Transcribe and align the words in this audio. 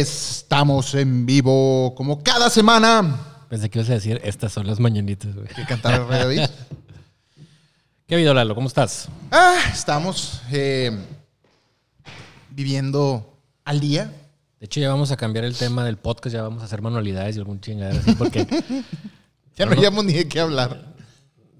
Estamos 0.00 0.94
en 0.94 1.24
vivo 1.24 1.94
como 1.96 2.22
cada 2.22 2.50
semana. 2.50 3.18
Pensé 3.48 3.70
que 3.70 3.78
ibas 3.78 3.88
a 3.88 3.94
decir, 3.94 4.20
estas 4.24 4.52
son 4.52 4.66
las 4.66 4.78
mañanitas, 4.78 5.34
güey. 5.34 5.46
¿Qué 5.48 5.64
cantar 5.64 6.06
David? 6.06 6.42
¿Qué 8.06 8.14
ha 8.14 8.18
habido, 8.18 8.34
Lalo? 8.34 8.54
¿Cómo 8.54 8.68
estás? 8.68 9.08
Ah, 9.30 9.56
estamos 9.72 10.42
eh, 10.52 10.94
viviendo 12.50 13.38
al 13.64 13.80
día. 13.80 14.12
De 14.60 14.66
hecho, 14.66 14.80
ya 14.80 14.90
vamos 14.90 15.12
a 15.12 15.16
cambiar 15.16 15.46
el 15.46 15.56
tema 15.56 15.82
del 15.82 15.96
podcast, 15.96 16.34
ya 16.34 16.42
vamos 16.42 16.60
a 16.60 16.66
hacer 16.66 16.82
manualidades 16.82 17.36
y 17.36 17.38
algún 17.38 17.62
chingadera 17.62 17.98
así, 17.98 18.12
porque, 18.16 18.46
Ya 19.56 19.64
no 19.64 19.72
hayamos 19.72 20.04
ni 20.04 20.12
de 20.12 20.28
qué 20.28 20.40
hablar. 20.40 20.92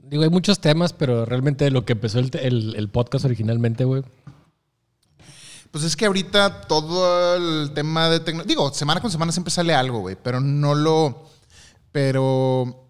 digo, 0.03 0.23
hay 0.25 0.29
muchos 0.31 0.61
temas, 0.61 0.93
pero 0.93 1.25
realmente 1.25 1.71
lo 1.71 1.87
que 1.87 1.95
empezó 1.95 2.19
el, 2.19 2.31
el- 2.35 2.75
el 2.77 2.89
podcast 2.91 3.25
originalmente, 3.25 3.85
güey, 3.85 4.03
Pues 5.77 5.85
es 5.85 5.95
que 5.95 6.07
ahorita 6.07 6.63
todo 6.63 7.37
el 7.37 7.71
tema 7.75 8.09
de 8.09 8.19
tecnología. 8.21 8.49
Digo, 8.49 8.73
semana 8.73 8.99
con 9.03 9.11
semana 9.11 9.31
siempre 9.31 9.51
sale 9.51 9.75
algo, 9.75 9.99
güey, 9.99 10.17
pero 10.17 10.41
no 10.41 10.75
lo. 10.75 11.27
Pero. 11.93 12.89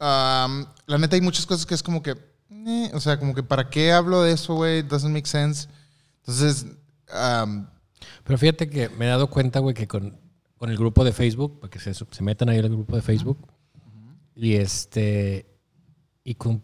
la 0.00 0.98
neta, 0.98 1.14
hay 1.14 1.20
muchas 1.20 1.46
cosas 1.46 1.64
que 1.64 1.74
es 1.74 1.84
como 1.84 2.02
que. 2.02 2.16
eh, 2.50 2.90
o 2.94 2.98
sea, 2.98 3.20
como 3.20 3.32
que 3.32 3.44
¿para 3.44 3.70
qué 3.70 3.92
hablo 3.92 4.22
de 4.22 4.32
eso, 4.32 4.56
güey? 4.56 4.82
Doesn't 4.82 5.14
make 5.14 5.28
sense. 5.28 5.68
Entonces. 6.22 6.66
Pero 8.24 8.38
fíjate 8.38 8.68
que 8.68 8.88
me 8.88 9.04
he 9.04 9.08
dado 9.08 9.30
cuenta, 9.30 9.60
güey, 9.60 9.76
que 9.76 9.86
con, 9.86 10.18
con 10.58 10.70
el 10.70 10.76
grupo 10.76 11.04
de 11.04 11.12
Facebook, 11.12 11.60
para 11.60 11.70
que 11.70 11.78
se, 11.78 11.94
se 11.94 12.22
metan 12.24 12.48
ahí 12.48 12.58
al 12.58 12.70
grupo 12.70 12.96
de 12.96 13.02
Facebook, 13.02 13.38
y 14.34 14.54
este, 14.54 15.46
y 16.24 16.34
con 16.34 16.60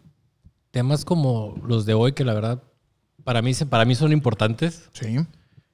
temas 0.71 1.05
como 1.05 1.55
los 1.65 1.85
de 1.85 1.93
hoy, 1.93 2.11
que 2.11 2.25
la 2.25 2.33
verdad, 2.33 2.61
para 3.23 3.41
mí, 3.41 3.53
se- 3.53 3.65
para 3.65 3.85
mí 3.85 3.95
son 3.95 4.11
importantes. 4.11 4.89
sí. 4.93 5.17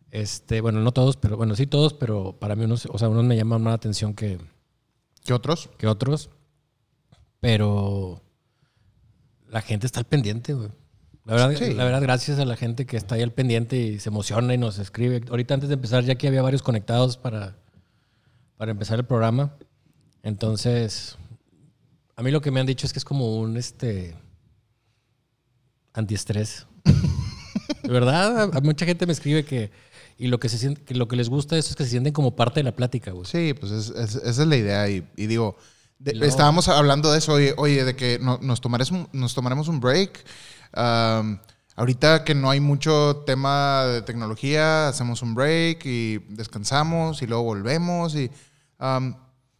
Este, 0.09 0.61
bueno, 0.61 0.79
no 0.79 0.93
todos, 0.93 1.17
pero 1.17 1.35
bueno, 1.35 1.53
sí 1.55 1.67
todos, 1.67 1.93
pero 1.93 2.31
para 2.39 2.55
mí 2.55 2.63
unos, 2.63 2.85
o 2.85 2.97
sea, 2.97 3.09
unos 3.09 3.25
me 3.25 3.35
llaman 3.35 3.61
más 3.61 3.71
la 3.71 3.75
atención 3.75 4.13
que, 4.13 4.39
¿Qué 5.25 5.33
otros? 5.33 5.69
que 5.77 5.85
otros. 5.85 6.29
Pero 7.41 8.21
la 9.49 9.61
gente 9.61 9.85
está 9.85 9.99
al 9.99 10.05
pendiente, 10.05 10.53
güey. 10.53 10.69
La 11.25 11.33
verdad, 11.33 11.51
Sí. 11.57 11.73
la 11.73 11.83
verdad, 11.83 12.01
gracias 12.01 12.39
a 12.39 12.45
la 12.45 12.55
gente 12.55 12.85
que 12.85 12.95
está 12.95 13.15
ahí 13.15 13.21
al 13.21 13.33
pendiente 13.33 13.75
y 13.75 13.99
se 13.99 14.07
emociona 14.07 14.53
y 14.53 14.57
nos 14.57 14.79
escribe. 14.79 15.21
Ahorita 15.29 15.53
antes 15.55 15.67
de 15.67 15.75
empezar, 15.75 16.05
ya 16.05 16.15
que 16.15 16.29
había 16.29 16.41
varios 16.41 16.63
conectados 16.63 17.17
para, 17.17 17.57
para 18.55 18.71
empezar 18.71 18.97
el 18.99 19.05
programa. 19.05 19.53
Entonces, 20.23 21.17
a 22.15 22.23
mí 22.23 22.31
lo 22.31 22.39
que 22.39 22.49
me 22.49 22.61
han 22.61 22.65
dicho 22.65 22.87
es 22.87 22.93
que 22.93 22.99
es 22.99 23.05
como 23.05 23.35
un 23.37 23.57
este 23.57 24.15
antiestrés. 25.93 26.65
De 27.87 27.93
verdad, 27.93 28.37
a, 28.53 28.57
a 28.57 28.61
mucha 28.61 28.85
gente 28.85 29.05
me 29.05 29.13
escribe 29.13 29.43
que 29.45 29.71
y 30.19 30.27
lo 30.27 30.39
que 30.39 30.49
se 30.49 30.57
siente, 30.57 30.81
que 30.83 30.95
lo 30.95 31.07
que 31.07 31.15
les 31.15 31.29
gusta 31.29 31.55
de 31.55 31.59
eso 31.59 31.69
es 31.71 31.75
que 31.75 31.83
se 31.83 31.91
sienten 31.91 32.11
como 32.13 32.35
parte 32.35 32.59
de 32.59 32.63
la 32.63 32.75
plática, 32.75 33.11
güey. 33.11 33.25
Sí, 33.25 33.53
pues 33.53 33.71
es- 33.71 33.89
es- 33.89 34.15
esa 34.15 34.41
es 34.41 34.47
la 34.47 34.55
idea. 34.55 34.89
Y, 34.89 35.07
y 35.15 35.27
digo, 35.27 35.55
de- 35.99 36.13
luego- 36.13 36.29
estábamos 36.29 36.67
hablando 36.69 37.11
de 37.11 37.19
eso, 37.19 37.33
oye, 37.33 37.53
oye, 37.57 37.83
de 37.85 37.95
que 37.95 38.17
no- 38.19 38.39
nos, 38.41 38.59
tomaremos, 38.61 38.91
un- 38.91 39.07
nos 39.13 39.33
tomaremos 39.35 39.67
un 39.67 39.79
break. 39.79 40.23
Am, 40.73 41.39
ahorita 41.75 42.23
que 42.23 42.33
no 42.35 42.49
hay 42.49 42.59
mucho 42.59 43.23
tema 43.27 43.83
de 43.85 44.01
tecnología, 44.01 44.87
hacemos 44.87 45.21
un 45.21 45.35
break 45.35 45.85
y 45.85 46.17
descansamos 46.29 47.21
y 47.21 47.27
luego 47.27 47.43
volvemos. 47.43 48.15
Y, 48.15 48.31
am, 48.79 49.15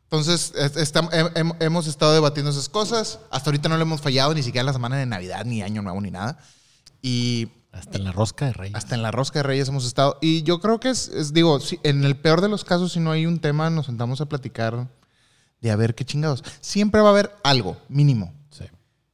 entonces, 0.05 0.53
es- 0.55 0.75
estam- 0.75 1.09
hem- 1.11 1.33
hem- 1.33 1.55
hemos 1.59 1.85
estado 1.85 2.13
debatiendo 2.13 2.49
esas 2.51 2.67
cosas. 2.69 3.19
Hasta 3.29 3.49
ahorita 3.51 3.69
no 3.69 3.75
le 3.77 3.83
hemos 3.83 4.01
fallado 4.01 4.33
ni 4.33 4.41
siquiera 4.41 4.63
la 4.65 4.73
semana 4.73 4.97
de 4.97 5.05
Navidad, 5.05 5.45
ni 5.45 5.61
Año 5.61 5.81
Nuevo, 5.83 6.01
ni 6.01 6.09
nada. 6.09 6.39
Y 7.01 7.49
Hasta 7.79 7.97
en 7.97 8.03
la 8.03 8.11
rosca 8.11 8.45
de 8.45 8.53
reyes. 8.53 8.75
hasta 8.75 8.95
en 8.95 9.01
la 9.03 9.11
rosca 9.11 9.39
de 9.39 9.43
reyes 9.43 9.67
hemos 9.69 9.85
estado. 9.85 10.17
Y 10.21 10.43
yo 10.43 10.59
creo 10.59 10.79
que 10.79 10.89
es, 10.89 11.07
es, 11.09 11.33
digo, 11.33 11.59
si- 11.59 11.79
en 11.83 12.03
el 12.03 12.15
peor 12.17 12.41
de 12.41 12.49
los 12.49 12.63
casos, 12.63 12.93
si 12.93 12.99
no 12.99 13.11
hay 13.11 13.25
un 13.25 13.39
tema, 13.39 13.69
nos 13.69 13.85
sentamos 13.87 14.21
a 14.21 14.25
platicar 14.27 14.87
de 15.61 15.71
a 15.71 15.75
ver 15.75 15.95
qué 15.95 16.05
chingados. 16.05 16.43
Siempre 16.61 17.01
va 17.01 17.07
a 17.07 17.11
haber 17.11 17.31
algo, 17.43 17.77
mínimo. 17.89 18.33
Sí. 18.51 18.65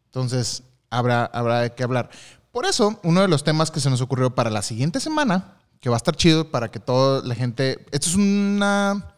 Entonces, 0.06 0.64
habrá, 0.90 1.26
habrá 1.26 1.62
de 1.62 1.74
qué 1.74 1.84
hablar. 1.84 2.10
Por 2.52 2.66
eso, 2.66 3.00
uno 3.04 3.22
de 3.22 3.28
los 3.28 3.44
temas 3.44 3.72
que 3.72 3.80
se 3.80 3.90
nos 3.90 4.02
ocurrió 4.02 4.36
para 4.36 4.50
la 4.50 4.62
siguiente 4.62 5.00
semana, 5.00 5.58
que 5.80 5.90
va 5.90 5.96
a 5.96 5.98
estar 5.98 6.16
chido 6.16 6.52
para 6.52 6.70
que 6.70 6.80
toda 6.80 7.26
la 7.26 7.36
gente. 7.36 7.86
Esto 7.92 8.10
es 8.10 8.16
una 8.16 9.16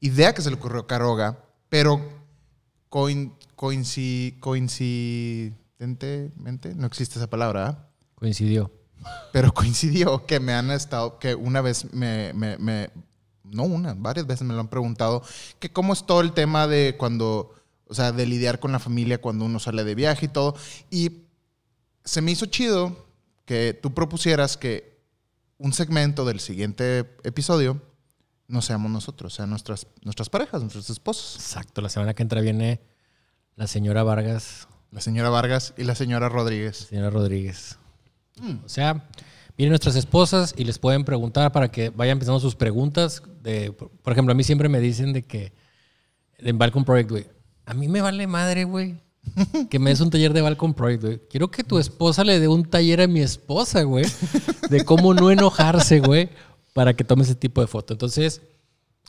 idea 0.00 0.34
que 0.34 0.42
se 0.42 0.50
le 0.50 0.56
ocurrió 0.56 0.80
a 0.82 0.86
Caroga, 0.86 1.38
pero 1.68 2.00
coin, 2.88 3.34
coinci- 3.56 4.38
coincidentemente, 4.40 6.74
no 6.76 6.86
existe 6.86 7.18
esa 7.18 7.28
palabra, 7.28 7.68
¿ah? 7.68 7.89
Coincidió. 8.20 8.70
Pero 9.32 9.52
coincidió 9.54 10.26
que 10.26 10.38
me 10.38 10.52
han 10.52 10.70
estado, 10.70 11.18
que 11.18 11.34
una 11.34 11.60
vez 11.60 11.92
me, 11.92 12.32
me- 12.34 12.56
me- 12.58 12.90
no 13.42 13.64
una, 13.64 13.94
varias 13.94 14.26
veces 14.28 14.46
me 14.46 14.54
lo 14.54 14.60
han 14.60 14.68
preguntado, 14.68 15.24
que 15.58 15.72
cómo 15.72 15.92
es 15.92 16.06
todo 16.06 16.20
el 16.20 16.32
tema 16.32 16.68
de 16.68 16.94
cuando, 16.96 17.52
o 17.88 17.94
sea, 17.94 18.12
de 18.12 18.24
lidiar 18.26 18.60
con 18.60 18.70
la 18.70 18.78
familia 18.78 19.20
cuando 19.20 19.44
uno 19.44 19.58
sale 19.58 19.82
de 19.82 19.96
viaje 19.96 20.26
y 20.26 20.28
todo. 20.28 20.54
Y 20.88 21.22
se 22.04 22.22
me 22.22 22.30
hizo 22.30 22.46
chido 22.46 23.06
que 23.46 23.76
tú 23.82 23.92
propusieras 23.92 24.56
que 24.56 25.00
un 25.58 25.72
segmento 25.72 26.24
del 26.24 26.38
siguiente 26.38 27.00
episodio 27.24 27.82
no 28.46 28.62
seamos 28.62 28.90
nosotros, 28.90 29.34
sean 29.34 29.50
nuestras, 29.50 29.86
nuestras 30.02 30.28
parejas, 30.30 30.60
nuestros 30.60 30.88
esposos. 30.90 31.34
Exacto. 31.36 31.80
La 31.80 31.88
semana 31.88 32.14
que 32.14 32.22
entra 32.22 32.40
viene 32.40 32.80
la 33.56 33.66
señora 33.66 34.04
Vargas, 34.04 34.68
La 34.92 35.00
señora 35.00 35.28
Vargas 35.28 35.74
y 35.76 35.82
la 35.84 35.94
señora 35.96 36.28
Rodríguez. 36.28 36.76
señora 36.76 37.10
Rodríguez. 37.10 37.78
O 38.64 38.68
sea, 38.68 39.08
vienen 39.56 39.70
nuestras 39.70 39.96
esposas 39.96 40.54
y 40.56 40.64
les 40.64 40.78
pueden 40.78 41.04
preguntar 41.04 41.52
para 41.52 41.70
que 41.70 41.90
vayan 41.90 42.12
empezando 42.12 42.40
sus 42.40 42.54
preguntas. 42.54 43.22
De, 43.42 43.72
por 43.72 44.12
ejemplo, 44.12 44.32
a 44.32 44.34
mí 44.34 44.44
siempre 44.44 44.68
me 44.68 44.80
dicen 44.80 45.12
de 45.12 45.22
que 45.22 45.52
en 46.38 46.58
Balcon 46.58 46.84
Project, 46.84 47.10
güey. 47.10 47.26
A 47.66 47.74
mí 47.74 47.88
me 47.88 48.00
vale 48.00 48.26
madre, 48.26 48.64
güey. 48.64 49.00
Que 49.68 49.78
me 49.78 49.90
des 49.90 50.00
un 50.00 50.10
taller 50.10 50.32
de 50.32 50.40
Balcon 50.40 50.74
Project, 50.74 51.02
güey. 51.02 51.20
Quiero 51.30 51.50
que 51.50 51.62
tu 51.62 51.78
esposa 51.78 52.24
le 52.24 52.40
dé 52.40 52.48
un 52.48 52.64
taller 52.64 53.02
a 53.02 53.06
mi 53.06 53.20
esposa, 53.20 53.82
güey. 53.82 54.06
De 54.70 54.84
cómo 54.84 55.14
no 55.14 55.30
enojarse, 55.30 56.00
güey, 56.00 56.30
para 56.72 56.94
que 56.94 57.04
tome 57.04 57.22
ese 57.22 57.34
tipo 57.34 57.60
de 57.60 57.66
foto. 57.66 57.92
Entonces, 57.92 58.40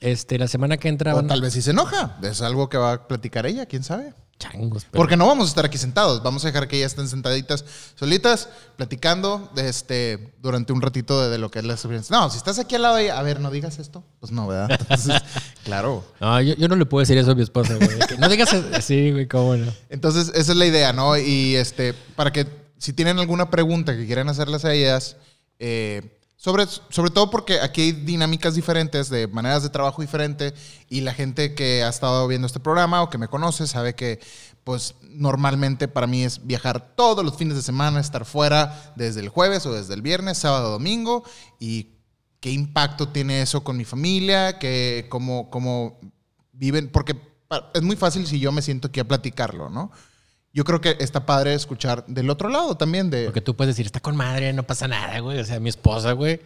este, 0.01 0.37
la 0.37 0.47
semana 0.47 0.77
que 0.77 0.89
entra 0.89 1.15
O 1.15 1.23
tal 1.23 1.41
vez 1.41 1.53
sí 1.53 1.61
se 1.61 1.71
enoja. 1.71 2.17
Es 2.21 2.41
algo 2.41 2.67
que 2.69 2.77
va 2.77 2.93
a 2.93 3.07
platicar 3.07 3.45
ella, 3.45 3.67
quién 3.67 3.83
sabe. 3.83 4.13
Changos. 4.41 4.85
pero- 4.89 4.99
Porque 5.01 5.15
no 5.15 5.27
vamos 5.27 5.45
a 5.45 5.49
estar 5.49 5.65
aquí 5.65 5.77
sentados, 5.77 6.21
vamos 6.23 6.43
a 6.43 6.47
dejar 6.47 6.67
que 6.67 6.77
ellas 6.77 6.91
estén 6.93 7.07
sentaditas 7.07 7.63
solitas, 7.95 8.49
platicando 8.75 9.49
de 9.55 9.69
este, 9.69 10.33
durante 10.41 10.73
un 10.73 10.81
ratito 10.81 11.21
de, 11.21 11.29
de 11.29 11.37
lo 11.37 11.51
que 11.51 11.59
es 11.59 11.65
la 11.65 11.73
experiencia. 11.73 12.17
No, 12.17 12.29
si 12.29 12.37
estás 12.37 12.57
aquí 12.59 12.75
al 12.75 12.81
lado 12.81 12.95
de 12.95 13.03
ella, 13.03 13.19
a 13.19 13.23
ver, 13.23 13.39
no 13.39 13.51
digas 13.51 13.77
esto. 13.79 14.03
Pues 14.19 14.31
no, 14.31 14.47
¿verdad? 14.47 14.77
Entonces, 14.79 15.21
claro. 15.63 16.03
No, 16.19 16.41
yo, 16.41 16.55
yo 16.55 16.67
no 16.67 16.75
le 16.75 16.85
puedo 16.85 17.01
decir 17.01 17.17
eso 17.17 17.31
a 17.31 17.35
mi 17.35 17.43
esposa, 17.43 17.75
güey. 17.75 17.99
Que 18.07 18.17
No 18.17 18.27
digas 18.29 18.51
así, 18.53 19.11
güey, 19.11 19.27
cómo 19.27 19.55
no. 19.55 19.71
Entonces, 19.89 20.31
esa 20.35 20.51
es 20.51 20.57
la 20.57 20.65
idea, 20.65 20.91
¿no? 20.93 21.17
Y 21.17 21.55
este, 21.55 21.93
para 21.93 22.31
que 22.31 22.47
si 22.77 22.93
tienen 22.93 23.19
alguna 23.19 23.49
pregunta 23.51 23.95
que 23.95 24.05
quieran 24.07 24.27
hacerles 24.29 24.65
a 24.65 24.73
ellas, 24.73 25.17
eh, 25.59 26.17
sobre, 26.41 26.65
sobre 26.65 27.11
todo 27.11 27.29
porque 27.29 27.59
aquí 27.59 27.81
hay 27.81 27.91
dinámicas 27.91 28.55
diferentes, 28.55 29.11
de 29.11 29.27
maneras 29.27 29.61
de 29.61 29.69
trabajo 29.69 30.01
diferente, 30.01 30.55
y 30.89 31.01
la 31.01 31.13
gente 31.13 31.53
que 31.53 31.83
ha 31.83 31.89
estado 31.89 32.27
viendo 32.27 32.47
este 32.47 32.59
programa 32.59 33.03
o 33.03 33.11
que 33.11 33.19
me 33.19 33.27
conoce 33.27 33.67
sabe 33.67 33.93
que, 33.93 34.19
pues, 34.63 34.95
normalmente 35.03 35.87
para 35.87 36.07
mí 36.07 36.23
es 36.23 36.43
viajar 36.43 36.95
todos 36.95 37.23
los 37.23 37.37
fines 37.37 37.55
de 37.55 37.61
semana, 37.61 37.99
estar 37.99 38.25
fuera 38.25 38.91
desde 38.95 39.19
el 39.19 39.29
jueves 39.29 39.67
o 39.67 39.71
desde 39.71 39.93
el 39.93 40.01
viernes, 40.01 40.39
sábado, 40.39 40.71
domingo, 40.71 41.23
y 41.59 41.89
qué 42.39 42.49
impacto 42.49 43.09
tiene 43.09 43.43
eso 43.43 43.63
con 43.63 43.77
mi 43.77 43.85
familia, 43.85 44.57
que 44.57 45.05
cómo, 45.09 45.51
cómo 45.51 45.99
viven, 46.53 46.89
porque 46.89 47.21
es 47.75 47.83
muy 47.83 47.95
fácil 47.95 48.25
si 48.25 48.39
yo 48.39 48.51
me 48.51 48.63
siento 48.63 48.87
aquí 48.87 48.99
a 48.99 49.07
platicarlo, 49.07 49.69
¿no? 49.69 49.91
Yo 50.53 50.65
creo 50.65 50.81
que 50.81 50.97
está 50.99 51.25
padre 51.25 51.53
escuchar 51.53 52.05
del 52.07 52.29
otro 52.29 52.49
lado 52.49 52.75
también 52.75 53.09
de... 53.09 53.25
Porque 53.25 53.41
tú 53.41 53.55
puedes 53.55 53.75
decir, 53.75 53.85
está 53.85 54.01
con 54.01 54.17
madre, 54.17 54.51
no 54.51 54.63
pasa 54.63 54.87
nada, 54.87 55.19
güey. 55.19 55.39
O 55.39 55.45
sea, 55.45 55.59
mi 55.59 55.69
esposa, 55.69 56.11
güey. 56.11 56.41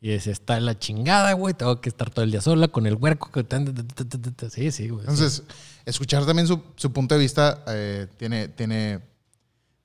Y 0.00 0.10
dice, 0.10 0.30
está 0.30 0.56
en 0.56 0.66
la 0.66 0.78
chingada, 0.78 1.32
güey. 1.32 1.54
Tengo 1.54 1.80
que 1.80 1.88
estar 1.88 2.10
todo 2.10 2.24
el 2.24 2.30
día 2.30 2.40
sola 2.40 2.68
con 2.68 2.86
el 2.86 2.94
huerco. 2.94 3.30
que 3.30 3.44
Sí, 4.50 4.70
sí, 4.72 4.88
güey. 4.88 5.00
Entonces, 5.00 5.44
escuchar 5.84 6.26
también 6.26 6.46
su, 6.46 6.62
su 6.76 6.92
punto 6.92 7.14
de 7.14 7.20
vista 7.20 7.64
eh, 7.68 8.06
tiene, 8.16 8.48
tiene, 8.48 9.00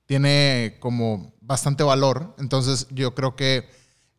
tiene 0.06 0.76
como 0.80 1.32
bastante 1.40 1.84
valor. 1.84 2.34
Entonces, 2.38 2.88
yo 2.90 3.14
creo 3.14 3.36
que 3.36 3.68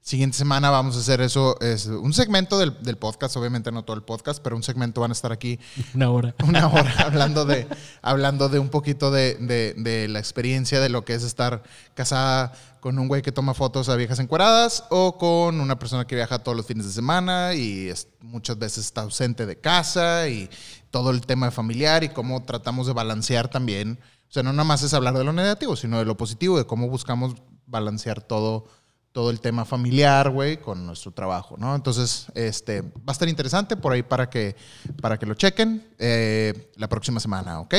siguiente 0.06 0.38
semana 0.38 0.70
vamos 0.70 0.96
a 0.96 1.00
hacer 1.00 1.20
eso. 1.22 1.60
Es 1.62 1.88
un 1.88 2.14
segmento 2.14 2.60
del, 2.60 2.80
del 2.84 2.96
podcast, 2.96 3.36
obviamente 3.38 3.72
no 3.72 3.84
todo 3.84 3.98
el 3.98 4.04
podcast, 4.04 4.40
pero 4.44 4.56
un 4.56 4.62
segmento 4.62 5.02
van 5.02 5.10
a 5.10 5.14
estar 5.14 5.32
aquí 5.32 5.60
Una 5.96 6.12
hora. 6.12 6.36
una 6.48 6.68
hora 6.68 6.94
hablando 7.00 7.44
de, 7.44 7.68
hablando 8.04 8.48
de 8.48 8.60
un 8.60 8.70
poquito 8.70 9.10
de, 9.10 9.34
de- 9.36 9.74
de 9.76 10.08
la 10.08 10.20
experiencia 10.20 10.80
de 10.80 10.90
lo 10.90 11.04
que 11.04 11.16
es 11.16 11.24
estar 11.24 11.64
casada 11.96 12.54
con 12.82 13.00
un 13.00 13.08
güey 13.08 13.24
que 13.24 13.32
toma 13.32 13.56
fotos 13.56 13.90
a 13.90 13.96
viejas 13.96 14.20
encueradas 14.20 14.84
o 14.92 15.18
con 15.18 15.60
una 15.60 15.80
persona 15.80 16.06
que 16.06 16.14
viaja 16.14 16.38
todos 16.38 16.56
los 16.56 16.68
fines 16.68 16.86
de 16.86 16.92
semana 16.92 17.56
y 17.56 17.90
es- 17.90 18.08
muchas 18.22 18.60
veces 18.60 18.86
está 18.86 19.02
ausente 19.02 19.48
de 19.48 19.60
casa 19.60 20.30
y 20.30 20.52
todo 20.92 21.10
el 21.10 21.22
tema 21.22 21.50
familiar 21.50 22.04
y 22.04 22.10
cómo 22.10 22.44
tratamos 22.44 22.86
de 22.86 22.94
balancear 22.94 23.48
también. 23.48 24.00
O 24.30 24.32
sea, 24.36 24.44
no 24.44 24.52
nada 24.54 24.66
más 24.66 24.84
es 24.84 24.94
hablar 24.94 25.18
de 25.18 25.24
lo 25.24 25.34
negativo, 25.34 25.76
sino 25.76 25.98
de 25.98 26.06
lo 26.06 26.16
positivo, 26.16 26.60
de 26.60 26.66
cómo 26.68 26.90
buscamos 26.90 27.34
balancear 27.66 28.22
todo 28.22 28.66
todo 29.16 29.30
el 29.30 29.40
tema 29.40 29.64
familiar, 29.64 30.30
güey, 30.30 30.58
con 30.58 30.86
nuestro 30.86 31.10
trabajo, 31.14 31.56
¿no? 31.58 31.74
Entonces, 31.74 32.26
este, 32.36 32.82
va 32.82 32.90
a 33.08 33.12
estar 33.14 33.30
interesante 33.30 33.78
por 33.78 33.94
ahí 33.94 34.04
para 34.04 34.30
que, 34.30 34.58
para 35.02 35.18
que 35.18 35.26
lo 35.26 35.36
chequen 35.36 35.88
eh, 35.98 36.70
la 36.76 36.90
próxima 36.90 37.22
semana, 37.22 37.62
¿ok? 37.62 37.76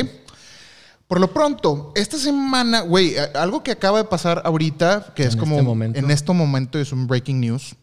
Por 1.06 1.20
lo 1.20 1.30
pronto, 1.34 1.92
esta 1.94 2.16
semana, 2.16 2.80
güey, 2.80 3.16
algo 3.34 3.62
que 3.62 3.70
acaba 3.72 3.98
de 3.98 4.04
pasar 4.04 4.40
ahorita, 4.46 5.12
que 5.14 5.24
es 5.24 5.36
como 5.36 5.56
este 5.56 5.62
momento. 5.66 5.98
en 5.98 6.10
este 6.10 6.32
momento 6.32 6.78
es 6.78 6.90
un 6.90 7.06
breaking 7.06 7.38
news. 7.38 7.76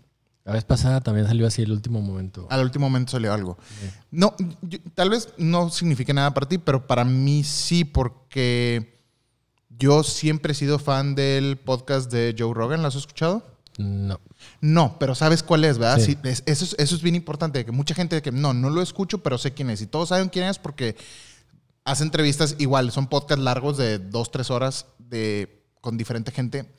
La 0.45 0.53
vez 0.53 0.63
pasada 0.63 0.99
también 1.01 1.27
salió 1.27 1.45
así 1.45 1.61
el 1.61 1.71
último 1.71 2.01
momento. 2.01 2.47
Al 2.49 2.63
último 2.63 2.89
momento 2.89 3.11
salió 3.11 3.31
algo. 3.33 3.59
No, 4.09 4.33
yo- 4.63 4.79
tal 4.95 5.11
vez 5.11 5.29
no 5.37 5.69
signifique 5.69 6.11
nada 6.11 6.33
para 6.33 6.47
ti, 6.49 6.57
pero 6.57 6.87
para 6.87 7.05
mí 7.05 7.43
sí, 7.43 7.85
porque 7.85 8.92
yo 9.79 10.03
siempre 10.03 10.51
he 10.51 10.55
sido 10.55 10.79
fan 10.79 11.15
del 11.15 11.57
podcast 11.57 12.11
de 12.11 12.35
Joe 12.37 12.53
Rogan. 12.53 12.81
¿Lo 12.81 12.87
has 12.87 12.95
escuchado? 12.95 13.43
No. 13.77 14.19
No, 14.61 14.97
pero 14.99 15.15
sabes 15.15 15.41
cuál 15.41 15.65
es, 15.65 15.77
¿verdad? 15.77 15.97
Sí. 15.99 16.13
Sí, 16.13 16.17
es- 16.23 16.43
eso, 16.45 16.65
es, 16.65 16.75
eso 16.77 16.95
es 16.95 17.01
bien 17.01 17.15
importante, 17.15 17.65
que 17.65 17.71
mucha 17.71 17.95
gente 17.95 18.21
que 18.21 18.31
no, 18.31 18.53
no 18.53 18.69
lo 18.69 18.81
escucho, 18.81 19.19
pero 19.23 19.37
sé 19.37 19.53
quién 19.53 19.69
es. 19.69 19.81
Y 19.81 19.87
todos 19.87 20.09
saben 20.09 20.29
quién 20.29 20.45
es 20.45 20.59
porque 20.59 20.95
hace 21.85 22.03
entrevistas 22.03 22.55
igual, 22.59 22.91
son 22.91 23.07
podcasts 23.07 23.43
largos 23.43 23.77
de 23.77 23.99
dos, 23.99 24.31
tres 24.31 24.51
horas 24.51 24.85
de, 24.99 25.63
con 25.81 25.97
diferente 25.97 26.31
gente. 26.31 26.71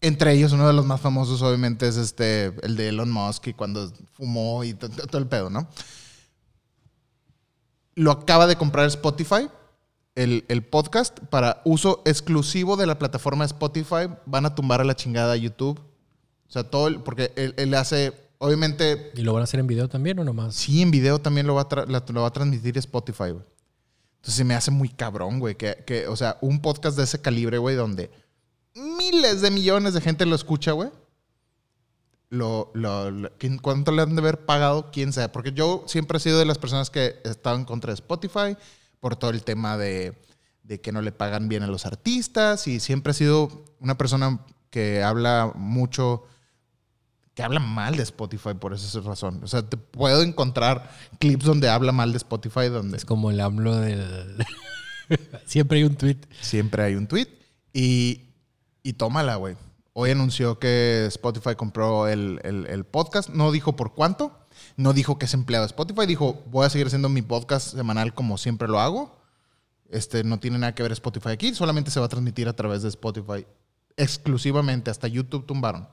Entre 0.00 0.32
ellos, 0.34 0.52
uno 0.52 0.66
de 0.66 0.72
los 0.74 0.84
más 0.84 1.00
famosos, 1.00 1.40
obviamente, 1.42 1.88
es 1.88 1.96
este, 1.96 2.54
el 2.62 2.76
de 2.76 2.88
Elon 2.90 3.10
Musk 3.10 3.48
y 3.48 3.54
cuando 3.54 3.90
fumó 4.12 4.62
y 4.62 4.74
to- 4.74 4.88
to- 4.90 5.06
todo 5.06 5.18
el 5.20 5.26
pedo, 5.26 5.48
¿no? 5.50 5.66
Lo 7.96 8.10
acaba 8.10 8.46
de 8.46 8.56
comprar 8.56 8.86
Spotify, 8.88 9.48
el, 10.14 10.44
el 10.48 10.62
podcast, 10.64 11.18
para 11.30 11.60
uso 11.64 12.02
exclusivo 12.04 12.76
de 12.76 12.86
la 12.86 12.98
plataforma 12.98 13.44
Spotify. 13.44 14.08
Van 14.26 14.46
a 14.46 14.54
tumbar 14.54 14.80
a 14.80 14.84
la 14.84 14.94
chingada 14.96 15.36
YouTube. 15.36 15.80
O 15.80 16.52
sea, 16.52 16.64
todo, 16.70 16.88
el- 16.88 17.00
porque 17.00 17.32
él, 17.36 17.54
él 17.56 17.74
hace, 17.74 18.12
obviamente, 18.38 19.10
¿Y 19.14 19.22
lo 19.22 19.32
van 19.32 19.40
a 19.40 19.44
hacer 19.44 19.58
en 19.60 19.66
video 19.66 19.88
también 19.88 20.18
o 20.18 20.24
nomás? 20.24 20.54
sí, 20.54 20.82
en 20.82 20.90
video 20.90 21.18
también 21.20 21.46
lo 21.46 21.54
va 21.54 21.62
a, 21.70 21.86
la- 21.86 22.04
lo 22.06 22.20
va 22.22 22.28
a 22.28 22.32
transmitir 22.32 22.78
Spotify, 22.78 23.30
güey. 23.30 23.44
Entonces 24.16 24.34
se 24.36 24.44
me 24.44 24.54
hace 24.54 24.70
muy 24.70 24.88
cabrón, 24.88 25.38
güey, 25.40 25.54
que, 25.56 25.82
que, 25.86 26.06
o 26.08 26.16
sea, 26.16 26.38
un 26.40 26.60
podcast 26.62 26.96
de 26.96 27.04
ese 27.04 27.20
calibre, 27.20 27.58
güey, 27.58 27.76
donde 27.76 28.10
miles 28.74 29.40
de 29.42 29.50
millones 29.50 29.94
de 29.94 30.00
gente 30.00 30.24
lo 30.26 30.34
escucha, 30.36 30.72
güey. 30.72 30.90
Lo, 32.30 32.70
lo, 32.74 33.10
lo- 33.10 33.30
¿quién- 33.38 33.58
¿Cuánto 33.58 33.92
le 33.92 34.02
han 34.02 34.14
de 34.14 34.20
haber 34.22 34.44
pagado? 34.44 34.90
Quién 34.92 35.12
sabe. 35.12 35.28
Porque 35.28 35.52
yo 35.52 35.84
siempre 35.86 36.16
he 36.18 36.20
sido 36.20 36.38
de 36.38 36.44
las 36.46 36.58
personas 36.58 36.90
que 36.90 37.16
estaban 37.24 37.60
en 37.60 37.66
contra 37.66 37.90
de 37.90 37.94
Spotify 37.94 38.56
por 39.04 39.16
todo 39.16 39.32
el 39.32 39.44
tema 39.44 39.76
de, 39.76 40.18
de 40.62 40.80
que 40.80 40.90
no 40.90 41.02
le 41.02 41.12
pagan 41.12 41.46
bien 41.50 41.62
a 41.62 41.66
los 41.66 41.84
artistas 41.84 42.66
y 42.68 42.80
siempre 42.80 43.10
he 43.10 43.14
sido 43.14 43.66
una 43.80 43.98
persona 43.98 44.40
que 44.70 45.02
habla 45.02 45.52
mucho, 45.54 46.24
que 47.34 47.42
habla 47.42 47.60
mal 47.60 47.96
de 47.98 48.02
Spotify 48.02 48.54
por 48.58 48.72
esa 48.72 48.98
razón. 49.00 49.40
O 49.44 49.46
sea, 49.46 49.68
te 49.68 49.76
puedo 49.76 50.22
encontrar 50.22 50.90
clips 51.20 51.44
donde 51.44 51.68
habla 51.68 51.92
mal 51.92 52.12
de 52.12 52.16
Spotify 52.16 52.68
donde 52.70 52.96
Es 52.96 53.04
como 53.04 53.30
el 53.30 53.40
AMLO 53.42 53.76
del... 53.76 54.42
Siempre 55.44 55.76
hay 55.80 55.84
un 55.84 55.96
tweet. 55.96 56.16
siempre 56.40 56.82
hay 56.82 56.94
un 56.94 57.06
tweet. 57.06 57.28
Y, 57.74 58.22
y 58.82 58.94
tómala, 58.94 59.36
güey. 59.36 59.54
Hoy 59.92 60.12
anunció 60.12 60.58
que 60.58 61.04
Spotify 61.08 61.56
compró 61.56 62.08
el, 62.08 62.40
el- 62.42 62.66
el 62.68 62.84
podcast. 62.84 63.28
No 63.28 63.52
dijo 63.52 63.76
por 63.76 63.92
cuánto. 63.92 64.43
No 64.76 64.92
dijo 64.92 65.18
que 65.18 65.26
es 65.26 65.34
empleado 65.34 65.64
de 65.64 65.68
Spotify. 65.68 66.06
Dijo, 66.06 66.42
voy 66.50 66.66
a 66.66 66.70
seguir 66.70 66.86
haciendo 66.86 67.08
mi 67.08 67.22
podcast 67.22 67.74
semanal 67.74 68.14
como 68.14 68.38
siempre 68.38 68.68
lo 68.68 68.80
hago. 68.80 69.16
Este, 69.88 70.24
no 70.24 70.40
tiene 70.40 70.58
nada 70.58 70.74
que 70.74 70.82
ver 70.82 70.92
Spotify 70.92 71.30
aquí. 71.30 71.54
Solamente 71.54 71.90
se 71.90 72.00
va 72.00 72.06
a 72.06 72.08
transmitir 72.08 72.48
a 72.48 72.52
través 72.54 72.82
de 72.82 72.88
Spotify. 72.88 73.46
Exclusivamente. 73.96 74.90
Hasta 74.90 75.06
YouTube 75.08 75.46
tumbaron. 75.46 75.88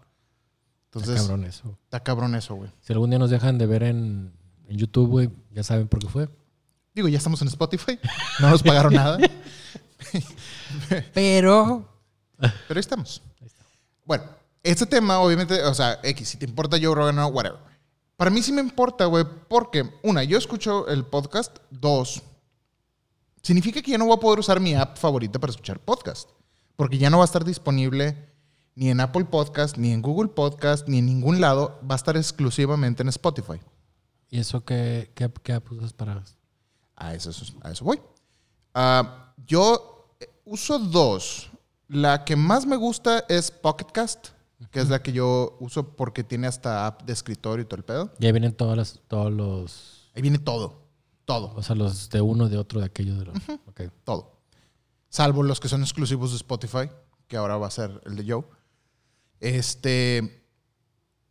Entonces, 0.86 1.16
Está 1.16 1.28
cabrón 1.28 1.46
eso. 1.46 1.78
está 1.84 2.00
cabrón 2.04 2.36
eso, 2.36 2.56
güey. 2.56 2.72
Si 2.82 2.92
algún 2.92 3.10
día 3.12 3.20
nos 3.20 3.30
dejan 3.30 3.58
de 3.58 3.66
ver 3.66 3.84
en, 3.84 4.34
en 4.68 4.78
YouTube, 4.78 5.10
güey, 5.10 5.30
ya 5.52 5.64
saben 5.64 5.88
por 5.88 6.00
qué 6.00 6.08
fue. 6.08 6.30
Digo, 6.94 7.08
ya 7.08 7.18
estamos 7.18 7.42
en 7.42 7.48
Spotify. 7.48 7.98
No 8.40 8.50
nos 8.50 8.64
pagaron 8.64 8.94
nada. 8.94 9.18
Pero... 11.14 11.88
Pero 12.40 12.78
ahí 12.78 12.80
estamos. 12.80 13.22
Bueno, 14.04 14.24
este 14.64 14.86
tema, 14.86 15.20
obviamente, 15.20 15.62
o 15.64 15.74
sea, 15.74 16.00
X, 16.04 16.28
si 16.30 16.38
te 16.38 16.46
importa 16.46 16.78
Joe 16.82 16.96
Rogan 16.96 17.18
o 17.20 17.22
no, 17.22 17.28
whatever. 17.28 17.60
Para 18.22 18.30
mí 18.30 18.44
sí 18.44 18.52
me 18.52 18.62
importa, 18.62 19.06
güey, 19.06 19.26
porque, 19.48 19.96
una, 20.04 20.24
yo 20.24 20.38
escucho 20.38 20.88
el 20.88 21.08
podcast. 21.08 21.58
Dos, 21.72 22.22
significa 23.42 23.82
que 23.82 23.90
ya 23.90 23.98
no 23.98 24.06
voy 24.06 24.16
a 24.16 24.20
poder 24.20 24.38
usar 24.38 24.60
mi 24.60 24.76
app 24.76 24.96
favorita 24.96 25.40
para 25.40 25.50
escuchar 25.50 25.80
podcast. 25.80 26.30
Porque 26.76 27.00
ya 27.00 27.10
no 27.10 27.18
va 27.18 27.24
a 27.24 27.26
estar 27.26 27.44
disponible 27.44 28.30
ni 28.76 28.92
en 28.92 29.00
Apple 29.00 29.26
Podcast, 29.26 29.76
ni 29.76 29.92
en 29.92 30.04
Google 30.04 30.30
Podcast, 30.30 30.88
ni 30.88 31.00
en 31.00 31.08
ningún 31.08 31.42
lado. 31.42 31.80
Va 31.82 31.96
a 31.96 31.98
estar 31.98 32.16
exclusivamente 32.16 33.02
en 33.02 33.10
Spotify. 33.10 33.60
¿Y 34.30 34.38
eso 34.38 34.64
qué, 34.64 35.12
qué, 35.16 35.32
qué 35.42 35.54
app 35.54 35.72
usas 35.72 35.92
para...? 35.92 36.24
A 36.96 37.16
eso, 37.16 37.32
a 37.64 37.72
eso 37.72 37.86
voy. 37.86 38.00
Ah, 38.76 39.34
yo 39.48 40.16
eh, 40.20 40.30
uso 40.46 40.78
dos. 40.78 41.50
La 41.88 42.24
que 42.24 42.36
más 42.36 42.68
me 42.68 42.76
gusta 42.76 43.26
es 43.30 43.50
Pocket 43.50 43.92
Cast, 43.92 44.28
que 44.70 44.80
es 44.80 44.90
la 44.90 45.02
que 45.02 45.12
yo 45.12 45.58
uso 45.60 45.96
porque 45.96 46.24
tiene 46.24 46.48
hasta 46.48 46.86
app 46.86 47.04
de 47.04 47.14
escritorio 47.14 47.64
y 47.64 47.66
todo 47.66 47.78
el 47.78 47.84
pedo. 47.84 48.14
Ya 48.20 48.32
vienen 48.32 48.54
todas 48.54 48.78
las, 48.78 49.00
todos 49.08 49.32
los... 49.32 50.12
Ahí 50.16 50.22
viene 50.22 50.38
todo. 50.38 50.82
Todo. 51.26 51.54
O 51.56 51.64
sea, 51.64 51.76
los 51.76 52.10
de 52.10 52.22
uno, 52.22 52.50
de 52.50 52.58
otro, 52.58 52.80
de 52.80 52.86
aquellos. 52.86 53.18
De 53.20 53.26
los, 53.26 53.36
Ok. 53.68 53.82
Todo. 54.04 54.42
Salvo 55.10 55.44
los 55.44 55.60
que 55.60 55.70
son 55.70 55.82
exclusivos 55.82 56.32
de 56.32 56.38
Spotify, 56.38 56.90
que 57.28 57.38
ahora 57.38 57.58
va 57.58 57.68
a 57.68 57.72
ser 57.72 58.02
el 58.06 58.16
de 58.16 58.32
Joe. 58.32 58.44
Este. 59.40 60.46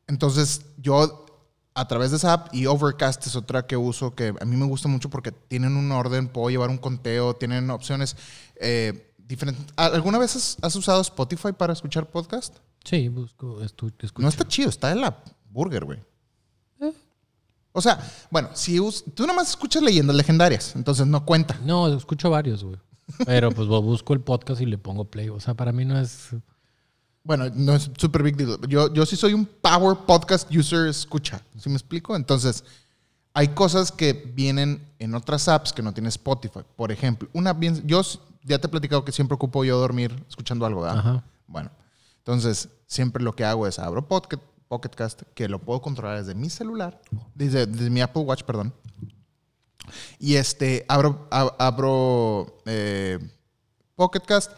Entonces, 0.07 0.67
yo 0.79 1.27
a 1.75 1.89
través 1.89 2.11
de 2.11 2.17
esa 2.17 2.33
app 2.33 2.55
y 2.55 2.67
Overcast 2.67 3.27
es 3.27 3.37
otra 3.37 3.67
que 3.67 3.77
uso 3.77 4.15
que 4.15 4.35
a 4.39 4.45
mí 4.45 4.57
me 4.57 4.67
gusta 4.67 4.89
mucho 4.89 5.09
porque 5.09 5.33
tienen 5.33 5.77
un 5.77 5.93
orden, 5.93 6.29
puedo 6.29 6.51
llevar 6.51 6.69
un 6.69 6.79
conteo, 6.79 7.37
tienen 7.37 7.71
opciones 7.71 8.17
eh, 8.57 9.15
diferentes. 9.19 9.65
¿Alguna 9.77 10.19
vez 10.19 10.37
has, 10.37 10.57
has 10.63 10.75
usado 10.77 11.01
Spotify 11.01 11.53
para 11.53 11.73
escuchar 11.73 12.11
podcast? 12.11 12.59
Sí, 12.91 13.09
busco, 13.09 13.63
escucho. 13.63 14.11
No 14.19 14.29
está 14.29 14.49
chido, 14.49 14.69
está 14.69 14.89
de 14.89 14.97
la 14.97 15.17
burger, 15.49 15.85
güey. 15.85 16.01
O 17.73 17.81
sea, 17.81 18.01
bueno, 18.33 18.49
si 18.53 18.81
tú 19.15 19.29
nomás 19.29 19.51
escuchas 19.51 19.81
leyendas 19.81 20.17
legendarias, 20.17 20.75
entonces 20.75 21.07
no 21.07 21.25
cuenta. 21.25 21.57
No, 21.65 21.87
escucho 21.87 22.31
varios, 22.31 22.65
güey. 22.65 22.81
Pero 23.25 23.53
pues 23.53 23.69
busco 23.69 24.13
el 24.13 24.21
podcast 24.21 24.61
y 24.61 24.67
le 24.67 24.77
pongo 24.77 25.05
play. 25.05 25.29
O 25.29 25.39
sea, 25.39 25.55
para 25.55 25.71
mí 25.71 25.85
no 25.85 26.01
es... 26.01 26.31
Bueno, 27.23 27.49
no 27.55 27.77
es 27.77 27.93
super 27.97 28.25
big 28.25 28.37
deal. 28.37 28.59
Yo, 28.67 28.93
yo 28.93 29.07
sí 29.07 29.15
soy 29.15 29.35
un 29.35 29.47
power 29.47 29.99
podcast 30.05 30.53
user 30.53 30.89
escucha. 30.89 31.41
¿Sí 31.61 31.69
me 31.69 31.77
explico? 31.77 32.17
Entonces, 32.17 32.65
hay 33.35 33.49
cosas 33.49 33.93
que 33.93 34.15
vienen 34.15 34.85
en 34.99 35.15
otras 35.15 35.47
apps 35.47 35.73
que 35.73 35.83
no 35.83 35.95
tiene 35.95 36.09
Spotify. 36.09 36.63
Por 36.75 36.91
ejemplo, 36.91 37.29
una 37.35 37.53
bien. 37.53 37.87
Yo 37.87 38.03
ya 38.43 38.59
te 38.59 38.67
he 38.67 38.71
platicado 38.71 39.05
que 39.05 39.13
siempre 39.13 39.37
ocupo 39.37 39.63
yo 39.65 39.79
dormir 39.79 40.25
escuchando 40.29 40.67
algo, 40.67 40.81
¿verdad? 40.81 40.99
Ajá. 40.99 41.25
Bueno, 41.47 41.71
entonces, 42.33 42.69
siempre 42.87 43.23
lo 43.23 43.35
que 43.35 43.45
hago 43.45 43.67
es 43.67 43.79
abro 43.79 44.07
Pocket, 44.07 44.39
Pocket 44.69 44.91
Cast, 44.91 45.23
que 45.35 45.49
lo 45.49 45.59
puedo 45.61 45.81
controlar 45.83 46.19
desde 46.19 46.35
mi 46.35 46.49
celular, 46.51 47.01
desde, 47.35 47.67
desde 47.67 47.91
mi 47.91 48.01
Apple 48.01 48.23
Watch, 48.23 48.43
perdón. 48.45 48.73
Y 50.19 50.37
este, 50.37 50.85
abro, 50.89 51.29
ab- 51.31 51.55
abro 51.59 52.63
eh, 52.67 53.19
Pocket 53.97 54.21
Cast, 54.21 54.53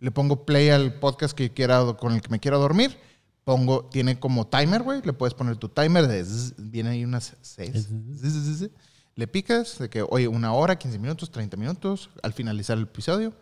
le 0.00 0.10
pongo 0.10 0.44
play 0.44 0.68
al 0.68 0.98
podcast 0.98 1.34
que 1.34 1.52
quiera, 1.52 1.82
con 1.98 2.12
el 2.12 2.20
que 2.20 2.28
me 2.28 2.40
quiera 2.40 2.58
dormir. 2.58 2.98
Pongo, 3.44 3.84
tiene 3.86 4.18
como 4.18 4.46
timer, 4.46 4.82
güey. 4.82 5.00
Le 5.02 5.12
puedes 5.12 5.34
poner 5.34 5.56
tu 5.56 5.68
timer 5.68 6.06
de 6.06 6.24
zzz, 6.24 6.54
viene 6.58 6.90
ahí 6.90 7.04
unas 7.04 7.34
seis. 7.42 7.88
zzz, 7.88 8.62
zzz. 8.62 8.70
Le 9.14 9.26
picas 9.28 9.78
de 9.78 9.88
que, 9.88 10.02
oye, 10.02 10.26
una 10.28 10.52
hora, 10.52 10.76
15 10.76 10.98
minutos, 10.98 11.30
30 11.30 11.56
minutos 11.56 12.10
al 12.22 12.32
finalizar 12.32 12.76
el 12.76 12.84
episodio. 12.84 13.32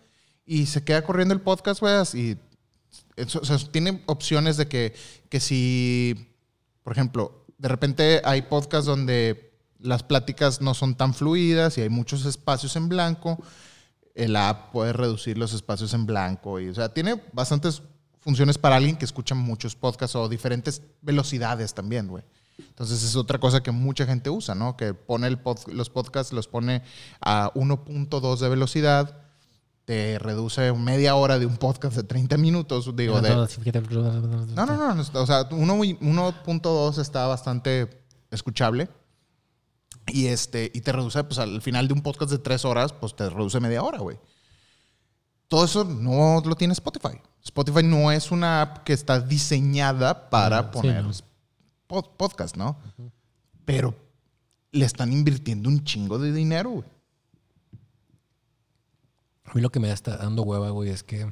Y 0.44 0.66
se 0.66 0.84
queda 0.84 1.02
corriendo 1.04 1.32
el 1.34 1.40
podcast, 1.40 1.80
güey. 1.80 1.94
Y 2.14 2.38
o 3.16 3.58
tiene 3.70 4.02
opciones 4.06 4.56
de 4.56 4.68
que, 4.68 4.94
que 5.28 5.40
si, 5.40 6.34
por 6.82 6.92
ejemplo, 6.92 7.44
de 7.58 7.68
repente 7.68 8.22
hay 8.24 8.42
podcasts 8.42 8.86
donde 8.86 9.52
las 9.78 10.02
pláticas 10.02 10.60
no 10.60 10.74
son 10.74 10.94
tan 10.94 11.14
fluidas 11.14 11.76
y 11.76 11.82
hay 11.82 11.88
muchos 11.88 12.24
espacios 12.24 12.76
en 12.76 12.88
blanco, 12.88 13.38
el 14.14 14.36
app 14.36 14.72
puede 14.72 14.92
reducir 14.92 15.38
los 15.38 15.52
espacios 15.52 15.94
en 15.94 16.06
blanco. 16.06 16.60
Y, 16.60 16.68
o 16.68 16.74
sea, 16.74 16.92
tiene 16.92 17.22
bastantes 17.32 17.82
funciones 18.20 18.58
para 18.58 18.76
alguien 18.76 18.96
que 18.96 19.04
escucha 19.04 19.34
muchos 19.34 19.74
podcasts 19.74 20.16
o 20.16 20.28
diferentes 20.28 20.82
velocidades 21.00 21.74
también, 21.74 22.08
güey. 22.08 22.24
Entonces 22.58 23.02
es 23.02 23.16
otra 23.16 23.38
cosa 23.38 23.62
que 23.62 23.70
mucha 23.70 24.06
gente 24.06 24.30
usa, 24.30 24.54
¿no? 24.54 24.76
Que 24.76 24.94
pone 24.94 25.26
el 25.26 25.38
los 25.68 25.90
podcasts, 25.90 26.32
los 26.32 26.48
pone 26.48 26.82
a 27.20 27.50
1.2 27.54 28.38
de 28.38 28.48
velocidad, 28.48 29.21
te 29.92 30.18
reduce 30.18 30.72
media 30.72 31.14
hora 31.16 31.38
de 31.38 31.44
un 31.44 31.58
podcast 31.58 31.94
de 31.96 32.02
30 32.02 32.38
minutos, 32.38 32.86
digo, 32.96 33.20
de, 33.20 33.28
No, 34.54 34.64
no, 34.64 34.94
no, 34.94 35.02
O 35.20 35.26
sea, 35.26 35.46
uno- 35.50 35.74
1.2 35.76 36.96
está 36.98 37.26
bastante 37.26 38.02
escuchable. 38.30 38.88
Y, 40.06 40.28
este, 40.28 40.70
y 40.74 40.80
te 40.80 40.92
reduce, 40.92 41.22
pues 41.24 41.38
al 41.38 41.60
final 41.60 41.88
de 41.88 41.92
un 41.94 42.00
podcast 42.00 42.30
de 42.30 42.38
tres 42.38 42.64
horas, 42.64 42.94
pues 42.94 43.14
te 43.14 43.28
reduce 43.28 43.60
media 43.60 43.82
hora, 43.82 43.98
güey. 43.98 44.18
todo 45.48 45.66
eso 45.66 45.84
no 45.84 46.40
lo 46.42 46.54
tiene 46.54 46.72
Spotify. 46.72 47.20
Spotify 47.44 47.82
no 47.82 48.10
es 48.10 48.30
una 48.30 48.62
app 48.62 48.84
que 48.84 48.94
está 48.94 49.20
diseñada 49.20 50.30
para 50.30 50.58
Ah, 50.60 50.70
sí, 50.72 50.78
poner 50.80 51.04
no. 51.04 51.10
pod- 51.86 52.08
podcast, 52.16 52.56
¿no? 52.56 52.78
Pero 53.66 53.94
le 54.70 54.86
están 54.86 55.12
invirtiendo 55.12 55.68
un 55.68 55.84
chingo 55.84 56.18
de 56.18 56.32
dinero, 56.32 56.70
güey. 56.70 56.84
A 59.52 59.54
mí 59.54 59.60
lo 59.60 59.70
que 59.70 59.80
me 59.80 59.90
está 59.92 60.16
dando 60.16 60.42
hueva, 60.44 60.70
güey, 60.70 60.88
es 60.88 61.02
que 61.02 61.30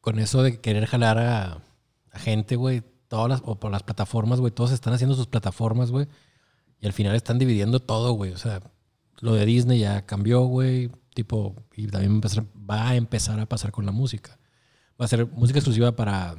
con 0.00 0.18
eso 0.18 0.42
de 0.42 0.60
querer 0.60 0.86
jalar 0.86 1.18
a, 1.18 1.62
a 2.12 2.18
gente, 2.18 2.56
güey, 2.56 2.82
todas 3.08 3.28
las, 3.28 3.42
o 3.44 3.58
por 3.58 3.70
las 3.72 3.82
plataformas, 3.82 4.40
güey, 4.40 4.52
todos 4.52 4.70
están 4.70 4.92
haciendo 4.92 5.16
sus 5.16 5.26
plataformas, 5.26 5.90
güey, 5.90 6.06
y 6.80 6.86
al 6.86 6.92
final 6.92 7.14
están 7.16 7.38
dividiendo 7.38 7.80
todo, 7.80 8.12
güey. 8.12 8.32
O 8.32 8.38
sea, 8.38 8.60
lo 9.20 9.32
de 9.34 9.46
Disney 9.46 9.80
ya 9.80 10.04
cambió, 10.04 10.42
güey, 10.42 10.90
tipo, 11.14 11.56
y 11.74 11.86
también 11.88 12.12
va 12.12 12.14
a 12.14 12.18
empezar- 12.18 12.46
va 12.70 12.88
a 12.90 12.94
empezar 12.96 13.40
a 13.40 13.46
pasar 13.46 13.72
con 13.72 13.86
la 13.86 13.92
música. 13.92 14.38
Va 15.00 15.06
a 15.06 15.08
ser 15.08 15.26
música 15.26 15.58
exclusiva 15.58 15.92
para 15.96 16.36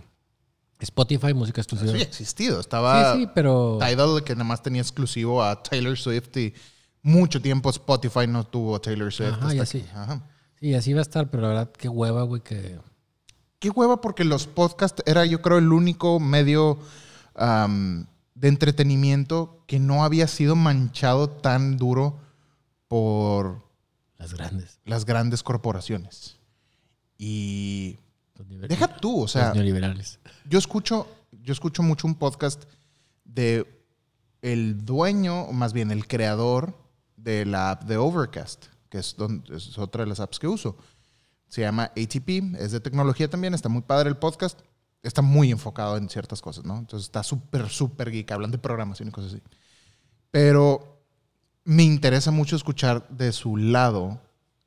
Spotify, 0.80 1.34
música 1.34 1.60
exclusiva. 1.62 1.92
Ha 1.94 1.98
existido. 2.02 2.60
Estaba 2.60 3.14
sí, 3.16 3.22
sí, 3.22 3.30
pero... 3.34 3.80
Tidal, 3.82 4.24
que 4.24 4.34
nada 4.36 4.46
más 4.46 4.62
tenía 4.62 4.82
exclusivo 4.82 5.44
a 5.44 5.62
Taylor 5.64 5.98
Swift 5.98 6.36
y 6.38 6.54
mucho 7.08 7.42
tiempo 7.42 7.70
Spotify 7.70 8.28
no 8.28 8.46
tuvo 8.46 8.76
a 8.76 8.82
Taylor 8.82 9.12
Swift. 9.12 9.30
Ajá, 9.34 9.42
hasta 9.48 9.54
ya 9.56 9.62
que- 9.62 9.66
sí. 9.66 9.86
Ajá. 9.94 10.22
Sí, 10.60 10.74
así 10.74 10.94
va 10.94 11.00
a 11.00 11.04
estar, 11.04 11.30
pero 11.30 11.44
la 11.44 11.50
verdad, 11.50 11.72
qué 11.72 11.88
hueva, 11.88 12.24
güey, 12.24 12.42
que... 12.42 12.80
Qué 13.60 13.70
hueva, 13.70 14.02
porque 14.02 14.24
los 14.24 14.46
podcasts 14.48 15.02
era, 15.06 15.26
yo 15.26 15.42
creo, 15.42 15.58
el 15.58 15.72
único 15.72 16.20
medio 16.20 16.78
de 17.36 18.48
entretenimiento 18.48 19.64
que 19.68 19.80
no 19.80 20.04
había 20.04 20.28
sido 20.28 20.56
manchado 20.56 21.30
tan 21.30 21.78
duro 21.78 22.20
por 22.88 23.64
Las 24.18 24.34
grandes. 24.34 24.80
las 24.86 25.06
grandes 25.06 25.44
corporaciones. 25.44 26.38
Y 27.18 27.98
deja 28.70 28.88
tú, 28.98 29.22
o 29.24 29.28
sea, 29.28 29.48
los 29.48 29.56
neoliberales. 29.56 30.20
yo 30.50 30.60
escucho, 30.60 31.08
yo 31.32 31.54
escucho 31.54 31.82
mucho 31.84 32.08
un 32.08 32.16
podcast 32.16 32.64
de 33.26 33.66
el 34.42 34.86
dueño, 34.86 35.42
o 35.44 35.54
más 35.54 35.74
bien 35.74 35.90
el 35.92 36.08
creador 36.08 36.76
de 37.18 37.46
la 37.46 37.72
app 37.72 37.84
de 37.84 37.98
Overcast, 37.98 38.68
que 38.90 39.00
es, 39.00 39.16
don- 39.18 39.44
es 39.54 39.78
otra 39.78 40.06
de 40.06 40.10
las 40.10 40.22
apps 40.22 40.40
que 40.40 40.48
uso. 40.48 40.78
Se 41.50 41.62
llama 41.62 41.92
ATP, 41.96 42.56
es 42.58 42.72
de 42.72 42.80
tecnología 42.80 43.30
también, 43.30 43.54
está 43.54 43.68
muy 43.68 43.82
padre 43.82 44.10
el 44.10 44.16
podcast. 44.18 44.62
Está 45.04 45.22
muy 45.22 45.52
enfocado 45.52 45.96
en 45.96 46.10
ciertas 46.10 46.42
cosas, 46.42 46.66
¿no? 46.66 46.78
Entonces 46.80 47.08
está 47.08 47.24
súper, 47.24 47.70
súper 47.70 48.10
geek, 48.12 48.32
hablan 48.32 48.52
de 48.52 48.58
programación 48.58 49.10
y 49.10 49.12
cosas 49.12 49.34
así. 49.34 49.44
Pero 50.32 51.02
me 51.64 51.84
interesa 51.84 52.32
mucho 52.32 52.56
escuchar 52.56 53.08
de 53.10 53.32
su 53.32 53.58
lado 53.58 54.20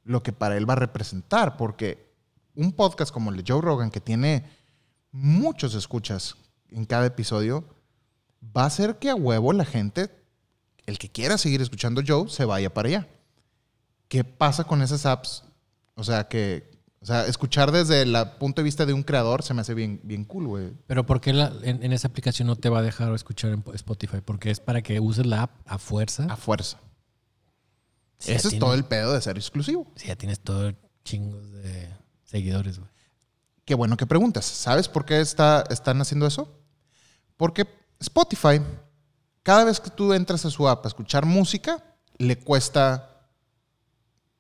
lo 0.05 0.23
que 0.23 0.33
para 0.33 0.57
él 0.57 0.69
va 0.69 0.75
a 0.75 0.77
representar, 0.77 1.57
porque 1.57 2.11
un 2.55 2.73
podcast 2.73 3.13
como 3.13 3.31
el 3.31 3.37
de 3.37 3.45
Joe 3.47 3.61
Rogan, 3.61 3.91
que 3.91 4.01
tiene 4.01 4.49
muchos 5.11 5.75
escuchas 5.75 6.37
en 6.69 6.85
cada 6.85 7.07
episodio, 7.07 7.65
va 8.57 8.63
a 8.63 8.67
hacer 8.67 8.99
que 8.99 9.11
a 9.11 9.15
huevo 9.17 9.53
la 9.53 9.65
gente, 9.65 10.11
el 10.91 10.99
que 10.99 11.11
quiera 11.11 11.39
seguir 11.39 11.63
escuchando 11.63 12.03
Joe, 12.07 12.29
se 12.29 12.45
vaya 12.45 12.73
para 12.75 12.89
allá. 12.89 13.09
¿Qué 14.09 14.25
pasa 14.25 14.65
con 14.65 14.83
esas 14.83 15.07
apps? 15.07 15.45
O 15.95 16.05
sea, 16.05 16.29
que, 16.29 16.71
o 17.01 17.07
sea, 17.07 17.27
escuchar 17.27 17.71
desde 17.73 18.03
el 18.03 18.15
punto 18.39 18.61
de 18.61 18.65
vista 18.65 18.85
de 18.85 18.93
un 18.93 19.03
creador 19.03 19.43
se 19.43 19.55
me 19.55 19.61
hace 19.63 19.73
bien, 19.75 20.01
bien 20.03 20.25
cool, 20.25 20.47
güey. 20.49 20.73
Pero 20.87 21.07
¿por 21.07 21.21
qué 21.21 21.33
la- 21.33 21.53
en, 21.63 21.83
en 21.83 21.93
esa 21.93 22.09
aplicación 22.09 22.47
no 22.49 22.57
te 22.57 22.69
va 22.69 22.81
a 22.81 22.83
dejar 22.83 23.15
escuchar 23.15 23.53
en 23.53 23.65
Spotify? 23.75 24.19
Porque 24.25 24.51
es 24.51 24.61
para 24.61 24.83
que 24.83 25.01
uses 25.01 25.25
la 25.27 25.43
app 25.43 25.51
a 25.67 25.79
fuerza. 25.79 26.27
A 26.29 26.37
fuerza. 26.37 26.79
Ese 28.19 28.35
es 28.35 28.43
tienes- 28.43 28.59
todo 28.61 28.75
el 28.75 28.85
pedo 28.85 29.15
de 29.15 29.21
ser 29.23 29.37
exclusivo. 29.39 29.87
Sí, 29.97 30.09
ya 30.09 30.17
tienes 30.17 30.41
todo 30.41 30.73
chingos 31.05 31.51
de 31.53 31.89
seguidores, 32.25 32.79
güey. 32.79 32.91
Qué 33.65 33.75
bueno 33.75 33.97
que 33.97 34.07
preguntas. 34.07 34.45
¿Sabes 34.45 34.89
por 34.89 35.05
qué 35.05 35.21
está, 35.21 35.65
están 35.71 36.01
haciendo 36.01 36.27
eso? 36.27 36.59
Porque 37.37 37.67
Spotify, 38.01 38.61
cada 39.43 39.65
vez 39.65 39.81
que 39.81 39.91
tú 39.91 40.13
entras 40.13 40.45
a 40.45 40.51
su 40.51 40.69
app 40.69 40.85
a 40.85 40.89
escuchar 40.89 41.27
música, 41.27 41.83
le 42.19 42.39
cuesta 42.39 43.29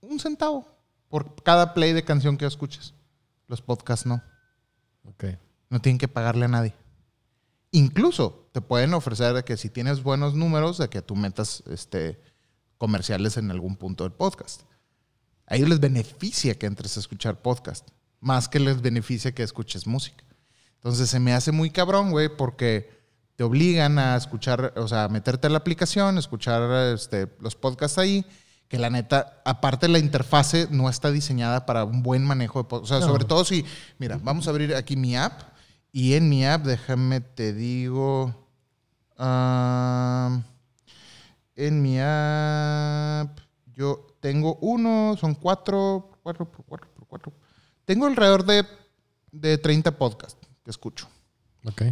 un 0.00 0.18
centavo 0.20 0.66
por 1.08 1.42
cada 1.42 1.74
play 1.74 1.92
de 1.92 2.04
canción 2.04 2.36
que 2.36 2.46
escuches. 2.46 2.94
Los 3.46 3.62
podcasts 3.62 4.06
no. 4.06 4.22
Ok. 5.04 5.24
No 5.68 5.80
tienen 5.80 5.98
que 5.98 6.08
pagarle 6.08 6.44
a 6.44 6.48
nadie. 6.48 6.74
Incluso 7.72 8.48
te 8.52 8.60
pueden 8.60 8.94
ofrecer 8.94 9.34
de 9.34 9.44
que 9.44 9.56
si 9.56 9.70
tienes 9.70 10.02
buenos 10.02 10.34
números, 10.34 10.78
de 10.78 10.88
que 10.88 11.02
tú 11.02 11.16
metas 11.16 11.62
este, 11.70 12.20
comerciales 12.78 13.36
en 13.36 13.50
algún 13.50 13.76
punto 13.76 14.04
del 14.04 14.12
podcast. 14.12 14.62
A 15.46 15.56
ellos 15.56 15.68
les 15.68 15.80
beneficia 15.80 16.58
que 16.58 16.66
entres 16.66 16.96
a 16.96 17.00
escuchar 17.00 17.42
podcast, 17.42 17.88
más 18.20 18.48
que 18.48 18.60
les 18.60 18.80
beneficia 18.80 19.32
que 19.32 19.42
escuches 19.42 19.86
música. 19.86 20.24
Entonces 20.74 21.10
se 21.10 21.20
me 21.20 21.32
hace 21.32 21.52
muy 21.52 21.70
cabrón, 21.70 22.10
güey, 22.10 22.34
porque 22.36 22.99
te 23.40 23.44
obligan 23.44 23.98
a 23.98 24.16
escuchar, 24.16 24.74
o 24.76 24.86
sea, 24.86 25.04
a 25.04 25.08
meterte 25.08 25.46
a 25.46 25.50
la 25.50 25.56
aplicación, 25.56 26.18
escuchar 26.18 26.92
este, 26.92 27.26
los 27.40 27.56
podcasts 27.56 27.96
ahí, 27.96 28.22
que 28.68 28.76
la 28.78 28.90
neta, 28.90 29.40
aparte 29.46 29.88
la 29.88 29.98
interfase 29.98 30.68
no 30.70 30.90
está 30.90 31.10
diseñada 31.10 31.64
para 31.64 31.84
un 31.84 32.02
buen 32.02 32.22
manejo 32.22 32.58
de 32.58 32.68
podcast. 32.68 32.84
O 32.92 32.94
sea, 32.98 33.00
No. 33.00 33.10
sobre 33.10 33.24
todo 33.24 33.46
si, 33.46 33.64
mira, 33.98 34.20
vamos 34.22 34.46
a 34.46 34.50
abrir 34.50 34.74
aquí 34.74 34.94
mi 34.94 35.16
app 35.16 35.40
y 35.90 36.12
en 36.12 36.28
mi 36.28 36.44
app, 36.44 36.66
déjame 36.66 37.22
te 37.22 37.54
digo, 37.54 38.46
en 41.56 41.82
mi 41.82 41.96
app 41.98 43.38
yo 43.74 44.06
tengo 44.20 44.56
uno, 44.56 45.16
son 45.18 45.34
cuatro, 45.34 46.10
cuatro 46.22 46.44
por 46.44 46.66
cuatro 46.66 46.90
por 46.94 47.06
cuatro. 47.06 47.32
Tengo 47.86 48.04
alrededor 48.06 48.44
de, 48.44 48.66
de 49.32 49.56
30 49.56 49.96
podcasts 49.96 50.46
que 50.62 50.70
escucho. 50.70 51.08
Ok. 51.64 51.84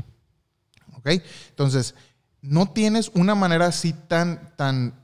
¿Ok? 0.98 1.08
Entonces, 1.50 1.94
no 2.42 2.70
tienes 2.72 3.10
una 3.14 3.34
manera 3.34 3.66
así 3.66 3.92
tan, 3.92 4.54
tan, 4.56 4.94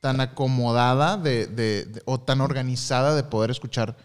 tan 0.00 0.20
acomodada 0.20 1.16
de, 1.16 1.46
de- 1.46 1.84
de- 1.86 2.02
o 2.04 2.20
tan 2.20 2.40
organizada 2.40 3.14
de 3.14 3.22
poder 3.24 3.50
escuchar 3.50 3.96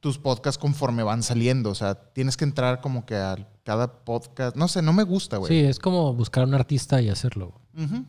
tus 0.00 0.18
podcasts 0.18 0.58
conforme 0.58 1.02
van 1.02 1.22
saliendo. 1.22 1.70
O 1.70 1.74
sea, 1.74 1.94
tienes 2.12 2.36
que 2.36 2.44
entrar 2.44 2.80
como 2.80 3.04
que 3.04 3.16
a 3.16 3.36
cada 3.64 4.04
podcast. 4.04 4.56
No 4.56 4.68
sé, 4.68 4.80
no 4.82 4.92
me 4.92 5.02
gusta, 5.02 5.36
güey. 5.38 5.48
Sí, 5.52 5.58
es 5.66 5.78
como 5.78 6.14
buscar 6.14 6.44
a 6.44 6.46
un 6.46 6.54
artista 6.54 7.02
y 7.02 7.08
hacerlo. 7.08 7.52
Ujú. 7.76 8.04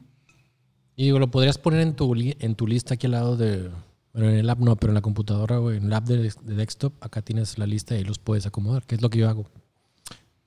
Y 0.95 1.05
digo, 1.05 1.19
lo 1.19 1.29
podrías 1.29 1.57
poner 1.57 1.81
en 1.81 1.95
tu, 1.95 2.13
li- 2.15 2.35
en 2.39 2.55
tu 2.55 2.67
lista 2.67 2.93
aquí 2.95 3.05
al 3.07 3.11
lado 3.13 3.35
de... 3.37 3.69
Bueno, 4.13 4.29
en 4.31 4.37
el 4.37 4.49
app 4.49 4.59
no, 4.59 4.75
pero 4.77 4.91
en 4.91 4.95
la 4.95 5.01
computadora, 5.01 5.57
güey. 5.57 5.77
En 5.77 5.85
el 5.85 5.93
app 5.93 6.05
de, 6.07 6.17
de 6.17 6.55
desktop, 6.55 6.93
acá 7.01 7.21
tienes 7.21 7.57
la 7.59 7.67
lista 7.67 7.93
y 7.93 7.99
ahí 7.99 8.03
los 8.03 8.17
puedes 8.19 8.45
acomodar, 8.47 8.83
que 8.85 8.95
es 8.95 9.01
lo 9.01 9.09
que 9.11 9.19
yo 9.19 9.29
hago. 9.29 9.49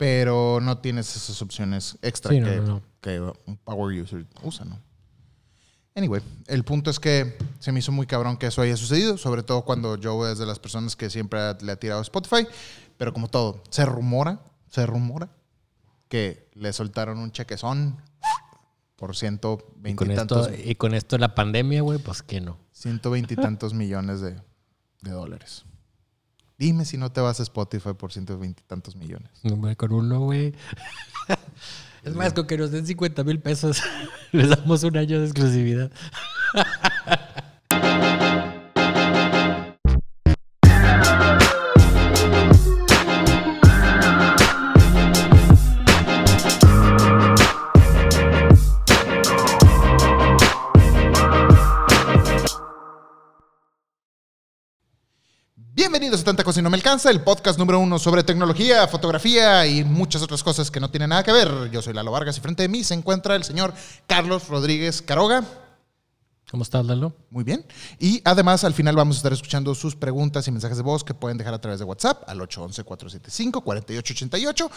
Pero 0.00 0.60
no 0.62 0.78
tienes 0.78 1.14
esas 1.14 1.42
opciones 1.42 1.98
extra 2.00 2.30
Sí, 2.30 2.40
que, 2.40 2.56
no, 2.56 2.62
no. 2.62 2.82
que 3.02 3.20
un 3.20 3.58
power 3.58 4.00
user 4.00 4.24
usa, 4.42 4.64
¿no? 4.64 4.78
Anyway, 5.94 6.22
el 6.46 6.64
punto 6.64 6.88
es 6.88 6.98
que 6.98 7.36
se 7.58 7.70
me 7.70 7.80
hizo 7.80 7.92
muy 7.92 8.06
cabrón 8.06 8.38
que 8.38 8.46
eso 8.46 8.62
haya 8.62 8.78
sucedido, 8.78 9.18
sobre 9.18 9.42
todo 9.42 9.60
cuando 9.66 9.98
Joe 10.02 10.32
es 10.32 10.38
de 10.38 10.46
las 10.46 10.58
personas 10.58 10.96
que 10.96 11.10
siempre 11.10 11.38
le 11.60 11.72
ha 11.72 11.76
tirado 11.76 12.00
a 12.00 12.02
Spotify, 12.02 12.46
pero 12.96 13.12
como 13.12 13.28
todo, 13.28 13.62
se 13.68 13.84
rumora, 13.84 14.40
se 14.70 14.86
rumora 14.86 15.28
que 16.08 16.48
le 16.54 16.72
soltaron 16.72 17.18
un 17.18 17.30
chequezón 17.30 18.00
por 18.96 19.10
Y 19.10 19.18
120 19.18 19.96
con, 19.96 20.08
y 20.08 20.14
esto, 20.14 20.26
tantos, 20.26 20.50
y 20.64 20.74
con 20.76 20.94
esto 20.94 21.18
la 21.18 21.34
pandemia, 21.34 21.82
güey, 21.82 21.98
pues 21.98 22.22
que 22.22 22.40
no. 22.40 22.56
120 22.72 23.34
y 23.34 23.36
tantos 23.36 23.74
millones 23.74 24.22
de, 24.22 24.40
de 25.02 25.10
dólares. 25.10 25.66
Dime 26.60 26.84
si 26.84 26.98
no 26.98 27.10
te 27.10 27.22
vas 27.22 27.40
a 27.40 27.42
Spotify 27.42 27.94
por 27.96 28.12
120 28.12 28.62
y 28.62 28.66
tantos 28.66 28.94
millones. 28.94 29.30
Hombre, 29.44 29.76
Con 29.76 29.92
uno, 29.92 30.20
güey. 30.20 30.54
Es 32.02 32.14
más, 32.14 32.32
con 32.32 32.46
que 32.46 32.56
nos 32.56 32.70
den 32.70 32.86
50 32.86 33.24
mil 33.24 33.40
pesos, 33.40 33.82
les 34.32 34.48
damos 34.48 34.82
un 34.84 34.96
año 34.96 35.20
de 35.20 35.26
exclusividad. 35.26 35.90
Bienvenidos 55.80 56.20
a 56.20 56.24
Tanta 56.24 56.44
Cosa 56.44 56.60
y 56.60 56.62
No 56.62 56.68
Me 56.68 56.76
Alcanza, 56.76 57.10
el 57.10 57.22
podcast 57.22 57.58
número 57.58 57.78
uno 57.78 57.98
sobre 57.98 58.22
tecnología, 58.22 58.86
fotografía 58.86 59.66
y 59.66 59.82
muchas 59.82 60.20
otras 60.20 60.42
cosas 60.42 60.70
que 60.70 60.78
no 60.78 60.90
tienen 60.90 61.08
nada 61.08 61.22
que 61.22 61.32
ver. 61.32 61.70
Yo 61.70 61.80
soy 61.80 61.94
Lalo 61.94 62.12
Vargas 62.12 62.36
y 62.36 62.42
frente 62.42 62.64
de 62.64 62.68
mí 62.68 62.84
se 62.84 62.92
encuentra 62.92 63.34
el 63.34 63.44
señor 63.44 63.72
Carlos 64.06 64.46
Rodríguez 64.48 65.00
Caroga. 65.00 65.42
¿Cómo 66.50 66.64
estás, 66.64 66.84
Lalo? 66.84 67.14
Muy 67.30 67.44
bien. 67.44 67.64
Y 67.98 68.20
además 68.26 68.62
al 68.64 68.74
final 68.74 68.94
vamos 68.94 69.16
a 69.16 69.20
estar 69.20 69.32
escuchando 69.32 69.74
sus 69.74 69.96
preguntas 69.96 70.46
y 70.46 70.50
mensajes 70.50 70.76
de 70.76 70.82
voz 70.82 71.02
que 71.02 71.14
pueden 71.14 71.38
dejar 71.38 71.54
a 71.54 71.62
través 71.62 71.78
de 71.78 71.86
WhatsApp 71.86 72.28
al 72.28 72.40
811-475-4888. 72.40 74.70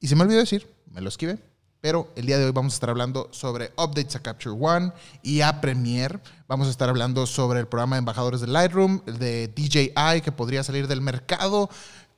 Y 0.00 0.08
se 0.08 0.16
me 0.16 0.22
olvidó 0.22 0.40
decir, 0.40 0.68
me 0.90 1.00
lo 1.00 1.10
esquivé, 1.10 1.38
Pero 1.82 2.12
el 2.14 2.26
día 2.26 2.38
de 2.38 2.44
hoy 2.44 2.52
vamos 2.52 2.74
a 2.74 2.76
estar 2.76 2.90
hablando 2.90 3.28
sobre 3.32 3.72
updates 3.76 4.14
a 4.14 4.22
Capture 4.22 4.56
One 4.56 4.92
y 5.20 5.40
a 5.40 5.60
Premiere. 5.60 6.20
Vamos 6.46 6.68
a 6.68 6.70
estar 6.70 6.88
hablando 6.88 7.26
sobre 7.26 7.58
el 7.58 7.66
programa 7.66 7.96
de 7.96 7.98
embajadores 7.98 8.40
de 8.40 8.46
Lightroom, 8.46 9.04
de 9.04 9.48
DJI 9.48 10.20
que 10.22 10.30
podría 10.30 10.62
salir 10.62 10.86
del 10.86 11.00
mercado. 11.00 11.68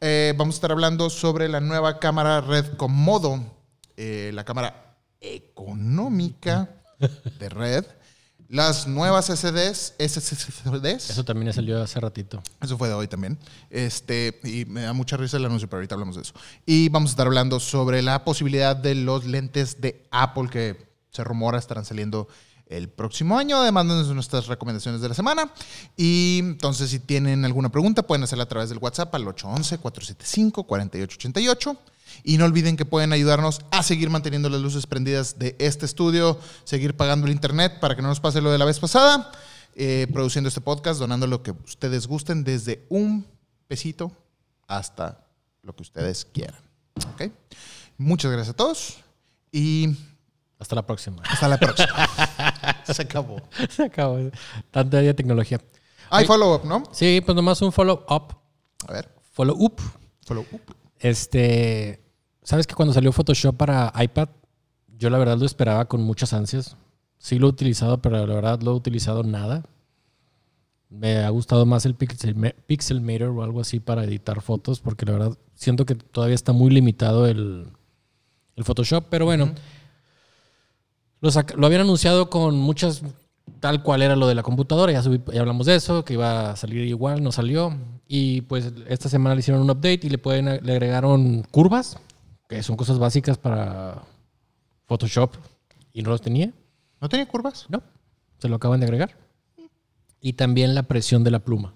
Eh, 0.02 0.34
vamos 0.36 0.56
a 0.56 0.58
estar 0.58 0.70
hablando 0.70 1.08
sobre 1.08 1.48
la 1.48 1.60
nueva 1.60 1.98
cámara 1.98 2.42
Red 2.42 2.76
Komodo, 2.76 3.42
eh, 3.96 4.32
la 4.34 4.44
cámara 4.44 4.98
económica 5.22 6.68
de 7.38 7.48
Red. 7.48 7.86
Las 8.48 8.86
nuevas 8.86 9.26
SSDs, 9.26 9.94
SSDs. 9.98 11.10
Eso 11.10 11.24
también 11.24 11.52
salió 11.52 11.82
hace 11.82 11.98
ratito. 11.98 12.42
Eso 12.60 12.78
fue 12.78 12.88
de 12.88 12.94
hoy 12.94 13.08
también. 13.08 13.38
Este, 13.70 14.38
y 14.44 14.64
me 14.66 14.82
da 14.82 14.92
mucha 14.92 15.16
risa 15.16 15.38
el 15.38 15.46
anuncio, 15.46 15.68
pero 15.68 15.78
ahorita 15.78 15.94
hablamos 15.94 16.16
de 16.16 16.22
eso. 16.22 16.34
Y 16.66 16.88
vamos 16.90 17.10
a 17.10 17.12
estar 17.12 17.26
hablando 17.26 17.58
sobre 17.58 18.02
la 18.02 18.24
posibilidad 18.24 18.76
de 18.76 18.94
los 18.94 19.24
lentes 19.24 19.80
de 19.80 20.06
Apple 20.10 20.48
que 20.50 20.94
se 21.10 21.24
rumora 21.24 21.58
estarán 21.58 21.84
saliendo 21.84 22.28
el 22.66 22.88
próximo 22.88 23.38
año, 23.38 23.58
además 23.58 23.86
de 23.86 24.14
nuestras 24.14 24.46
recomendaciones 24.46 25.00
de 25.00 25.08
la 25.08 25.14
semana. 25.14 25.50
Y 25.96 26.38
entonces, 26.40 26.90
si 26.90 26.98
tienen 26.98 27.44
alguna 27.44 27.70
pregunta, 27.70 28.02
pueden 28.02 28.24
hacerla 28.24 28.44
a 28.44 28.48
través 28.48 28.68
del 28.68 28.78
WhatsApp 28.78 29.14
al 29.14 29.24
811-475-4888. 29.26 31.78
Y 32.26 32.38
no 32.38 32.46
olviden 32.46 32.76
que 32.78 32.86
pueden 32.86 33.12
ayudarnos 33.12 33.60
a 33.70 33.82
seguir 33.82 34.08
manteniendo 34.08 34.48
las 34.48 34.60
luces 34.62 34.86
prendidas 34.86 35.38
de 35.38 35.54
este 35.58 35.84
estudio, 35.84 36.40
seguir 36.64 36.96
pagando 36.96 37.26
el 37.26 37.32
internet 37.32 37.78
para 37.80 37.94
que 37.94 38.00
no 38.02 38.08
nos 38.08 38.18
pase 38.20 38.40
lo 38.40 38.50
de 38.50 38.56
la 38.58 38.64
vez 38.64 38.80
pasada, 38.80 39.30
eh, 39.74 40.06
produciendo 40.12 40.48
este 40.48 40.62
podcast, 40.62 40.98
donando 40.98 41.26
lo 41.26 41.42
que 41.42 41.50
ustedes 41.50 42.06
gusten, 42.06 42.42
desde 42.42 42.86
un 42.88 43.26
pesito 43.68 44.10
hasta 44.66 45.26
lo 45.62 45.76
que 45.76 45.82
ustedes 45.82 46.24
quieran. 46.24 46.60
¿Ok? 47.12 47.30
Muchas 47.98 48.32
gracias 48.32 48.54
a 48.54 48.56
todos 48.56 48.96
y 49.52 49.94
Hasta 50.58 50.74
la 50.76 50.86
próxima. 50.86 51.22
hasta 51.28 51.48
la 51.48 51.58
próxima. 51.58 52.08
Se 52.86 53.02
acabó. 53.02 53.42
Se 53.68 53.84
acabó. 53.84 54.18
Tanta 54.70 54.98
de 55.02 55.12
tecnología. 55.14 55.60
Hay 56.10 56.24
follow-up, 56.26 56.64
¿no? 56.64 56.84
Sí, 56.92 57.20
pues 57.24 57.34
nomás 57.36 57.60
un 57.62 57.72
follow-up. 57.72 58.36
A 58.86 58.92
ver, 58.92 59.10
Follow-up. 59.32 59.80
follow-up. 60.24 60.60
Este. 60.98 62.03
¿Sabes 62.44 62.66
que 62.66 62.74
cuando 62.74 62.94
salió 62.94 63.10
Photoshop 63.10 63.56
para 63.56 63.92
iPad, 64.00 64.28
yo 64.98 65.10
la 65.10 65.18
verdad 65.18 65.36
lo 65.38 65.46
esperaba 65.46 65.86
con 65.86 66.02
muchas 66.02 66.32
ansias? 66.32 66.76
Sí 67.18 67.38
lo 67.38 67.46
he 67.46 67.50
utilizado, 67.50 68.00
pero 68.02 68.26
la 68.26 68.34
verdad 68.34 68.60
lo 68.60 68.70
he 68.72 68.74
utilizado 68.74 69.22
nada. 69.24 69.64
Me 70.90 71.16
ha 71.24 71.30
gustado 71.30 71.66
más 71.66 71.86
el 71.86 71.94
Pixel, 71.94 72.54
Pixelmator 72.66 73.30
o 73.30 73.42
algo 73.42 73.60
así 73.60 73.80
para 73.80 74.04
editar 74.04 74.40
fotos, 74.42 74.80
porque 74.80 75.06
la 75.06 75.12
verdad 75.12 75.38
siento 75.54 75.86
que 75.86 75.94
todavía 75.96 76.34
está 76.36 76.52
muy 76.52 76.70
limitado 76.70 77.26
el, 77.26 77.66
el 78.56 78.64
Photoshop. 78.64 79.06
Pero 79.08 79.24
bueno, 79.24 79.52
lo, 81.20 81.30
lo 81.56 81.66
habían 81.66 81.80
anunciado 81.80 82.28
con 82.28 82.56
muchas, 82.56 83.02
tal 83.60 83.82
cual 83.82 84.02
era 84.02 84.16
lo 84.16 84.28
de 84.28 84.34
la 84.34 84.42
computadora, 84.42 84.92
ya, 84.92 85.02
subí- 85.02 85.32
ya 85.32 85.40
hablamos 85.40 85.66
de 85.66 85.76
eso, 85.76 86.04
que 86.04 86.12
iba 86.12 86.50
a 86.50 86.56
salir 86.56 86.86
igual, 86.86 87.22
no 87.22 87.32
salió. 87.32 87.74
Y 88.06 88.42
pues 88.42 88.70
esta 88.86 89.08
semana 89.08 89.34
le 89.34 89.40
hicieron 89.40 89.62
un 89.62 89.70
update 89.70 90.00
y 90.02 90.10
le, 90.10 90.18
pueden, 90.18 90.44
le 90.62 90.72
agregaron 90.72 91.42
curvas, 91.50 91.96
que 92.48 92.62
son 92.62 92.76
cosas 92.76 92.98
básicas 92.98 93.38
para 93.38 94.02
Photoshop 94.86 95.34
y 95.92 96.02
no 96.02 96.10
los 96.10 96.20
tenía. 96.20 96.52
¿No 97.00 97.08
tenía 97.08 97.26
curvas? 97.26 97.66
No, 97.68 97.82
se 98.38 98.48
lo 98.48 98.56
acaban 98.56 98.80
de 98.80 98.86
agregar. 98.86 99.16
Y 100.20 100.34
también 100.34 100.74
la 100.74 100.84
presión 100.84 101.22
de 101.24 101.30
la 101.30 101.40
pluma. 101.40 101.74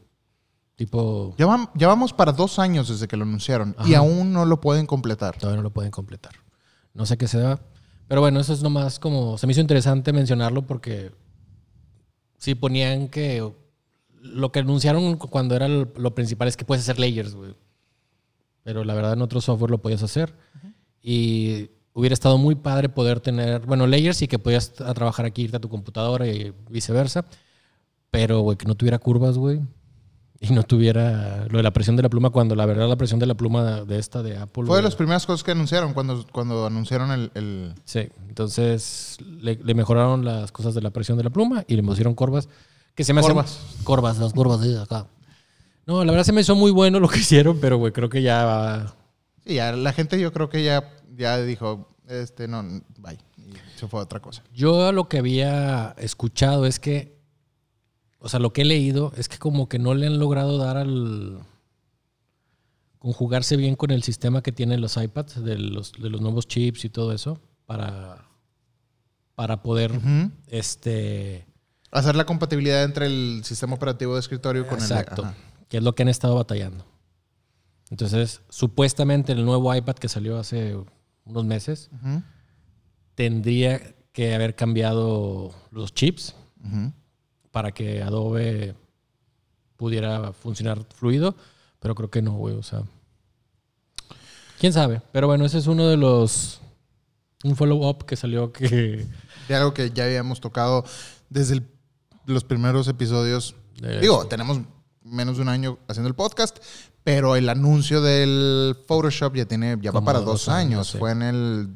Tipo, 0.76 1.34
Ya, 1.36 1.46
vam- 1.46 1.70
ya 1.74 1.88
vamos 1.88 2.12
para 2.12 2.32
dos 2.32 2.58
años 2.58 2.88
desde 2.88 3.08
que 3.08 3.16
lo 3.16 3.24
anunciaron 3.24 3.74
y 3.84 3.94
aún 3.94 4.32
no 4.32 4.44
lo 4.44 4.60
pueden 4.60 4.86
completar. 4.86 5.36
todavía 5.36 5.56
no 5.56 5.62
lo 5.64 5.72
pueden 5.72 5.90
completar. 5.90 6.32
No 6.94 7.04
sé 7.04 7.16
qué 7.18 7.26
se 7.28 7.38
da. 7.38 7.60
Pero 8.06 8.20
bueno, 8.20 8.40
eso 8.40 8.52
es 8.52 8.62
nomás 8.62 8.98
como. 8.98 9.36
Se 9.38 9.46
me 9.46 9.52
hizo 9.52 9.60
interesante 9.60 10.12
mencionarlo 10.12 10.66
porque. 10.66 11.12
Sí 12.38 12.54
ponían 12.54 13.08
que. 13.08 13.52
Lo 14.20 14.50
que 14.52 14.60
anunciaron 14.60 15.16
cuando 15.16 15.54
era 15.56 15.68
lo, 15.68 15.88
lo 15.96 16.14
principal 16.14 16.48
es 16.48 16.56
que 16.56 16.64
puedes 16.64 16.84
hacer 16.84 16.98
layers, 16.98 17.34
güey. 17.34 17.54
Pero 18.64 18.84
la 18.84 18.94
verdad 18.94 19.12
en 19.14 19.22
otro 19.22 19.40
software 19.40 19.70
lo 19.70 19.78
podías 19.78 20.02
hacer. 20.02 20.34
Y 21.02 21.70
hubiera 21.92 22.12
estado 22.14 22.38
muy 22.38 22.54
padre 22.54 22.88
poder 22.88 23.20
tener. 23.20 23.64
Bueno, 23.66 23.86
layers 23.86 24.20
y 24.22 24.28
que 24.28 24.38
podías 24.38 24.80
a 24.80 24.92
trabajar 24.94 25.26
aquí, 25.26 25.42
irte 25.42 25.56
a 25.56 25.60
tu 25.60 25.68
computadora 25.68 26.26
y 26.26 26.52
viceversa. 26.70 27.24
Pero, 28.10 28.40
güey, 28.40 28.56
que 28.56 28.66
no 28.66 28.74
tuviera 28.74 28.98
curvas, 28.98 29.36
güey. 29.38 29.60
Y 30.40 30.52
no 30.52 30.62
tuviera 30.62 31.46
lo 31.50 31.56
de 31.56 31.62
la 31.64 31.72
presión 31.72 31.96
de 31.96 32.02
la 32.04 32.08
pluma, 32.08 32.30
cuando 32.30 32.54
la 32.54 32.64
verdad 32.64 32.88
la 32.88 32.94
presión 32.96 33.18
de 33.18 33.26
la 33.26 33.34
pluma 33.34 33.82
de 33.84 33.98
esta 33.98 34.22
de 34.22 34.36
Apple. 34.38 34.66
Fue 34.66 34.76
de 34.76 34.82
las 34.82 34.94
primeras 34.94 35.26
cosas 35.26 35.42
que 35.42 35.50
anunciaron 35.50 35.94
cuando, 35.94 36.24
cuando 36.30 36.64
anunciaron 36.64 37.10
el, 37.10 37.32
el- 37.34 37.74
Sí, 37.84 38.08
entonces 38.28 39.16
le, 39.20 39.56
le 39.56 39.74
mejoraron 39.74 40.24
las 40.24 40.52
cosas 40.52 40.74
de 40.74 40.80
la 40.80 40.90
presión 40.90 41.18
de 41.18 41.24
la 41.24 41.30
pluma 41.30 41.64
y 41.66 41.74
le 41.74 41.82
pusieron 41.82 42.14
corvas. 42.14 42.48
Que 42.94 43.02
se 43.02 43.12
me 43.12 43.20
hacen- 43.20 43.32
Corvas. 43.34 43.58
Corvas, 43.82 44.18
las 44.18 44.32
corvas 44.32 44.60
de 44.60 44.80
acá. 44.80 45.06
No, 45.88 46.04
la 46.04 46.12
verdad 46.12 46.26
se 46.26 46.32
me 46.34 46.42
hizo 46.42 46.54
muy 46.54 46.70
bueno 46.70 47.00
lo 47.00 47.08
que 47.08 47.18
hicieron, 47.20 47.58
pero 47.60 47.78
güey, 47.78 47.92
creo 47.94 48.10
que 48.10 48.20
ya 48.20 48.44
va- 48.44 48.94
Sí, 49.46 49.54
ya 49.54 49.72
la 49.72 49.94
gente 49.94 50.20
yo 50.20 50.34
creo 50.34 50.50
que 50.50 50.62
ya, 50.62 50.92
ya 51.16 51.38
dijo, 51.38 51.88
este, 52.06 52.46
no, 52.46 52.62
bye. 52.98 53.16
Y 53.38 53.54
se 53.78 53.88
fue 53.88 54.00
a 54.00 54.02
otra 54.02 54.20
cosa. 54.20 54.42
Yo 54.52 54.92
lo 54.92 55.08
que 55.08 55.16
había 55.16 55.94
escuchado 55.96 56.66
es 56.66 56.78
que, 56.78 57.16
o 58.18 58.28
sea, 58.28 58.38
lo 58.38 58.52
que 58.52 58.60
he 58.60 58.64
leído 58.66 59.14
es 59.16 59.30
que 59.30 59.38
como 59.38 59.70
que 59.70 59.78
no 59.78 59.94
le 59.94 60.06
han 60.06 60.18
logrado 60.18 60.58
dar 60.58 60.76
al 60.76 61.38
conjugarse 62.98 63.56
bien 63.56 63.74
con 63.74 63.90
el 63.90 64.02
sistema 64.02 64.42
que 64.42 64.52
tienen 64.52 64.82
los 64.82 64.98
iPads 64.98 65.42
de 65.42 65.56
los, 65.58 65.92
de 65.92 66.10
los 66.10 66.20
nuevos 66.20 66.46
chips 66.48 66.84
y 66.84 66.90
todo 66.90 67.12
eso 67.14 67.40
para, 67.64 68.28
para 69.34 69.62
poder 69.62 69.92
este 70.48 71.46
Hacer 71.90 72.14
la 72.16 72.26
compatibilidad 72.26 72.84
entre 72.84 73.06
el 73.06 73.40
sistema 73.44 73.74
operativo 73.74 74.12
de 74.12 74.20
escritorio 74.20 74.66
con 74.66 74.80
Exacto. 74.80 75.22
el... 75.22 75.28
ajá. 75.28 75.47
Que 75.68 75.78
es 75.78 75.82
lo 75.82 75.94
que 75.94 76.02
han 76.02 76.08
estado 76.08 76.34
batallando. 76.34 76.84
Entonces, 77.90 78.40
supuestamente 78.48 79.32
el 79.32 79.44
nuevo 79.44 79.74
iPad 79.74 79.94
que 79.96 80.08
salió 80.08 80.38
hace 80.38 80.76
unos 81.24 81.44
meses 81.44 81.90
tendría 83.14 83.94
que 84.12 84.34
haber 84.34 84.54
cambiado 84.56 85.54
los 85.70 85.94
chips 85.94 86.34
para 87.50 87.72
que 87.72 88.02
Adobe 88.02 88.74
pudiera 89.76 90.32
funcionar 90.32 90.84
fluido, 90.94 91.36
pero 91.80 91.94
creo 91.94 92.10
que 92.10 92.20
no, 92.22 92.32
güey, 92.32 92.54
o 92.56 92.62
sea. 92.62 92.82
¿Quién 94.58 94.72
sabe? 94.72 95.00
Pero 95.12 95.26
bueno, 95.28 95.44
ese 95.44 95.58
es 95.58 95.66
uno 95.66 95.86
de 95.86 95.96
los 95.96 96.60
un 97.44 97.54
follow-up 97.54 98.04
que 98.04 98.16
salió 98.16 98.52
que 98.52 99.06
De 99.46 99.54
algo 99.54 99.72
que 99.72 99.90
ya 99.92 100.04
habíamos 100.04 100.40
tocado 100.40 100.84
desde 101.30 101.54
el- 101.54 101.68
los 102.26 102.42
primeros 102.44 102.88
episodios. 102.88 103.54
Digo, 104.00 104.26
tenemos 104.26 104.60
menos 105.10 105.36
de 105.36 105.42
un 105.42 105.48
año 105.48 105.78
haciendo 105.88 106.08
el 106.08 106.14
podcast, 106.14 106.58
pero 107.04 107.36
el 107.36 107.48
anuncio 107.48 108.00
del 108.00 108.76
Photoshop 108.86 109.34
ya 109.36 109.44
tiene, 109.46 109.76
ya 109.80 109.90
va 109.90 110.02
para 110.04 110.18
dos 110.20 110.46
dos 110.46 110.48
años, 110.48 110.72
años. 110.72 110.88
sí. 110.88 110.98
Fue 110.98 111.12
en 111.12 111.22
el, 111.22 111.68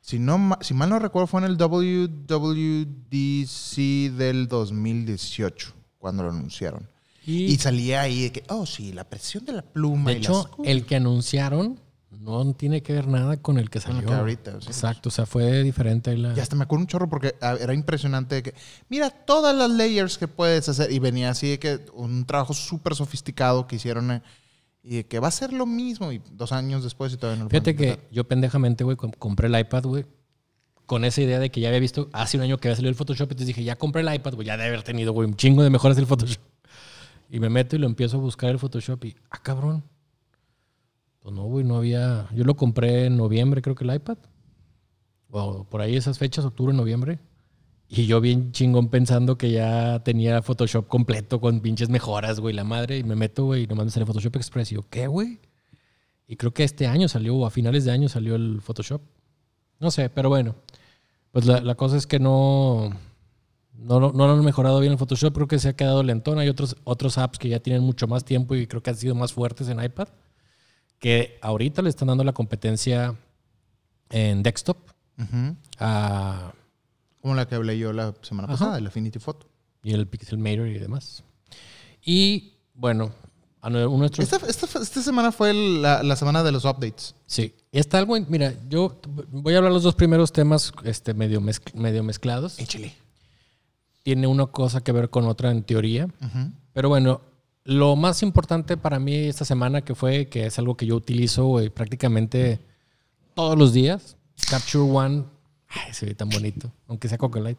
si 0.00 0.18
no, 0.18 0.56
si 0.60 0.74
mal 0.74 0.90
no 0.90 0.98
recuerdo, 0.98 1.26
fue 1.26 1.40
en 1.40 1.46
el 1.46 1.56
WWDC 1.56 2.16
del 4.16 4.48
2018 4.48 5.74
cuando 5.98 6.22
lo 6.24 6.30
anunciaron. 6.30 6.88
y, 7.26 7.44
Y 7.44 7.58
salía 7.58 8.02
ahí 8.02 8.22
de 8.24 8.32
que, 8.32 8.44
oh 8.48 8.66
sí, 8.66 8.92
la 8.92 9.04
presión 9.04 9.44
de 9.44 9.52
la 9.52 9.62
pluma. 9.62 10.10
de 10.10 10.16
y 10.16 10.20
hecho, 10.20 10.48
las- 10.58 10.68
el 10.68 10.84
que 10.86 10.96
anunciaron 10.96 11.80
no 12.10 12.54
tiene 12.54 12.82
que 12.82 12.92
ver 12.94 13.06
nada 13.06 13.36
con 13.36 13.58
el 13.58 13.68
que 13.70 13.78
el 13.78 13.84
salió. 13.84 14.08
que 14.08 14.14
ahorita. 14.14 14.52
Exacto, 14.52 15.08
o 15.08 15.12
sea, 15.12 15.26
fue 15.26 15.62
diferente 15.62 16.16
la 16.16 16.34
Y 16.36 16.40
hasta 16.40 16.56
me 16.56 16.64
acuerdo 16.64 16.82
un 16.82 16.86
chorro 16.86 17.08
porque 17.08 17.34
era 17.40 17.74
impresionante 17.74 18.36
de 18.36 18.42
que, 18.42 18.54
mira 18.88 19.10
todas 19.10 19.54
las 19.54 19.70
layers 19.70 20.16
que 20.18 20.26
puedes 20.28 20.68
hacer. 20.68 20.90
Y 20.90 20.98
venía 20.98 21.30
así 21.30 21.50
de 21.50 21.58
que 21.58 21.80
un 21.94 22.24
trabajo 22.24 22.54
súper 22.54 22.94
sofisticado 22.94 23.66
que 23.66 23.76
hicieron 23.76 24.10
eh, 24.10 24.22
y 24.82 24.96
de 24.96 25.06
que 25.06 25.20
va 25.20 25.28
a 25.28 25.32
ser 25.32 25.52
lo 25.52 25.66
mismo. 25.66 26.10
Y 26.12 26.22
dos 26.32 26.52
años 26.52 26.82
después 26.82 27.12
y 27.12 27.16
todavía 27.18 27.38
no 27.38 27.44
lo 27.44 27.50
Fíjate 27.50 27.76
que 27.76 28.00
yo 28.10 28.24
pendejamente, 28.26 28.84
güey, 28.84 28.96
com- 28.96 29.12
compré 29.18 29.48
el 29.48 29.58
iPad, 29.58 29.84
güey, 29.84 30.06
con 30.86 31.04
esa 31.04 31.20
idea 31.20 31.38
de 31.38 31.50
que 31.50 31.60
ya 31.60 31.68
había 31.68 31.80
visto 31.80 32.08
hace 32.14 32.38
un 32.38 32.44
año 32.44 32.56
que 32.56 32.68
había 32.68 32.76
salido 32.76 32.88
el 32.88 32.94
Photoshop, 32.96 33.30
entonces 33.30 33.48
dije, 33.48 33.62
ya 33.64 33.76
compré 33.76 34.00
el 34.00 34.14
iPad, 34.14 34.34
güey, 34.34 34.46
ya 34.46 34.56
debe 34.56 34.68
haber 34.68 34.82
tenido, 34.82 35.12
güey, 35.12 35.28
un 35.28 35.36
chingo 35.36 35.62
de 35.62 35.68
mejoras 35.68 35.96
del 35.98 36.06
Photoshop. 36.06 36.40
Y 37.28 37.40
me 37.40 37.50
meto 37.50 37.76
y 37.76 37.78
lo 37.78 37.86
empiezo 37.86 38.16
a 38.16 38.20
buscar 38.20 38.48
el 38.48 38.58
Photoshop 38.58 39.04
y, 39.04 39.14
ah, 39.30 39.42
cabrón. 39.42 39.84
Pues 41.28 41.36
no, 41.36 41.44
güey, 41.44 41.62
no 41.62 41.76
había... 41.76 42.26
Yo 42.34 42.42
lo 42.44 42.56
compré 42.56 43.04
en 43.04 43.18
noviembre, 43.18 43.60
creo 43.60 43.74
que 43.74 43.84
el 43.84 43.94
iPad. 43.94 44.16
O 45.30 45.64
por 45.64 45.82
ahí 45.82 45.94
esas 45.94 46.16
fechas, 46.16 46.46
octubre, 46.46 46.72
noviembre. 46.72 47.18
Y 47.86 48.06
yo 48.06 48.22
bien 48.22 48.50
chingón 48.52 48.88
pensando 48.88 49.36
que 49.36 49.50
ya 49.50 50.02
tenía 50.04 50.40
Photoshop 50.40 50.88
completo 50.88 51.38
con 51.38 51.60
pinches 51.60 51.90
mejoras, 51.90 52.40
güey, 52.40 52.54
la 52.54 52.64
madre. 52.64 52.96
Y 52.96 53.04
me 53.04 53.14
meto, 53.14 53.44
güey, 53.44 53.64
y 53.64 53.66
nomás 53.66 53.84
me 53.84 53.90
sale 53.90 54.06
Photoshop 54.06 54.36
Express. 54.36 54.72
Y 54.72 54.76
yo, 54.76 54.88
¿qué, 54.88 55.06
güey? 55.06 55.38
Y 56.26 56.36
creo 56.36 56.54
que 56.54 56.64
este 56.64 56.86
año 56.86 57.08
salió, 57.08 57.44
a 57.44 57.50
finales 57.50 57.84
de 57.84 57.90
año 57.90 58.08
salió 58.08 58.34
el 58.34 58.62
Photoshop. 58.62 59.02
No 59.80 59.90
sé, 59.90 60.08
pero 60.08 60.30
bueno. 60.30 60.54
Pues 61.30 61.44
la, 61.44 61.60
la 61.60 61.74
cosa 61.74 61.98
es 61.98 62.06
que 62.06 62.18
no, 62.18 62.88
no, 63.74 64.00
no 64.00 64.12
lo 64.12 64.32
han 64.32 64.42
mejorado 64.46 64.80
bien 64.80 64.92
el 64.92 64.98
Photoshop. 64.98 65.34
Creo 65.34 65.46
que 65.46 65.58
se 65.58 65.68
ha 65.68 65.76
quedado 65.76 66.02
lentón. 66.02 66.38
Hay 66.38 66.48
otros, 66.48 66.74
otros 66.84 67.18
apps 67.18 67.38
que 67.38 67.50
ya 67.50 67.60
tienen 67.60 67.82
mucho 67.82 68.08
más 68.08 68.24
tiempo 68.24 68.54
y 68.54 68.66
creo 68.66 68.82
que 68.82 68.88
han 68.88 68.96
sido 68.96 69.14
más 69.14 69.34
fuertes 69.34 69.68
en 69.68 69.84
iPad. 69.84 70.08
Que 70.98 71.38
ahorita 71.42 71.82
le 71.82 71.90
están 71.90 72.08
dando 72.08 72.24
la 72.24 72.32
competencia 72.32 73.14
en 74.10 74.42
desktop. 74.42 74.78
Ujú. 75.18 75.56
ah, 75.78 76.52
Como 77.20 77.34
la 77.34 77.46
que 77.46 77.54
hablé 77.56 77.78
yo 77.78 77.92
la 77.92 78.14
semana 78.22 78.46
Ajá. 78.46 78.54
pasada, 78.58 78.78
el 78.78 78.86
Affinity 78.86 79.18
Photo. 79.18 79.46
y 79.82 79.92
el 79.92 80.06
Pixelmator 80.06 80.66
y 80.68 80.78
demás. 80.78 81.22
Y 82.04 82.54
bueno, 82.74 83.12
a 83.60 83.70
nue- 83.70 83.96
nuestros... 83.96 84.30
Esta, 84.32 84.46
esta- 84.46 84.80
esta 84.80 85.02
semana 85.02 85.30
fue 85.32 85.52
la, 85.54 86.02
la 86.02 86.16
semana 86.16 86.42
de 86.42 86.52
los 86.52 86.64
updates. 86.64 87.14
Sí, 87.26 87.54
está 87.72 87.98
algo, 87.98 88.16
en- 88.16 88.26
mira, 88.28 88.54
yo 88.68 89.00
voy 89.30 89.54
a 89.54 89.58
hablar 89.58 89.72
los 89.72 89.82
dos 89.84 89.94
primeros 89.94 90.32
temas 90.32 90.72
este, 90.84 91.14
medio, 91.14 91.40
mezc- 91.40 91.74
medio 91.74 92.02
mezclados. 92.02 92.58
Échale. 92.58 92.94
Tiene 94.02 94.26
una 94.26 94.46
cosa 94.46 94.80
que 94.82 94.92
ver 94.92 95.10
con 95.10 95.26
otra 95.26 95.50
en 95.50 95.62
teoría. 95.62 96.08
Pero 96.72 96.88
bueno, 96.88 97.20
lo 97.68 97.96
más 97.96 98.22
importante 98.22 98.78
para 98.78 98.98
mí 98.98 99.14
esta 99.14 99.44
semana 99.44 99.82
que 99.82 99.94
fue, 99.94 100.30
que 100.30 100.46
es 100.46 100.58
algo 100.58 100.74
que 100.74 100.86
yo 100.86 100.96
utilizo 100.96 101.44
güey, 101.44 101.68
prácticamente 101.68 102.60
todos 103.34 103.58
los 103.58 103.74
días, 103.74 104.16
Capture 104.48 104.84
One. 104.90 105.26
Ay, 105.68 105.92
se 105.92 106.06
ve 106.06 106.14
tan 106.14 106.30
bonito, 106.30 106.72
aunque 106.86 107.10
sea 107.10 107.18
Coca 107.18 107.40
Light. 107.40 107.58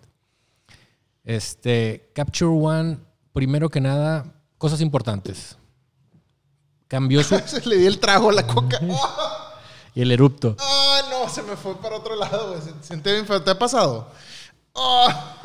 Este, 1.24 2.10
Capture 2.16 2.50
One, 2.50 2.98
primero 3.34 3.70
que 3.70 3.82
nada, 3.82 4.34
cosas 4.58 4.82
importantes. 4.82 5.58
Cambió 6.88 7.24
su... 7.24 7.40
Le 7.66 7.78
di 7.78 7.86
el 7.86 8.00
trago 8.00 8.32
a 8.32 8.34
la 8.34 8.48
coca. 8.48 8.80
Y 9.96 10.02
el 10.02 10.12
erupto. 10.12 10.56
Ah, 10.60 11.02
no, 11.10 11.28
se 11.30 11.42
me 11.42 11.56
fue 11.56 11.76
para 11.82 11.98
otro 11.98 12.16
lado, 12.16 12.50
güey. 12.50 12.62
Siente 12.82 13.12
bien 13.12 13.26
feo. 13.26 13.42
¿Te 13.42 13.50
ha 13.50 13.58
pasado? 13.58 14.12
Ah, 14.76 15.36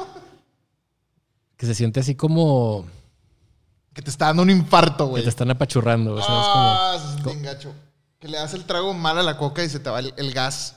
Que 1.56 1.64
se 1.66 1.74
siente 1.74 2.00
así 2.00 2.14
como... 2.14 2.84
que 3.94 4.02
te 4.02 4.10
está 4.10 4.26
dando 4.26 4.42
un 4.42 4.50
infarto, 4.50 5.04
Que 5.06 5.10
güey. 5.10 5.22
te 5.22 5.28
están 5.30 5.50
apachurrando. 5.50 6.14
o 6.14 6.16
sea, 6.22 6.24
es 6.26 6.46
como- 6.46 6.68
Ah, 6.68 6.98
se 7.00 7.08
siente 7.12 7.30
bien 7.30 7.42
gacho. 7.42 7.72
Que 8.18 8.28
le 8.28 8.36
das 8.38 8.52
el 8.54 8.64
trago 8.64 8.92
mal 8.94 9.18
a 9.18 9.22
la 9.22 9.38
coca 9.38 9.62
y 9.64 9.68
se 9.68 9.78
te 9.80 9.88
va 9.90 10.00
el, 10.00 10.12
el 10.16 10.32
gas. 10.32 10.76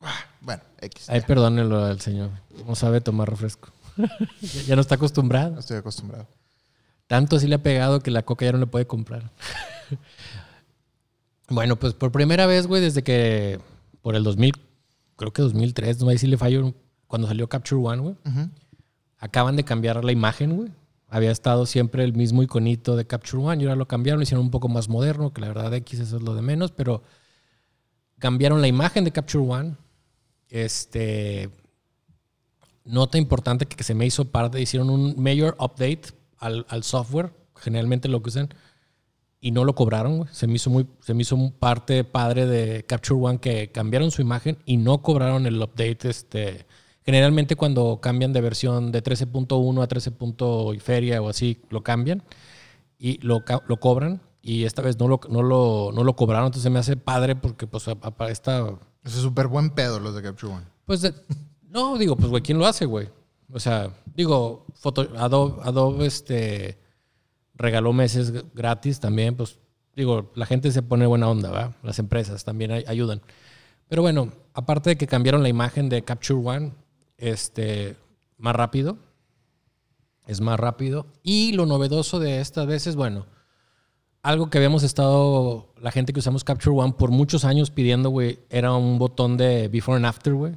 Ah, 0.00 0.14
bueno, 0.40 0.62
X. 0.80 1.08
Ay, 1.10 1.22
perdónenlo 1.22 1.84
al 1.84 2.00
señor. 2.00 2.30
No 2.66 2.74
sabe 2.74 3.00
tomar 3.00 3.28
refresco. 3.28 3.70
ya, 3.96 4.62
ya 4.66 4.74
no 4.76 4.80
está 4.82 4.94
acostumbrado. 4.96 5.50
No 5.52 5.60
estoy 5.60 5.78
acostumbrado. 5.78 6.26
Tanto 7.06 7.36
así 7.36 7.46
le 7.48 7.56
ha 7.56 7.62
pegado 7.62 8.00
que 8.00 8.10
la 8.10 8.22
coca 8.22 8.44
ya 8.44 8.52
no 8.52 8.58
le 8.58 8.66
puede 8.66 8.86
comprar. 8.86 9.30
bueno, 11.48 11.76
pues 11.76 11.94
por 11.94 12.12
primera 12.12 12.46
vez, 12.46 12.66
güey, 12.66 12.80
desde 12.82 13.02
que 13.02 13.60
por 14.02 14.14
el 14.16 14.24
2000, 14.24 14.52
creo 15.16 15.32
que 15.32 15.42
2003, 15.42 16.00
no 16.00 16.10
sé 16.10 16.18
si 16.18 16.26
le 16.26 16.36
fallo, 16.38 16.74
cuando 17.06 17.28
salió 17.28 17.48
Capture 17.48 17.80
One, 17.82 18.02
güey, 18.02 18.16
acaban 19.18 19.56
de 19.56 19.64
cambiar 19.64 20.04
la 20.04 20.12
imagen, 20.12 20.56
güey. 20.56 20.70
Había 21.14 21.30
estado 21.30 21.64
siempre 21.64 22.02
el 22.02 22.12
mismo 22.12 22.42
iconito 22.42 22.96
de 22.96 23.06
Capture 23.06 23.40
One 23.40 23.62
y 23.62 23.66
ahora 23.66 23.76
lo 23.76 23.86
cambiaron, 23.86 24.18
lo 24.18 24.24
hicieron 24.24 24.46
un 24.46 24.50
poco 24.50 24.68
más 24.68 24.88
moderno, 24.88 25.32
que 25.32 25.42
la 25.42 25.46
verdad 25.46 25.72
X 25.72 26.00
eso 26.00 26.16
es 26.16 26.22
lo 26.24 26.34
de 26.34 26.42
menos, 26.42 26.72
pero 26.72 27.04
cambiaron 28.18 28.60
la 28.60 28.66
imagen 28.66 29.04
de 29.04 29.12
Capture 29.12 29.44
One. 29.44 29.76
Este, 30.48 31.50
nota 32.84 33.16
importante 33.16 33.66
que, 33.66 33.84
se 33.84 33.94
me 33.94 34.06
hizo 34.06 34.24
parte, 34.24 34.60
hicieron 34.60 34.90
un 34.90 35.14
mayor 35.16 35.56
update 35.60 36.02
al, 36.36 36.82
software, 36.82 37.32
generalmente 37.54 38.08
lo 38.08 38.20
que 38.20 38.30
usan, 38.30 38.48
y 39.40 39.52
no 39.52 39.64
lo 39.64 39.76
cobraron. 39.76 40.26
Se 40.32 40.48
me 40.48 40.54
hizo 40.54 40.68
muy, 40.68 40.84
se 40.98 41.14
me 41.14 41.22
hizo 41.22 41.36
un 41.36 41.52
parte 41.52 42.02
padre 42.02 42.46
de 42.46 42.86
Capture 42.86 43.20
One 43.20 43.38
que 43.38 43.70
cambiaron 43.70 44.10
su 44.10 44.20
imagen 44.20 44.58
y 44.64 44.78
no 44.78 45.00
cobraron 45.00 45.46
el 45.46 45.62
update. 45.62 46.08
Este, 46.08 46.66
generalmente 47.04 47.56
cuando 47.56 47.98
cambian 48.00 48.32
de 48.32 48.40
versión 48.40 48.90
de 48.92 49.02
13.1 49.02 49.82
a 49.82 49.86
13. 49.86 50.10
punto 50.12 50.72
y 50.74 50.80
feria 50.80 51.20
o 51.22 51.28
así, 51.28 51.60
lo 51.70 51.82
cambian 51.82 52.22
y 52.98 53.18
lo, 53.26 53.42
lo 53.66 53.76
cobran. 53.80 54.20
Y 54.42 54.64
esta 54.64 54.82
vez 54.82 54.98
no 54.98 55.08
lo, 55.08 55.20
no, 55.30 55.42
lo, 55.42 55.90
no 55.94 56.04
lo 56.04 56.16
cobraron, 56.16 56.46
entonces 56.46 56.70
me 56.70 56.78
hace 56.78 56.96
padre 56.98 57.34
porque 57.34 57.66
pues 57.66 57.88
a- 57.88 57.96
a- 58.02 58.28
esta 58.28 58.68
es 59.02 59.12
súper 59.12 59.46
buen 59.48 59.70
pedo 59.70 60.00
los 60.00 60.14
de 60.14 60.22
Capture 60.22 60.52
One. 60.52 60.64
pues 60.84 61.00
de- 61.02 61.14
no, 61.70 61.96
digo, 61.98 62.14
pues 62.16 62.28
güey, 62.28 62.42
¿quién 62.42 62.58
lo 62.58 62.66
hace, 62.66 62.84
güey? 62.84 63.08
O 63.52 63.58
sea, 63.58 63.90
digo, 64.14 64.66
foto, 64.74 65.08
Adobe, 65.16 65.62
Adobe 65.64 66.06
este, 66.06 66.78
regaló 67.54 67.92
meses 67.92 68.32
gratis 68.54 69.00
también, 69.00 69.34
pues 69.36 69.58
digo, 69.96 70.30
la 70.34 70.44
gente 70.46 70.70
se 70.72 70.82
pone 70.82 71.06
buena 71.06 71.28
onda, 71.28 71.50
¿va? 71.50 71.76
Las 71.82 71.98
empresas 71.98 72.44
también 72.44 72.70
ay- 72.70 72.84
ayudan. 72.86 73.22
Pero 73.88 74.02
bueno, 74.02 74.30
aparte 74.52 74.90
de 74.90 74.96
que 74.96 75.06
cambiaron 75.06 75.42
la 75.42 75.48
imagen 75.48 75.88
de 75.88 76.02
Capture 76.02 76.38
One, 76.38 76.72
este, 77.32 77.96
más 78.38 78.54
rápido, 78.54 78.98
es 80.26 80.40
más 80.40 80.58
rápido. 80.58 81.06
Y 81.22 81.52
lo 81.52 81.66
novedoso 81.66 82.18
de 82.18 82.40
esta 82.40 82.64
vez 82.64 82.86
es, 82.86 82.96
bueno, 82.96 83.26
algo 84.22 84.48
que 84.50 84.58
habíamos 84.58 84.82
estado, 84.82 85.72
la 85.80 85.90
gente 85.90 86.12
que 86.12 86.20
usamos 86.20 86.44
Capture 86.44 86.76
One 86.76 86.94
por 86.98 87.10
muchos 87.10 87.44
años 87.44 87.70
pidiendo, 87.70 88.10
güey, 88.10 88.38
era 88.50 88.72
un 88.74 88.98
botón 88.98 89.36
de 89.36 89.68
Before 89.68 89.96
and 89.96 90.06
After, 90.06 90.34
güey. 90.34 90.54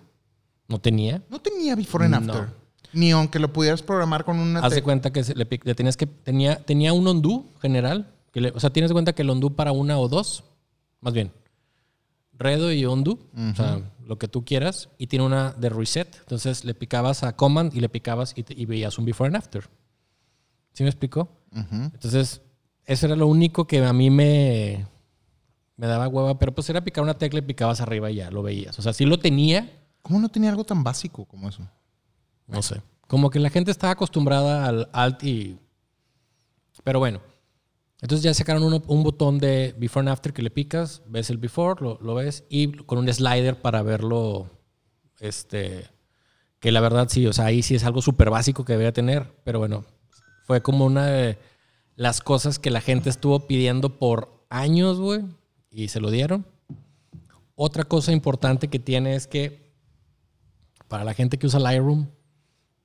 No 0.67 0.79
tenía. 0.79 1.21
No 1.29 1.39
tenía 1.39 1.75
Before 1.75 2.05
and 2.05 2.25
No. 2.25 2.33
After. 2.33 2.49
Ni 2.93 3.11
aunque 3.11 3.39
lo 3.39 3.51
pudieras 3.51 3.81
programar 3.81 4.23
con 4.23 4.39
una... 4.39 4.61
Haz 4.61 4.73
de 4.73 4.81
cuenta 4.81 5.11
que 5.11 5.21
le 5.23 5.45
tenías 5.75 5.97
que 5.97 6.07
tenía 6.07 6.63
tenía 6.63 6.93
un 6.93 7.05
undo 7.07 7.45
general, 7.61 8.13
que 8.31 8.39
le- 8.41 8.51
o 8.51 8.59
sea, 8.59 8.69
tienes 8.71 8.89
de 8.89 8.93
cuenta 8.93 9.13
que 9.13 9.21
el 9.23 9.29
undo 9.29 9.49
para 9.49 9.71
una 9.73 9.99
o 9.99 10.07
dos, 10.07 10.43
más 11.01 11.13
bien. 11.13 11.31
Redo 12.39 12.71
y 12.71 12.85
undo, 12.85 13.19
o 13.35 13.55
sea, 13.55 13.81
lo 14.05 14.17
que 14.19 14.27
tú 14.27 14.45
quieras, 14.45 14.89
y 14.97 15.07
tiene 15.07 15.25
una 15.25 15.51
de 15.53 15.69
reset. 15.69 16.15
Entonces 16.19 16.63
le 16.65 16.73
picabas 16.73 17.23
a 17.23 17.35
command 17.35 17.73
y 17.75 17.79
le 17.79 17.89
picabas 17.89 18.33
y, 18.35 18.43
te- 18.43 18.53
y 18.59 18.65
veías 18.65 18.97
un 18.97 19.05
before 19.05 19.27
and 19.27 19.35
after. 19.37 19.69
¿Sí 20.73 20.83
me 20.83 20.89
explicó? 20.89 21.29
Entonces, 21.93 22.41
eso 22.85 23.05
era 23.07 23.15
lo 23.15 23.27
único 23.27 23.65
que 23.65 23.83
a 23.83 23.91
mí 23.93 24.09
me, 24.11 24.85
me 25.75 25.87
daba 25.87 26.07
hueva, 26.07 26.37
pero 26.37 26.53
pues 26.53 26.69
era 26.69 26.83
picar 26.83 27.03
una 27.03 27.17
tecla 27.17 27.39
y 27.39 27.41
picabas 27.41 27.81
arriba 27.81 28.11
y 28.11 28.15
ya 28.15 28.29
lo 28.31 28.43
veías. 28.43 28.77
O 28.77 28.81
sea, 28.81 28.93
sí 28.93 29.05
lo 29.05 29.17
tenía, 29.19 29.73
¿Cómo 30.03 30.19
no 30.19 30.29
tenía 30.29 30.49
algo 30.51 30.63
tan 30.63 30.83
básico 30.85 31.25
como 31.25 31.49
eso? 31.49 31.67
no 32.47 32.61
sé. 32.61 32.81
Como 33.07 33.29
que 33.29 33.39
la 33.39 33.49
gente 33.49 33.71
estaba 33.71 33.91
acostumbrada 33.93 34.65
al 34.67 34.89
alt 34.93 35.21
y... 35.23 35.57
Pero 36.83 36.99
bueno. 36.99 37.19
Entonces 38.01 38.23
ya 38.23 38.33
sacaron 38.33 38.63
uno- 38.63 38.83
un 38.87 39.03
botón 39.03 39.39
de 39.39 39.73
before 39.77 40.01
and 40.01 40.09
after 40.09 40.31
que 40.33 40.41
le 40.43 40.51
picas, 40.51 41.01
ves 41.07 41.29
el 41.29 41.37
before, 41.37 41.81
lo, 41.81 41.97
lo 42.01 42.13
ves, 42.15 42.43
y 42.49 42.71
con 42.71 42.99
un 42.99 43.11
slider 43.11 43.59
para 43.59 43.81
verlo, 43.81 44.49
este, 45.19 45.89
que 46.59 46.71
la 46.71 46.79
verdad 46.79 47.07
sí, 47.09 47.25
o 47.25 47.33
sea, 47.33 47.45
ahí 47.45 47.63
sí 47.63 47.73
es 47.75 47.83
algo 47.83 48.01
súper 48.01 48.29
básico 48.29 48.63
que 48.65 48.73
debería 48.73 48.93
tener, 48.93 49.33
pero 49.43 49.57
bueno, 49.59 49.83
fue 50.45 50.61
como 50.61 50.85
una 50.85 51.07
de 51.07 51.37
las 51.95 52.21
cosas 52.21 52.59
que 52.59 52.69
la 52.69 52.81
gente 52.81 53.09
estuvo 53.09 53.47
pidiendo 53.47 53.97
por 53.97 54.45
años, 54.49 54.99
güey, 54.99 55.21
y 55.71 55.87
se 55.87 55.99
lo 55.99 56.11
dieron. 56.11 56.45
Otra 57.55 57.83
cosa 57.83 58.11
importante 58.11 58.67
que 58.67 58.77
tiene 58.77 59.15
es 59.15 59.25
que 59.25 59.73
para 60.87 61.03
la 61.03 61.15
gente 61.15 61.39
que 61.39 61.47
usa 61.47 61.59
Lightroom, 61.59 62.07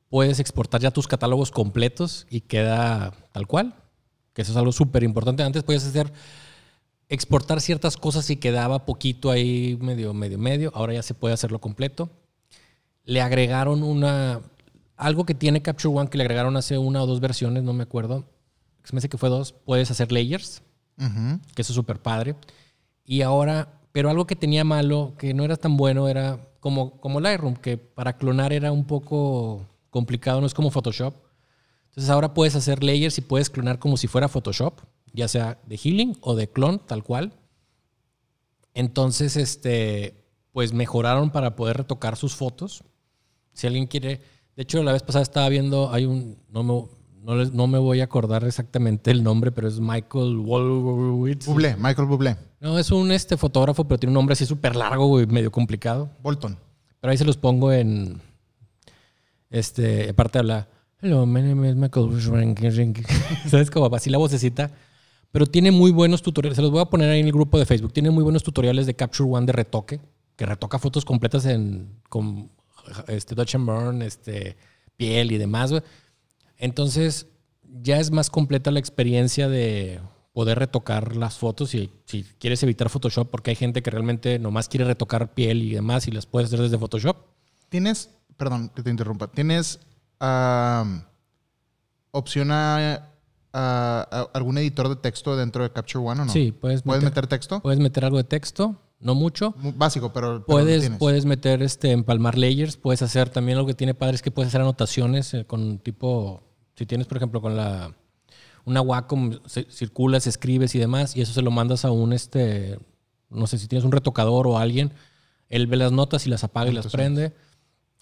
puedes 0.08 0.40
exportar 0.40 0.80
ya 0.80 0.90
tus 0.90 1.06
catálogos 1.06 1.50
completos 1.50 2.26
y 2.30 2.40
queda 2.40 3.12
tal 3.32 3.46
cual. 3.46 3.74
Que 4.32 4.42
eso 4.42 4.52
es 4.52 4.56
algo 4.56 4.72
súper 4.72 5.02
importante. 5.02 5.42
Antes 5.42 5.62
podías 5.62 5.84
hacer 5.84 6.12
exportar 7.08 7.60
ciertas 7.60 7.96
cosas 7.96 8.30
y 8.30 8.36
quedaba 8.36 8.86
poquito 8.86 9.30
ahí, 9.30 9.78
medio, 9.80 10.14
medio, 10.14 10.38
medio. 10.38 10.72
Ahora 10.74 10.94
ya 10.94 11.02
se 11.02 11.14
puede 11.14 11.34
hacerlo 11.34 11.60
completo. 11.60 12.10
Le 13.04 13.20
agregaron 13.20 13.82
una. 13.82 14.40
Algo 14.96 15.26
que 15.26 15.34
tiene 15.34 15.62
Capture 15.62 15.94
One 15.94 16.08
que 16.08 16.18
le 16.18 16.24
agregaron 16.24 16.56
hace 16.56 16.78
una 16.78 17.02
o 17.02 17.06
dos 17.06 17.20
versiones, 17.20 17.62
no 17.62 17.72
me 17.72 17.82
acuerdo. 17.82 18.24
Se 18.84 18.94
me 18.94 18.98
hace 18.98 19.08
que 19.08 19.18
fue 19.18 19.28
dos. 19.28 19.52
Puedes 19.52 19.90
hacer 19.90 20.12
layers 20.12 20.62
que 21.54 21.62
eso 21.62 21.72
es 21.72 21.76
súper 21.76 22.00
padre. 22.00 22.36
Y 23.04 23.22
ahora, 23.22 23.80
pero 23.92 24.10
algo 24.10 24.26
que 24.26 24.36
tenía 24.36 24.64
malo, 24.64 25.14
que 25.18 25.34
no 25.34 25.44
era 25.44 25.56
tan 25.56 25.76
bueno, 25.76 26.08
era 26.08 26.38
como, 26.60 27.00
como 27.00 27.20
Lightroom, 27.20 27.56
que 27.56 27.76
para 27.76 28.16
clonar 28.16 28.52
era 28.52 28.72
un 28.72 28.84
poco 28.84 29.66
complicado, 29.90 30.40
no 30.40 30.46
es 30.46 30.54
como 30.54 30.70
Photoshop. 30.70 31.14
Entonces 31.92 32.08
ahora 32.08 32.32
puedes 32.32 32.56
hacer 32.56 32.82
layers 32.82 33.18
y 33.18 33.20
puedes 33.20 33.50
clonar 33.50 33.78
como 33.78 33.98
si 33.98 34.06
fuera 34.06 34.28
Photoshop, 34.28 34.80
ya 35.12 35.28
sea 35.28 35.60
de 35.66 35.76
healing 35.76 36.16
o 36.22 36.34
de 36.34 36.48
clon, 36.48 36.78
tal 36.78 37.04
cual. 37.04 37.34
Entonces, 38.72 39.36
este, 39.36 40.24
pues 40.52 40.72
mejoraron 40.72 41.30
para 41.30 41.54
poder 41.54 41.76
retocar 41.76 42.16
sus 42.16 42.34
fotos. 42.34 42.82
Si 43.52 43.66
alguien 43.66 43.86
quiere, 43.86 44.22
de 44.56 44.62
hecho 44.62 44.82
la 44.82 44.94
vez 44.94 45.02
pasada 45.02 45.22
estaba 45.22 45.50
viendo, 45.50 45.92
hay 45.92 46.06
un, 46.06 46.38
no 46.48 46.62
me, 46.62 46.88
no, 47.22 47.44
no 47.44 47.66
me 47.66 47.76
voy 47.76 48.00
a 48.00 48.04
acordar 48.04 48.44
exactamente 48.44 49.10
el 49.10 49.22
nombre, 49.22 49.52
pero 49.52 49.68
es 49.68 49.78
Michael 49.78 50.38
Wolowitz. 50.38 51.44
Bublé, 51.44 51.76
Michael 51.76 52.08
Bublé. 52.08 52.38
No, 52.58 52.78
es 52.78 52.90
un 52.90 53.12
este 53.12 53.36
fotógrafo, 53.36 53.84
pero 53.84 53.98
tiene 53.98 54.12
un 54.12 54.14
nombre 54.14 54.32
así 54.32 54.46
súper 54.46 54.76
largo 54.76 55.20
y 55.20 55.26
medio 55.26 55.52
complicado. 55.52 56.08
Bolton. 56.22 56.58
Pero 57.00 57.10
ahí 57.10 57.18
se 57.18 57.26
los 57.26 57.36
pongo 57.36 57.70
en. 57.70 58.22
Este, 59.50 60.08
aparte 60.08 60.38
habla. 60.38 60.68
Hello, 61.04 61.26
my 61.26 61.42
name 61.42 61.68
is 61.68 61.74
Michael. 61.74 62.06
Bushrank-" 62.06 63.04
¿Sabes? 63.48 63.72
Como 63.72 63.92
así 63.92 64.08
la 64.08 64.18
vocecita. 64.18 64.70
Pero 65.32 65.46
tiene 65.46 65.72
muy 65.72 65.90
buenos 65.90 66.22
tutoriales. 66.22 66.54
Se 66.54 66.62
los 66.62 66.70
voy 66.70 66.80
a 66.80 66.84
poner 66.84 67.10
ahí 67.10 67.18
en 67.18 67.26
el 67.26 67.32
grupo 67.32 67.58
de 67.58 67.66
Facebook. 67.66 67.92
Tiene 67.92 68.12
muy 68.12 68.22
buenos 68.22 68.44
tutoriales 68.44 68.86
de 68.86 68.94
Capture 68.94 69.28
One 69.28 69.44
de 69.46 69.52
retoque. 69.52 69.98
Que 70.36 70.46
retoca 70.46 70.78
fotos 70.78 71.04
completas 71.04 71.44
en, 71.44 71.88
este, 73.08 73.34
Dodge 73.34 73.56
and 73.56 73.66
Burn, 73.66 74.02
este, 74.02 74.56
piel 74.96 75.32
y 75.32 75.38
demás. 75.38 75.74
Entonces, 76.56 77.26
ya 77.64 77.98
es 77.98 78.12
más 78.12 78.30
completa 78.30 78.70
la 78.70 78.78
experiencia 78.78 79.48
de 79.48 80.00
poder 80.32 80.60
retocar 80.60 81.16
las 81.16 81.36
fotos 81.36 81.70
si, 81.70 81.90
si 82.04 82.22
quieres 82.38 82.62
evitar 82.62 82.90
Photoshop, 82.90 83.28
porque 83.28 83.50
hay 83.50 83.56
gente 83.56 83.82
que 83.82 83.90
realmente 83.90 84.38
nomás 84.38 84.68
quiere 84.68 84.84
retocar 84.84 85.34
piel 85.34 85.64
y 85.64 85.74
demás 85.74 86.06
y 86.06 86.12
las 86.12 86.26
puedes 86.26 86.46
hacer 86.46 86.60
desde 86.60 86.78
Photoshop. 86.78 87.16
Tienes, 87.70 88.10
perdón 88.36 88.68
que 88.68 88.84
te 88.84 88.90
interrumpa, 88.90 89.26
tienes 89.26 89.80
am, 90.24 91.04
opción 92.12 92.50
a, 92.52 92.76
a- 93.52 94.08
a 94.10 94.20
algún 94.34 94.58
editor 94.58 94.88
de 94.88 94.96
texto 94.96 95.36
dentro 95.36 95.62
de 95.64 95.70
Capture 95.72 96.04
One 96.04 96.22
o 96.22 96.24
no? 96.26 96.32
Sí, 96.32 96.52
puedes 96.52 96.82
¿Puedes 96.82 97.02
meter, 97.02 97.14
meter 97.22 97.26
texto? 97.26 97.60
puedes 97.60 97.80
meter 97.80 98.04
algo 98.04 98.18
de 98.18 98.24
texto, 98.24 98.76
no 99.00 99.14
mucho. 99.14 99.54
Muy 99.58 99.72
Básico, 99.72 100.12
pero, 100.12 100.44
Puedes, 100.46 100.88
puedes 100.98 101.24
meter 101.24 101.62
este 101.62 101.90
empalmar 101.90 102.38
layers, 102.38 102.76
puedes 102.76 103.02
hacer 103.02 103.30
también 103.30 103.58
lo 103.58 103.66
que 103.66 103.74
tiene 103.74 103.94
padre 103.94 104.14
es 104.14 104.22
que 104.22 104.30
puedes 104.30 104.48
hacer 104.48 104.60
anotaciones 104.60 105.34
eh, 105.34 105.44
con 105.44 105.78
tipo, 105.78 106.42
si 106.76 106.86
tienes 106.86 107.06
por 107.06 107.16
ejemplo 107.16 107.40
con 107.40 107.56
la 107.56 107.94
una 108.64 108.80
Wacom, 108.80 109.40
circulas, 109.70 110.28
escribes 110.28 110.76
y 110.76 110.78
demás, 110.78 111.16
y 111.16 111.20
eso 111.20 111.32
se 111.32 111.42
lo 111.42 111.50
mandas 111.50 111.84
a 111.84 111.90
un 111.90 112.12
este, 112.12 112.78
no 113.28 113.48
sé 113.48 113.58
si 113.58 113.66
tienes 113.66 113.84
un 113.84 113.90
retocador 113.90 114.46
o 114.46 114.56
alguien, 114.56 114.92
él 115.48 115.66
ve 115.66 115.76
las 115.76 115.90
notas 115.90 116.28
y 116.28 116.30
las 116.30 116.44
apaga 116.44 116.70
y 116.70 116.72
las 116.74 116.86
prende. 116.86 117.32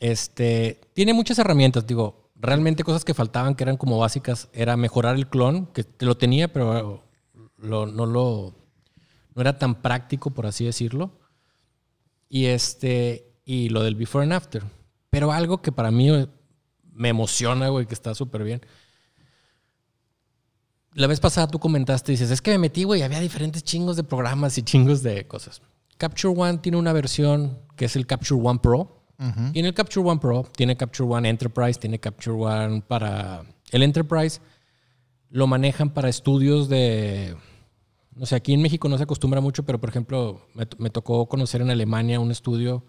Este, 0.00 0.80
tiene 0.94 1.14
muchas 1.14 1.38
herramientas, 1.38 1.86
digo, 1.86 2.30
realmente 2.34 2.82
cosas 2.84 3.04
que 3.04 3.14
faltaban 3.14 3.54
que 3.54 3.62
eran 3.64 3.76
como 3.76 3.98
básicas 3.98 4.48
era 4.52 4.76
mejorar 4.76 5.14
el 5.16 5.28
clon, 5.28 5.66
que 5.66 5.84
lo 6.00 6.16
tenía, 6.16 6.52
pero 6.52 7.04
lo- 7.58 7.86
no 7.86 8.06
lo 8.06 8.54
no 9.34 9.42
era 9.42 9.58
tan 9.58 9.80
práctico 9.82 10.30
por 10.32 10.46
así 10.46 10.64
decirlo. 10.64 11.12
Y 12.28 12.46
este 12.46 13.30
y 13.44 13.68
lo 13.68 13.82
del 13.82 13.94
before 13.94 14.24
and 14.24 14.32
after. 14.32 14.64
Pero 15.10 15.32
algo 15.32 15.60
que 15.62 15.70
para 15.72 15.90
mí 15.90 16.08
me 16.92 17.08
emociona, 17.10 17.68
güey, 17.68 17.86
que 17.86 17.94
está 17.94 18.14
súper 18.14 18.42
bien. 18.42 18.60
La 20.94 21.06
vez 21.06 21.20
pasada 21.20 21.46
tú 21.46 21.58
comentaste, 21.58 22.12
dices, 22.12 22.30
es 22.30 22.42
que 22.42 22.50
me 22.52 22.58
metí, 22.58 22.84
güey, 22.84 23.02
había 23.02 23.20
diferentes 23.20 23.62
chingos 23.62 23.96
de 23.96 24.02
programas 24.04 24.58
y 24.58 24.62
chingos 24.62 25.02
de 25.02 25.26
cosas. 25.26 25.62
Capture 25.98 26.34
One 26.36 26.58
tiene 26.58 26.78
una 26.78 26.92
versión 26.92 27.58
que 27.76 27.84
es 27.84 27.94
el 27.96 28.06
Capture 28.06 28.40
One 28.42 28.58
Pro. 28.60 28.99
Y 29.52 29.58
en 29.60 29.66
el 29.66 29.74
Capture 29.74 30.06
One 30.08 30.18
Pro 30.18 30.46
tiene 30.56 30.76
Capture 30.76 31.08
One 31.08 31.28
Enterprise, 31.28 31.78
tiene 31.78 31.98
Capture 32.00 32.36
One 32.36 32.82
para... 32.86 33.44
El 33.70 33.82
Enterprise 33.82 34.40
lo 35.28 35.46
manejan 35.46 35.90
para 35.92 36.08
estudios 36.08 36.68
de... 36.70 37.36
No 38.14 38.24
sé, 38.26 38.34
aquí 38.36 38.52
en 38.54 38.62
México 38.62 38.88
no 38.88 38.96
se 38.96 39.04
acostumbra 39.04 39.40
mucho, 39.40 39.62
pero 39.64 39.78
por 39.80 39.90
ejemplo, 39.90 40.40
me, 40.54 40.64
to- 40.66 40.76
me 40.80 40.88
tocó 40.90 41.26
conocer 41.28 41.60
en 41.60 41.70
Alemania 41.70 42.18
un 42.18 42.30
estudio 42.30 42.84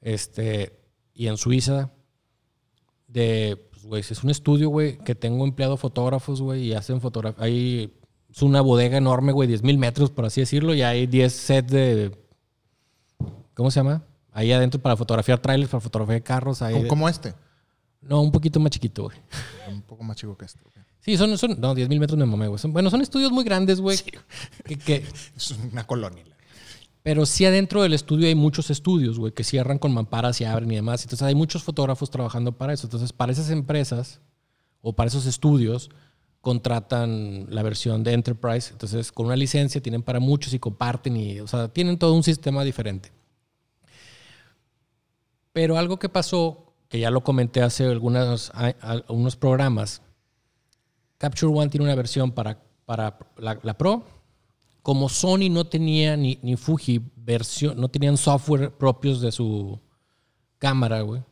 este, 0.00 0.72
y 1.14 1.26
en 1.26 1.36
Suiza 1.36 1.92
de... 3.06 3.68
Pues, 3.70 3.84
güey, 3.84 4.00
es 4.00 4.24
un 4.24 4.30
estudio, 4.30 4.70
güey, 4.70 4.98
que 4.98 5.14
tengo 5.14 5.44
empleado 5.44 5.76
fotógrafos, 5.76 6.40
güey, 6.40 6.64
y 6.68 6.72
hacen 6.72 7.00
fotografía. 7.00 7.44
Ahí 7.44 7.92
es 8.30 8.40
una 8.42 8.62
bodega 8.62 8.96
enorme, 8.96 9.32
güey, 9.32 9.48
10 9.48 9.62
mil 9.64 9.76
metros, 9.78 10.10
por 10.10 10.24
así 10.24 10.40
decirlo, 10.40 10.74
y 10.74 10.80
hay 10.82 11.06
10 11.06 11.32
sets 11.32 11.70
de... 11.72 12.18
¿Cómo 13.54 13.70
se 13.70 13.80
llama? 13.80 14.04
Ahí 14.32 14.50
adentro 14.52 14.80
para 14.80 14.96
fotografiar 14.96 15.38
trailers, 15.38 15.70
para 15.70 15.80
fotografiar 15.80 16.22
carros. 16.22 16.62
Ahí 16.62 16.74
Como, 16.74 16.88
como 16.88 17.08
este. 17.08 17.34
No, 18.00 18.20
un 18.22 18.32
poquito 18.32 18.58
más 18.58 18.70
chiquito, 18.70 19.04
güey. 19.04 19.16
Un 19.68 19.82
poco 19.82 20.02
más 20.02 20.16
chico 20.16 20.36
que 20.36 20.46
este. 20.46 20.60
Sí, 21.00 21.16
son, 21.16 21.36
son 21.36 21.60
no, 21.60 21.74
10 21.74 21.88
mil 21.88 21.98
metros 22.00 22.18
me 22.18 22.24
mamé, 22.26 22.46
güey. 22.48 22.58
Son- 22.58 22.72
bueno, 22.72 22.88
son 22.90 23.00
estudios 23.02 23.30
muy 23.32 23.44
grandes, 23.44 23.80
güey. 23.80 23.98
que- 24.64 24.76
que- 24.78 25.04
Es 25.36 25.50
una 25.72 25.84
colonia. 25.86 26.24
pero 27.02 27.26
sí 27.26 27.44
adentro 27.44 27.82
del 27.82 27.92
estudio 27.94 28.26
hay 28.28 28.34
muchos 28.36 28.70
estudios, 28.70 29.18
güey, 29.18 29.32
que 29.32 29.42
cierran 29.44 29.78
con 29.78 29.92
mamparas 29.92 30.40
y 30.40 30.44
abren 30.44 30.70
y 30.70 30.76
demás. 30.76 31.02
Entonces 31.02 31.26
hay 31.26 31.34
muchos 31.34 31.62
fotógrafos 31.64 32.10
trabajando 32.10 32.52
para 32.52 32.72
eso. 32.72 32.86
Entonces, 32.86 33.12
para 33.12 33.32
esas 33.32 33.50
empresas 33.50 34.20
o 34.80 34.92
para 34.94 35.08
esos 35.08 35.26
estudios 35.26 35.90
contratan 36.40 37.46
la 37.50 37.62
versión 37.62 38.02
de 38.04 38.12
Enterprise. 38.12 38.70
Entonces, 38.72 39.12
con 39.12 39.26
una 39.26 39.36
licencia 39.36 39.80
tienen 39.80 40.02
para 40.02 40.20
muchos 40.20 40.52
y 40.54 40.58
comparten 40.58 41.16
y, 41.16 41.40
o 41.40 41.46
sea, 41.46 41.68
tienen 41.68 41.98
todo 41.98 42.14
un 42.14 42.22
sistema 42.22 42.64
diferente. 42.64 43.12
Pero 45.52 45.76
algo 45.78 45.98
que 45.98 46.08
pasó, 46.08 46.74
que 46.88 46.98
ya 47.00 47.10
lo 47.10 47.22
comenté 47.22 47.62
hace 47.62 47.84
algunos, 47.86 48.50
a- 48.54 48.74
a- 48.80 49.12
unos 49.12 49.36
programas, 49.36 50.02
Capture 51.18 51.52
One 51.52 51.68
tiene 51.70 51.84
una 51.84 51.94
versión 51.94 52.32
para, 52.32 52.62
para 52.84 53.18
la, 53.36 53.58
la 53.62 53.78
Pro. 53.78 54.04
Como 54.82 55.08
Sony 55.08 55.48
no 55.50 55.64
tenía 55.66 56.16
ni, 56.16 56.38
ni 56.42 56.56
Fuji 56.56 57.00
versión, 57.16 57.80
no 57.80 57.88
tenían 57.88 58.16
software 58.16 58.72
propios 58.76 59.20
de 59.20 59.30
su 59.30 59.78
cámara, 60.58 61.02
güey. 61.02 61.22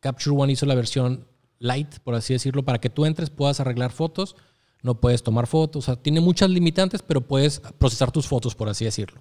Capture 0.00 0.36
One 0.36 0.52
hizo 0.52 0.66
la 0.66 0.74
versión 0.74 1.28
light, 1.58 1.98
por 2.00 2.14
así 2.14 2.32
decirlo, 2.32 2.64
para 2.64 2.80
que 2.80 2.90
tú 2.90 3.04
entres, 3.06 3.30
puedas 3.30 3.60
arreglar 3.60 3.92
fotos, 3.92 4.34
no 4.82 5.00
puedes 5.00 5.22
tomar 5.22 5.46
fotos, 5.46 5.84
o 5.84 5.86
sea, 5.86 6.02
tiene 6.02 6.20
muchas 6.20 6.50
limitantes, 6.50 7.02
pero 7.02 7.20
puedes 7.20 7.60
procesar 7.78 8.10
tus 8.10 8.26
fotos, 8.26 8.54
por 8.54 8.68
así 8.68 8.84
decirlo. 8.84 9.20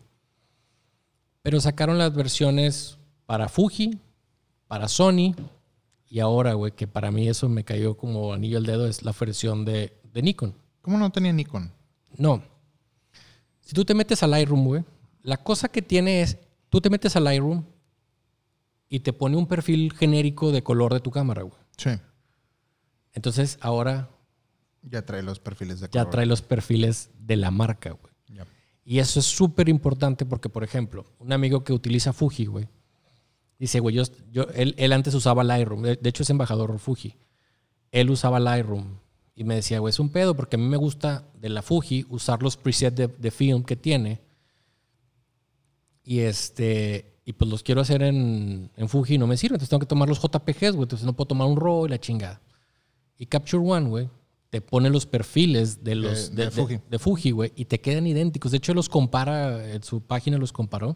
Pero 1.44 1.62
sacaron 1.62 1.98
las 1.98 2.13
versiones 2.13 2.98
para 3.26 3.48
Fuji, 3.48 4.00
para 4.76 4.90
Sony, 4.90 5.34
y 6.10 6.20
ahora, 6.20 6.54
güey, 6.54 6.74
que 6.74 6.86
para 6.86 7.10
mí 7.10 7.30
eso 7.30 7.48
me 7.48 7.64
cayó 7.64 7.96
como 7.96 8.34
anillo 8.34 8.58
al 8.58 8.66
dedo, 8.66 8.88
es 8.90 9.04
la 9.04 9.14
versión 9.18 9.64
de, 9.64 9.98
de 10.12 10.22
Nikon. 10.22 10.54
¿Cómo 10.82 10.98
no 10.98 11.10
tenía 11.14 11.32
Nikon? 11.32 11.72
No. 12.18 12.44
Si 13.62 13.74
tú 13.74 13.86
te 13.86 13.94
metes 13.94 14.22
al 14.22 14.32
Lightroom, 14.32 14.66
güey, 14.66 14.84
la 15.22 15.38
cosa 15.38 15.70
que 15.70 15.82
tiene 15.82 16.22
es, 16.22 16.38
tú 16.70 16.82
te 16.82 16.90
metes 16.90 17.16
al 17.16 17.24
Lightroom 17.24 17.64
y 18.90 19.00
te 19.00 19.14
pone 19.14 19.38
un 19.38 19.48
perfil 19.48 19.94
genérico 19.94 20.52
de 20.52 20.62
color 20.62 20.94
de 20.94 21.00
tu 21.00 21.10
cámara, 21.10 21.44
güey. 21.44 21.56
Sí. 21.78 21.92
Entonces 23.14 23.58
ahora 23.62 24.10
Ya 24.84 25.06
trae 25.06 25.24
los 25.24 25.40
perfiles 25.40 25.80
de 25.80 25.86
ya 25.88 26.02
color. 26.02 26.10
trae 26.10 26.26
los 26.26 26.42
perfiles 26.42 27.12
de 27.18 27.38
la 27.38 27.50
marca, 27.50 27.92
güey. 27.92 28.14
Ya. 28.28 28.46
Y 28.84 29.00
eso 29.00 29.22
es 29.22 29.26
súper 29.26 29.70
importante 29.70 30.26
porque, 30.26 30.50
por 30.50 30.66
ejemplo, 30.66 31.06
un 31.20 31.32
amigo 31.32 31.64
que 31.64 31.72
utiliza 31.72 32.12
Fuji, 32.12 32.48
güey, 32.48 32.68
dice, 33.60 33.80
güey, 33.80 33.96
yo, 33.96 34.04
yo- 34.32 34.48
él, 34.56 34.76
él 34.78 34.94
antes 34.94 35.13
usaba 35.13 35.44
Lightroom, 35.44 35.82
de, 35.84 35.96
de 35.96 36.10
hecho 36.10 36.24
es 36.24 36.30
embajador 36.30 36.78
Fuji. 36.80 37.15
Él 37.91 38.10
usaba 38.10 38.39
Lightroom 38.39 38.98
y 39.36 39.44
me 39.44 39.56
decía, 39.56 39.80
güey, 39.80 39.89
es 39.91 40.00
un 40.00 40.10
pedo 40.10 40.36
porque 40.36 40.56
a 40.56 40.60
mí 40.60 40.65
me 40.65 40.78
gusta 40.78 41.26
de 41.39 41.50
la 41.50 41.62
Fuji 41.62 42.06
usar 42.10 42.41
los 42.44 42.58
presets 42.58 42.96
de, 42.96 43.08
de 43.08 43.32
film 43.32 43.63
que 43.63 43.76
tiene. 43.76 44.22
Y 46.04 46.20
este, 46.20 47.18
y 47.26 47.34
pues 47.34 47.50
los 47.50 47.63
quiero 47.63 47.82
hacer 47.82 48.04
en, 48.04 48.70
en 48.76 48.89
Fuji 48.89 49.15
y 49.15 49.18
no 49.18 49.28
me 49.28 49.38
sirve, 49.38 49.56
entonces 49.56 49.70
tengo 49.70 49.80
que 49.80 49.86
tomar 49.88 50.08
los 50.08 50.20
JPGs, 50.22 50.72
güey, 50.74 50.84
entonces 50.84 51.04
no 51.06 51.13
puedo 51.13 51.28
tomar 51.28 51.48
un 51.48 51.58
RAW 51.58 51.86
y 51.88 51.89
la 51.89 52.00
chingada. 52.00 52.41
Y 53.18 53.26
Capture 53.26 53.63
One, 53.65 53.89
güey, 53.89 54.10
te 54.50 54.62
pone 54.62 54.89
los 54.89 55.06
perfiles 55.06 55.84
de 55.84 55.96
los 55.96 56.36
de 56.36 56.46
de, 56.46 56.52
Fuji. 56.52 56.76
de- 56.76 56.82
de 56.89 57.00
Fuji, 57.00 57.32
güey, 57.32 57.52
y 57.56 57.65
te 57.65 57.82
quedan 57.82 58.06
idénticos. 58.06 58.52
De 58.52 58.58
hecho, 58.58 58.74
los 58.74 58.89
compara, 58.89 59.72
en 59.74 59.82
su 59.84 60.02
página 60.02 60.38
los 60.38 60.52
comparó. 60.54 60.96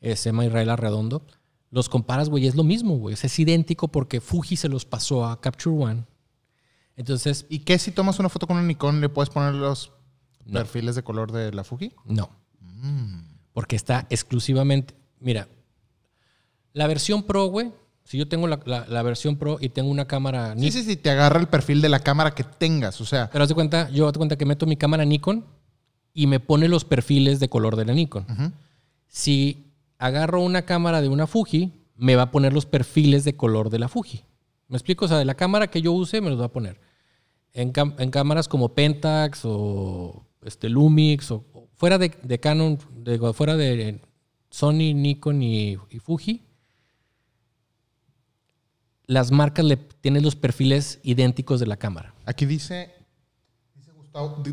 Eh, 0.00 0.16
se 0.16 0.30
llama 0.30 0.46
Israel 0.46 0.70
Arredondo. 0.70 1.24
Los 1.70 1.88
comparas, 1.88 2.28
güey, 2.30 2.46
es 2.46 2.54
lo 2.54 2.64
mismo, 2.64 2.96
güey. 2.96 3.14
O 3.14 3.16
sea, 3.16 3.28
es 3.28 3.38
idéntico 3.38 3.88
porque 3.88 4.20
Fuji 4.20 4.56
se 4.56 4.68
los 4.68 4.84
pasó 4.84 5.26
a 5.26 5.40
Capture 5.40 5.76
One. 5.76 6.04
Entonces, 6.96 7.46
¿Y 7.48 7.60
qué 7.60 7.78
si 7.78 7.90
tomas 7.92 8.18
una 8.18 8.28
foto 8.28 8.46
con 8.46 8.56
un 8.56 8.66
Nikon 8.66 9.00
le 9.00 9.08
puedes 9.08 9.28
poner 9.30 9.54
los 9.54 9.92
No. 10.46 10.54
perfiles 10.60 10.94
de 10.94 11.02
color 11.02 11.30
de 11.32 11.52
la 11.52 11.64
Fuji? 11.64 11.92
no. 12.06 12.30
Porque 13.52 13.74
está 13.76 14.06
exclusivamente. 14.08 14.94
Mira, 15.20 15.48
la 16.72 16.86
versión 16.86 17.24
Pro, 17.24 17.46
güey. 17.46 17.72
Si 18.04 18.16
yo 18.16 18.26
tengo 18.28 18.46
la, 18.46 18.60
la- 18.64 18.86
la 18.86 19.02
versión 19.02 19.36
Pro 19.36 19.58
y 19.60 19.68
tengo 19.68 19.90
una 19.90 20.06
cámara 20.06 20.54
Sí, 20.54 20.60
Nikon. 20.60 20.72
sí, 20.72 20.82
sí, 20.84 20.96
te 20.96 21.10
agarra 21.10 21.40
el 21.40 21.48
perfil 21.48 21.82
de 21.82 21.88
la 21.88 21.98
cámara 22.00 22.34
que 22.34 22.44
tengas. 22.44 23.00
O 23.00 23.04
sea, 23.04 23.28
Pero 23.30 23.42
haz 23.42 23.48
de 23.48 23.54
cuenta, 23.54 23.90
yo 23.90 24.06
haz 24.06 24.12
de 24.14 24.18
cuenta 24.18 24.36
que 24.38 24.46
meto 24.46 24.64
mi 24.64 24.76
cámara 24.76 25.04
Nikon 25.04 25.44
y 26.14 26.26
me 26.28 26.40
pone 26.40 26.68
los 26.68 26.84
perfiles 26.84 27.40
de 27.40 27.48
color 27.50 27.76
de 27.76 27.84
la 27.84 27.92
Nikon. 27.94 28.24
Si 29.08 29.67
agarro 29.98 30.40
una 30.40 30.62
cámara 30.62 31.02
de 31.02 31.08
una 31.08 31.26
Fuji, 31.26 31.72
me 31.96 32.16
va 32.16 32.22
a 32.22 32.30
poner 32.30 32.52
los 32.52 32.66
perfiles 32.66 33.24
de 33.24 33.36
color 33.36 33.70
de 33.70 33.78
la 33.78 33.88
Fuji. 33.88 34.24
¿Me 34.68 34.76
explico? 34.76 35.04
O 35.04 35.08
sea, 35.08 35.18
de 35.18 35.24
la 35.24 35.34
cámara 35.34 35.68
que 35.68 35.82
yo 35.82 35.92
use, 35.92 36.20
me 36.20 36.30
los 36.30 36.40
va 36.40 36.46
a 36.46 36.52
poner. 36.52 36.80
En, 37.52 37.72
en 37.74 38.10
cámaras 38.10 38.46
como 38.46 38.74
Pentax 38.74 39.40
o 39.44 40.24
este, 40.42 40.68
Lumix 40.68 41.30
o, 41.30 41.44
fuera 41.74 41.98
de, 41.98 42.10
Canon, 42.40 42.78
de, 42.96 43.18
fuera 43.32 43.56
de 43.56 44.00
Sony, 44.50 44.94
Nikon 44.94 45.42
y, 45.42 45.76
Fuji, 46.00 46.44
las 49.06 49.30
marcas 49.30 49.64
le 49.64 49.76
tienen 49.76 50.22
los 50.22 50.36
perfiles 50.36 51.00
idénticos 51.02 51.60
de 51.60 51.66
la 51.66 51.76
cámara. 51.76 52.14
aquí 52.26 52.44
dice, 52.44 52.92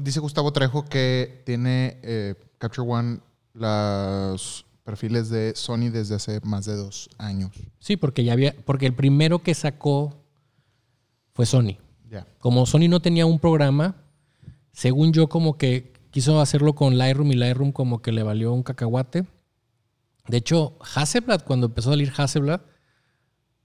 dice 0.02 0.20
Gustavo, 0.20 0.54
Trejo 0.54 0.86
que 0.86 1.44
tiene 1.46 2.00
eh, 2.04 2.36
Capture 2.58 2.88
One 2.88 3.20
los 3.54 4.65
perfiles 4.86 5.30
de 5.30 5.54
Sony 5.56 5.90
desde 5.92 6.16
hace 6.16 6.40
más 6.44 6.66
de 6.66 6.78
dos 6.78 7.10
años. 7.18 7.52
Sí, 7.80 7.98
porque 7.98 8.24
ya 8.24 8.34
había, 8.34 8.56
porque 8.66 8.86
el 8.86 8.94
primero 8.94 9.40
que 9.40 9.54
sacó 9.54 10.24
fue 11.34 11.46
Sony. 11.46 11.78
Ya. 12.10 12.26
Como 12.40 12.66
Sony 12.66 12.88
no 12.88 13.02
tenía 13.02 13.26
un 13.26 13.40
programa, 13.40 13.96
según 14.72 15.12
yo 15.12 15.28
como 15.28 15.58
que 15.58 15.92
quiso 16.12 16.40
hacerlo 16.40 16.76
con 16.76 16.98
Lightroom 16.98 17.32
y 17.32 17.36
Lightroom 17.36 17.72
como 17.72 18.02
que 18.02 18.12
le 18.12 18.24
valió 18.24 18.54
un 18.54 18.62
cacahuate. 18.62 19.26
De 20.28 20.38
hecho, 20.38 20.78
Hasselblad, 20.94 21.42
cuando 21.42 21.66
empezó 21.66 21.90
a 21.90 21.94
salir 21.94 22.14
Hasselblad, 22.16 22.62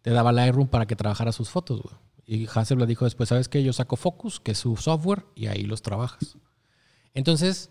te 0.01 0.11
daba 0.11 0.33
Lightroom 0.33 0.69
para 0.69 0.87
que 0.87 0.97
trabajara 0.97 1.33
sus 1.33 1.51
fotos, 1.51 1.83
güey. 1.83 1.95
Y 2.25 2.47
Hasselblad 2.47 2.89
dijo 2.89 3.05
después, 3.05 3.29
¿sabes 3.29 3.49
qué? 3.49 3.63
Yo 3.63 3.73
saco 3.73 3.97
Focus, 3.97 4.41
que 4.41 4.53
es 4.53 4.59
su 4.59 4.77
software, 4.77 5.27
y 5.35 5.49
ahí 5.49 5.65
los 5.65 5.83
trabajas. 5.83 6.39
Entonces, 7.13 7.71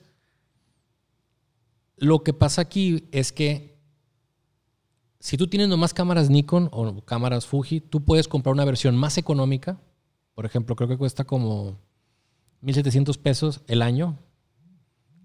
lo 1.99 2.23
que 2.23 2.33
pasa 2.33 2.61
aquí 2.61 3.07
es 3.11 3.31
que 3.31 3.79
si 5.19 5.37
tú 5.37 5.47
tienes 5.47 5.67
nomás 5.67 5.93
cámaras 5.93 6.29
Nikon 6.29 6.69
o 6.71 7.03
cámaras 7.03 7.45
Fuji, 7.45 7.81
tú 7.81 8.05
puedes 8.05 8.27
comprar 8.27 8.53
una 8.53 8.65
versión 8.65 8.95
más 8.95 9.17
económica. 9.17 9.79
Por 10.33 10.45
ejemplo, 10.45 10.75
creo 10.75 10.87
que 10.87 10.97
cuesta 10.97 11.25
como 11.25 11.77
1.700 12.63 13.17
pesos 13.17 13.61
el 13.67 13.81
año 13.81 14.17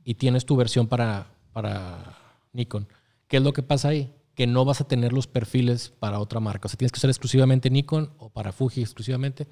y 0.02 0.14
tienes 0.14 0.46
tu 0.46 0.56
versión 0.56 0.88
para, 0.88 1.28
para 1.52 2.18
Nikon. 2.52 2.88
¿Qué 3.28 3.36
es 3.36 3.42
lo 3.42 3.52
que 3.52 3.62
pasa 3.62 3.88
ahí? 3.88 4.12
Que 4.34 4.48
no 4.48 4.64
vas 4.64 4.80
a 4.80 4.88
tener 4.88 5.12
los 5.12 5.28
perfiles 5.28 5.90
para 5.90 6.18
otra 6.18 6.40
marca. 6.40 6.66
O 6.66 6.68
sea, 6.68 6.76
tienes 6.76 6.90
que 6.90 6.98
usar 6.98 7.10
exclusivamente 7.10 7.70
Nikon 7.70 8.12
o 8.18 8.30
para 8.30 8.52
Fuji 8.52 8.82
exclusivamente. 8.82 9.46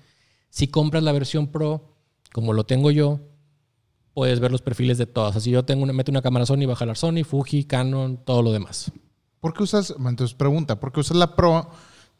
Si 0.51 0.67
compras 0.67 1.05
la 1.05 1.13
versión 1.13 1.47
Pro, 1.47 1.97
como 2.33 2.53
lo 2.53 2.65
tengo 2.65 2.91
yo, 2.91 3.21
puedes 4.15 4.41
ver 4.41 4.53
los 4.53 4.63
perfiles 4.63 4.99
de 4.99 5.07
todas. 5.07 5.37
Así 5.37 5.51
yo 5.51 5.65
tengo 5.65 5.83
una, 5.83 5.93
meto 5.93 6.11
una 6.11 6.23
cámara 6.23 6.47
Sony, 6.47 6.67
va 6.67 6.73
a 6.73 6.77
jalar 6.77 6.97
Sony, 6.97 7.25
Fuji, 7.25 7.65
Canon, 7.65 8.19
todo 8.25 8.43
lo 8.43 8.53
demás. 8.53 8.93
¿Por 9.41 9.55
qué 9.55 9.63
usas, 9.65 9.95
entonces 9.99 10.35
pregunta, 10.35 10.79
¿por 10.79 10.93
qué 10.93 11.01
usas 11.01 11.17
la 11.17 11.35
Pro 11.35 11.69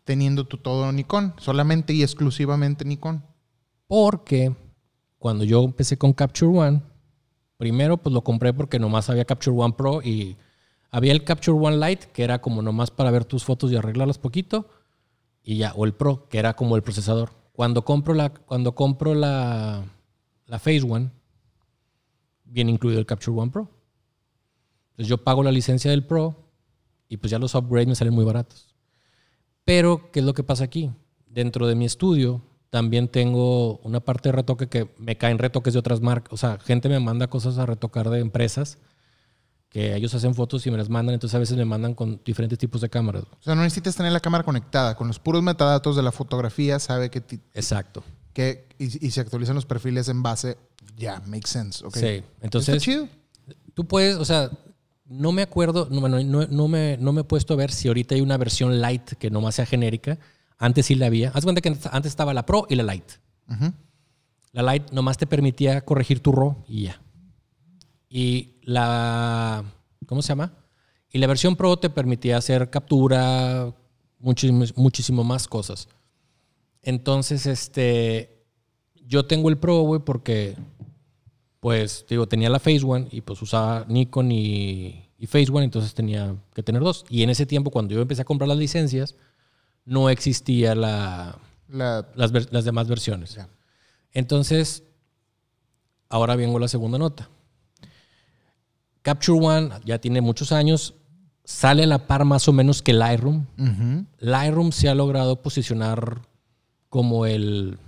teniendo 0.05 0.45
tu 0.45 0.57
todo 0.57 0.91
Nikon? 0.91 1.35
Solamente 1.39 1.93
y 1.93 2.03
exclusivamente 2.03 2.85
Nikon. 2.85 3.25
Porque 3.87 4.55
cuando 5.19 5.45
yo 5.45 5.63
empecé 5.63 5.97
con 5.97 6.13
Capture 6.13 6.59
One, 6.59 6.83
primero 7.59 7.97
pues 7.99 8.13
lo 8.13 8.25
compré 8.25 8.53
porque 8.53 8.79
nomás 8.79 9.09
había 9.09 9.25
Capture 9.25 9.57
One 9.57 9.75
Pro 9.77 10.03
y 10.03 10.37
había 10.91 11.13
el 11.13 11.25
Capture 11.25 11.57
One 11.57 11.77
Lite, 11.77 12.09
que 12.13 12.25
era 12.25 12.41
como 12.41 12.61
nomás 12.61 12.91
para 12.91 13.11
ver 13.11 13.25
tus 13.25 13.45
fotos 13.45 13.71
y 13.71 13.77
arreglarlas 13.77 14.19
poquito, 14.19 14.69
y 15.43 15.59
ya, 15.59 15.73
o 15.75 15.85
el 15.85 15.95
Pro, 15.95 16.29
que 16.29 16.39
era 16.39 16.55
como 16.55 16.77
el 16.77 16.83
procesador. 16.83 17.31
Cuando 17.53 17.85
compro 17.85 18.15
la, 18.15 18.31
cuando 18.31 18.75
compro 18.75 19.15
la, 19.15 19.85
la 20.47 20.59
Phase 20.59 20.83
One, 20.83 21.11
viene 22.53 22.71
incluido 22.71 23.01
el 23.01 23.07
Capture 23.07 23.37
One 23.37 23.51
Pro. 23.51 23.71
Entonces 24.91 25.09
yo 25.09 25.19
pago 25.19 25.43
la 25.43 25.51
licencia 25.51 25.91
del 25.91 26.05
Pro 26.05 26.37
y 27.09 27.17
pues 27.17 27.31
ya 27.31 27.39
los 27.39 27.55
upgrades 27.55 27.89
me 27.89 27.95
salen 27.95 28.15
muy 28.15 28.25
baratos. 28.25 28.75
Pero, 29.65 30.11
¿qué 30.13 30.21
es 30.21 30.27
lo 30.27 30.35
que 30.35 30.43
pasa 30.43 30.65
aquí? 30.65 30.91
Dentro 31.27 31.67
de 31.67 31.75
mi 31.75 31.85
estudio 31.85 32.43
también 32.71 33.09
tengo 33.09 33.79
una 33.79 34.01
parte 34.01 34.29
de 34.29 34.33
retoque 34.33 34.69
que 34.69 34.91
me 34.99 35.17
caen 35.17 35.39
retoques 35.39 35.73
de 35.73 35.79
otras 35.79 36.01
marcas. 36.01 36.33
O 36.33 36.37
sea, 36.37 36.59
gente 36.59 36.89
me 36.89 37.01
manda 37.01 37.29
cosas 37.29 37.59
a 37.59 37.67
retocar 37.67 38.09
de 38.11 38.21
empresas 38.21 38.79
que 39.69 39.95
ellos 39.95 40.15
hacen 40.15 40.35
fotos 40.35 40.67
y 40.67 40.71
me 40.71 40.77
las 40.77 40.91
mandan, 40.91 41.15
entonces 41.15 41.35
a 41.35 41.39
veces 41.39 41.57
me 41.57 41.65
mandan 41.65 41.95
con 41.95 42.21
diferentes 42.25 42.59
tipos 42.59 42.83
de 42.83 42.91
cámaras. 42.91 43.25
O 43.25 43.43
sea, 43.43 43.55
no 43.55 43.63
necesitas 43.63 43.97
tener 43.97 44.13
la 44.13 44.21
cámara 44.21 44.45
conectada. 44.45 44.97
Con 44.97 45.09
los 45.09 45.19
puros 45.19 45.43
metadatos 45.43 45.97
de 45.97 46.03
la 46.03 46.13
fotografía 46.13 46.79
sabe 46.79 47.11
que... 47.11 47.23
Exacto. 47.55 48.05
Que, 48.35 48.69
y, 48.79 49.11
se 49.11 49.21
actualizan 49.21 49.55
los 49.55 49.67
perfiles 49.67 50.09
en 50.09 50.23
base... 50.23 50.59
Ya, 50.97 51.21
makes 51.27 51.49
sense. 51.49 51.85
Okay. 51.85 52.21
Sí, 52.21 52.25
entonces... 52.41 52.75
Está 52.75 52.85
chido. 52.85 53.09
Tú 53.75 53.87
puedes, 53.87 54.17
o 54.17 54.25
sea, 54.25 54.51
no 55.07 55.33
me 55.33 55.43
acuerdo, 55.43 55.89
no, 55.91 56.09
no, 56.09 56.69
me, 56.69 56.97
no 56.99 57.13
me 57.13 57.21
he 57.21 57.25
puesto 57.25 57.55
a 57.55 57.57
ver 57.57 57.71
si 57.71 57.89
ahorita 57.89 58.15
hay 58.15 58.21
una 58.21 58.37
versión 58.37 58.81
light 58.81 59.13
que 59.15 59.31
nomás 59.31 59.57
sea 59.57 59.67
genérica. 59.67 60.19
Antes 60.59 60.87
sí 60.87 60.95
la 60.95 61.07
había. 61.07 61.31
Haz 61.31 61.45
cuenta 61.45 61.61
que 61.61 61.69
antes 61.69 62.11
estaba 62.11 62.33
la 62.33 62.47
Pro 62.47 62.67
y 62.69 62.77
la 62.77 62.85
Light. 62.85 63.05
La 64.53 64.63
Light 64.63 64.93
nomás 64.93 65.19
te 65.19 65.27
permitía 65.27 65.81
corregir 65.81 66.21
tu 66.21 66.31
RAW 66.31 66.65
y 66.69 66.85
ya. 66.85 67.03
Y 68.09 68.61
la. 68.63 69.65
¿Cómo 70.07 70.23
se 70.23 70.29
llama? 70.29 70.53
Y 71.11 71.19
la 71.19 71.27
versión 71.27 71.57
Pro 71.57 71.77
te 71.79 71.91
permitía 71.91 72.37
hacer 72.37 72.71
captura, 72.71 73.75
muchísimo, 74.21 74.65
muchísimo 74.77 75.25
más 75.25 75.49
cosas. 75.49 75.89
Entonces, 76.81 77.47
este. 77.47 78.47
Yo 79.05 79.27
tengo 79.27 79.49
el 79.49 79.59
Pro, 79.59 79.81
güey, 79.81 80.01
porque. 80.05 80.57
Pues, 81.63 82.05
digo, 82.09 82.27
tenía 82.27 82.51
la 82.51 82.59
Phase 82.59 82.83
One 82.85 83.07
y 83.13 83.21
pues 83.21 83.41
usaba 83.41 83.85
Nikon 83.87 84.33
y, 84.33 85.09
y 85.17 85.27
Phase 85.29 85.53
One, 85.53 85.63
entonces 85.63 85.95
tenía 85.95 86.35
que 86.55 86.65
tener 86.65 86.83
dos. 86.83 87.05
Y 87.09 87.23
en 87.23 87.31
ese 87.31 87.47
tiempo, 87.47 87.71
cuando 87.71 87.95
yo 87.95 88.03
empecé 88.03 88.23
a 88.23 88.25
comprar 88.25 88.49
las 88.49 88.59
licencias, 88.59 89.15
no 89.85 90.11
existía 90.11 90.75
la, 90.75 91.39
las, 91.69 92.65
demás 92.65 92.89
versiones. 92.89 93.39
Entonces, 94.11 94.83
ahora 96.09 96.35
vengo 96.35 96.57
a 96.57 96.63
la 96.63 96.67
segunda 96.67 96.99
nota. 96.99 97.31
Capture 99.03 99.39
One 99.39 99.71
ya 99.85 100.01
tiene 100.01 100.21
muchos 100.21 100.51
años, 100.51 100.97
sale 101.45 101.85
a 101.85 101.87
la 101.87 102.09
par 102.09 102.25
más 102.25 102.49
o 102.49 102.53
menos 102.53 102.83
que 102.83 102.93
Lightroom. 102.93 103.47
Lightroom 104.19 104.73
se 104.73 104.89
ha 104.89 104.97
logrado 104.97 105.43
posicionar 105.43 106.23
como 106.89 107.25
el 107.25 107.79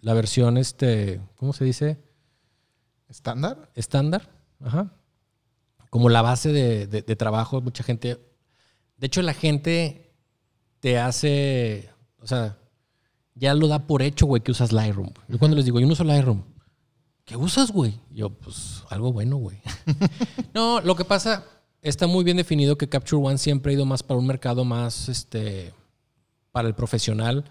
la 0.00 0.14
versión 0.14 0.58
este, 0.58 1.20
¿cómo 1.36 1.52
se 1.52 1.64
dice? 1.64 2.03
Estándar. 3.08 3.70
Estándar, 3.74 4.30
ajá. 4.60 4.92
Como 5.90 6.08
la 6.08 6.22
base 6.22 6.52
de, 6.52 7.16
trabajo, 7.16 7.60
mucha 7.60 7.84
gente. 7.84 8.18
De 8.96 9.06
hecho, 9.06 9.22
la 9.22 9.34
gente 9.34 10.12
te 10.80 10.98
hace, 10.98 11.90
o 12.18 12.26
sea, 12.26 12.58
ya 13.34 13.54
lo 13.54 13.68
da 13.68 13.86
por 13.86 14.02
hecho, 14.02 14.26
güey, 14.26 14.42
que 14.42 14.50
usas 14.50 14.72
Lightroom. 14.72 15.10
Yo 15.28 15.38
cuando 15.38 15.56
les 15.56 15.64
digo, 15.64 15.80
yo 15.80 15.86
no 15.86 15.92
uso 15.92 16.04
Lightroom, 16.04 16.42
¿qué 17.24 17.36
usas, 17.36 17.70
güey? 17.70 18.00
Yo, 18.10 18.30
pues, 18.30 18.82
algo 18.90 19.12
bueno, 19.12 19.36
güey. 19.36 19.58
no, 20.54 20.80
lo 20.80 20.96
que 20.96 21.04
pasa, 21.04 21.44
está 21.80 22.06
muy 22.06 22.24
bien 22.24 22.36
definido 22.36 22.76
que 22.76 22.88
Capture 22.88 23.22
One 23.22 23.38
siempre 23.38 23.72
ha 23.72 23.74
ido 23.74 23.86
más 23.86 24.02
para 24.02 24.18
un 24.18 24.26
mercado 24.26 24.64
más, 24.64 25.08
este, 25.08 25.72
para 26.50 26.66
el 26.66 26.74
profesional. 26.74 27.44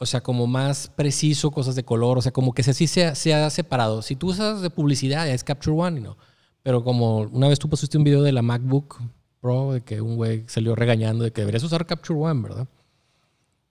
O 0.00 0.06
sea, 0.06 0.22
como 0.22 0.46
más 0.46 0.88
preciso, 0.94 1.50
cosas 1.50 1.74
de 1.74 1.84
color, 1.84 2.18
o 2.18 2.22
sea, 2.22 2.32
como 2.32 2.52
que 2.52 2.62
así 2.62 2.86
se, 2.86 3.14
se 3.14 3.34
ha 3.34 3.50
separado. 3.50 4.02
Si 4.02 4.14
tú 4.16 4.28
usas 4.28 4.62
de 4.62 4.70
publicidad, 4.70 5.28
es 5.28 5.42
Capture 5.42 5.76
One, 5.76 6.00
no. 6.00 6.16
Pero 6.62 6.84
como 6.84 7.20
una 7.20 7.48
vez 7.48 7.58
tú 7.58 7.68
pusiste 7.68 7.98
un 7.98 8.04
video 8.04 8.22
de 8.22 8.32
la 8.32 8.42
MacBook 8.42 9.00
Pro, 9.40 9.72
de 9.72 9.80
que 9.82 10.00
un 10.00 10.16
güey 10.16 10.44
salió 10.48 10.74
regañando 10.74 11.24
de 11.24 11.32
que 11.32 11.40
deberías 11.40 11.62
usar 11.64 11.86
Capture 11.86 12.18
One, 12.18 12.42
¿verdad? 12.42 12.68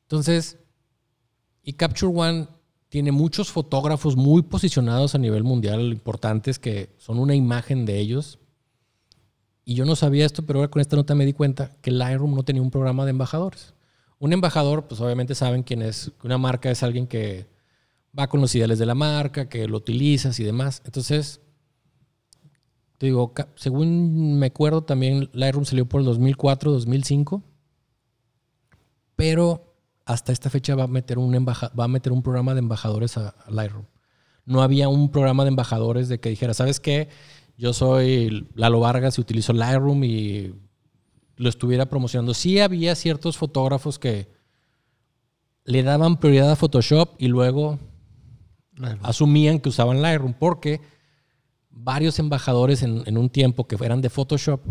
Entonces, 0.04 0.58
y 1.64 1.74
Capture 1.74 2.12
One 2.14 2.48
tiene 2.90 3.12
muchos 3.12 3.52
fotógrafos 3.52 4.16
muy 4.16 4.42
posicionados 4.42 5.16
a 5.16 5.18
nivel 5.18 5.44
mundial, 5.44 5.92
importantes, 5.92 6.60
que 6.60 6.90
son 6.98 7.20
una 7.20 7.36
imagen 7.36 7.86
de 7.86 8.00
ellos. 8.00 8.40
Y 9.66 9.76
yo 9.76 9.84
no 9.84 9.98
sabía 9.98 10.26
esto, 10.26 10.46
pero 10.46 10.60
ahora 10.60 10.72
con 10.72 10.80
esta 10.80 10.96
nota 10.96 11.14
me 11.14 11.26
di 11.26 11.34
cuenta 11.34 11.76
que 11.82 11.92
Lightroom 11.92 12.36
no 12.36 12.44
tenía 12.44 12.62
un 12.62 12.72
programa 12.72 13.04
de 13.04 13.12
embajadores. 13.12 13.74
Un 14.20 14.34
embajador, 14.34 14.88
pues 14.88 15.00
obviamente 15.02 15.36
saben 15.36 15.64
quién 15.64 15.82
es. 15.82 16.12
Una 16.24 16.38
marca 16.38 16.72
es 16.72 16.82
alguien 16.84 17.08
que 17.08 17.48
va 18.18 18.28
con 18.28 18.42
los 18.42 18.54
ideales 18.56 18.80
de 18.80 18.86
la 18.86 18.96
marca, 18.96 19.48
que 19.48 19.68
lo 19.68 19.78
utilizas 19.78 20.40
y 20.40 20.44
demás. 20.44 20.82
Entonces, 20.86 21.42
te 22.98 23.06
digo, 23.08 23.34
según 23.56 24.40
me 24.40 24.48
acuerdo, 24.48 24.84
también 24.84 25.30
Lightroom 25.34 25.66
salió 25.66 25.88
por 25.88 26.02
el 26.02 26.06
2004, 26.06 26.72
2005. 26.72 27.44
Pero 29.16 29.76
hasta 30.06 30.32
esta 30.32 30.50
fecha 30.50 30.76
va 30.76 30.86
a 30.86 30.88
meter 30.88 31.20
un, 31.20 31.46
va 31.46 31.84
a 31.84 31.88
meter 31.88 32.12
un 32.12 32.24
programa 32.24 32.54
de 32.54 32.60
embajadores 32.60 33.18
a, 33.18 33.36
Lightroom. 33.50 33.86
No 34.46 34.62
había 34.62 34.90
un 34.90 35.12
programa 35.12 35.44
de 35.44 35.50
embajadores 35.50 36.08
de 36.10 36.20
que 36.20 36.30
dijera, 36.30 36.54
¿sabes 36.54 36.80
qué? 36.80 37.10
Yo 37.58 37.74
soy 37.74 38.48
Lalo 38.56 38.80
Vargas 38.80 39.18
y 39.18 39.22
utilizo 39.22 39.54
Lightroom 39.54 40.04
y 40.04 40.54
lo 41.38 41.50
estuviera 41.50 41.86
promocionando. 41.86 42.34
Sí 42.34 42.60
había 42.60 42.96
ciertos 42.96 43.38
fotógrafos 43.38 44.00
que 44.00 44.28
le 45.64 45.84
daban 45.84 46.20
prioridad 46.20 46.52
a 46.52 46.56
Photoshop 46.56 47.16
y 47.20 47.28
luego 47.28 47.80
asumían 49.04 49.60
que 49.60 49.70
usaban 49.70 50.02
Lightroom 50.02 50.34
porque 50.34 50.82
varios 51.70 52.20
embajadores 52.20 52.84
en, 52.84 53.18
un 53.18 53.30
tiempo 53.30 53.68
que 53.68 53.78
eran 53.84 54.02
de 54.02 54.10
Photoshop 54.10 54.62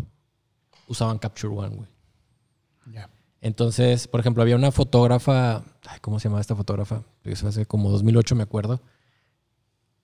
usaban 0.88 1.18
Capture 1.18 1.54
One, 1.54 1.76
güey. 1.76 1.88
Entonces, 3.42 4.08
por 4.08 4.18
ejemplo, 4.18 4.42
había 4.42 4.56
una 4.56 4.72
fotógrafa, 4.72 5.62
¿cómo 6.00 6.18
se 6.18 6.24
llamaba 6.24 6.40
esta 6.40 6.56
fotógrafa? 6.56 7.04
Eso 7.22 7.46
hace 7.46 7.64
como 7.64 7.90
2008 7.90 8.34
me 8.34 8.42
acuerdo. 8.42 8.80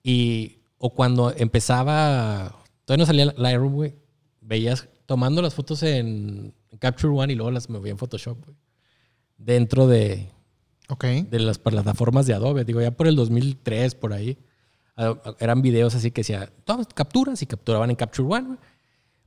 Y, 0.01 0.59
o 0.77 0.93
cuando 0.93 1.33
empezaba, 1.35 2.55
todavía 2.85 3.01
no 3.01 3.05
salía 3.05 3.33
Lightroom, 3.35 3.73
güey, 3.73 3.95
veías 4.39 4.87
tomando 5.05 5.41
las 5.41 5.53
fotos 5.53 5.83
en, 5.83 6.53
Capture 6.79 7.13
One 7.13 7.33
y 7.33 7.35
luego 7.35 7.51
las 7.51 7.69
movía 7.69 7.91
en 7.91 7.97
Photoshop, 7.97 8.43
güey. 8.45 8.57
Dentro 9.37 9.87
de, 9.87 10.29
de 11.29 11.39
las 11.39 11.59
plataformas 11.59 12.25
de 12.25 12.33
Adobe. 12.33 12.65
Digo, 12.65 12.81
ya 12.81 12.91
por 12.91 13.07
el 13.07 13.15
2003, 13.15 13.95
por 13.95 14.13
ahí, 14.13 14.37
eran 15.39 15.61
videos 15.61 15.95
así 15.95 16.11
que 16.11 16.21
decía, 16.21 16.51
todas 16.65 16.87
capturas 16.87 17.41
y 17.41 17.45
capturaban 17.45 17.89
en 17.89 17.95
Capture 17.95 18.27
One, 18.27 18.47
güey. 18.47 18.59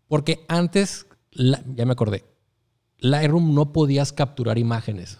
Porque 0.09 0.45
antes, 0.49 1.07
ya 1.33 1.85
me 1.85 1.93
acordé, 1.93 2.25
Lightroom 2.99 3.55
no 3.55 3.73
podías 3.73 4.13
capturar 4.13 4.59
imágenes. 4.59 5.19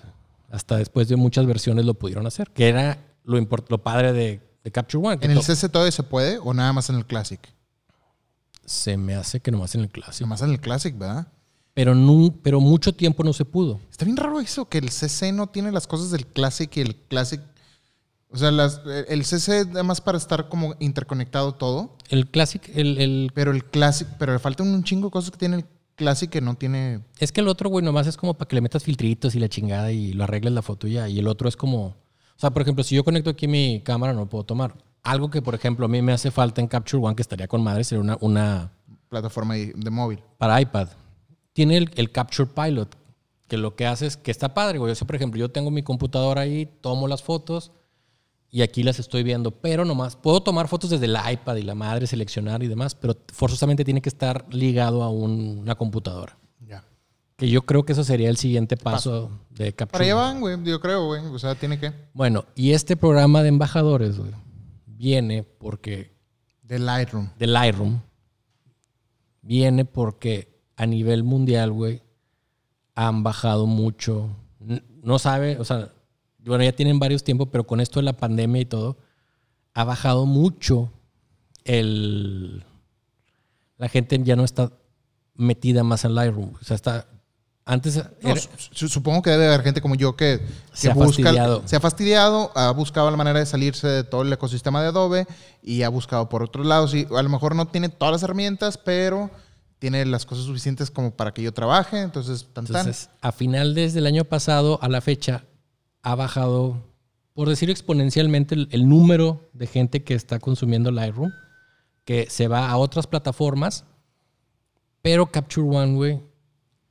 Hasta 0.51 0.77
después 0.77 1.09
de 1.09 1.17
muchas 1.17 1.47
versiones 1.47 1.85
lo 1.85 1.95
pudieron 1.95 2.27
hacer, 2.27 2.51
que 2.51 2.69
era 2.69 2.99
lo, 3.25 3.39
lo 3.41 3.83
padre 3.83 4.13
de, 4.13 4.43
Capture 4.73 5.07
One. 5.07 5.19
¿En 5.21 5.31
el 5.31 5.43
CC 5.43 5.69
todavía 5.69 5.93
se 5.93 6.03
puede 6.03 6.39
o 6.39 6.53
nada 6.53 6.73
más 6.73 6.91
en 6.91 6.97
el 6.97 7.07
Classic? 7.07 7.41
Se 8.67 8.97
me 8.99 9.15
hace 9.15 9.41
que 9.41 9.51
nomás 9.51 9.75
en 9.75 9.81
el 9.83 9.89
Classic. 9.89 10.21
Nomás 10.21 10.43
en 10.43 10.51
el 10.51 10.61
Classic, 10.61 10.97
¿verdad? 10.99 11.29
Pero, 11.73 11.95
no, 11.95 12.35
pero 12.43 12.61
mucho 12.61 12.93
tiempo 12.95 13.23
no 13.25 13.33
se 13.33 13.45
pudo. 13.45 13.81
Está 13.91 14.05
bien 14.05 14.17
raro 14.17 14.41
eso, 14.41 14.69
que 14.69 14.79
el 14.79 14.91
CC 14.91 15.33
no 15.33 15.47
tiene 15.49 15.73
las 15.73 15.87
cosas 15.87 16.11
del 16.11 16.27
Classic 16.27 16.75
y 16.77 16.81
el 16.81 16.97
Classic 16.97 17.41
O 18.31 18.37
sea, 18.39 18.51
las, 18.51 18.81
el 19.09 19.25
CC 19.25 19.61
además 19.71 20.01
para 20.01 20.19
estar 20.19 20.49
como 20.49 20.75
interconectado 20.81 21.55
todo, 21.55 21.95
El 22.09 22.29
Classic, 22.29 22.63
el, 22.75 22.99
el- 22.99 23.31
pero 23.35 23.53
el 23.53 23.65
Classic, 23.65 24.09
pero 24.19 24.33
le 24.33 24.39
faltan 24.39 24.69
un 24.69 24.83
chingo 24.85 25.09
de 25.09 25.13
cosas 25.13 25.31
que 25.31 25.39
tiene 25.39 25.57
el 25.57 25.65
Classic 25.95 26.29
que 26.29 26.41
no 26.41 26.55
tiene... 26.57 27.01
Es 27.19 27.31
que 27.33 27.41
el 27.41 27.49
otro, 27.49 27.71
güey, 27.71 27.85
nomás 27.85 28.07
es 28.07 28.17
como 28.17 28.35
para 28.35 28.49
que 28.49 28.57
le 28.57 28.61
metas 28.63 28.83
filtritos 28.83 29.35
y 29.35 29.39
la 29.39 29.49
chingada 29.49 29.93
y 29.93 30.13
lo 30.13 30.25
arregles 30.25 30.53
la 30.53 30.63
foto 30.63 30.87
ya. 30.89 31.09
Y 31.09 31.19
el 31.21 31.29
otro 31.29 31.49
es 31.49 31.57
como... 31.57 31.87
O 31.87 32.39
sea, 32.39 32.51
por 32.51 32.61
ejemplo, 32.63 32.85
si 32.85 32.95
yo 32.95 33.05
conecto 33.05 33.31
aquí 33.31 33.47
mi 33.49 33.81
cámara, 33.83 34.13
no 34.13 34.21
lo 34.21 34.29
puedo 34.29 34.45
tomar. 34.45 34.75
Algo 35.07 35.31
que, 35.31 35.41
por 35.43 35.55
ejemplo, 35.55 35.87
a 35.87 35.89
mí 35.89 36.03
me 36.03 36.13
hace 36.13 36.31
falta 36.31 36.61
en 36.61 36.67
Capture 36.69 37.03
One, 37.03 37.15
que 37.17 37.23
estaría 37.23 37.47
con 37.49 37.63
madre, 37.63 37.85
sería 37.85 38.03
una, 38.03 38.19
una 38.21 38.73
plataforma 39.09 39.55
de, 39.55 39.73
móvil. 39.91 40.21
para 40.39 40.61
iPad. 40.61 40.89
Tiene 41.53 41.77
el, 41.77 41.91
el 41.95 42.11
Capture 42.11 42.49
Pilot, 42.55 42.97
que 43.49 43.57
lo 43.57 43.77
que 43.77 43.87
hace 43.87 44.07
es 44.07 44.17
que 44.17 44.31
está 44.31 44.53
padre, 44.53 44.79
güey. 44.79 44.93
O 44.93 44.95
sea, 44.95 45.07
por 45.07 45.17
ejemplo, 45.17 45.39
yo 45.39 45.49
tengo 45.51 45.71
mi 45.71 45.83
computadora 45.83 46.43
ahí, 46.43 46.67
tomo 46.81 47.07
las 47.09 47.23
fotos 47.23 47.71
y 48.51 48.63
aquí 48.63 48.83
las 48.83 48.99
estoy 48.99 49.23
viendo, 49.23 49.51
pero 49.53 49.85
nomás 49.85 50.17
puedo 50.17 50.41
tomar 50.43 50.67
fotos 50.69 50.91
desde 50.91 51.07
el 51.07 51.17
iPad 51.33 51.57
y 51.57 51.63
la 51.63 51.75
madre, 51.75 52.07
seleccionar 52.07 52.63
y 52.63 52.69
demás, 52.69 52.95
pero 52.95 53.17
forzosamente 53.33 53.85
tiene 53.85 54.01
que 54.03 54.09
estar 54.09 54.45
ligado 54.51 55.03
a 55.03 55.11
un- 55.11 55.59
una 55.63 55.75
computadora. 55.77 56.37
Ya. 56.67 56.83
Que 57.37 57.49
yo 57.49 57.63
creo 57.63 57.85
que 57.85 57.93
eso 57.93 58.03
sería 58.05 58.29
el 58.31 58.37
siguiente 58.39 58.77
paso 58.77 59.31
de 59.51 59.73
Capture. 59.73 59.93
Para 59.93 60.05
allá 60.05 60.15
van, 60.15 60.41
güey, 60.41 60.63
yo 60.65 60.81
creo, 60.81 61.07
güey. 61.07 61.25
O 61.27 61.39
sea, 61.39 61.55
tiene 61.55 61.79
que... 61.79 61.93
Bueno, 62.13 62.45
y 62.55 62.73
este 62.73 62.97
programa 62.97 63.43
de 63.43 63.49
embajadores, 63.51 64.19
güey, 64.19 64.31
viene 64.97 65.43
porque 65.43 66.17
De 66.63 66.79
Lightroom. 66.79 67.31
de 67.39 67.47
Lightroom 67.47 68.01
viene 69.43 69.85
porque 69.85 70.61
a 70.77 70.87
nivel 70.87 71.23
mundial, 71.23 71.73
güey, 71.73 72.03
han 72.95 73.23
bajado 73.23 73.67
mucho. 73.67 74.29
No 75.03 75.19
sabe, 75.19 75.59
o 75.59 75.65
sea, 75.65 75.93
bueno, 76.39 76.65
ya 76.65 76.73
tienen 76.73 76.99
varios 76.99 77.25
tiempos, 77.25 77.49
pero 77.51 77.67
con 77.67 77.81
esto 77.81 78.01
de 78.01 78.05
la 78.05 78.17
pandemia 78.17 78.63
y 78.63 78.67
todo, 78.67 78.99
ha 79.75 79.85
bajado 79.85 80.27
mucho 80.27 80.93
el... 81.65 82.65
La 83.79 83.89
gente 83.89 84.19
ya 84.23 84.37
no 84.37 84.45
está 84.45 84.73
metida 85.35 85.83
más 85.85 86.05
en 86.05 86.15
Lightroom. 86.15 86.55
O 86.61 86.65
sea, 86.65 86.75
está... 86.75 87.09
Antes... 87.69 87.97
No, 87.97 88.31
era- 88.31 88.41
su- 88.71 88.89
supongo 88.89 89.23
que 89.23 89.31
debe 89.31 89.49
haber 89.49 89.63
gente 89.63 89.81
como 89.81 89.97
yo 89.97 90.15
que, 90.15 90.39
que 90.39 90.47
Se 90.73 90.89
ha 90.89 90.95
fastidiado. 90.95 91.63
se 91.67 91.75
ha 91.75 91.81
fastidiado, 91.81 92.53
ha 92.55 92.71
buscado 92.71 93.11
la 93.11 93.17
manera 93.17 93.41
de 93.41 93.47
salirse 93.47 93.89
de 93.89 94.05
todo 94.05 94.23
el 94.23 94.33
ecosistema 94.33 94.81
de 94.81 94.89
Adobe 94.89 95.27
y 95.63 95.83
ha 95.83 95.89
buscado 95.89 96.29
por 96.29 96.45
otros 96.45 96.65
lados. 96.65 96.95
Y 96.95 97.09
a 97.11 97.23
lo 97.23 97.29
mejor 97.29 97.57
no 97.57 97.67
tiene 97.67 97.89
todas 97.89 98.13
las 98.13 98.23
herramientas, 98.23 98.79
pero 98.79 99.31
tiene 99.81 100.07
las 100.07 100.25
cosas 100.25 100.45
suficientes 100.45 100.93
como 100.93 101.11
para 101.11 101.35
que 101.35 101.43
yo 101.43 101.53
trabaje. 101.53 102.01
Entonces, 102.01 102.45
tan, 102.53 102.67
tan. 102.67 102.77
Entonces, 102.77 103.11
a 103.21 103.33
final 103.33 103.75
desde 103.75 103.99
el 103.99 104.07
año 104.07 104.25
pasado 104.25 104.79
a 104.81 104.89
la 104.89 105.01
fecha, 105.01 105.43
ha 106.03 106.15
bajado, 106.15 106.77
por 107.35 107.49
decirlo 107.49 107.73
exponencialmente, 107.73 108.55
el, 108.55 108.69
el 108.71 108.89
número 108.89 109.41
de 109.55 109.67
gente 109.67 110.05
que 110.05 110.15
está 110.15 110.39
consumiendo 110.39 110.93
Lightroom, 110.93 111.33
que 112.05 112.29
se 112.31 112.47
va 112.47 112.71
a 112.71 112.77
otras 112.77 113.09
plataformas, 113.09 113.85
pero 115.03 115.27
Capture 115.27 115.67
One, 115.67 115.95
güey, 115.97 116.21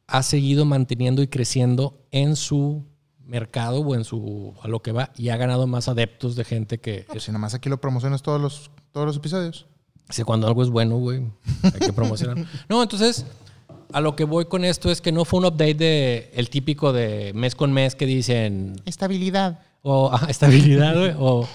ha 0.07 0.23
seguido 0.23 0.65
manteniendo 0.65 1.21
y 1.21 1.27
creciendo 1.27 1.97
en 2.11 2.35
su 2.35 2.83
mercado 3.25 3.79
o 3.79 3.95
en 3.95 4.03
su 4.03 4.53
a 4.61 4.67
lo 4.67 4.81
que 4.83 4.91
va 4.91 5.11
y 5.17 5.29
ha 5.29 5.37
ganado 5.37 5.65
más 5.65 5.87
adeptos 5.87 6.35
de 6.35 6.43
gente 6.43 6.77
que 6.79 7.05
Pues 7.07 7.23
si 7.23 7.31
nada 7.31 7.39
más 7.39 7.53
aquí 7.55 7.69
lo 7.69 7.81
promocionas 7.81 8.21
todos 8.21 8.39
los, 8.39 8.69
todos 8.91 9.07
los 9.07 9.17
episodios. 9.17 9.65
Dice, 10.07 10.23
cuando 10.23 10.45
algo 10.45 10.61
es 10.61 10.69
bueno, 10.69 10.97
güey, 10.97 11.23
hay 11.63 11.79
que 11.79 11.91
promocionar. 11.93 12.37
no, 12.69 12.83
entonces, 12.83 13.25
a 13.91 13.99
lo 14.01 14.15
que 14.15 14.23
voy 14.25 14.45
con 14.45 14.63
esto 14.63 14.91
es 14.91 15.01
que 15.01 15.11
no 15.11 15.25
fue 15.25 15.39
un 15.39 15.45
update 15.45 15.73
de 15.73 16.31
el 16.35 16.51
típico 16.51 16.93
de 16.93 17.31
mes 17.33 17.55
con 17.55 17.73
mes 17.73 17.95
que 17.95 18.05
dicen, 18.05 18.75
Estabilidad. 18.85 19.59
o 19.81 20.11
ah, 20.13 20.25
estabilidad, 20.29 20.93
güey, 20.95 21.13
o 21.17 21.47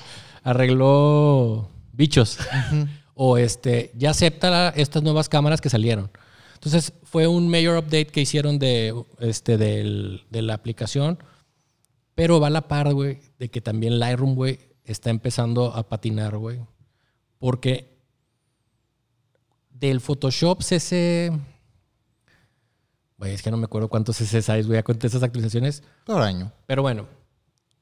arregló 0.43 1.69
bichos, 1.93 2.39
o 3.15 3.39
este, 3.39 3.93
ya 3.97 4.11
acepta 4.11 4.51
la- 4.51 4.69
estas 4.71 5.03
nuevas 5.05 5.29
cámaras 5.29 5.61
que 5.61 5.71
salieron. 5.71 6.11
Entonces, 6.63 6.93
fue 7.05 7.27
un 7.27 7.49
mayor 7.49 7.79
update 7.79 8.09
que 8.09 8.21
hicieron 8.21 8.59
de, 8.59 8.95
este, 9.19 9.57
del- 9.57 10.25
de 10.29 10.43
la 10.43 10.53
aplicación, 10.53 11.19
pero 12.15 12.39
va 12.39 12.49
a 12.49 12.51
la 12.51 12.69
par, 12.69 12.93
güey, 12.93 13.19
de 13.39 13.49
que 13.51 13.63
también 13.63 13.99
Lightroom, 13.99 14.35
güey, 14.35 14.59
está 14.85 15.09
empezando 15.09 15.75
a 15.75 15.89
patinar, 15.89 16.37
güey. 16.37 16.61
Porque 17.39 17.97
del 19.71 20.03
Photoshop 20.03 20.61
CC. 20.63 21.33
Güey, 23.17 23.33
es 23.33 23.41
que 23.41 23.51
no 23.51 23.57
me 23.57 23.65
acuerdo 23.65 23.89
cuántos 23.89 24.17
CC 24.17 24.53
hay, 24.53 24.63
voy 24.63 24.77
a 24.77 24.85
esas 25.03 25.23
actualizaciones. 25.23 25.83
Por 26.05 26.21
año. 26.21 26.53
Pero 26.67 26.83
bueno, 26.83 27.07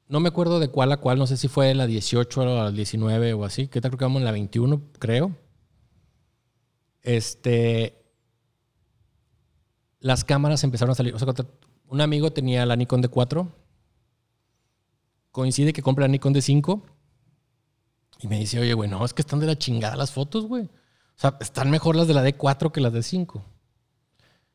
no 0.07 0.21
me 0.21 0.29
acuerdo 0.29 0.61
de 0.61 0.69
cuál 0.69 0.93
a 0.93 0.97
cuál, 0.97 1.17
no 1.19 1.27
sé 1.27 1.35
si 1.35 1.49
fue 1.49 1.75
la 1.75 1.85
18 1.85 2.41
o 2.41 2.45
la 2.45 2.71
19 2.71 3.33
o 3.33 3.43
así. 3.43 3.67
Que 3.67 3.81
tal 3.81 3.91
creo 3.91 3.99
que 3.99 4.05
vamos 4.05 4.21
en 4.21 4.25
la 4.25 4.31
21, 4.31 4.81
creo. 4.99 5.35
Este. 7.01 7.98
Las 9.99 10.23
cámaras 10.23 10.63
empezaron 10.63 10.91
a 10.91 10.95
salir. 10.95 11.13
O 11.13 11.19
sea, 11.19 11.33
un 11.87 12.01
amigo 12.01 12.31
tenía 12.31 12.65
la 12.65 12.75
Nikon 12.75 13.03
D4. 13.03 13.49
Coincide 15.31 15.73
que 15.73 15.81
compra 15.81 16.03
la 16.05 16.09
Nikon 16.09 16.33
D5. 16.33 16.81
Y 18.21 18.27
me 18.27 18.39
dice, 18.39 18.59
oye, 18.59 18.73
güey, 18.73 18.89
no, 18.89 19.03
es 19.05 19.13
que 19.13 19.21
están 19.21 19.39
de 19.39 19.47
la 19.47 19.57
chingada 19.57 19.95
las 19.95 20.11
fotos, 20.11 20.45
güey. 20.45 20.63
O 20.63 21.21
sea, 21.21 21.37
están 21.39 21.69
mejor 21.69 21.95
las 21.95 22.07
de 22.07 22.13
la 22.13 22.25
D4 22.25 22.71
que 22.71 22.81
las 22.81 22.93
de 22.93 23.03
5. 23.03 23.43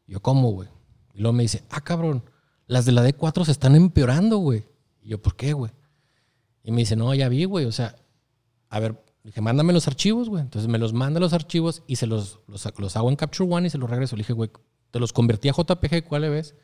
Yo, 0.07 0.21
¿cómo, 0.21 0.51
güey? 0.51 0.69
Y 1.15 1.21
luego 1.21 1.33
me 1.33 1.43
dice, 1.43 1.65
ah, 1.71 1.81
cabrón, 1.81 2.25
las 2.67 2.85
de 2.85 2.93
la 2.93 3.07
D4 3.07 3.45
se 3.45 3.53
están 3.53 3.75
empeorando, 3.75 4.39
güey. 4.39 4.65
Y 5.03 5.09
yo, 5.11 5.21
¿por 5.21 5.37
qué, 5.37 5.53
güey? 5.53 5.73
Y 6.63 6.73
me 6.73 6.79
dice, 6.79 6.97
no, 6.97 7.15
ya 7.15 7.29
vi, 7.29 7.45
güey. 7.45 7.67
O 7.67 7.73
sea, 7.73 7.97
a 8.69 8.81
ver, 8.81 9.03
dije, 9.23 9.41
mándame 9.41 9.73
los 9.73 9.87
archivos, 9.89 10.29
güey. 10.29 10.43
Entonces 10.43 10.69
me 10.69 10.79
los 10.79 10.93
manda 10.93 11.21
los 11.21 11.33
archivos 11.33 11.83
y 11.87 11.97
se 11.97 12.07
los, 12.07 12.41
los, 12.47 12.67
los 12.79 12.97
hago 12.97 13.11
en 13.11 13.17
Capture 13.17 13.51
One 13.51 13.67
y 13.67 13.71
se 13.71 13.79
los 13.79 13.89
regreso. 13.89 14.17
Le 14.17 14.21
dije, 14.21 14.33
güey, 14.33 14.51
te 14.95 15.01
los 15.01 15.13
convertí 15.13 15.49
a 15.49 15.53
JPG, 15.53 16.05
¿cuál 16.05 16.23
le 16.23 16.29
ves? 16.29 16.55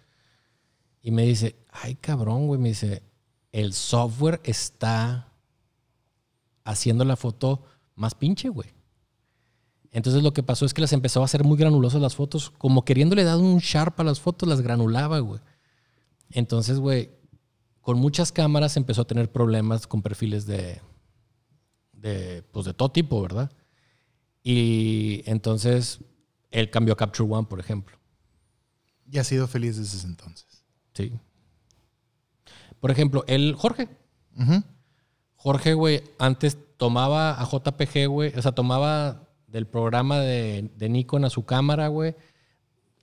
Y 1.02 1.10
me 1.10 1.24
dice, 1.24 1.56
ay, 1.68 1.96
cabrón, 1.96 2.46
güey. 2.46 2.60
Me 2.60 2.68
dice, 2.68 3.02
el 3.50 3.72
software 3.72 4.40
está 4.44 5.32
haciendo 6.62 7.04
la 7.04 7.16
foto 7.16 7.64
más 7.96 8.14
pinche, 8.14 8.48
güey. 8.48 8.68
Entonces 9.90 10.22
lo 10.22 10.32
que 10.32 10.44
pasó 10.44 10.64
es 10.64 10.72
que 10.72 10.80
las 10.80 10.92
empezó 10.92 11.22
a 11.22 11.24
hacer 11.24 11.42
muy 11.42 11.58
granulosas 11.58 12.00
las 12.00 12.14
fotos, 12.14 12.50
como 12.50 12.84
queriéndole 12.84 13.24
dar 13.24 13.36
un 13.36 13.58
sharp 13.58 13.98
a 13.98 14.04
las 14.04 14.20
fotos, 14.20 14.48
las 14.48 14.60
granulaba, 14.60 15.18
güey. 15.18 15.40
Entonces, 16.30 16.78
güey, 16.78 17.10
con 17.80 17.98
muchas 17.98 18.30
cámaras 18.30 18.76
empezó 18.76 19.02
a 19.02 19.08
tener 19.08 19.32
problemas 19.32 19.88
con 19.88 20.02
perfiles 20.02 20.46
de, 20.46 20.80
de, 21.94 22.44
pues 22.52 22.64
de 22.64 22.74
todo 22.74 22.92
tipo, 22.92 23.20
¿verdad? 23.22 23.50
Y 24.44 25.24
entonces 25.26 25.98
él 26.52 26.70
cambió 26.70 26.94
a 26.94 26.96
Capture 26.96 27.28
One, 27.28 27.48
por 27.50 27.58
ejemplo. 27.58 27.99
Y 29.11 29.18
ha 29.18 29.24
sido 29.24 29.46
feliz 29.48 29.76
desde 29.76 29.96
ese 29.98 30.06
entonces. 30.06 30.46
Sí. 30.94 31.12
Por 32.80 32.90
ejemplo, 32.90 33.24
el 33.26 33.54
Jorge. 33.54 33.88
Jorge, 35.36 35.74
güey, 35.74 36.02
antes 36.18 36.56
tomaba 36.76 37.40
a 37.40 37.44
JPG, 37.44 38.06
güey, 38.08 38.32
o 38.36 38.42
sea, 38.42 38.52
tomaba 38.52 39.28
del 39.46 39.66
programa 39.66 40.18
de, 40.20 40.70
de 40.76 40.88
Nikon 40.88 41.24
a 41.24 41.30
su 41.30 41.44
cámara, 41.44 41.88
güey, 41.88 42.14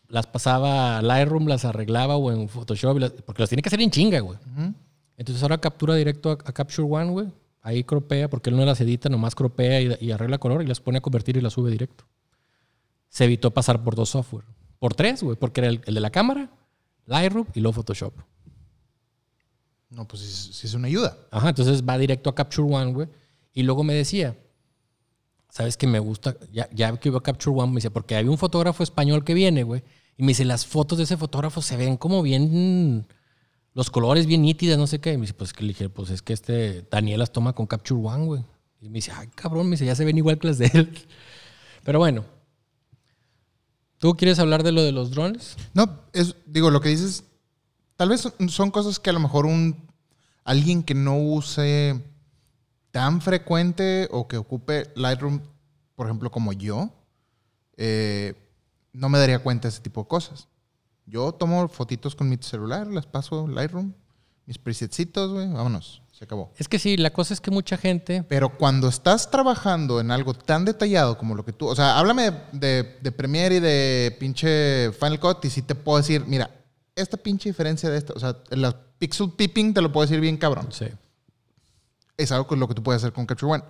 las 0.08 0.26
pasaba 0.28 0.98
a 0.98 1.02
Lightroom, 1.02 1.48
las 1.48 1.66
arreglaba 1.66 2.16
o 2.16 2.32
en 2.32 2.48
Photoshop, 2.48 2.98
las- 2.98 3.12
porque 3.12 3.42
las 3.44 3.50
tiene 3.50 3.62
que 3.62 3.70
hacer 3.70 3.82
en 3.82 3.92
chinga, 3.92 4.20
güey. 4.22 4.40
Entonces 5.18 5.42
ahora 5.44 5.58
captura 5.60 5.96
directo 5.96 6.30
a, 6.32 6.34
a 6.34 6.54
Capture 6.54 6.88
One, 6.90 7.12
güey. 7.12 7.28
Ahí 7.62 7.84
cropea, 7.84 8.30
porque 8.30 8.50
él 8.50 8.56
no 8.56 8.66
las 8.66 8.80
edita, 8.82 9.10
nomás 9.10 9.36
cropea 9.36 9.82
y, 9.82 9.98
y 10.00 10.12
arregla 10.12 10.38
color 10.38 10.62
y 10.64 10.68
las 10.68 10.80
pone 10.80 11.00
a 11.00 11.02
convertir 11.02 11.36
y 11.38 11.42
las 11.42 11.54
sube 11.54 11.70
directo. 11.70 12.06
Se 13.10 13.26
evitó 13.26 13.52
pasar 13.52 13.84
por 13.84 13.96
dos 13.96 14.10
software. 14.10 14.46
Por 14.80 14.94
tres, 14.94 15.24
güey, 15.24 15.36
porque 15.38 15.62
era 15.62 15.70
el, 15.70 15.82
el 15.86 15.94
de 15.96 16.02
la 16.02 16.12
cámara, 16.12 16.52
Lightroom 17.06 17.48
y 17.54 17.62
luego 17.62 17.74
Photoshop. 17.74 18.14
No, 19.90 20.08
pues 20.08 20.22
sí, 20.22 20.54
sí 20.54 20.68
es 20.68 20.74
una 20.74 20.88
ayuda. 20.88 21.18
Ajá, 21.32 21.50
entonces 21.50 21.84
va 21.84 21.98
directo 21.98 22.30
a 22.30 22.36
Capture 22.36 22.68
One, 22.74 22.94
güey. 22.94 23.08
Y 23.54 23.64
luego 23.64 23.84
me 23.84 23.94
decía, 23.94 24.38
¿sabes 25.50 25.78
que 25.78 25.88
me 25.88 26.00
gusta? 26.00 26.36
Ya, 26.52 26.70
ya 26.74 26.96
que 26.98 27.10
iba 27.10 27.20
a 27.20 27.24
Capture 27.24 27.56
One, 27.56 27.70
me 27.70 27.76
dice, 27.76 27.90
porque 27.90 28.16
había 28.16 28.30
un 28.30 28.38
fotógrafo 28.38 28.84
español 28.84 29.24
que 29.24 29.34
viene, 29.34 29.64
güey. 29.64 29.84
Y 30.18 30.24
me 30.24 30.30
dice, 30.30 30.46
las 30.46 30.66
fotos 30.66 30.98
de 30.98 31.06
ese 31.06 31.16
fotógrafo 31.16 31.62
se 31.62 31.78
ven 31.78 31.96
como 31.96 32.22
bien, 32.22 33.08
los 33.74 33.90
colores 33.90 34.26
bien 34.26 34.42
nítidas, 34.42 34.78
no 34.78 34.88
sé 34.88 35.00
qué. 35.00 35.14
Y 35.14 35.18
me 35.18 35.22
dice, 35.22 35.34
pues 35.34 35.54
que 35.54 35.64
le 35.64 35.70
dije, 35.70 35.90
pues 35.90 36.10
es 36.10 36.22
que 36.22 36.34
este 36.34 36.86
Daniel 36.92 37.20
las 37.20 37.32
toma 37.32 37.54
con 37.54 37.66
Capture 37.66 38.02
One, 38.02 38.26
güey. 38.26 38.44
Y 38.82 38.90
me 38.90 38.96
dice, 38.96 39.12
ay, 39.16 39.28
cabrón, 39.34 39.68
me 39.68 39.72
dice, 39.72 39.86
ya 39.86 39.96
se 39.96 40.06
ven 40.06 40.18
igual 40.18 40.38
que 40.38 40.48
las 40.48 40.58
de 40.58 40.70
él. 40.74 41.08
Pero 41.84 42.00
bueno. 42.00 42.37
¿Tú 44.00 44.16
quieres 44.16 44.40
hablar 44.40 44.64
de 44.64 44.72
lo 44.72 44.84
de 44.84 44.92
los 44.92 45.12
drones? 45.12 45.58
No, 45.74 46.02
es, 46.14 46.36
digo, 46.46 46.70
lo 46.70 46.82
que 46.82 46.90
dices, 46.90 47.24
tal 47.96 48.10
vez 48.10 48.28
son- 48.50 48.72
cosas 48.72 49.00
que 49.00 49.10
a 49.10 49.14
lo 49.14 49.20
mejor 49.20 49.46
un 49.46 49.88
alguien 50.44 50.84
que 50.84 50.94
no 50.94 51.18
use 51.18 52.02
tan 52.92 53.22
frecuente 53.22 54.08
o 54.12 54.28
que 54.28 54.38
ocupe 54.38 54.92
Lightroom, 54.96 55.42
por 55.96 56.06
ejemplo, 56.08 56.32
como 56.32 56.54
yo, 56.54 56.90
eh, 57.76 58.34
no 58.94 59.10
me 59.10 59.20
daría 59.20 59.40
cuenta 59.40 59.68
de 59.68 59.74
ese 59.74 59.82
tipo 59.82 60.02
de 60.04 60.08
cosas. 60.08 60.48
Yo 61.06 61.32
tomo 61.32 61.68
fotitos 61.68 62.16
con 62.16 62.30
mi 62.30 62.38
celular, 62.38 62.88
las 62.88 63.06
paso 63.06 63.48
Lightroom, 63.48 63.94
mis 64.46 64.58
presetcitos, 64.58 65.32
güey, 65.34 65.48
vámonos. 65.52 66.02
Se 66.18 66.24
acabó. 66.24 66.52
Es 66.58 66.68
que 66.68 66.80
sí, 66.80 66.98
la 66.98 67.12
cosa 67.12 67.36
es 67.36 67.40
que 67.40 67.52
mucha 67.52 67.78
gente. 67.78 68.24
Pero 68.28 68.58
cuando 68.58 68.88
estás 68.88 69.30
trabajando 69.30 70.00
en 70.00 70.10
algo 70.10 70.34
tan 70.34 70.66
detallado 70.66 71.16
como 71.16 71.36
lo 71.36 71.46
que 71.46 71.54
tú. 71.54 71.68
O 71.68 71.76
sea, 71.76 72.00
háblame 72.00 72.32
de, 72.54 72.98
de 73.00 73.12
Premiere 73.12 73.58
y 73.58 73.60
de 73.60 74.18
pinche 74.20 74.92
Final 74.94 75.20
Cut 75.20 75.46
y 75.46 75.52
sí 75.52 75.62
te 75.62 75.76
puedo 75.76 76.00
decir, 76.00 76.26
mira, 76.26 76.50
esta 76.96 77.18
pinche 77.18 77.50
diferencia 77.50 77.92
de 77.92 78.00
esto. 78.00 78.14
O 78.16 78.20
sea, 78.20 78.36
la 78.50 78.76
pixel 78.98 79.30
peeping 79.30 79.76
te 79.76 79.82
lo 79.82 79.92
puedo 79.92 80.08
decir 80.08 80.20
bien 80.20 80.38
cabrón. 80.38 80.72
Sí. 80.72 80.88
Es 82.18 82.32
algo 82.32 82.48
con 82.48 82.60
lo 82.60 82.68
que 82.68 82.74
tú 82.74 82.82
puedes 82.82 83.04
hacer 83.04 83.14
con 83.14 83.28
Capture 83.28 83.54
One. 83.54 83.64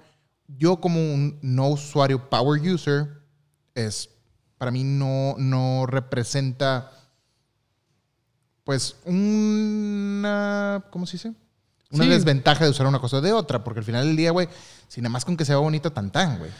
Yo, 0.47 0.79
como 0.79 1.01
un 1.01 1.37
no 1.41 1.67
usuario 1.67 2.29
power 2.29 2.61
user, 2.61 3.09
es. 3.75 4.09
Para 4.57 4.71
mí 4.71 4.85
no, 4.85 5.35
no 5.37 5.85
representa. 5.85 6.93
Pues 8.63 8.95
una. 9.03 10.85
¿Cómo 10.91 11.05
se 11.05 11.17
dice? 11.17 11.33
Una 11.91 12.03
Sí. 12.03 12.09
desventaja 12.09 12.65
de 12.65 12.69
usar 12.71 12.85
una 12.87 12.99
cosa 12.99 13.21
de 13.21 13.31
otra, 13.33 13.63
porque 13.63 13.79
al 13.79 13.85
final 13.85 14.05
del 14.05 14.17
día, 14.17 14.31
güey, 14.31 14.47
si 14.87 14.99
nada 15.01 15.09
más 15.11 15.23
con 15.25 15.37
que 15.37 15.45
sea 15.45 15.57
bonito, 15.57 15.91
tan 15.91 16.11
tan, 16.11 16.37
güey. 16.39 16.51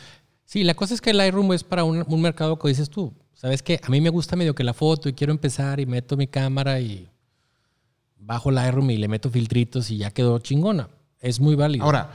Sí, 0.46 0.64
la 0.64 0.74
cosa 0.74 0.94
es 0.94 1.02
que 1.02 1.10
el 1.10 1.18
Lightroom 1.18 1.52
es 1.54 1.64
para 1.64 1.84
un, 1.84 2.06
un 2.08 2.22
mercado 2.22 2.58
que 2.58 2.70
dices 2.70 2.90
tú. 2.90 3.14
Sabes 3.34 3.62
que 3.62 3.80
a 3.84 3.90
mí 3.90 4.00
me 4.02 4.10
gusta 4.10 4.36
medio 4.38 4.56
que 4.56 4.64
la 4.64 4.74
foto 4.74 5.10
y 5.10 5.14
quiero 5.14 5.32
empezar 5.32 5.80
y 5.82 5.86
meto 5.86 6.16
mi 6.16 6.28
cámara 6.28 6.80
y 6.80 7.10
bajo 8.18 8.52
Lightroom 8.52 8.90
y 8.92 8.98
le 8.98 9.08
meto 9.08 9.30
filtritos 9.30 9.92
y 9.92 9.98
ya 9.98 10.12
quedó 10.12 10.40
chingona. 10.40 10.90
Es 11.20 11.40
muy 11.40 11.56
válido. 11.56 11.84
Ahora, 11.86 12.10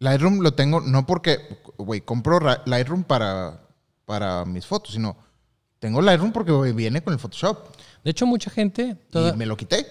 Lightroom 0.00 0.40
lo 0.40 0.52
tengo 0.54 0.80
no 0.80 1.06
porque, 1.06 1.38
güey, 1.78 2.00
compro 2.00 2.38
Lightroom 2.66 3.04
para, 3.04 3.60
para 4.04 4.44
mis 4.44 4.66
fotos, 4.66 4.92
sino 4.94 5.16
tengo 5.78 6.02
Lightroom 6.02 6.32
porque 6.32 6.52
güey, 6.52 6.72
viene 6.72 7.02
con 7.02 7.12
el 7.12 7.18
Photoshop 7.20 7.76
de 8.04 8.10
hecho, 8.12 8.26
mucha 8.26 8.48
gente, 8.50 8.94
toda- 9.10 9.34
y 9.34 9.36
me 9.36 9.44
lo 9.44 9.56
quité. 9.56 9.84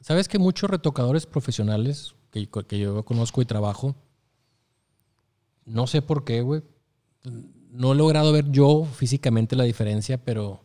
Sabes 0.00 0.28
que 0.28 0.38
muchos 0.38 0.70
retocadores 0.70 1.26
profesionales 1.26 2.14
que, 2.30 2.48
que 2.48 2.78
yo 2.78 3.04
conozco 3.04 3.42
y 3.42 3.46
trabajo, 3.46 3.94
no 5.64 5.86
sé 5.86 6.02
por 6.02 6.24
qué, 6.24 6.42
güey. 6.42 6.62
No 7.70 7.92
he 7.92 7.94
logrado 7.94 8.32
ver 8.32 8.50
yo 8.50 8.84
físicamente 8.84 9.56
la 9.56 9.64
diferencia, 9.64 10.18
pero 10.24 10.64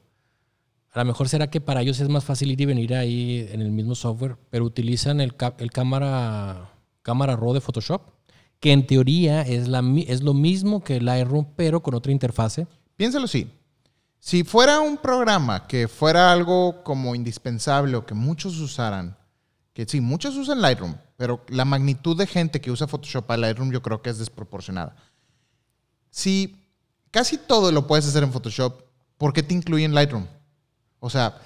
a 0.92 1.00
lo 1.00 1.06
mejor 1.06 1.28
será 1.28 1.50
que 1.50 1.62
para 1.62 1.82
ellos 1.82 2.00
es 2.00 2.10
más 2.10 2.24
fácil 2.24 2.52
ir 2.52 2.62
y 2.62 2.66
venir 2.66 2.96
ahí 2.96 3.48
en 3.52 3.62
el 3.62 3.72
mismo 3.72 3.96
software, 3.96 4.38
pero 4.50 4.64
utilizan 4.64 5.20
el, 5.20 5.36
el 5.58 5.72
cámara, 5.72 6.72
cámara 7.02 7.36
RAW 7.36 7.54
de 7.54 7.62
Photoshop, 7.62 8.02
que 8.60 8.72
en 8.72 8.88
teoría 8.88 9.42
es, 9.42 9.68
la, 9.68 9.84
es 10.08 10.24
lo 10.24 10.34
mismo 10.34 10.84
que 10.84 10.96
el 10.96 11.06
Lightroom, 11.06 11.48
pero 11.56 11.84
con 11.84 11.96
otra 11.96 12.12
interfase. 12.12 12.66
Piénsalo 12.96 13.26
así. 13.26 13.52
Si 14.20 14.44
fuera 14.44 14.80
un 14.80 14.98
programa 14.98 15.68
que 15.68 15.88
fuera 15.88 16.32
algo 16.32 16.82
como 16.84 17.14
indispensable 17.14 17.98
o 17.98 18.06
que 18.06 18.16
muchos 18.16 18.58
usaran, 18.60 19.18
que 19.76 19.86
sí, 19.86 20.00
muchos 20.00 20.38
usan 20.38 20.62
Lightroom, 20.62 20.96
pero 21.18 21.44
la 21.50 21.66
magnitud 21.66 22.18
de 22.18 22.26
gente 22.26 22.62
que 22.62 22.72
usa 22.72 22.88
Photoshop 22.88 23.30
a 23.30 23.36
Lightroom 23.36 23.74
yo 23.74 23.82
creo 23.82 24.02
que 24.02 24.10
es 24.10 24.18
desproporcionada. 24.18 24.96
Si 26.10 26.56
casi 27.12 27.38
todo 27.38 27.74
lo 27.74 27.86
puedes 27.86 28.08
hacer 28.08 28.24
en 28.24 28.32
Photoshop, 28.32 28.84
¿por 29.18 29.34
qué 29.34 29.44
te 29.44 29.54
incluyen 29.54 29.94
Lightroom? 29.94 30.28
O 31.02 31.10
sea, 31.10 31.42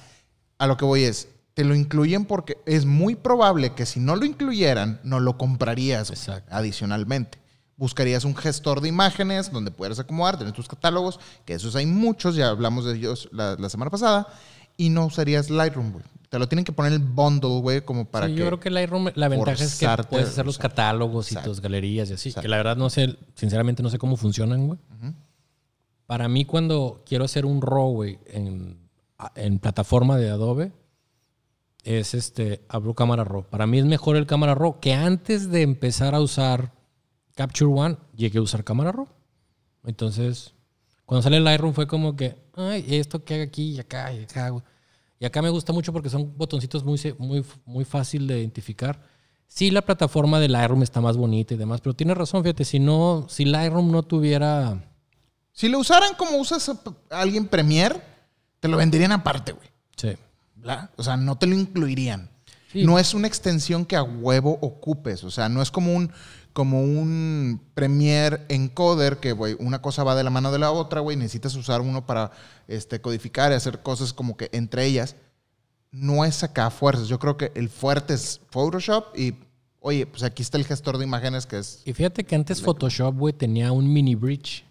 a 0.59 0.67
lo 0.67 0.77
que 0.77 0.85
voy 0.85 1.05
es, 1.05 1.27
te 1.55 1.63
lo 1.63 1.73
incluyen 1.73 2.25
porque 2.25 2.59
es 2.67 2.85
muy 2.85 3.15
probable 3.15 3.73
que 3.73 3.87
si 3.87 3.99
no 3.99 4.15
lo 4.15 4.25
incluyeran, 4.25 5.01
no 5.03 5.19
lo 5.19 5.39
comprarías 5.39 6.11
Exacto. 6.11 6.55
adicionalmente. 6.55 7.39
Buscarías 7.77 8.25
un 8.25 8.35
gestor 8.35 8.81
de 8.81 8.89
imágenes 8.89 9.51
donde 9.51 9.71
puedas 9.71 9.97
acomodar, 9.97 10.37
tener 10.37 10.53
tus 10.53 10.67
catálogos, 10.67 11.19
que 11.45 11.55
esos 11.55 11.75
hay 11.75 11.87
muchos, 11.87 12.35
ya 12.35 12.49
hablamos 12.49 12.85
de 12.85 12.95
ellos 12.95 13.27
la, 13.31 13.55
la 13.57 13.69
semana 13.69 13.89
pasada, 13.89 14.27
y 14.77 14.91
no 14.91 15.07
usarías 15.07 15.49
Lightroom, 15.49 15.93
güey. 15.93 16.05
Te 16.29 16.37
lo 16.37 16.47
tienen 16.47 16.63
que 16.63 16.71
poner 16.71 16.93
el 16.93 16.99
bundle, 16.99 17.59
güey, 17.61 17.81
como 17.81 18.05
para 18.05 18.27
Sí, 18.27 18.33
que... 18.33 18.39
yo 18.39 18.45
creo 18.45 18.59
que 18.59 18.69
Lightroom, 18.69 19.09
la 19.15 19.27
ventaja 19.27 19.63
es 19.63 19.79
que 19.79 19.87
puedes 20.09 20.29
hacer 20.29 20.45
los 20.45 20.57
usar. 20.57 20.69
catálogos 20.69 21.31
y 21.31 21.33
Exacto. 21.33 21.49
tus 21.49 21.59
galerías 21.61 22.09
y 22.09 22.13
así. 22.13 22.29
Exacto. 22.29 22.43
Que 22.43 22.47
la 22.49 22.57
verdad 22.57 22.77
no 22.77 22.89
sé, 22.91 23.17
sinceramente 23.35 23.81
no 23.81 23.89
sé 23.89 23.97
cómo 23.97 24.15
funcionan, 24.15 24.67
güey. 24.67 24.79
Para 26.05 26.27
mí 26.27 26.45
cuando 26.45 27.03
quiero 27.05 27.25
hacer 27.25 27.45
un 27.45 27.61
RAW, 27.61 27.91
güey, 27.91 28.19
en, 28.27 28.77
en 29.35 29.59
plataforma 29.59 30.17
de 30.17 30.29
Adobe, 30.29 30.71
es 31.83 32.13
este, 32.13 32.65
abro 32.69 32.93
cámara 32.93 33.23
RAW. 33.23 33.43
Para 33.49 33.65
mí 33.67 33.79
es 33.79 33.85
mejor 33.85 34.15
el 34.15 34.25
cámara 34.27 34.53
RAW 34.55 34.79
que 34.79 34.93
antes 34.93 35.49
de 35.49 35.61
empezar 35.63 36.13
a 36.15 36.19
usar 36.21 36.73
Capture 37.35 37.71
One, 37.71 37.97
llegué 38.15 38.39
a 38.39 38.41
usar 38.43 38.63
cámara 38.63 38.91
RAW. 38.91 39.07
Entonces, 39.85 40.53
cuando 41.05 41.23
sale 41.23 41.37
el 41.37 41.43
Lightroom 41.43 41.73
fue 41.73 41.87
como 41.87 42.15
que, 42.15 42.35
ay, 42.55 42.85
esto 42.89 43.23
que 43.23 43.35
haga 43.35 43.43
aquí 43.43 43.71
y 43.71 43.79
acá 43.79 44.13
y 44.13 44.23
acá, 44.23 44.49
güey. 44.49 44.63
Y 45.19 45.25
acá 45.25 45.41
me 45.41 45.49
gusta 45.49 45.73
mucho 45.73 45.91
porque 45.91 46.09
son 46.09 46.37
botoncitos 46.37 46.83
muy, 46.83 46.99
muy, 47.17 47.45
muy 47.65 47.85
fácil 47.85 48.25
de 48.25 48.39
identificar. 48.39 49.01
Sí, 49.47 49.71
la 49.71 49.81
plataforma 49.81 50.39
de 50.39 50.47
Lightroom 50.47 50.83
está 50.83 51.01
más 51.01 51.17
bonita 51.17 51.53
y 51.53 51.57
demás, 51.57 51.81
pero 51.81 51.95
tienes 51.95 52.17
razón, 52.17 52.43
fíjate, 52.43 52.63
si 52.63 52.79
no, 52.79 53.25
si 53.27 53.45
Lightroom 53.45 53.91
no 53.91 54.03
tuviera... 54.03 54.85
Si 55.51 55.67
lo 55.67 55.79
usaran 55.79 56.13
como 56.15 56.37
usas 56.37 56.69
a 56.69 56.79
alguien 57.09 57.47
Premiere, 57.47 58.01
te 58.59 58.67
lo 58.67 58.77
venderían 58.77 59.11
aparte, 59.11 59.51
güey. 59.51 59.67
Sí. 59.97 60.15
¿verdad? 60.55 60.89
O 60.95 61.03
sea, 61.03 61.17
no 61.17 61.37
te 61.37 61.47
lo 61.47 61.55
incluirían. 61.55 62.29
Sí. 62.71 62.83
No 62.83 62.99
es 62.99 63.13
una 63.13 63.27
extensión 63.27 63.85
que 63.85 63.95
a 63.95 64.03
huevo 64.03 64.57
ocupes. 64.61 65.23
O 65.23 65.31
sea, 65.31 65.49
no 65.49 65.61
es 65.61 65.71
como 65.71 65.93
un, 65.93 66.11
como 66.59 66.81
un 66.81 67.61
Premiere 67.73 68.41
Encoder 68.49 69.21
que, 69.21 69.31
güey, 69.31 69.55
una 69.59 69.81
cosa 69.81 70.03
va 70.03 70.13
de 70.13 70.25
la 70.25 70.29
mano 70.29 70.51
de 70.51 70.59
la 70.59 70.71
otra, 70.73 70.99
güey. 70.99 71.15
Necesitas 71.15 71.55
usar 71.55 71.79
uno 71.79 72.05
para 72.05 72.31
este, 72.67 72.99
codificar 72.99 73.53
y 73.53 73.55
hacer 73.55 73.81
cosas 73.81 74.11
como 74.11 74.35
que 74.35 74.49
entre 74.51 74.83
ellas. 74.85 75.15
No 75.89 76.25
es 76.25 76.43
acá 76.43 76.69
fuerzas. 76.69 77.07
Yo 77.07 77.17
creo 77.17 77.37
que 77.37 77.53
el 77.55 77.69
fuerte 77.69 78.13
es 78.13 78.41
Photoshop 78.49 79.17
y, 79.17 79.35
oye, 79.79 80.05
pues 80.05 80.21
aquí 80.23 80.41
está 80.41 80.57
el 80.57 80.65
gestor 80.65 80.97
de 80.97 81.05
imágenes 81.05 81.45
que 81.45 81.59
es... 81.59 81.81
Y 81.85 81.93
fíjate 81.93 82.25
que 82.25 82.35
antes 82.35 82.61
Photoshop, 82.61 83.15
güey, 83.15 83.31
tenía 83.33 83.71
un 83.71 83.93
mini 83.93 84.15
bridge. 84.15 84.65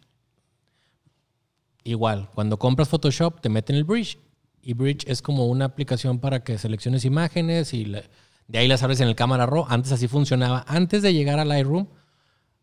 Igual, 1.85 2.29
cuando 2.35 2.59
compras 2.59 2.91
Photoshop, 2.91 3.41
te 3.41 3.49
meten 3.49 3.77
el 3.77 3.85
bridge. 3.85 4.19
Y 4.61 4.75
bridge 4.75 5.07
es 5.09 5.23
como 5.23 5.47
una 5.47 5.65
aplicación 5.65 6.19
para 6.19 6.45
que 6.45 6.59
selecciones 6.59 7.07
imágenes 7.07 7.73
y 7.73 7.87
la- 7.87 8.03
de 8.49 8.59
ahí 8.59 8.67
las 8.69 8.83
abres 8.83 9.01
en 9.01 9.09
el 9.09 9.15
cámara 9.15 9.47
RAW. 9.47 9.67
Antes 9.69 9.93
así 9.93 10.09
funcionaba. 10.09 10.65
Antes 10.67 11.03
de 11.03 11.13
llegar 11.15 11.39
a 11.39 11.45
Lightroom, 11.45 11.87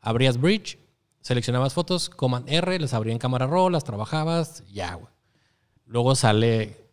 abrías 0.01 0.39
bridge, 0.39 0.77
seleccionabas 1.21 1.73
fotos, 1.73 2.09
Command 2.09 2.49
R, 2.49 2.77
las 2.79 2.93
abría 2.93 3.13
en 3.13 3.19
cámara 3.19 3.47
RAW, 3.47 3.69
las 3.69 3.83
trabajabas, 3.83 4.63
ya, 4.71 4.95
güey. 4.95 5.13
Luego 5.85 6.15
sale 6.15 6.85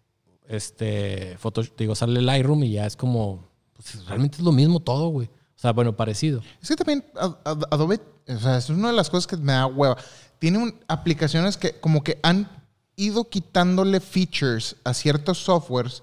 este 0.48 1.36
foto, 1.38 1.62
digo, 1.76 1.94
sale 1.94 2.20
Lightroom 2.20 2.64
y 2.64 2.72
ya 2.72 2.86
es 2.86 2.96
como 2.96 3.48
pues, 3.74 4.06
realmente 4.06 4.36
es 4.38 4.42
lo 4.42 4.52
mismo 4.52 4.80
todo, 4.80 5.08
güey. 5.08 5.28
O 5.28 5.58
sea, 5.62 5.72
bueno, 5.72 5.96
parecido. 5.96 6.42
Es 6.60 6.68
que 6.68 6.76
también 6.76 7.04
Ad- 7.14 7.36
Ad- 7.44 7.64
Adobe, 7.70 8.00
o 8.28 8.38
sea, 8.38 8.56
es 8.58 8.68
una 8.68 8.88
de 8.88 8.94
las 8.94 9.08
cosas 9.10 9.26
que 9.26 9.36
me 9.36 9.52
da 9.52 9.66
hueva. 9.66 9.96
Tiene 10.38 10.74
aplicaciones 10.88 11.56
que 11.56 11.78
como 11.80 12.02
que 12.02 12.18
han 12.22 12.48
ido 12.96 13.28
quitándole 13.30 14.00
features 14.00 14.76
a 14.84 14.92
ciertos 14.92 15.38
softwares 15.38 16.02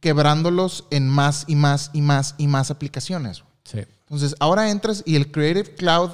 quebrándolos 0.00 0.84
en 0.90 1.08
más 1.08 1.44
y 1.46 1.56
más 1.56 1.90
y 1.92 2.00
más 2.02 2.34
y 2.38 2.46
más 2.46 2.70
aplicaciones. 2.70 3.42
Sí. 3.64 3.78
Entonces, 4.00 4.34
ahora 4.38 4.70
entras 4.70 5.02
y 5.06 5.16
el 5.16 5.30
Creative 5.32 5.74
Cloud 5.74 6.10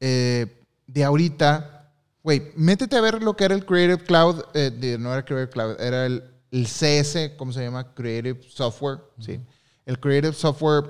eh, 0.00 0.60
de 0.86 1.04
ahorita, 1.04 1.90
güey, 2.22 2.52
métete 2.56 2.96
a 2.96 3.00
ver 3.00 3.22
lo 3.22 3.34
que 3.36 3.44
era 3.44 3.54
el 3.54 3.64
Creative 3.64 4.04
Cloud, 4.04 4.42
eh, 4.54 4.70
de- 4.70 4.98
no 4.98 5.12
era 5.12 5.24
Creative 5.24 5.50
Cloud, 5.50 5.80
era 5.80 6.06
el, 6.06 6.22
el 6.50 6.66
CS, 6.66 7.34
¿cómo 7.36 7.52
se 7.52 7.62
llama? 7.62 7.94
Creative 7.94 8.40
Software, 8.48 8.98
¿sí? 9.18 9.40
El 9.86 9.98
Creative 9.98 10.32
Software 10.32 10.84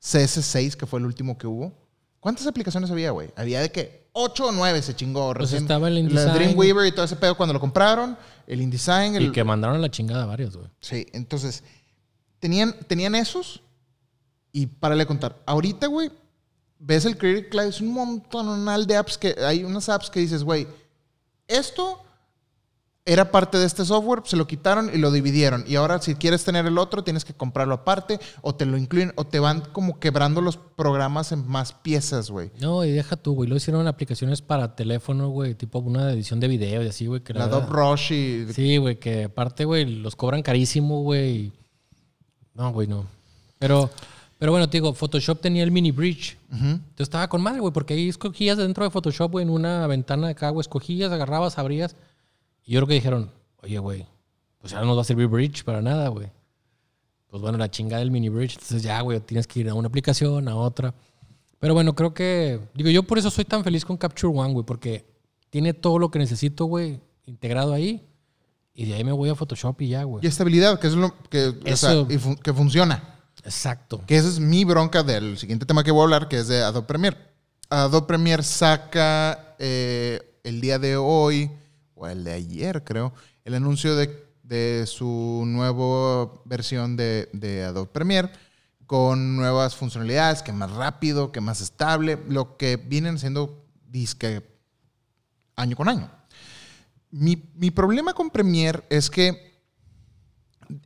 CS6, 0.00 0.74
que 0.76 0.86
fue 0.86 1.00
el 1.00 1.06
último 1.06 1.36
que 1.38 1.46
hubo. 1.46 1.72
¿Cuántas 2.20 2.46
aplicaciones 2.46 2.90
había, 2.90 3.10
güey? 3.12 3.30
Había 3.36 3.60
de 3.60 3.70
que 3.72 4.05
8 4.18 4.46
o 4.46 4.52
9 4.52 4.80
se 4.80 4.96
chingó. 4.96 5.26
Pues 5.34 5.50
recién. 5.50 5.62
estaba 5.62 5.88
el 5.88 5.94
La 5.94 6.00
InDesign. 6.00 6.34
Dreamweaver 6.34 6.86
y 6.86 6.92
todo 6.92 7.04
ese 7.04 7.16
pedo 7.16 7.36
cuando 7.36 7.52
lo 7.52 7.60
compraron, 7.60 8.16
el 8.46 8.62
InDesign, 8.62 9.14
el, 9.14 9.24
Y 9.24 9.32
que 9.32 9.44
mandaron 9.44 9.76
a 9.76 9.78
la 9.78 9.90
chingada 9.90 10.24
varios, 10.24 10.56
güey. 10.56 10.68
Sí, 10.80 11.06
entonces, 11.12 11.62
tenían, 12.38 12.74
tenían 12.86 13.14
esos 13.14 13.60
y 14.52 14.66
párale 14.66 15.02
a 15.02 15.06
contar. 15.06 15.36
Ahorita, 15.44 15.86
güey, 15.88 16.10
ves 16.78 17.04
el 17.04 17.18
Creative 17.18 17.50
Cloud, 17.50 17.66
es 17.66 17.80
un 17.82 17.92
montonal 17.92 18.86
de 18.86 18.96
apps 18.96 19.18
que 19.18 19.36
hay 19.38 19.64
unas 19.64 19.90
apps 19.90 20.08
que 20.08 20.20
dices, 20.20 20.42
güey, 20.42 20.66
esto 21.46 22.02
era 23.08 23.30
parte 23.30 23.56
de 23.56 23.66
este 23.66 23.84
software, 23.84 24.22
se 24.24 24.36
lo 24.36 24.48
quitaron 24.48 24.90
y 24.92 24.98
lo 24.98 25.12
dividieron. 25.12 25.64
Y 25.68 25.76
ahora 25.76 26.02
si 26.02 26.16
quieres 26.16 26.42
tener 26.44 26.66
el 26.66 26.76
otro, 26.76 27.04
tienes 27.04 27.24
que 27.24 27.34
comprarlo 27.34 27.74
aparte 27.74 28.18
o 28.42 28.56
te 28.56 28.66
lo 28.66 28.76
incluyen 28.76 29.12
o 29.14 29.24
te 29.24 29.38
van 29.38 29.60
como 29.60 30.00
quebrando 30.00 30.40
los 30.40 30.56
programas 30.56 31.30
en 31.30 31.46
más 31.46 31.72
piezas, 31.72 32.30
güey. 32.32 32.50
No, 32.60 32.84
y 32.84 32.90
deja 32.90 33.14
tú, 33.16 33.34
güey. 33.34 33.48
Lo 33.48 33.54
hicieron 33.54 33.86
aplicaciones 33.86 34.42
para 34.42 34.74
teléfono, 34.74 35.28
güey. 35.28 35.54
Tipo 35.54 35.78
una 35.78 36.10
edición 36.10 36.40
de 36.40 36.48
video 36.48 36.82
y 36.82 36.88
así, 36.88 37.06
güey. 37.06 37.20
que 37.22 37.32
La 37.32 37.44
Adobe 37.44 37.66
Rush 37.68 38.12
y... 38.12 38.52
Sí, 38.52 38.76
güey, 38.78 38.98
que 38.98 39.24
aparte, 39.24 39.64
güey, 39.64 39.84
los 39.84 40.16
cobran 40.16 40.42
carísimo, 40.42 41.02
güey. 41.02 41.52
No, 42.54 42.72
güey, 42.72 42.88
no. 42.88 43.06
Pero, 43.60 43.88
pero 44.36 44.50
bueno, 44.50 44.68
te 44.68 44.78
digo, 44.78 44.92
Photoshop 44.92 45.40
tenía 45.40 45.62
el 45.62 45.70
mini 45.70 45.92
bridge. 45.92 46.36
Entonces 46.50 46.80
estaba 46.98 47.28
con 47.28 47.40
madre, 47.40 47.60
güey, 47.60 47.72
porque 47.72 47.94
ahí 47.94 48.08
escogías 48.08 48.58
dentro 48.58 48.82
de 48.82 48.90
Photoshop, 48.90 49.30
güey, 49.30 49.44
en 49.44 49.50
una 49.50 49.86
ventana 49.86 50.26
de 50.26 50.32
acá, 50.32 50.50
güey, 50.50 50.62
escogías, 50.62 51.12
agarrabas, 51.12 51.56
abrías. 51.56 51.94
Y 52.66 52.72
yo 52.72 52.80
creo 52.80 52.88
que 52.88 52.94
dijeron, 52.94 53.30
oye, 53.62 53.78
güey, 53.78 54.06
pues 54.58 54.72
ya 54.72 54.80
no 54.80 54.86
nos 54.86 54.98
va 54.98 55.00
a 55.02 55.04
servir 55.04 55.28
bridge 55.28 55.64
para 55.64 55.80
nada, 55.80 56.08
güey. 56.08 56.30
Pues 57.28 57.40
bueno, 57.40 57.56
la 57.58 57.70
chinga 57.70 57.98
del 57.98 58.10
mini 58.10 58.28
bridge. 58.28 58.54
Entonces 58.54 58.82
ya, 58.82 59.00
güey, 59.00 59.20
tienes 59.20 59.46
que 59.46 59.60
ir 59.60 59.68
a 59.68 59.74
una 59.74 59.88
aplicación, 59.88 60.48
a 60.48 60.56
otra. 60.56 60.92
Pero 61.58 61.72
bueno, 61.74 61.94
creo 61.94 62.12
que, 62.12 62.60
digo, 62.74 62.90
yo 62.90 63.02
por 63.04 63.18
eso 63.18 63.30
soy 63.30 63.44
tan 63.44 63.64
feliz 63.64 63.84
con 63.84 63.96
Capture 63.96 64.32
One, 64.36 64.52
güey, 64.52 64.66
porque 64.66 65.06
tiene 65.48 65.72
todo 65.72 65.98
lo 65.98 66.10
que 66.10 66.18
necesito, 66.18 66.66
güey, 66.66 67.00
integrado 67.24 67.72
ahí. 67.72 68.04
Y 68.74 68.84
de 68.84 68.94
ahí 68.94 69.04
me 69.04 69.12
voy 69.12 69.30
a 69.30 69.34
Photoshop 69.34 69.80
y 69.80 69.88
ya, 69.88 70.02
güey. 70.04 70.22
Y 70.24 70.28
estabilidad, 70.28 70.78
que 70.78 70.88
es 70.88 70.92
lo 70.94 71.14
que, 71.30 71.46
o 71.48 71.76
sea, 71.76 71.92
Eso- 71.92 72.06
y 72.10 72.18
fun- 72.18 72.36
que 72.36 72.52
funciona. 72.52 73.14
Exacto. 73.44 74.02
Que 74.06 74.16
esa 74.16 74.28
es 74.28 74.38
mi 74.40 74.64
bronca 74.64 75.02
del 75.02 75.38
siguiente 75.38 75.64
tema 75.66 75.82
que 75.84 75.90
voy 75.92 76.00
a 76.00 76.04
hablar, 76.04 76.28
que 76.28 76.38
es 76.38 76.48
de 76.48 76.62
Adobe 76.62 76.86
Premiere. 76.86 77.16
Adobe 77.70 78.06
Premiere 78.06 78.42
saca 78.42 79.54
eh, 79.58 80.20
el 80.44 80.60
día 80.60 80.78
de 80.78 80.96
hoy, 80.96 81.50
o 81.96 82.06
el 82.06 82.22
de 82.22 82.34
ayer 82.34 82.84
creo, 82.84 83.12
el 83.44 83.54
anuncio 83.54 83.96
de, 83.96 84.24
de 84.44 84.84
su 84.86 85.42
nueva 85.46 86.32
versión 86.44 86.96
de, 86.96 87.28
de 87.32 87.64
Adobe 87.64 87.90
Premiere 87.90 88.30
con 88.86 89.34
nuevas 89.36 89.74
funcionalidades, 89.74 90.42
que 90.42 90.52
más 90.52 90.70
rápido, 90.70 91.32
que 91.32 91.40
más 91.40 91.60
estable, 91.60 92.18
lo 92.28 92.56
que 92.56 92.76
vienen 92.76 93.18
siendo 93.18 93.66
disque 93.88 94.46
año 95.56 95.76
con 95.76 95.88
año. 95.88 96.08
Mi, 97.10 97.50
mi 97.56 97.70
problema 97.70 98.14
con 98.14 98.30
Premiere 98.30 98.84
es 98.88 99.10
que 99.10 99.56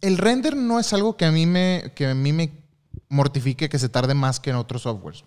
el 0.00 0.16
render 0.16 0.56
no 0.56 0.80
es 0.80 0.92
algo 0.92 1.16
que 1.16 1.26
a 1.26 1.32
mí 1.32 1.44
me, 1.44 1.92
que 1.94 2.06
a 2.06 2.14
mí 2.14 2.32
me 2.32 2.52
mortifique 3.08 3.68
que 3.68 3.78
se 3.78 3.88
tarde 3.88 4.14
más 4.14 4.40
que 4.40 4.50
en 4.50 4.56
otros 4.56 4.82
softwares. 4.82 5.24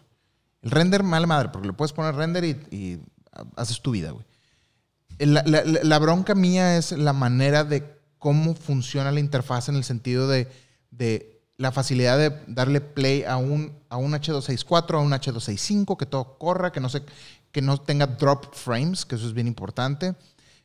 El 0.61 0.71
render, 0.71 1.03
mala 1.03 1.27
madre, 1.27 1.49
porque 1.49 1.67
le 1.67 1.73
puedes 1.73 1.93
poner 1.93 2.15
render 2.15 2.45
y, 2.45 2.75
y 2.75 2.99
haces 3.55 3.81
tu 3.81 3.91
vida, 3.91 4.11
güey. 4.11 4.25
La, 5.20 5.99
bronca 5.99 6.36
mía 6.36 6.78
es 6.78 6.91
la 6.91 7.14
manera 7.14 7.64
de 7.64 7.84
cómo 8.20 8.55
funciona 8.55 9.11
la 9.11 9.20
interfaz 9.20 9.70
en 9.70 9.76
el 9.76 9.84
sentido 9.84 10.28
de, 10.28 10.47
la 11.57 11.72
facilidad 11.72 12.18
de 12.18 12.36
darle 12.47 12.82
play 12.82 13.24
a 13.24 13.38
un, 13.38 13.74
a 13.89 13.97
un 13.97 14.14
H264, 14.14 14.95
a 14.95 14.99
un 14.99 15.11
H265, 15.11 15.97
que 15.97 16.05
todo 16.05 16.38
corra, 16.38 16.72
que 16.72 16.80
no, 16.80 16.89
que 17.51 17.61
no 17.61 17.78
tenga 17.78 18.07
drop 18.07 18.53
frames, 18.53 19.05
que 19.05 19.16
eso 19.16 19.28
es 19.28 19.34
bien 19.34 19.47
importante. 19.47 20.16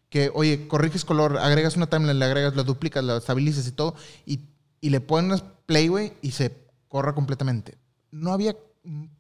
Que, 0.09 0.31
oye, 0.35 0.67
corriges 0.69 1.05
color, 1.05 1.37
agregas 1.37 1.77
una 1.77 1.87
timeline, 1.87 2.19
le 2.19 2.25
agregas, 2.25 2.57
la 2.57 2.63
duplicas, 2.63 3.05
la 3.05 3.19
estabilizas 3.19 3.67
y 3.67 3.73
todo, 3.73 3.95
y, 4.25 4.41
y 4.81 4.91
le 4.91 5.01
pones 5.01 5.45
play, 5.67 5.89
güey, 5.89 6.15
y 6.23 6.31
se 6.31 6.57
corra 6.89 7.15
completamente. 7.15 7.77
No 8.11 8.33
había 8.33 8.57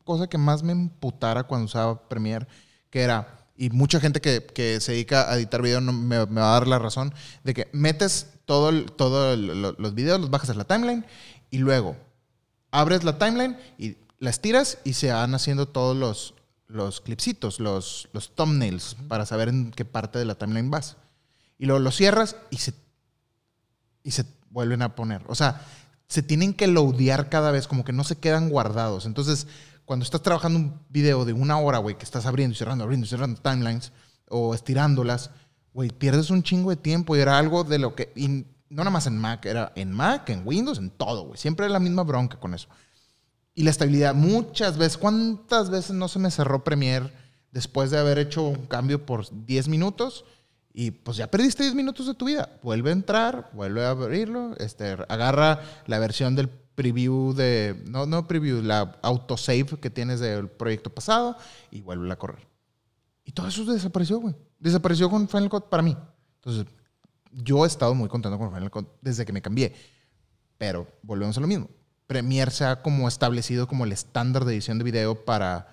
cosa 0.04 0.28
que 0.28 0.38
más 0.38 0.62
me 0.62 0.72
emputara 0.72 1.44
cuando 1.44 1.66
usaba 1.66 2.08
Premiere, 2.08 2.46
que 2.90 3.02
era, 3.02 3.37
y 3.58 3.70
mucha 3.70 4.00
gente 4.00 4.20
que, 4.22 4.46
que 4.46 4.80
se 4.80 4.92
dedica 4.92 5.30
a 5.30 5.36
editar 5.36 5.60
video 5.60 5.80
no, 5.82 5.92
me, 5.92 6.24
me 6.26 6.40
va 6.40 6.50
a 6.50 6.60
dar 6.60 6.68
la 6.68 6.78
razón, 6.78 7.12
de 7.44 7.52
que 7.54 7.68
metes 7.72 8.28
todo, 8.46 8.70
el- 8.70 8.90
todo 8.92 9.36
lo- 9.36 9.72
los 9.72 9.94
videos, 9.94 10.20
los 10.20 10.30
bajas 10.30 10.48
a 10.50 10.54
la 10.54 10.64
timeline, 10.64 11.04
y 11.50 11.58
luego 11.58 11.96
abres 12.70 13.02
la 13.04 13.18
timeline 13.18 13.58
y 13.78 13.96
la 14.20 14.30
estiras 14.30 14.78
y 14.84 14.92
se 14.94 15.12
van 15.12 15.34
haciendo 15.34 15.66
todos 15.68 15.96
los, 15.96 16.34
los 16.68 17.00
clipsitos, 17.00 17.60
los, 17.60 18.08
los 18.12 18.34
thumbnails, 18.34 18.96
para 19.08 19.26
saber 19.26 19.48
en 19.48 19.70
qué 19.72 19.84
parte 19.84 20.18
de 20.18 20.24
la 20.24 20.36
timeline 20.36 20.70
vas. 20.70 20.96
Y 21.58 21.66
luego 21.66 21.80
lo 21.80 21.90
cierras 21.90 22.36
y 22.50 22.58
se, 22.58 22.74
y 24.04 24.12
se 24.12 24.24
vuelven 24.50 24.82
a 24.82 24.94
poner. 24.94 25.22
O 25.26 25.34
sea, 25.34 25.62
se 26.08 26.22
tienen 26.22 26.54
que 26.54 26.66
loadear 26.68 27.28
cada 27.28 27.50
vez, 27.50 27.66
como 27.66 27.84
que 27.84 27.92
no 27.92 28.04
se 28.04 28.16
quedan 28.16 28.48
guardados. 28.48 29.06
Entonces, 29.06 29.46
cuando 29.88 30.04
estás 30.04 30.20
trabajando 30.20 30.58
un 30.58 30.82
video 30.90 31.24
de 31.24 31.32
una 31.32 31.58
hora, 31.58 31.78
güey, 31.78 31.96
que 31.96 32.04
estás 32.04 32.26
abriendo 32.26 32.52
y 32.52 32.56
cerrando, 32.58 32.84
abriendo 32.84 33.06
y 33.06 33.08
cerrando 33.08 33.40
timelines 33.40 33.90
o 34.28 34.52
estirándolas, 34.52 35.30
güey, 35.72 35.88
pierdes 35.88 36.28
un 36.28 36.42
chingo 36.42 36.68
de 36.68 36.76
tiempo 36.76 37.16
y 37.16 37.20
era 37.20 37.38
algo 37.38 37.64
de 37.64 37.78
lo 37.78 37.94
que... 37.94 38.12
y 38.14 38.28
no 38.28 38.44
nada 38.68 38.90
más 38.90 39.06
en 39.06 39.16
Mac, 39.16 39.46
era 39.46 39.72
en 39.76 39.90
Mac, 39.90 40.28
en 40.28 40.42
Windows, 40.44 40.76
en 40.76 40.90
todo, 40.90 41.22
güey. 41.22 41.38
Siempre 41.38 41.64
era 41.64 41.72
la 41.72 41.80
misma 41.80 42.02
bronca 42.02 42.38
con 42.38 42.52
eso. 42.52 42.68
Y 43.54 43.62
la 43.62 43.70
estabilidad, 43.70 44.14
muchas 44.14 44.76
veces, 44.76 44.98
¿cuántas 44.98 45.70
veces 45.70 45.92
no 45.92 46.06
se 46.08 46.18
me 46.18 46.30
cerró 46.30 46.64
Premiere 46.64 47.10
después 47.50 47.90
de 47.90 47.96
haber 47.96 48.18
hecho 48.18 48.42
un 48.42 48.66
cambio 48.66 49.06
por 49.06 49.24
10 49.46 49.68
minutos? 49.68 50.26
Y 50.74 50.90
pues 50.90 51.16
ya 51.16 51.30
perdiste 51.30 51.62
10 51.62 51.74
minutos 51.74 52.06
de 52.06 52.12
tu 52.12 52.26
vida. 52.26 52.58
Vuelve 52.62 52.90
a 52.90 52.92
entrar, 52.92 53.48
vuelve 53.54 53.86
a 53.86 53.90
abrirlo, 53.92 54.54
este, 54.58 54.98
agarra 55.08 55.62
la 55.86 55.98
versión 55.98 56.36
del 56.36 56.50
preview 56.78 57.32
de, 57.34 57.82
no, 57.88 58.06
no 58.06 58.28
preview, 58.28 58.62
la 58.62 59.00
autosave 59.02 59.80
que 59.80 59.90
tienes 59.90 60.20
del 60.20 60.48
proyecto 60.48 60.90
pasado 60.90 61.36
y 61.72 61.80
vuelve 61.80 62.12
a 62.12 62.16
correr. 62.16 62.46
Y 63.24 63.32
todo 63.32 63.48
eso 63.48 63.64
desapareció, 63.64 64.20
güey. 64.20 64.36
Desapareció 64.60 65.10
con 65.10 65.28
Final 65.28 65.50
Cut 65.50 65.64
para 65.64 65.82
mí. 65.82 65.96
Entonces, 66.36 66.72
yo 67.32 67.64
he 67.64 67.66
estado 67.66 67.96
muy 67.96 68.08
contento 68.08 68.38
con 68.38 68.54
Final 68.54 68.70
Cut 68.70 68.86
desde 69.02 69.26
que 69.26 69.32
me 69.32 69.42
cambié. 69.42 69.74
Pero 70.56 70.86
volvemos 71.02 71.36
a 71.36 71.40
lo 71.40 71.48
mismo. 71.48 71.68
Premiere 72.06 72.52
se 72.52 72.64
ha 72.64 72.80
como 72.80 73.08
establecido 73.08 73.66
como 73.66 73.84
el 73.84 73.90
estándar 73.90 74.44
de 74.44 74.54
edición 74.54 74.78
de 74.78 74.84
video 74.84 75.24
para 75.24 75.66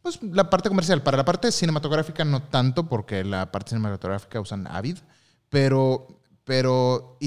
pues, 0.00 0.22
la 0.22 0.48
parte 0.48 0.68
comercial. 0.68 1.02
Para 1.02 1.16
la 1.16 1.24
parte 1.24 1.50
cinematográfica 1.50 2.24
no 2.24 2.44
tanto, 2.44 2.88
porque 2.88 3.24
la 3.24 3.50
parte 3.50 3.70
cinematográfica 3.70 4.40
usan 4.40 4.68
Avid. 4.68 4.98
Pero, 5.48 6.06
pero 6.44 7.18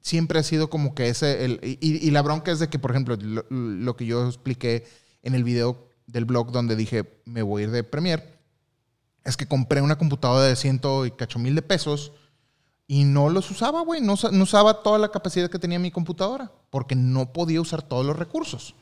siempre 0.00 0.38
ha 0.38 0.42
sido 0.42 0.70
como 0.70 0.94
que 0.94 1.08
ese... 1.08 1.44
El, 1.44 1.60
y, 1.62 2.10
la 2.10 2.22
bronca 2.22 2.50
es 2.52 2.58
de 2.58 2.68
que, 2.68 2.78
por 2.78 2.90
ejemplo, 2.90 3.16
lo, 3.50 3.96
que 3.96 4.06
yo 4.06 4.26
expliqué 4.26 4.86
en 5.22 5.34
el 5.34 5.44
video 5.44 5.88
del 6.06 6.24
blog 6.24 6.52
donde 6.52 6.76
dije 6.76 7.20
me 7.24 7.42
voy 7.42 7.62
a 7.62 7.64
ir 7.66 7.70
de 7.70 7.84
Premiere, 7.84 8.38
es 9.24 9.36
que 9.36 9.46
compré 9.46 9.82
una 9.82 9.98
computadora 9.98 10.44
de 10.44 10.56
ciento 10.56 11.04
y 11.04 11.10
cacho 11.10 11.38
mil 11.38 11.54
de 11.54 11.62
pesos 11.62 12.12
y 12.86 13.04
no 13.04 13.28
los 13.28 13.50
usaba, 13.50 13.82
güey. 13.82 14.00
No, 14.00 14.14
no 14.32 14.42
usaba 14.42 14.82
toda 14.82 14.98
la 14.98 15.10
capacidad 15.10 15.50
que 15.50 15.58
tenía 15.58 15.78
mi 15.78 15.90
computadora 15.90 16.50
porque 16.70 16.94
no 16.94 17.32
podía 17.32 17.60
usar 17.60 17.82
todos 17.82 18.06
los 18.06 18.16
recursos. 18.16 18.74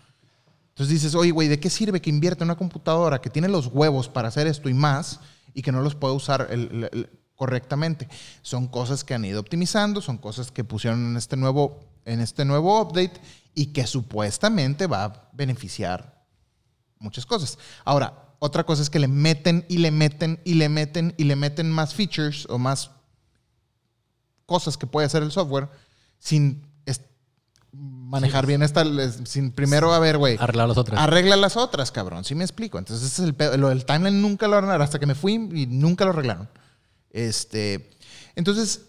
Entonces 0.69 0.93
dices, 0.95 1.15
oye, 1.15 1.33
güey, 1.33 1.49
¿de 1.49 1.59
qué 1.59 1.71
sirve 1.71 2.01
que 2.01 2.11
invierta 2.11 2.45
en 2.45 2.51
una 2.51 2.59
computadora 2.59 3.21
que 3.21 3.31
tiene 3.31 3.49
los 3.49 3.67
huevos 3.69 4.09
para 4.09 4.29
hacer 4.29 4.47
esto 4.47 4.69
y 4.69 4.75
más 4.75 5.21
y 5.55 5.63
que 5.63 5.73
no 5.73 5.81
los 5.81 5.95
puede 5.95 6.15
usar 6.15 6.49
el- 6.51 6.89
el- 6.93 7.11
correctamente? 7.37 8.09
Son 8.43 8.67
cosas 8.67 9.05
que 9.05 9.15
han 9.15 9.25
ido 9.25 9.41
optimizando, 9.41 10.01
son 10.01 10.19
cosas 10.19 10.51
que 10.51 10.65
pusieron 10.65 11.07
en 11.07 11.17
este 11.17 11.37
nuevo, 11.37 11.81
en 12.05 12.21
este 12.21 12.45
nuevo 12.45 12.81
update 12.81 13.21
y 13.55 13.67
que 13.67 13.87
supuestamente 13.87 14.87
va 14.87 15.05
a 15.05 15.29
beneficiar 15.33 16.25
muchas 16.99 17.27
cosas. 17.27 17.59
Ahora, 17.85 18.35
otra 18.39 18.65
cosa 18.65 18.83
es 18.83 18.91
que 18.91 18.99
le 18.99 19.09
meten 19.09 19.65
y 19.69 19.79
le 19.79 19.91
meten 19.91 20.41
y 20.45 20.55
le 20.55 20.69
meten 20.69 21.15
y 21.17 21.25
le 21.25 21.37
meten 21.37 21.71
más 21.71 21.95
features 21.95 22.47
o 22.51 22.59
más 22.59 22.91
cosas 24.45 24.77
que 24.77 24.87
puede 24.87 25.07
hacer 25.07 25.23
el 25.23 25.33
software 25.33 25.69
sin 26.19 26.67
manejar 27.77 28.47
bien 28.47 28.63
esta, 28.63 28.85
sin 29.25 29.53
primero, 29.53 29.93
a 29.93 29.99
ver, 29.99 30.17
güey, 30.19 30.37
Arreglar 30.41 30.69
las 30.69 30.79
otras. 30.79 31.01
arregla 31.01 31.37
las 31.37 31.57
otras, 31.57 31.93
cabrón, 31.93 32.25
¿sí 32.25 32.35
me 32.35 32.45
explico? 32.45 32.79
Entonces 32.79 33.07
ese 33.07 33.23
es 33.23 33.29
el 33.29 33.35
pedo, 33.35 33.57
lo 33.57 33.69
del 33.69 33.85
timeline 33.85 34.23
nunca 34.23 34.49
lo 34.49 34.57
arreglaron, 34.57 34.83
hasta 34.83 34.99
que 34.99 35.07
me 35.07 35.15
fui 35.15 35.35
y 35.35 35.67
nunca 35.67 36.05
lo 36.05 36.11
arreglaron. 36.11 36.49
Este, 37.11 37.91
entonces, 38.35 38.83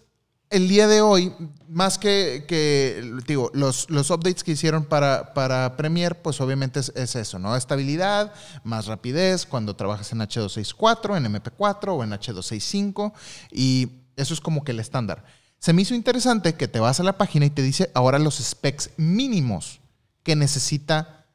el 0.50 0.68
día 0.68 0.88
de 0.88 1.00
hoy, 1.02 1.32
más 1.68 1.98
que, 1.98 2.44
digo, 3.26 3.50
los, 3.52 3.90
los 3.90 4.10
updates 4.10 4.42
que 4.42 4.52
hicieron 4.52 4.84
para, 4.84 5.34
para 5.34 5.76
Premiere, 5.76 6.14
pues 6.14 6.40
obviamente 6.40 6.80
es, 6.80 6.92
es 6.94 7.16
eso, 7.16 7.38
¿no? 7.38 7.54
Estabilidad, 7.54 8.32
más 8.64 8.86
rapidez 8.86 9.44
cuando 9.44 9.76
trabajas 9.76 10.10
en 10.12 10.20
H264, 10.20 11.16
en 11.16 11.34
MP4 11.34 11.88
o 11.88 12.02
en 12.02 12.10
H265, 12.10 13.12
y 13.52 13.88
eso 14.16 14.32
es 14.32 14.40
como 14.40 14.64
que 14.64 14.72
el 14.72 14.80
estándar. 14.80 15.24
Se 15.58 15.72
me 15.72 15.82
hizo 15.82 15.94
interesante 15.94 16.54
que 16.54 16.68
te 16.68 16.80
vas 16.80 17.00
a 17.00 17.02
la 17.02 17.18
página 17.18 17.44
y 17.44 17.50
te 17.50 17.62
dice 17.62 17.90
ahora 17.94 18.18
los 18.18 18.36
specs 18.36 18.90
mínimos 18.96 19.80
que 20.22 20.36
necesita 20.36 21.26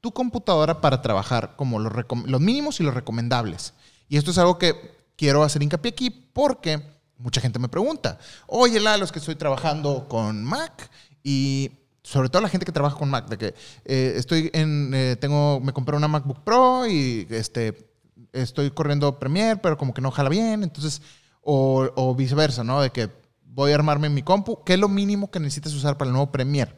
tu 0.00 0.12
computadora 0.12 0.80
para 0.80 1.02
trabajar, 1.02 1.54
como 1.56 1.78
los, 1.78 1.92
los 2.26 2.40
mínimos 2.40 2.80
y 2.80 2.82
los 2.84 2.94
recomendables. 2.94 3.72
Y 4.08 4.18
esto 4.18 4.30
es 4.30 4.38
algo 4.38 4.58
que 4.58 4.74
quiero 5.16 5.42
hacer 5.42 5.62
hincapié 5.62 5.92
aquí 5.92 6.21
porque 6.32 6.82
mucha 7.18 7.40
gente 7.40 7.58
me 7.58 7.68
pregunta, 7.68 8.18
oye, 8.46 8.80
Lalo, 8.80 9.04
es 9.04 9.12
que 9.12 9.18
estoy 9.18 9.36
trabajando 9.36 10.06
con 10.08 10.42
Mac 10.44 10.90
y 11.22 11.70
sobre 12.02 12.28
todo 12.28 12.42
la 12.42 12.48
gente 12.48 12.66
que 12.66 12.72
trabaja 12.72 12.96
con 12.96 13.10
Mac, 13.10 13.28
de 13.28 13.38
que 13.38 13.54
eh, 13.84 14.14
estoy 14.16 14.50
en, 14.52 14.92
eh, 14.94 15.16
tengo, 15.16 15.60
me 15.60 15.72
compré 15.72 15.96
una 15.96 16.08
MacBook 16.08 16.40
Pro 16.42 16.86
y 16.86 17.26
este, 17.30 17.92
estoy 18.32 18.70
corriendo 18.70 19.18
Premiere, 19.18 19.56
pero 19.56 19.78
como 19.78 19.94
que 19.94 20.00
no 20.00 20.10
jala 20.10 20.28
bien, 20.28 20.62
entonces, 20.62 21.00
o, 21.42 22.14
viceversa, 22.16 22.64
¿no? 22.64 22.80
De 22.80 22.90
que 22.90 23.10
voy 23.44 23.72
a 23.72 23.74
armarme 23.74 24.08
mi 24.08 24.22
compu, 24.22 24.62
¿qué 24.64 24.74
es 24.74 24.78
lo 24.78 24.88
mínimo 24.88 25.30
que 25.30 25.40
necesitas 25.40 25.74
usar 25.74 25.96
para 25.96 26.08
el 26.08 26.12
nuevo 26.12 26.32
Premiere? 26.32 26.74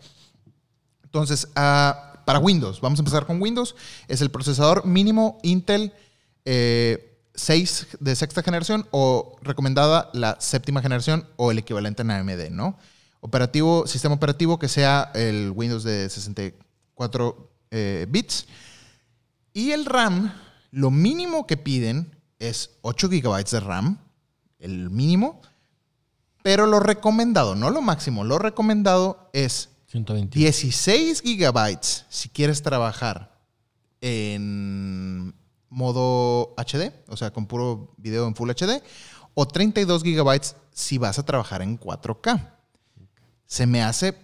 Entonces, 1.02 1.48
ah, 1.54 2.22
para 2.26 2.38
Windows, 2.38 2.80
vamos 2.80 2.98
a 2.98 3.02
empezar 3.02 3.26
con 3.26 3.40
Windows, 3.40 3.74
es 4.08 4.20
el 4.20 4.30
procesador 4.30 4.84
mínimo 4.84 5.38
Intel 5.42 5.92
eh, 6.44 7.13
6 7.34 7.88
de 8.00 8.16
sexta 8.16 8.42
generación 8.42 8.86
o 8.90 9.36
recomendada 9.42 10.10
la 10.12 10.36
séptima 10.40 10.82
generación 10.82 11.26
o 11.36 11.50
el 11.50 11.58
equivalente 11.58 12.02
en 12.02 12.10
AMD, 12.10 12.50
¿no? 12.50 12.78
Operativo, 13.20 13.86
sistema 13.86 14.14
operativo 14.14 14.58
que 14.58 14.68
sea 14.68 15.10
el 15.14 15.50
Windows 15.54 15.82
de 15.84 16.08
64 16.08 17.50
eh, 17.70 18.06
bits. 18.08 18.46
Y 19.52 19.72
el 19.72 19.84
RAM, 19.86 20.32
lo 20.70 20.90
mínimo 20.90 21.46
que 21.46 21.56
piden 21.56 22.14
es 22.38 22.70
8 22.82 23.08
GB 23.08 23.44
de 23.44 23.60
RAM, 23.60 23.98
el 24.58 24.90
mínimo, 24.90 25.40
pero 26.42 26.66
lo 26.66 26.80
recomendado, 26.80 27.54
no 27.54 27.70
lo 27.70 27.80
máximo, 27.80 28.24
lo 28.24 28.38
recomendado 28.38 29.30
es 29.32 29.70
121. 29.86 30.30
16 30.30 31.22
gigabytes 31.22 32.04
si 32.08 32.28
quieres 32.28 32.62
trabajar 32.62 33.32
en 34.00 35.34
modo 35.74 36.54
HD, 36.56 36.92
o 37.08 37.16
sea, 37.16 37.32
con 37.32 37.46
puro 37.46 37.92
video 37.96 38.26
en 38.26 38.34
Full 38.34 38.50
HD, 38.50 38.82
o 39.34 39.46
32 39.46 40.02
gigabytes 40.02 40.56
si 40.72 40.98
vas 40.98 41.18
a 41.18 41.24
trabajar 41.24 41.60
en 41.62 41.78
4K. 41.78 42.52
Se 43.46 43.66
me 43.66 43.82
hace 43.82 44.16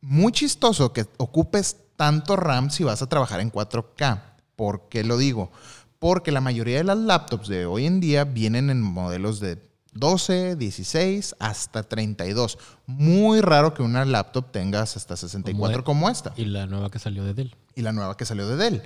muy 0.00 0.32
chistoso 0.32 0.92
que 0.92 1.06
ocupes 1.18 1.76
tanto 1.96 2.36
RAM 2.36 2.70
si 2.70 2.84
vas 2.84 3.02
a 3.02 3.08
trabajar 3.08 3.40
en 3.40 3.52
4K. 3.52 4.22
¿Por 4.56 4.88
qué 4.88 5.04
lo 5.04 5.16
digo? 5.16 5.50
Porque 5.98 6.32
la 6.32 6.40
mayoría 6.40 6.78
de 6.78 6.84
las 6.84 6.98
laptops 6.98 7.48
de 7.48 7.66
hoy 7.66 7.86
en 7.86 8.00
día 8.00 8.24
vienen 8.24 8.70
en 8.70 8.82
modelos 8.82 9.38
de 9.38 9.58
12, 9.92 10.56
16 10.56 11.36
hasta 11.38 11.82
32. 11.82 12.58
Muy 12.86 13.40
raro 13.40 13.74
que 13.74 13.82
una 13.82 14.04
laptop 14.04 14.50
tengas 14.50 14.96
hasta 14.96 15.16
64 15.16 15.84
como, 15.84 16.08
esta. 16.08 16.32
Y 16.36 16.46
la 16.46 16.66
nueva 16.66 16.90
que 16.90 16.98
salió 16.98 17.24
de 17.24 17.34
Dell. 17.34 17.54
Y 17.74 17.82
la 17.82 17.92
nueva 17.92 18.16
que 18.16 18.24
salió 18.24 18.48
de 18.48 18.56
Dell. 18.56 18.82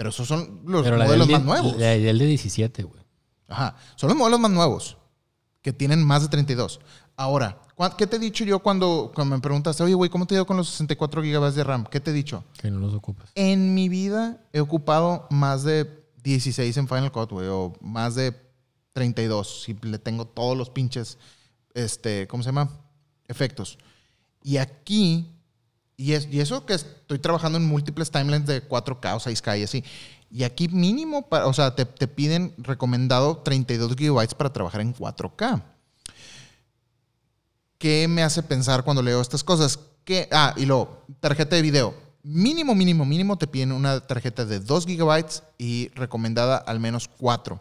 Pero 0.00 0.08
esos 0.08 0.26
son 0.26 0.62
los 0.64 0.82
Pero 0.82 0.96
modelos 0.96 1.28
más 1.28 1.44
nuevos. 1.44 1.76
La 1.76 1.88
de 1.88 1.98
Dell 2.00 2.18
de 2.18 2.24
17, 2.24 2.84
güey. 2.84 3.02
Ajá. 3.48 3.76
Son 3.96 4.08
los 4.08 4.16
modelos 4.16 4.40
más 4.40 4.50
nuevos 4.50 4.96
que 5.60 5.74
tienen 5.74 6.02
más 6.02 6.22
de 6.22 6.28
32. 6.28 6.80
Ahora, 7.16 7.60
¿cuá- 7.76 7.94
¿qué 7.98 8.06
te 8.06 8.16
he 8.16 8.18
dicho 8.18 8.42
yo 8.44 8.60
cuando, 8.60 9.12
cuando 9.14 9.36
me 9.36 9.42
preguntaste, 9.42 9.82
oye, 9.82 9.92
güey, 9.92 10.08
¿cómo 10.08 10.24
te 10.26 10.34
ha 10.34 10.38
ido 10.38 10.46
con 10.46 10.56
los 10.56 10.70
64 10.70 11.20
GB 11.20 11.52
de 11.52 11.64
RAM? 11.64 11.84
¿Qué 11.84 12.00
te 12.00 12.12
he 12.12 12.14
dicho? 12.14 12.44
Que 12.58 12.70
no 12.70 12.78
los 12.80 12.94
ocupas. 12.94 13.30
En 13.34 13.74
mi 13.74 13.90
vida 13.90 14.42
he 14.54 14.60
ocupado 14.60 15.26
más 15.28 15.64
de 15.64 16.02
16 16.22 16.78
en 16.78 16.88
Final 16.88 17.12
Cut, 17.12 17.30
güey, 17.32 17.48
o 17.48 17.74
más 17.82 18.14
de 18.14 18.34
32. 18.94 19.64
Si 19.64 19.74
le 19.82 19.98
tengo 19.98 20.26
todos 20.26 20.56
los 20.56 20.70
pinches, 20.70 21.18
este, 21.74 22.26
¿cómo 22.26 22.42
se 22.42 22.48
llama? 22.48 22.70
Efectos. 23.28 23.76
Y 24.42 24.56
aquí, 24.56 25.30
y, 26.00 26.14
es, 26.14 26.26
y 26.30 26.40
eso 26.40 26.64
que 26.64 26.72
estoy 26.72 27.18
trabajando 27.18 27.58
en 27.58 27.66
múltiples 27.66 28.10
timelines 28.10 28.46
de 28.46 28.66
4K 28.66 29.16
o 29.16 29.20
6K 29.20 29.60
y 29.60 29.64
así. 29.64 29.84
Y 30.30 30.44
aquí 30.44 30.66
mínimo, 30.68 31.28
o 31.30 31.52
sea, 31.52 31.74
te, 31.74 31.84
piden 31.84 32.54
recomendado 32.56 33.36
32 33.38 33.96
gigabytes 33.96 34.32
para 34.34 34.50
trabajar 34.50 34.80
en 34.80 34.94
4K. 34.94 35.62
¿Qué 37.76 38.08
me 38.08 38.22
hace 38.22 38.42
pensar 38.42 38.82
cuando 38.82 39.02
leo 39.02 39.20
estas 39.20 39.44
cosas? 39.44 39.78
Ah, 40.32 40.54
y 40.56 40.64
luego, 40.64 41.04
tarjeta 41.20 41.56
de 41.56 41.62
video. 41.62 41.94
Mínimo, 42.22 42.74
mínimo, 42.74 43.04
mínimo 43.04 43.36
te 43.36 43.46
piden 43.46 43.70
una 43.70 44.00
tarjeta 44.00 44.46
de 44.46 44.58
2 44.58 44.86
gigabytes 44.86 45.42
y 45.58 45.90
recomendada 45.90 46.56
al 46.56 46.80
menos 46.80 47.08
4. 47.08 47.60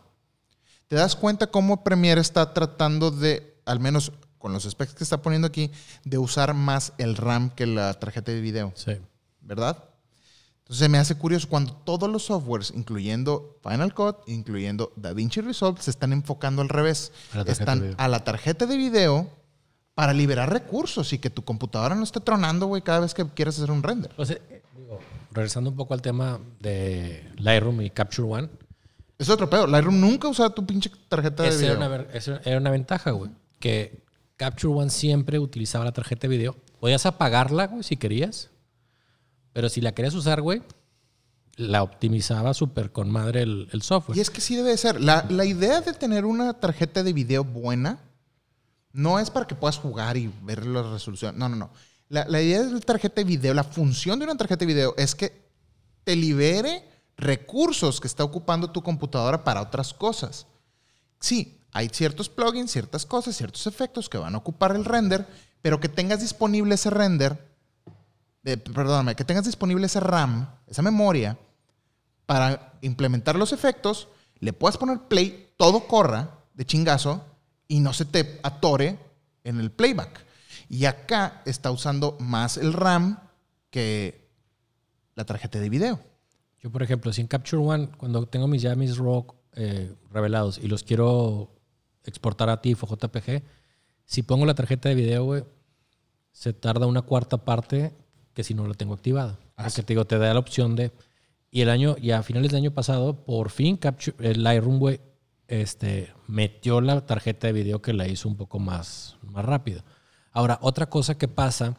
¿Te 0.88 0.96
das 0.96 1.18
cuenta 1.18 1.48
cómo 1.48 1.84
Premiere 1.84 2.22
está 2.22 2.54
tratando 2.54 3.12
de, 3.12 3.58
al 3.66 3.82
menos 3.82 4.14
con 4.40 4.54
los 4.54 4.64
specs 4.64 4.96
que 4.96 5.04
está 5.04 5.22
poniendo 5.22 5.48
aquí, 5.48 5.70
de 6.04 6.18
usar 6.18 6.56
más 6.56 6.94
el 6.98 7.16
RAM 7.16 7.52
que 7.52 7.68
la 7.68 7.94
tarjeta 7.94 8.32
de 8.32 8.42
video? 8.42 8.72
Sí. 8.76 8.94
¿Verdad? 9.42 9.84
Entonces 10.70 10.88
me 10.88 11.00
hace 11.00 11.16
curioso 11.16 11.50
cuando 11.50 11.74
todos 11.74 12.08
los 12.08 12.26
softwares, 12.26 12.72
incluyendo 12.76 13.58
Final 13.64 13.92
Cut, 13.96 14.18
incluyendo 14.28 14.94
DaVinci 14.96 15.42
Resolve, 15.42 15.82
se 15.82 15.90
están 15.90 16.14
enfocando 16.14 16.62
al 16.62 16.70
revés. 16.70 17.12
A 17.34 17.42
están 17.42 17.96
a 17.98 18.08
la 18.08 18.24
tarjeta 18.24 18.68
de 18.68 18.78
video 18.78 19.28
para 19.96 20.14
liberar 20.14 20.54
recursos 20.54 21.12
y 21.12 21.18
que 21.18 21.32
tu 21.32 21.44
computadora 21.44 21.96
no 21.96 22.04
esté 22.04 22.20
tronando, 22.20 22.68
güey, 22.68 22.84
cada 22.84 23.00
vez 23.00 23.16
que 23.16 23.26
quieras 23.30 23.58
hacer 23.58 23.72
un 23.72 23.82
render. 23.82 24.12
Pues, 24.16 24.30
eh, 24.30 24.62
digo, 24.78 25.00
regresando 25.32 25.72
un 25.72 25.76
poco 25.76 25.96
al 25.96 26.04
tema 26.04 26.40
de 26.60 27.34
Lightroom 27.38 27.82
y 27.82 27.90
Capture 27.90 28.28
One, 28.28 28.50
Es 29.18 29.28
otro 29.28 29.50
pedo. 29.50 29.66
Lightroom 29.66 30.00
nunca 30.00 30.28
usa 30.28 30.52
tu 30.52 30.66
pinche 30.68 30.92
tarjeta 31.10 31.42
de 31.42 31.58
video. 31.58 31.74
era, 31.74 31.88
una, 31.88 32.42
era 32.46 32.58
una 32.60 32.70
ventaja, 32.70 33.10
güey. 33.10 33.32
Que 33.60 34.04
Capture 34.40 34.74
One 34.74 34.90
siempre 34.90 35.38
utilizaba 35.38 35.84
la 35.84 35.92
tarjeta 35.92 36.22
de 36.22 36.30
video. 36.30 36.56
Podías 36.80 37.06
apagarla, 37.06 37.68
güey, 37.68 37.84
si 37.84 37.98
querías. 37.98 38.50
Pero 39.52 39.68
si 39.68 39.82
la 39.82 39.94
querías 39.94 40.14
usar, 40.14 40.42
güey, 40.42 40.62
la 41.58 41.84
optimizaba 41.84 42.54
súper 42.54 42.94
con 42.94 43.12
madre 43.12 43.42
el, 43.42 43.82
software. 43.82 44.18
Y 44.18 44.22
es 44.22 44.30
que 44.30 44.40
sí 44.40 44.56
debe 44.56 44.70
de 44.70 44.78
ser. 44.78 45.02
La, 45.02 45.26
la 45.30 45.44
idea 45.44 45.82
de 45.82 45.92
tener 45.92 46.24
una 46.24 46.54
tarjeta 46.54 47.04
de 47.04 47.12
video 47.12 47.44
buena 47.44 48.00
no 48.94 49.20
es 49.20 49.30
para 49.30 49.46
que 49.46 49.56
puedas 49.56 49.78
jugar 49.78 50.16
y 50.16 50.32
ver 50.44 50.66
la 50.66 50.84
resolución. 50.84 51.38
No, 51.38 51.50
no, 51.50 51.58
no. 51.58 51.70
La, 52.08 52.26
la 52.26 52.42
idea 52.42 52.64
de 52.64 52.72
la 52.72 52.80
tarjeta 52.80 53.16
de 53.16 53.26
video, 53.26 53.54
la 53.54 53.66
función 53.66 54.20
de 54.20 54.26
una 54.26 54.38
tarjeta 54.38 54.60
de 54.62 54.74
video 54.74 54.94
es 54.96 55.16
que 55.16 55.34
te 56.06 56.16
libere 56.16 56.86
recursos 57.18 58.00
que 58.00 58.08
está 58.08 58.24
ocupando 58.24 58.72
tu 58.72 58.82
computadora 58.82 59.44
para 59.44 59.62
otras 59.62 59.94
cosas. 59.94 60.48
Sí, 61.20 61.59
hay 61.72 61.90
ciertos 61.90 62.30
plugins, 62.30 62.72
ciertas 62.72 63.06
cosas, 63.06 63.36
ciertos 63.36 63.68
efectos 63.68 64.10
que 64.10 64.18
van 64.18 64.36
a 64.36 64.40
ocupar 64.40 64.76
el 64.76 64.86
render, 64.86 65.28
pero 65.62 65.80
que 65.80 65.90
tengas 65.90 66.22
disponible 66.22 66.76
ese 66.76 66.90
render, 66.90 67.48
eh, 68.44 68.58
perdóname, 68.58 69.16
que 69.16 69.26
tengas 69.26 69.46
disponible 69.46 69.86
ese 69.86 70.00
RAM, 70.00 70.50
esa 70.68 70.82
memoria, 70.82 71.38
para 72.26 72.74
implementar 72.82 73.36
los 73.36 73.54
efectos, 73.54 74.08
le 74.40 74.54
puedas 74.54 74.78
poner 74.78 75.00
play, 75.08 75.52
todo 75.58 75.88
corra 75.88 76.40
de 76.54 76.66
chingazo 76.66 77.26
y 77.68 77.80
no 77.80 77.94
se 77.94 78.06
te 78.06 78.40
atore 78.44 78.98
en 79.44 79.60
el 79.60 79.72
playback. 79.72 80.26
Y 80.70 80.86
acá 80.86 81.42
está 81.46 81.72
usando 81.72 82.18
más 82.20 82.58
el 82.58 82.74
RAM 82.74 83.20
que 83.70 84.30
la 85.16 85.26
tarjeta 85.26 85.60
de 85.60 85.70
video. 85.70 86.00
Yo, 86.62 86.72
por 86.72 86.84
ejemplo, 86.84 87.12
si 87.14 87.22
en 87.22 87.28
Capture 87.28 87.62
One, 87.62 87.90
cuando 87.98 88.26
tengo 88.28 88.48
mis 88.48 88.62
ya 88.62 88.76
mis 88.76 88.98
RAW 88.98 89.26
eh, 89.54 89.94
revelados 90.12 90.58
y 90.58 90.68
los 90.68 90.84
quiero 90.84 91.59
exportar 92.06 92.50
a 92.50 92.62
TIFF 92.62 92.84
o 92.84 92.88
JPG, 92.88 93.44
si 94.06 94.24
pongo 94.24 94.46
la 94.46 94.56
tarjeta 94.56 94.90
de 94.90 94.96
video, 94.96 95.24
güey, 95.24 95.44
se 96.32 96.54
tarda 96.54 96.88
una 96.88 97.02
cuarta 97.02 97.44
parte 97.46 97.94
que 98.34 98.44
si 98.44 98.54
no 98.54 98.68
la 98.68 98.74
tengo 98.74 98.94
activada. 98.94 99.38
Ah, 99.56 99.66
Porque 99.66 99.84
te 99.84 99.94
digo, 99.94 100.06
te 100.06 100.18
da 100.18 100.34
la 100.34 100.40
opción 100.40 100.76
de... 100.76 100.92
Y 101.52 101.62
el 101.62 101.70
año, 101.70 101.96
y 102.00 102.12
a 102.12 102.22
finales 102.24 102.52
del 102.52 102.62
año 102.62 102.72
pasado, 102.72 103.26
por 103.26 103.50
fin 103.50 103.76
Capture, 103.76 104.16
el 104.30 104.44
Lightroom, 104.44 104.78
güey, 104.80 105.02
este, 105.48 106.14
metió 106.28 106.80
la 106.80 107.06
tarjeta 107.06 107.48
de 107.48 107.54
video 107.54 107.82
que 107.82 107.92
la 107.94 108.08
hizo 108.08 108.30
un 108.30 108.38
poco 108.38 108.60
más, 108.60 109.18
más 109.24 109.44
rápido. 109.44 109.84
Ahora, 110.32 110.60
otra 110.62 110.90
cosa 110.90 111.18
que 111.18 111.28
pasa, 111.28 111.76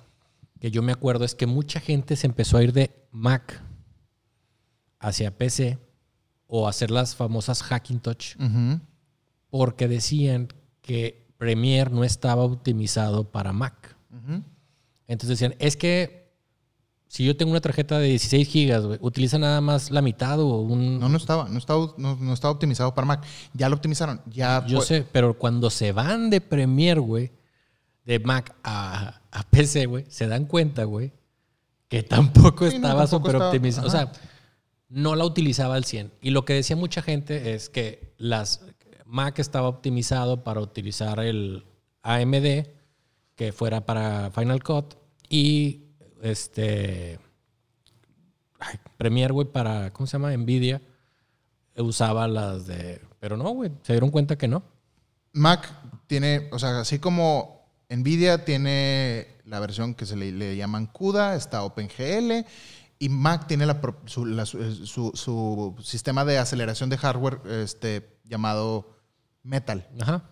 que 0.58 0.72
yo 0.72 0.82
me 0.82 0.90
acuerdo, 0.92 1.24
es 1.24 1.36
que 1.36 1.46
mucha 1.46 1.78
gente 1.78 2.16
se 2.16 2.26
empezó 2.26 2.56
a 2.56 2.64
ir 2.64 2.72
de 2.72 2.90
Mac 3.12 3.62
hacia 4.98 5.36
PC 5.36 5.78
o 6.46 6.68
hacer 6.68 6.90
las 6.90 7.14
famosas 7.14 7.62
Hackintosh 7.62 8.34
Ujú. 8.36 8.80
Porque 9.50 9.88
decían 9.88 10.48
que 10.80 11.26
Premiere 11.36 11.90
no 11.90 12.04
estaba 12.04 12.42
optimizado 12.44 13.30
para 13.30 13.52
Mac. 13.52 13.96
Entonces 15.06 15.38
decían, 15.40 15.54
es 15.58 15.76
que 15.76 16.30
si 17.08 17.24
yo 17.24 17.36
tengo 17.36 17.50
una 17.50 17.60
tarjeta 17.60 17.98
de 17.98 18.06
16 18.08 18.46
gigas, 18.46 18.84
güey, 18.86 18.98
utiliza 19.02 19.36
nada 19.38 19.60
más 19.60 19.90
la 19.90 20.00
mitad 20.02 20.38
o 20.38 20.60
un... 20.60 21.00
No, 21.00 21.08
no 21.08 21.16
estaba, 21.16 21.48
no 21.48 21.58
estaba, 21.58 21.92
no, 21.98 22.14
no 22.14 22.32
estaba 22.32 22.52
optimizado 22.52 22.94
para 22.94 23.04
Mac. 23.06 23.24
Ya 23.52 23.68
lo 23.68 23.74
optimizaron. 23.74 24.20
Ya 24.26 24.64
yo 24.68 24.76
fue- 24.78 24.86
sé, 24.86 25.06
pero 25.10 25.36
cuando 25.36 25.70
se 25.70 25.90
van 25.90 26.30
de 26.30 26.40
Premiere, 26.40 27.00
güey, 27.00 27.32
de 28.04 28.20
Mac 28.20 28.54
a, 28.62 29.20
a 29.32 29.42
PC, 29.50 29.86
güey, 29.86 30.04
se 30.08 30.28
dan 30.28 30.44
cuenta, 30.44 30.84
güey, 30.84 31.12
que 31.88 32.04
tampoco 32.04 32.70
Sí, 32.70 32.78
no, 32.78 32.86
estaba 32.86 33.06
tampoco 33.08 33.26
súper 33.32 33.42
optimizado. 33.42 33.88
O 33.88 33.90
sea, 33.90 34.12
no 34.88 35.16
la 35.16 35.24
utilizaba 35.24 35.74
al 35.74 35.84
100. 35.84 36.12
Y 36.22 36.30
lo 36.30 36.44
que 36.44 36.52
decía 36.54 36.76
mucha 36.76 37.02
gente 37.02 37.54
es 37.54 37.68
que 37.68 38.14
las 38.18 38.64
Mac 39.10 39.38
estaba 39.40 39.68
optimizado 39.68 40.44
para 40.44 40.60
utilizar 40.60 41.18
el 41.20 41.64
AMD, 42.02 42.66
que 43.34 43.52
fuera 43.52 43.84
para 43.84 44.30
Final 44.30 44.62
Cut, 44.62 44.94
y 45.28 45.82
este 46.22 47.18
Premiere, 48.96 49.32
güey, 49.32 49.46
para, 49.50 49.90
¿cómo 49.92 50.06
se 50.06 50.12
llama? 50.12 50.36
Nvidia, 50.36 50.82
usaba 51.76 52.28
las 52.28 52.66
de... 52.66 53.00
Pero 53.18 53.36
no, 53.36 53.50
güey, 53.50 53.70
se 53.82 53.94
dieron 53.94 54.10
cuenta 54.10 54.36
que 54.36 54.48
no. 54.48 54.62
Mac 55.32 55.72
tiene, 56.06 56.48
o 56.52 56.58
sea, 56.58 56.80
así 56.80 56.98
como 56.98 57.66
Nvidia 57.88 58.44
tiene 58.44 59.28
la 59.46 59.60
versión 59.60 59.94
que 59.94 60.04
se 60.06 60.16
le, 60.16 60.30
le 60.32 60.56
llaman 60.56 60.86
CUDA, 60.86 61.34
está 61.36 61.62
OpenGL, 61.64 62.44
y 62.98 63.08
Mac 63.08 63.46
tiene 63.46 63.64
su- 64.06 64.86
su- 64.86 65.12
su 65.14 65.74
sistema 65.82 66.24
de 66.26 66.38
aceleración 66.38 66.90
de 66.90 66.98
hardware 66.98 67.40
este, 67.62 68.18
llamado 68.24 68.99
Metal. 69.42 69.86
Ajá. 70.00 70.24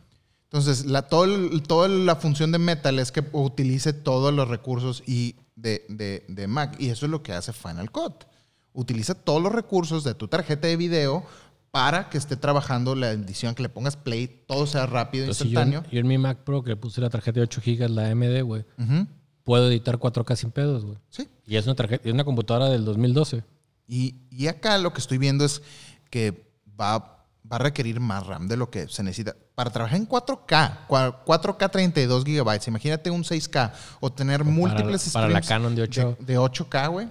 Entonces, 0.45 0.87
la, 0.87 1.03
todo 1.03 1.27
toda 1.61 1.89
la 1.89 2.17
función 2.17 2.53
de 2.53 2.59
Metal 2.59 2.99
es 2.99 3.13
que 3.13 3.23
utilice 3.33 3.93
todos 3.93 4.33
los 4.33 4.49
recursos 4.49 5.03
y 5.07 5.37
de, 5.57 5.85
de- 5.89 6.25
de 6.29 6.47
Mac. 6.47 6.77
Y 6.79 6.89
eso 6.89 7.07
es 7.07 7.11
lo 7.11 7.23
que 7.23 7.33
hace 7.33 7.53
Final 7.53 7.91
Cut. 7.91 8.25
Utiliza 8.73 9.15
todos 9.15 9.43
los 9.43 9.53
recursos 9.53 10.05
de 10.05 10.15
tu 10.15 10.29
tarjeta 10.29 10.69
de 10.69 10.77
video 10.77 11.25
para 11.71 12.09
que 12.09 12.17
esté 12.17 12.37
trabajando 12.37 12.95
la 12.95 13.11
edición, 13.11 13.55
que 13.55 13.63
le 13.63 13.69
pongas 13.69 13.97
play, 13.97 14.27
todo 14.47 14.67
sea 14.67 14.87
rápido, 14.87 15.25
Entonces, 15.25 15.47
si 15.49 15.53
yo, 15.53 15.61
instantáneo. 15.61 15.91
yo 15.93 16.01
en 16.01 16.07
mi 16.07 16.17
Mac 16.17 16.39
Pro, 16.45 16.63
que 16.63 16.71
le 16.71 16.77
puse 16.77 17.01
la 17.03 17.11
tarjeta 17.11 17.41
de 17.41 17.45
8 17.45 17.61
GB, 17.65 17.89
la 17.91 18.09
AMD, 18.11 18.43
güey, 18.43 18.65
Ujú. 18.79 19.07
puedo 19.45 19.69
editar 19.69 19.99
4K 19.99 20.35
sin 20.37 20.51
pedos, 20.51 20.85
güey. 20.87 20.97
Sí. 21.11 21.29
Y 21.47 21.57
es 21.57 21.67
una, 21.67 21.75
tarjeta, 21.75 22.09
es 22.09 22.15
una 22.15 22.25
computadora 22.25 22.71
del 22.71 22.87
2012. 22.87 23.45
Y, 23.87 24.15
y 24.31 24.47
acá 24.47 24.79
lo 24.79 24.93
que 24.95 25.01
estoy 25.01 25.19
viendo 25.19 25.45
es 25.45 25.61
que 26.09 26.51
va, 26.81 27.18
va 27.51 27.57
a 27.57 27.61
requerir 27.61 28.01
más 28.01 28.27
RAM 28.27 28.47
de 28.49 28.57
lo 28.57 28.71
que 28.71 28.89
se 28.89 29.03
necesita. 29.03 29.35
para 29.55 29.71
trabajar 29.71 29.99
en 29.99 30.09
4K, 30.09 30.87
4K 30.89 31.71
32 31.71 32.25
gigabytes, 32.25 32.69
imagínate 32.69 33.11
un 33.11 33.25
6K 33.25 33.73
o 34.01 34.13
tener 34.13 34.45
múltiples 34.45 35.11
para 35.11 35.29
la 35.29 35.41
Canon 35.41 35.75
de 35.75 35.83
8. 35.83 36.19
De, 36.21 36.39
8K, 36.39 36.91
güey. 36.91 37.09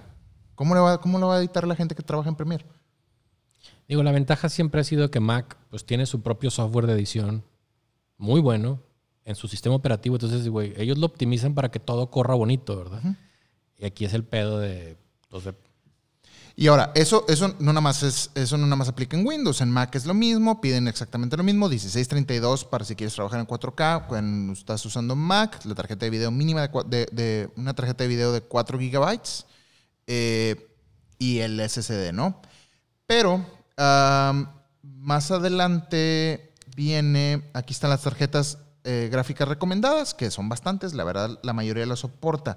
¿Cómo, 0.54 0.74
le 0.74 0.80
va, 0.80 1.00
¿Cómo 1.00 1.18
lo 1.18 1.28
va 1.28 1.36
a 1.36 1.38
editar 1.38 1.66
la 1.66 1.76
gente 1.76 1.94
que 1.94 2.02
trabaja 2.02 2.28
en 2.28 2.36
Premiere? 2.36 2.64
Digo, 3.88 4.02
la 4.02 4.12
ventaja 4.12 4.48
siempre 4.48 4.80
ha 4.80 4.84
sido 4.84 5.10
que 5.10 5.20
Mac 5.20 5.56
pues 5.70 5.84
tiene 5.84 6.06
su 6.06 6.22
propio 6.22 6.50
software 6.50 6.86
de 6.86 6.92
edición 6.92 7.44
muy 8.16 8.40
bueno 8.40 8.80
en 9.24 9.34
su 9.34 9.48
sistema 9.48 9.74
operativo. 9.74 10.16
Entonces, 10.16 10.48
güey, 10.48 10.74
ellos 10.76 10.98
lo 10.98 11.06
optimizan 11.06 11.54
para 11.54 11.70
que 11.70 11.80
todo 11.80 12.10
corra 12.10 12.34
bonito, 12.34 12.76
¿verdad? 12.76 13.02
Y 13.76 13.86
aquí 13.86 14.04
es 14.04 14.14
el 14.14 14.24
pedo 14.24 14.58
de, 14.58 14.96
pues, 15.30 15.44
de 15.44 15.54
y 16.60 16.66
ahora, 16.66 16.90
eso, 16.96 17.24
eso, 17.28 17.54
no 17.60 17.72
nada 17.72 17.80
más 17.80 18.02
es, 18.02 18.32
eso 18.34 18.58
no 18.58 18.66
nada 18.66 18.74
más 18.74 18.88
aplica 18.88 19.16
en 19.16 19.24
Windows, 19.24 19.60
en 19.60 19.70
Mac 19.70 19.94
es 19.94 20.06
lo 20.06 20.12
mismo, 20.12 20.60
piden 20.60 20.88
exactamente 20.88 21.36
lo 21.36 21.44
mismo, 21.44 21.68
1632 21.68 22.64
para 22.64 22.84
si 22.84 22.96
quieres 22.96 23.14
trabajar 23.14 23.38
en 23.38 23.46
4K, 23.46 24.08
cuando 24.08 24.54
estás 24.54 24.84
usando 24.84 25.14
Mac, 25.14 25.64
la 25.66 25.76
tarjeta 25.76 26.06
de 26.06 26.10
video 26.10 26.32
mínima 26.32 26.66
de, 26.66 27.48
una 27.54 27.74
tarjeta 27.74 28.02
de 28.02 28.08
video 28.08 28.32
de 28.32 28.40
4 28.40 28.76
gigabytes 28.76 29.46
eh, 30.08 30.68
y 31.16 31.38
el 31.38 31.60
SSD, 31.60 32.12
¿no? 32.12 32.42
Pero 33.06 33.46
más 34.82 35.30
adelante 35.30 36.54
viene, 36.74 37.52
aquí 37.54 37.72
están 37.72 37.90
las 37.90 38.02
tarjetas 38.02 38.58
eh, 38.82 39.08
gráficas 39.12 39.46
recomendadas, 39.46 40.12
que 40.12 40.32
son 40.32 40.48
bastantes, 40.48 40.92
la 40.92 41.04
verdad 41.04 41.38
la 41.44 41.52
mayoría 41.52 41.86
las 41.86 42.00
soporta 42.00 42.56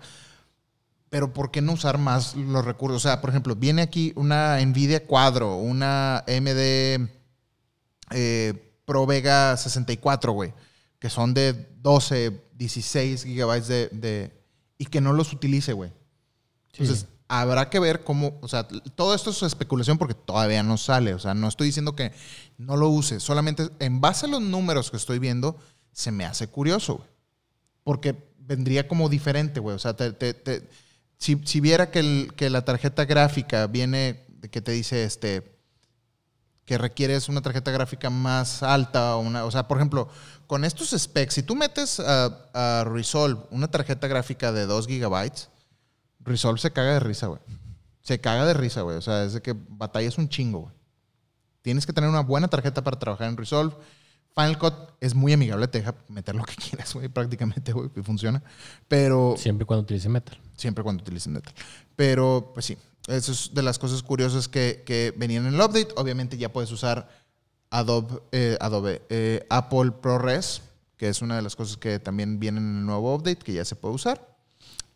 pero 1.11 1.33
¿por 1.33 1.51
qué 1.51 1.61
no 1.61 1.73
usar 1.73 1.97
más 1.97 2.37
los 2.37 2.63
recursos? 2.63 2.95
O 2.95 2.99
sea, 3.09 3.19
por 3.19 3.31
ejemplo, 3.31 3.53
viene 3.53 3.81
aquí 3.81 4.13
una 4.15 4.61
NVIDIA 4.61 5.05
Quadro, 5.05 5.57
una 5.57 6.19
AMD 6.19 7.09
eh, 8.11 8.73
Pro 8.85 9.05
Vega 9.05 9.57
64, 9.57 10.31
güey, 10.31 10.53
que 10.99 11.09
son 11.09 11.33
de 11.33 11.67
12, 11.81 12.41
16 12.53 13.25
gigabytes 13.25 13.67
de, 13.67 14.31
y 14.77 14.85
que 14.85 15.01
no 15.01 15.11
los 15.11 15.33
utilice, 15.33 15.73
güey. 15.73 15.91
Entonces, 16.71 17.07
habrá 17.27 17.69
que 17.69 17.81
ver 17.81 18.05
cómo, 18.05 18.39
o 18.39 18.47
sea, 18.47 18.65
todo 18.95 19.13
esto 19.13 19.31
es 19.31 19.43
especulación 19.43 19.97
porque 19.97 20.13
todavía 20.13 20.63
no 20.63 20.77
sale, 20.77 21.13
o 21.13 21.19
sea, 21.19 21.33
no 21.33 21.49
estoy 21.49 21.67
diciendo 21.67 21.93
que 21.93 22.13
no 22.57 22.77
lo 22.77 22.87
use, 22.87 23.19
solamente 23.19 23.69
en 23.79 23.99
base 23.99 24.27
a 24.27 24.29
los 24.29 24.41
números 24.41 24.89
que 24.89 24.95
estoy 24.95 25.19
viendo, 25.19 25.59
se 25.91 26.13
me 26.13 26.23
hace 26.23 26.47
curioso, 26.47 26.99
güey. 26.99 27.09
Porque 27.83 28.15
vendría 28.37 28.87
como 28.87 29.09
diferente, 29.09 29.59
güey. 29.59 29.75
O 29.75 29.79
sea, 29.79 29.93
te, 29.93 30.13
te 30.13 30.69
si, 31.21 31.59
viera 31.59 31.91
que, 31.91 32.27
que, 32.35 32.49
la 32.49 32.65
tarjeta 32.65 33.05
gráfica 33.05 33.67
viene, 33.67 34.25
que 34.49 34.59
te 34.59 34.71
dice 34.71 35.03
este, 35.03 35.55
que 36.65 36.79
requieres 36.79 37.29
una 37.29 37.41
tarjeta 37.41 37.69
gráfica 37.69 38.09
más 38.09 38.63
alta, 38.63 39.15
o, 39.15 39.19
una, 39.19 39.45
o 39.45 39.51
sea, 39.51 39.67
por 39.67 39.77
ejemplo, 39.77 40.09
con 40.47 40.65
estos 40.65 40.89
specs, 40.89 41.35
si 41.35 41.43
tú 41.43 41.55
metes 41.55 41.99
a, 41.99 42.83
Resolve 42.87 43.43
una 43.51 43.69
tarjeta 43.69 44.07
gráfica 44.07 44.51
de 44.51 44.65
2 44.65 44.87
gigabytes, 44.87 45.49
Resolve 46.21 46.59
se 46.59 46.71
caga 46.71 46.93
de 46.93 46.99
risa, 46.99 47.27
güey. 47.27 47.41
Se 48.01 48.19
caga 48.19 48.45
de 48.45 48.55
risa, 48.55 48.81
güey. 48.81 48.97
O 48.97 49.01
sea, 49.01 49.23
es 49.23 49.33
de 49.33 49.41
que 49.41 49.55
batallas 49.55 50.17
un 50.17 50.27
chingo, 50.27 50.61
güey. 50.61 50.73
Tienes 51.61 51.85
que 51.85 51.93
tener 51.93 52.09
una 52.09 52.21
buena 52.21 52.47
tarjeta 52.47 52.83
para 52.83 52.97
trabajar 52.97 53.29
en 53.29 53.37
Resolve. 53.37 53.75
Final 54.33 54.57
Cut 54.57 54.73
es 54.99 55.13
muy 55.13 55.33
amigable, 55.33 55.67
te 55.67 55.79
deja 55.79 55.93
meter 56.07 56.33
lo 56.33 56.43
que 56.43 56.55
quieras, 56.69 56.93
güey, 56.95 57.09
prácticamente, 57.09 57.73
güey, 57.73 57.91
y 57.95 58.01
funciona. 58.01 58.41
Pero. 58.87 59.35
Siempre 59.37 59.67
cuando 59.67 59.83
utilice 59.83 60.09
Metal. 60.09 60.39
Siempre 60.61 60.83
cuando 60.83 61.01
utilicen 61.01 61.33
Metal. 61.33 61.53
Pero, 61.95 62.51
pues 62.53 62.67
sí, 62.67 62.77
eso 63.07 63.31
es 63.31 63.51
de 63.51 63.63
las 63.63 63.79
cosas 63.79 64.03
curiosas 64.03 64.47
que, 64.47 65.13
venían 65.17 65.47
en 65.47 65.55
el 65.55 65.59
update. 65.59 65.89
Obviamente 65.97 66.37
ya 66.37 66.53
puedes 66.53 66.71
usar 66.71 67.09
Adobe, 67.71 68.21
eh, 68.31 68.57
Adobe 68.61 69.01
eh, 69.09 69.43
Apple 69.49 69.91
ProRes, 69.91 70.61
que 70.97 71.09
es 71.09 71.23
una 71.23 71.35
de 71.35 71.41
las 71.41 71.55
cosas 71.55 71.77
que 71.77 71.97
también 71.97 72.39
vienen 72.39 72.63
en 72.63 72.77
el 72.77 72.85
nuevo 72.85 73.15
update, 73.15 73.39
que 73.39 73.53
ya 73.53 73.65
se 73.65 73.75
puede 73.75 73.95
usar. 73.95 74.37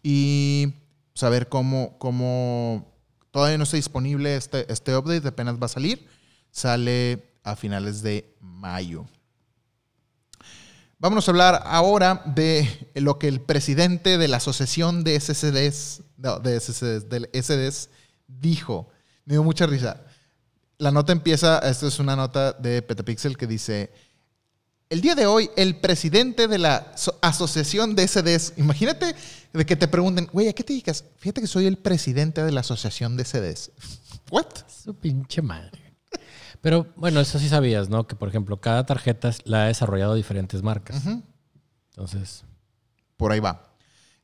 Y 0.03 0.76
saber 1.16 1.49
cómo, 1.49 1.97
cómo 1.97 2.93
todavía 3.32 3.57
no 3.57 3.63
está 3.63 3.78
disponible 3.78 4.36
este, 4.36 4.72
este 4.72 4.95
update, 4.95 5.28
apenas 5.28 5.55
va 5.55 5.66
a 5.66 5.70
salir. 5.70 6.07
Sale 6.51 7.32
a 7.43 7.55
finales 7.55 8.03
de 8.03 8.36
mayo. 8.39 9.07
Vámonos 10.98 11.28
a 11.28 11.32
hablar 11.32 11.62
ahora 11.66 12.24
de 12.26 12.89
lo 12.96 13.20
que 13.20 13.28
el 13.28 13.41
presidente 13.41 14.18
de 14.18 14.28
la 14.30 14.38
Asociación 14.38 15.04
de 15.04 15.20
SSDs, 15.20 16.04
de 16.18 16.60
SSDs, 16.60 17.10
del 17.10 17.30
SSDs 17.34 17.89
dijo. 18.28 18.88
Me 19.26 19.34
dio 19.34 19.43
mucha 19.43 19.66
risa. 19.66 20.02
La 20.78 20.91
nota 20.91 21.12
empieza, 21.12 21.60
esto 21.60 21.88
es 21.88 22.00
una 22.00 22.16
nota 22.16 22.54
de 22.54 22.82
Petapixel 22.82 23.38
que 23.38 23.46
dice, 23.46 23.91
el 24.89 25.02
día 25.02 25.16
de 25.16 25.26
hoy 25.26 25.50
el 25.58 25.78
presidente 25.80 26.48
de 26.48 26.60
la 26.60 26.93
Asociación 27.22 27.96
de 27.96 28.08
SSDs, 28.08 28.54
imagínate 28.58 29.16
de 29.52 29.66
que 29.66 29.76
te 29.76 29.88
pregunten, 29.88 30.30
güey, 30.32 30.48
¿a 30.48 30.54
qué 30.54 30.64
te 30.64 30.74
dedicas? 30.74 31.04
Fíjate 31.18 31.41
que 31.41 31.48
soy 31.48 31.66
el 31.66 31.78
presidente 31.78 32.43
de 32.43 32.52
la 32.52 32.62
Asociación 32.62 33.18
de 33.18 33.26
SSDs. 33.26 33.72
¿What? 34.32 34.48
Su 34.68 34.96
pinche 34.96 35.41
madre. 35.41 35.85
Pero 36.66 36.88
bueno, 36.95 37.20
eso 37.20 37.38
sí 37.38 37.47
sabías, 37.47 37.89
¿no? 37.89 38.07
Que 38.07 38.16
por 38.16 38.28
ejemplo, 38.28 38.59
cada 38.59 38.88
tarjeta 38.88 39.30
la 39.43 39.66
ha 39.66 39.68
desarrollado 39.68 40.16
diferentes 40.16 40.63
marcas. 40.63 41.03
Entonces. 41.91 42.43
Por 43.18 43.32
ahí 43.32 43.39
va. 43.39 43.76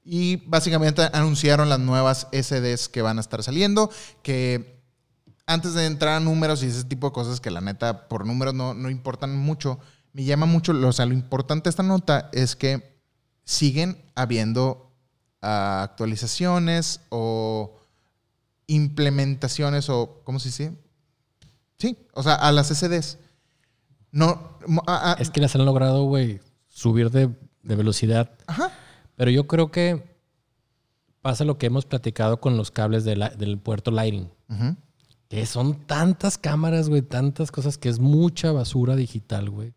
Y 0.03 0.37
básicamente 0.47 1.07
anunciaron 1.13 1.69
las 1.69 1.79
nuevas 1.79 2.29
SDs 2.31 2.89
que 2.89 3.03
van 3.03 3.19
a 3.19 3.21
estar 3.21 3.43
saliendo, 3.43 3.91
que 4.23 4.81
antes 5.45 5.75
de 5.75 5.85
entrar 5.85 6.15
a 6.15 6.19
números 6.19 6.63
y 6.63 6.65
ese 6.65 6.83
tipo 6.85 7.09
de 7.09 7.13
cosas 7.13 7.41
que 7.41 7.51
la 7.51 7.61
neta 7.61 8.07
por 8.07 8.25
números 8.25 8.55
no, 8.55 8.73
no 8.73 8.89
importan 8.89 9.37
mucho, 9.37 9.77
me 10.11 10.23
llama 10.23 10.47
mucho, 10.47 10.71
o 10.71 10.93
sea, 10.93 11.05
lo 11.05 11.13
importante 11.13 11.65
de 11.65 11.69
esta 11.69 11.83
nota 11.83 12.31
es 12.33 12.55
que 12.55 12.99
siguen 13.43 14.03
habiendo 14.15 14.91
ah, 15.43 15.83
actualizaciones 15.83 17.01
o 17.09 17.77
implementaciones 18.65 19.89
o, 19.89 20.23
¿cómo 20.23 20.39
se 20.39 20.49
dice? 20.49 20.90
Sí, 21.81 21.97
o 22.13 22.21
sea, 22.21 22.35
a 22.35 22.51
las 22.51 22.67
SSDs. 22.67 23.17
No, 24.11 24.59
es 25.17 25.31
que 25.31 25.41
las 25.41 25.55
han 25.55 25.65
logrado, 25.65 26.03
güey, 26.03 26.39
subir 26.67 27.09
de, 27.09 27.31
velocidad. 27.63 28.37
Ajá. 28.45 28.71
Pero 29.15 29.31
yo 29.31 29.47
creo 29.47 29.71
que 29.71 30.15
pasa 31.23 31.43
lo 31.43 31.57
que 31.57 31.65
hemos 31.65 31.87
platicado 31.87 32.39
con 32.39 32.55
los 32.55 32.69
cables 32.69 33.03
del 33.03 33.57
puerto 33.57 33.89
Lighting. 33.89 34.29
Que 35.27 35.47
son 35.47 35.87
tantas 35.87 36.37
cámaras, 36.37 36.87
güey, 36.87 37.01
tantas 37.01 37.51
cosas 37.51 37.79
que 37.79 37.89
es 37.89 37.97
mucha 37.97 38.51
basura 38.51 38.95
digital, 38.95 39.49
güey. 39.49 39.73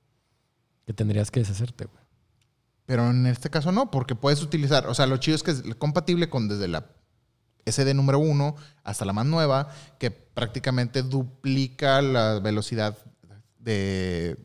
Que 0.85 0.93
tendrías 0.93 1.31
que 1.31 1.41
deshacerte, 1.41 1.87
güey. 1.87 2.05
Pero 2.85 3.09
en 3.09 3.25
este 3.27 3.49
caso 3.49 3.73
no, 3.73 3.91
porque 3.91 4.15
puedes 4.15 4.43
utilizar, 4.43 4.89
o 4.89 4.95
sea, 4.95 5.07
lo 5.07 5.17
chido 5.17 5.37
es 5.37 5.43
que 5.43 5.53
es 5.53 5.63
compatible 5.79 6.29
con 6.29 6.49
desde 6.49 6.69
la 6.69 6.85
SD 7.67 7.95
número 7.95 8.19
uno 8.19 8.57
hasta 8.83 9.05
la 9.05 9.13
más 9.13 9.27
nueva, 9.27 9.69
que 9.99 10.11
prácticamente 10.11 11.03
duplica 11.03 12.03
la 12.03 12.41
velocidad 12.41 12.97
de, 13.59 14.37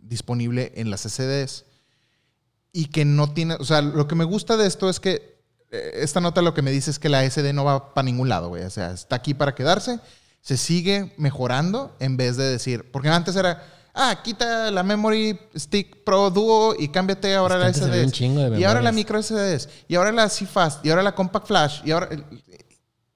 disponible 0.00 0.72
en 0.76 0.90
las 0.90 1.02
SDs. 1.02 1.64
Y 2.72 2.86
que 2.86 3.04
no 3.04 3.32
tiene, 3.32 3.54
o 3.54 3.64
sea, 3.64 3.80
lo 3.80 4.06
que 4.06 4.14
me 4.14 4.24
gusta 4.24 4.56
de 4.56 4.66
esto 4.66 4.90
es 4.90 5.00
que 5.00 5.36
eh, 5.70 5.90
esta 5.94 6.20
nota 6.20 6.42
lo 6.42 6.54
que 6.54 6.62
me 6.62 6.70
dice 6.70 6.90
es 6.90 6.98
que 6.98 7.08
la 7.08 7.28
SD 7.28 7.52
no 7.52 7.64
va 7.64 7.94
para 7.94 8.04
ningún 8.04 8.28
lado, 8.28 8.48
güey. 8.48 8.64
O 8.64 8.70
sea, 8.70 8.92
está 8.92 9.16
aquí 9.16 9.34
para 9.34 9.54
quedarse, 9.54 9.98
se 10.40 10.56
sigue 10.56 11.14
mejorando 11.16 11.96
en 12.00 12.16
vez 12.16 12.36
de 12.36 12.44
decir, 12.44 12.90
porque 12.92 13.08
antes 13.08 13.34
era, 13.34 13.64
ah, 13.94 14.20
quita 14.22 14.70
la 14.70 14.82
Memory 14.82 15.38
Stick 15.56 16.04
Pro 16.04 16.30
Duo 16.30 16.74
y 16.78 16.88
cámbiate 16.88 17.34
ahora 17.34 17.58
la 17.58 17.72
SD. 17.72 18.58
Y 18.58 18.64
ahora 18.64 18.82
la 18.82 18.92
micro 18.92 19.22
SDs, 19.22 19.68
y 19.88 19.94
ahora 19.94 20.12
la 20.12 20.28
CFast, 20.28 20.84
y 20.84 20.90
ahora 20.90 21.02
la 21.02 21.14
Compact 21.14 21.46
Flash, 21.46 21.80
y 21.84 21.92
ahora... 21.92 22.10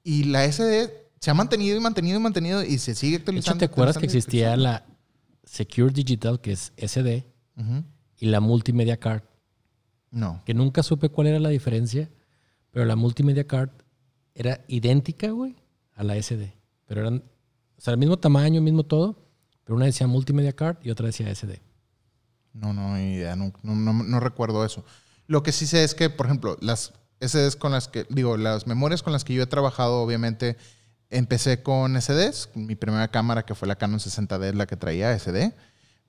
Y 0.03 0.25
la 0.25 0.51
SD 0.51 0.91
se 1.21 1.31
ha 1.31 1.35
mantenido 1.35 1.77
y 1.77 1.81
mantenido 1.81 2.19
y 2.19 2.23
mantenido 2.23 2.65
y 2.65 2.79
se 2.79 2.95
sigue 2.95 3.17
actualizando. 3.17 3.59
¿te 3.59 3.67
acuerdas 3.67 3.99
que 3.99 4.07
existía 4.07 4.57
la 4.57 4.87
Secure 5.45 5.93
Digital, 5.93 6.41
que 6.41 6.53
es 6.53 6.73
SD, 6.77 7.27
y 8.17 8.27
la 8.27 8.41
Multimedia 8.41 8.99
Card? 8.99 9.23
No. 10.11 10.43
Que 10.45 10.55
nunca 10.55 10.83
supe 10.83 11.11
cuál 11.11 11.29
era 11.29 11.39
la 11.39 11.51
diferencia, 11.51 12.11
pero 12.71 12.85
la 12.85 12.97
Multimedia 12.97 13.47
Card 13.47 13.71
era 14.35 14.65
idéntica, 14.69 15.31
güey, 15.31 15.57
a 15.95 16.05
la 16.05 16.21
SD. 16.21 16.55
Pero 16.87 17.03
eran, 17.03 17.25
o 17.77 17.81
sea, 17.81 17.93
el 17.93 17.99
mismo 17.99 18.19
tamaño, 18.19 18.57
el 18.57 18.65
mismo 18.65 18.85
todo, 18.85 19.29
pero 19.65 19.77
una 19.77 19.85
decía 19.85 20.07
Multimedia 20.07 20.55
Card 20.55 20.79
y 20.83 20.91
otra 20.91 21.07
decía 21.07 21.33
SD. 21.35 21.61
No, 22.53 22.73
no, 22.73 22.99
idea, 22.99 23.37
no, 23.37 23.53
no 23.63 24.21
recuerdo 24.21 24.65
eso. 24.65 24.85
Lo 25.27 25.43
que 25.43 25.53
sí 25.53 25.67
sé 25.67 25.85
es 25.85 25.95
que, 25.95 26.11
por 26.11 26.27
ejemplo, 26.27 26.57
las 26.61 26.93
SDs 27.21 27.57
con 27.57 27.73
las 27.73 27.89
que, 27.89 28.07
digo, 28.09 28.37
las 28.37 28.67
memorias 28.67 29.03
con 29.03 29.13
las 29.13 29.25
que 29.25 29.35
yo 29.35 29.43
he 29.43 29.47
trabajado, 29.47 30.03
obviamente, 30.03 30.57
empecé 31.11 31.63
con 31.63 32.01
SDs. 32.01 32.51
Mi 32.55 32.77
primera 32.77 33.09
cámara, 33.09 33.45
que 33.45 33.55
fue 33.55 33.69
la 33.69 33.77
Canon 33.77 33.99
60D, 33.99 34.55
la 34.55 34.67
que 34.67 34.77
traía 34.77 35.17
SD. 35.19 35.53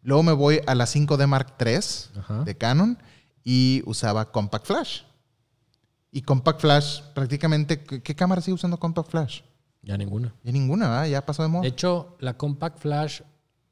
Luego 0.03 0.24
me 0.24 0.32
voy 0.32 0.62
a 0.66 0.76
la 0.76 0.86
5D 0.86 1.28
Mark 1.28 1.55
III 1.59 2.43
de 2.45 2.57
Canon 2.57 2.97
y 3.43 3.84
usaba 3.86 4.32
Compact 4.32 4.66
Flash. 4.66 5.01
Y 6.12 6.24
Compact 6.24 6.62
Flash, 6.62 7.01
prácticamente, 7.14 7.84
¿qué, 7.84 8.16
cámara 8.16 8.41
sigue 8.41 8.55
usando 8.55 8.78
Compact 8.78 9.09
Flash? 9.09 9.41
Ya 9.82 9.97
ninguna. 9.97 10.34
Ya 10.43 10.51
ninguna, 10.51 10.89
¿verdad? 10.89 11.05
Ya 11.07 11.26
pasó 11.26 11.43
de 11.43 11.49
moda. 11.49 11.62
De 11.62 11.70
hecho, 11.70 12.16
la 12.20 12.36
Compact 12.36 12.80
Flash 12.80 13.22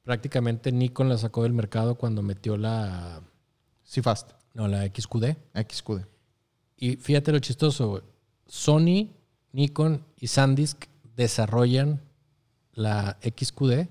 prácticamente 0.03 0.71
Nikon 0.71 1.09
la 1.09 1.17
sacó 1.17 1.43
del 1.43 1.53
mercado 1.53 1.95
cuando 1.95 2.21
metió 2.21 2.57
la, 2.57 3.21
CFast, 3.83 4.31
no, 4.53 4.67
la 4.67 4.85
XQD. 4.85 5.35
XQD. 5.55 6.01
Y 6.81 6.95
fíjate 6.95 7.33
lo 7.33 7.39
chistoso, 7.39 7.89
güey. 7.89 8.03
Sony, 8.47 9.09
Nikon 9.51 10.05
y 10.15 10.27
SanDisk 10.27 10.85
desarrollan 11.15 12.01
la 12.73 13.17
XQD, 13.21 13.89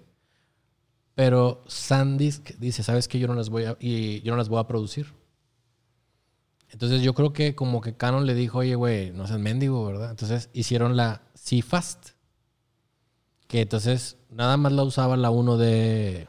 pero 1.14 1.62
SanDisk 1.66 2.57
dice, 2.59 2.82
¿sabes 2.82 3.07
qué? 3.07 3.18
Yo 3.18 3.28
no 3.28 3.34
las 3.34 3.51
voy 3.51 3.64
a, 3.64 3.76
y 3.78 4.22
yo 4.22 4.32
no 4.32 4.39
las 4.39 4.49
voy 4.49 4.59
a 4.59 4.66
producir. 4.66 5.12
Entonces 6.70 7.03
yo 7.03 7.14
creo 7.14 7.32
que 7.32 7.55
como 7.55 7.80
que 7.82 7.95
Canon 7.95 8.24
le 8.26 8.34
dijo, 8.34 8.59
oye, 8.59 8.74
güey, 8.74 9.11
no 9.11 9.26
seas 9.26 9.39
mendigo, 9.39 9.84
¿verdad? 9.84 10.11
Entonces 10.11 10.49
hicieron 10.55 10.97
la 10.97 11.22
CFast, 11.34 12.11
que 13.47 13.61
entonces 13.62 14.16
nada 14.30 14.57
más 14.57 14.72
la 14.72 14.82
usaba 14.82 15.16
la 15.16 15.30
1D 15.30 16.26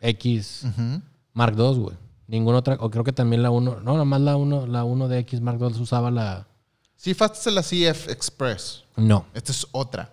X 0.00 0.64
Ujú. 0.64 1.02
Mark 1.32 1.54
II, 1.56 1.78
güey. 1.78 1.96
Ninguna 2.28 2.58
otra, 2.58 2.76
o 2.80 2.90
creo 2.90 3.04
que 3.04 3.12
también 3.12 3.42
la 3.42 3.50
1, 3.50 3.80
no, 3.80 3.92
nada 3.92 4.04
más 4.04 4.20
la 4.20 4.36
1, 4.36 4.66
la 4.66 4.84
1 4.84 5.08
de 5.08 5.18
X 5.20 5.40
Mark 5.40 5.58
II 5.60 5.80
usaba 5.80 6.10
la... 6.10 6.48
CFast 6.96 7.46
es 7.46 7.52
la 7.52 7.62
CF 7.62 8.08
Express. 8.08 8.84
No. 8.96 9.26
Esta 9.34 9.52
es 9.52 9.66
otra. 9.72 10.12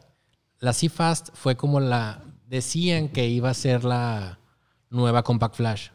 La 0.63 0.71
C-Fast 0.71 1.29
fue 1.33 1.57
como 1.57 1.81
la... 1.81 2.23
Decían 2.47 3.09
que 3.09 3.27
iba 3.27 3.49
a 3.49 3.53
ser 3.53 3.83
la 3.83 4.39
nueva 4.89 5.23
Compact 5.23 5.55
Flash. 5.55 5.89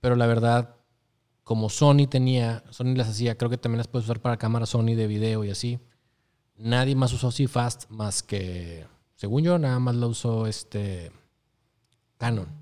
Pero 0.00 0.14
la 0.14 0.26
verdad, 0.28 0.76
como 1.42 1.68
Sony 1.68 2.06
tenía... 2.08 2.62
Sony 2.70 2.94
las 2.94 3.08
hacía, 3.08 3.36
creo 3.36 3.50
que 3.50 3.58
también 3.58 3.78
las 3.78 3.88
puedes 3.88 4.06
usar 4.06 4.20
para 4.20 4.36
cámara 4.36 4.66
Sony 4.66 4.94
de 4.94 5.08
video 5.08 5.44
y 5.44 5.50
así. 5.50 5.80
Nadie 6.56 6.94
más 6.94 7.12
usó 7.12 7.32
C-Fast 7.32 7.90
más 7.90 8.22
que... 8.22 8.86
Según 9.16 9.42
yo, 9.42 9.58
nada 9.58 9.80
más 9.80 9.96
la 9.96 10.06
usó 10.06 10.46
este... 10.46 11.10
Canon. 12.18 12.59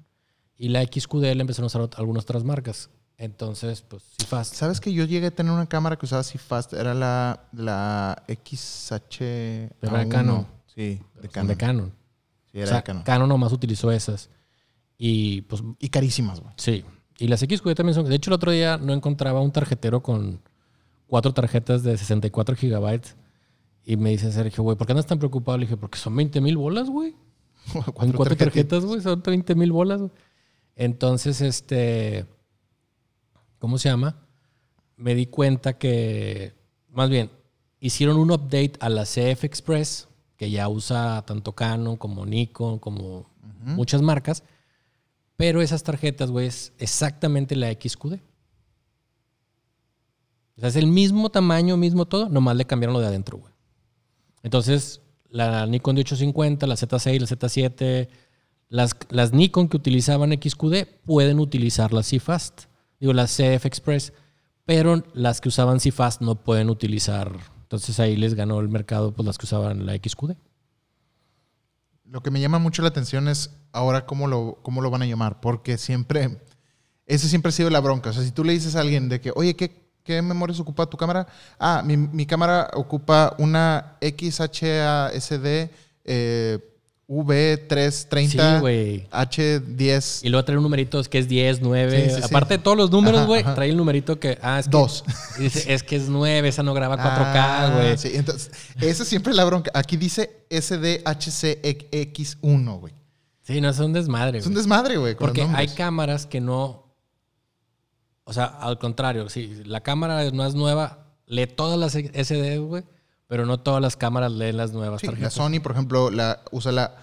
Y 0.58 0.68
la 0.68 0.82
XQD 0.82 1.22
la 1.34 1.40
empezaron 1.42 1.64
a 1.64 1.66
usar 1.68 1.88
algunas 1.96 2.24
otras 2.24 2.44
marcas. 2.44 2.90
Entonces, 3.16 3.82
pues 3.82 4.02
C-Fast. 4.18 4.54
¿Sabes 4.54 4.80
que 4.80 4.92
yo 4.92 5.04
llegué 5.04 5.28
a 5.28 5.30
tener 5.34 5.52
una 5.52 5.66
cámara 5.66 5.96
que 5.96 6.04
usaba 6.06 6.22
CFast? 6.22 6.72
Era 6.72 6.94
la, 6.94 7.48
la 7.52 8.22
XH. 8.28 9.18
Pero 9.18 9.72
era 9.94 9.98
de 10.04 10.08
Canon. 10.08 10.46
Sí, 10.66 11.00
de 11.20 11.28
Canon. 11.28 11.48
de 11.48 11.56
Canon. 11.56 11.92
Sí, 12.52 12.58
O 12.58 12.60
era 12.60 12.66
sea, 12.68 12.76
de 12.78 12.82
Canon. 12.84 13.02
Canon 13.02 13.28
nomás 13.28 13.52
utilizó 13.52 13.90
esas. 13.90 14.30
Y 14.96 15.42
pues 15.42 15.62
Y 15.78 15.88
carísimas, 15.88 16.40
güey. 16.40 16.52
Sí. 16.56 16.84
Y 17.18 17.26
las 17.28 17.40
XQD 17.40 17.74
también 17.74 17.94
son. 17.94 18.04
De 18.08 18.14
hecho, 18.14 18.30
el 18.30 18.34
otro 18.34 18.52
día 18.52 18.76
no 18.78 18.92
encontraba 18.92 19.40
un 19.40 19.50
tarjetero 19.50 20.02
con 20.02 20.40
cuatro 21.08 21.32
tarjetas 21.34 21.82
de 21.82 21.96
64 21.96 22.54
gigabytes. 22.56 23.16
Y 23.84 23.96
me 23.96 24.10
dice 24.10 24.30
Sergio, 24.30 24.62
güey, 24.62 24.76
¿por 24.76 24.86
qué 24.86 24.92
andas 24.92 25.06
tan 25.06 25.18
preocupado? 25.18 25.56
Le 25.58 25.64
dije, 25.64 25.76
porque 25.76 25.98
son 25.98 26.14
20 26.14 26.40
mil 26.40 26.56
bolas, 26.56 26.88
güey. 26.90 27.16
Cuatro 27.94 28.12
tarjetitas. 28.24 28.38
tarjetas, 28.38 28.84
güey, 28.84 29.00
son 29.00 29.22
20 29.24 29.54
mil 29.54 29.72
bolas. 29.72 30.00
güey. 30.00 30.12
Entonces, 30.78 31.40
este. 31.40 32.24
¿Cómo 33.58 33.78
se 33.78 33.88
llama? 33.88 34.16
Me 34.96 35.16
di 35.16 35.26
cuenta 35.26 35.76
que. 35.76 36.54
Más 36.88 37.10
bien, 37.10 37.30
hicieron 37.80 38.16
un 38.16 38.30
update 38.30 38.74
a 38.78 38.88
la 38.88 39.02
CF 39.02 39.42
Express, 39.42 40.08
que 40.36 40.50
ya 40.52 40.68
usa 40.68 41.24
tanto 41.26 41.52
Canon 41.52 41.96
como 41.96 42.24
Nikon, 42.24 42.78
como 42.78 43.28
muchas 43.60 44.02
marcas. 44.02 44.44
Pero 45.36 45.60
esas 45.62 45.82
tarjetas, 45.82 46.30
güey, 46.30 46.46
es 46.46 46.72
exactamente 46.78 47.56
la 47.56 47.72
XQD. 47.72 48.14
O 50.56 50.60
sea, 50.60 50.68
es 50.68 50.76
el 50.76 50.86
mismo 50.86 51.28
tamaño, 51.30 51.76
mismo 51.76 52.06
todo, 52.06 52.28
nomás 52.28 52.56
le 52.56 52.66
cambiaron 52.66 52.94
lo 52.94 53.00
de 53.00 53.08
adentro, 53.08 53.38
güey. 53.38 53.52
Entonces, 54.44 55.00
la 55.28 55.66
Nikon 55.66 55.96
de 55.96 56.00
850, 56.02 56.66
la 56.68 56.76
Z6, 56.76 57.20
la 57.20 57.26
Z7, 57.26 58.08
las, 58.68 58.96
las 59.10 59.32
Nikon 59.32 59.68
que 59.68 59.76
utilizaban 59.76 60.32
XQD 60.32 60.86
pueden 61.04 61.40
utilizar 61.40 61.92
la 61.92 62.02
CFast, 62.02 62.64
digo, 63.00 63.12
la 63.12 63.24
CF 63.24 63.64
Express, 63.64 64.12
pero 64.64 65.02
las 65.14 65.40
que 65.40 65.48
usaban 65.48 65.78
CFast 65.78 66.20
no 66.20 66.34
pueden 66.34 66.68
utilizar. 66.68 67.32
Entonces 67.62 67.98
ahí 68.00 68.16
les 68.16 68.34
ganó 68.34 68.60
el 68.60 68.68
mercado 68.68 69.12
pues 69.14 69.26
las 69.26 69.38
que 69.38 69.46
usaban 69.46 69.86
la 69.86 69.94
XQD. 69.94 70.32
Lo 72.04 72.22
que 72.22 72.30
me 72.30 72.40
llama 72.40 72.58
mucho 72.58 72.82
la 72.82 72.88
atención 72.88 73.28
es 73.28 73.50
ahora 73.72 74.06
cómo 74.06 74.26
lo, 74.26 74.58
cómo 74.62 74.80
lo 74.80 74.90
van 74.90 75.02
a 75.02 75.06
llamar, 75.06 75.40
porque 75.40 75.76
siempre, 75.78 76.42
ese 77.06 77.28
siempre 77.28 77.50
ha 77.50 77.52
sido 77.52 77.70
la 77.70 77.80
bronca. 77.80 78.10
O 78.10 78.12
sea, 78.12 78.22
si 78.22 78.30
tú 78.30 78.44
le 78.44 78.52
dices 78.52 78.76
a 78.76 78.80
alguien 78.80 79.08
de 79.08 79.20
que, 79.20 79.32
oye, 79.34 79.56
¿qué, 79.56 79.90
qué 80.02 80.22
memorias 80.22 80.60
ocupa 80.60 80.86
tu 80.86 80.96
cámara? 80.96 81.26
Ah, 81.58 81.82
mi, 81.84 81.96
mi 81.96 82.24
cámara 82.24 82.70
ocupa 82.74 83.34
una 83.38 83.98
XHASD 84.00 85.70
eh, 86.04 86.77
V330 87.08 88.28
Sí, 88.28 88.38
güey. 88.60 89.08
H10 89.10 90.20
Y 90.24 90.28
luego 90.28 90.44
trae 90.44 90.58
un 90.58 90.62
numerito 90.64 91.02
que 91.04 91.18
es 91.18 91.26
10, 91.26 91.62
9. 91.62 92.10
Sí, 92.10 92.16
sí. 92.16 92.20
Aparte 92.22 92.58
de 92.58 92.62
todos 92.62 92.76
los 92.76 92.90
números, 92.90 93.26
güey, 93.26 93.42
trae 93.42 93.70
el 93.70 93.76
numerito 93.78 94.20
que. 94.20 94.38
Ah, 94.42 94.58
es 94.58 94.66
que. 94.66 94.72
2. 94.72 95.04
y 95.38 95.42
dice, 95.44 95.72
es 95.72 95.82
que 95.82 95.96
es 95.96 96.08
9, 96.10 96.46
esa 96.48 96.62
no 96.62 96.74
graba 96.74 96.96
4K, 96.98 97.32
Ah, 97.34 97.70
güey. 97.74 97.96
sí, 97.96 98.10
entonces, 98.14 98.50
esa 98.80 99.02
es 99.04 99.08
siempre 99.08 99.32
la 99.32 99.44
bronca. 99.44 99.70
Aquí 99.74 99.96
dice 99.96 100.44
SDHCX1, 100.50 102.78
güey. 102.80 102.92
Sí, 103.42 103.60
no 103.62 103.70
es 103.70 103.78
un 103.78 103.94
desmadre. 103.94 104.38
Es 104.38 104.44
un 104.46 104.52
güey. 104.52 104.62
desmadre, 104.62 104.98
güey. 104.98 105.14
Porque 105.16 105.40
hay 105.42 105.68
cámaras 105.68 106.26
que 106.26 106.42
no. 106.42 106.92
O 108.24 108.32
sea, 108.34 108.44
al 108.44 108.78
contrario, 108.78 109.30
si 109.30 109.64
la 109.64 109.80
cámara 109.82 110.30
no 110.32 110.44
es 110.46 110.54
nueva, 110.54 111.06
lee 111.26 111.46
todas 111.46 111.78
las 111.78 111.92
SD, 111.94 112.58
güey, 112.58 112.84
pero 113.28 113.46
no 113.46 113.60
todas 113.60 113.80
las 113.80 113.96
cámaras 113.96 114.32
leen 114.32 114.56
las 114.56 114.72
nuevas 114.72 115.00
Sí, 115.00 115.06
la 115.06 115.12
tarjetas. 115.12 115.34
Sony, 115.34 115.60
por 115.62 115.72
ejemplo, 115.72 116.10
la, 116.10 116.42
usa 116.50 116.72
la 116.72 116.96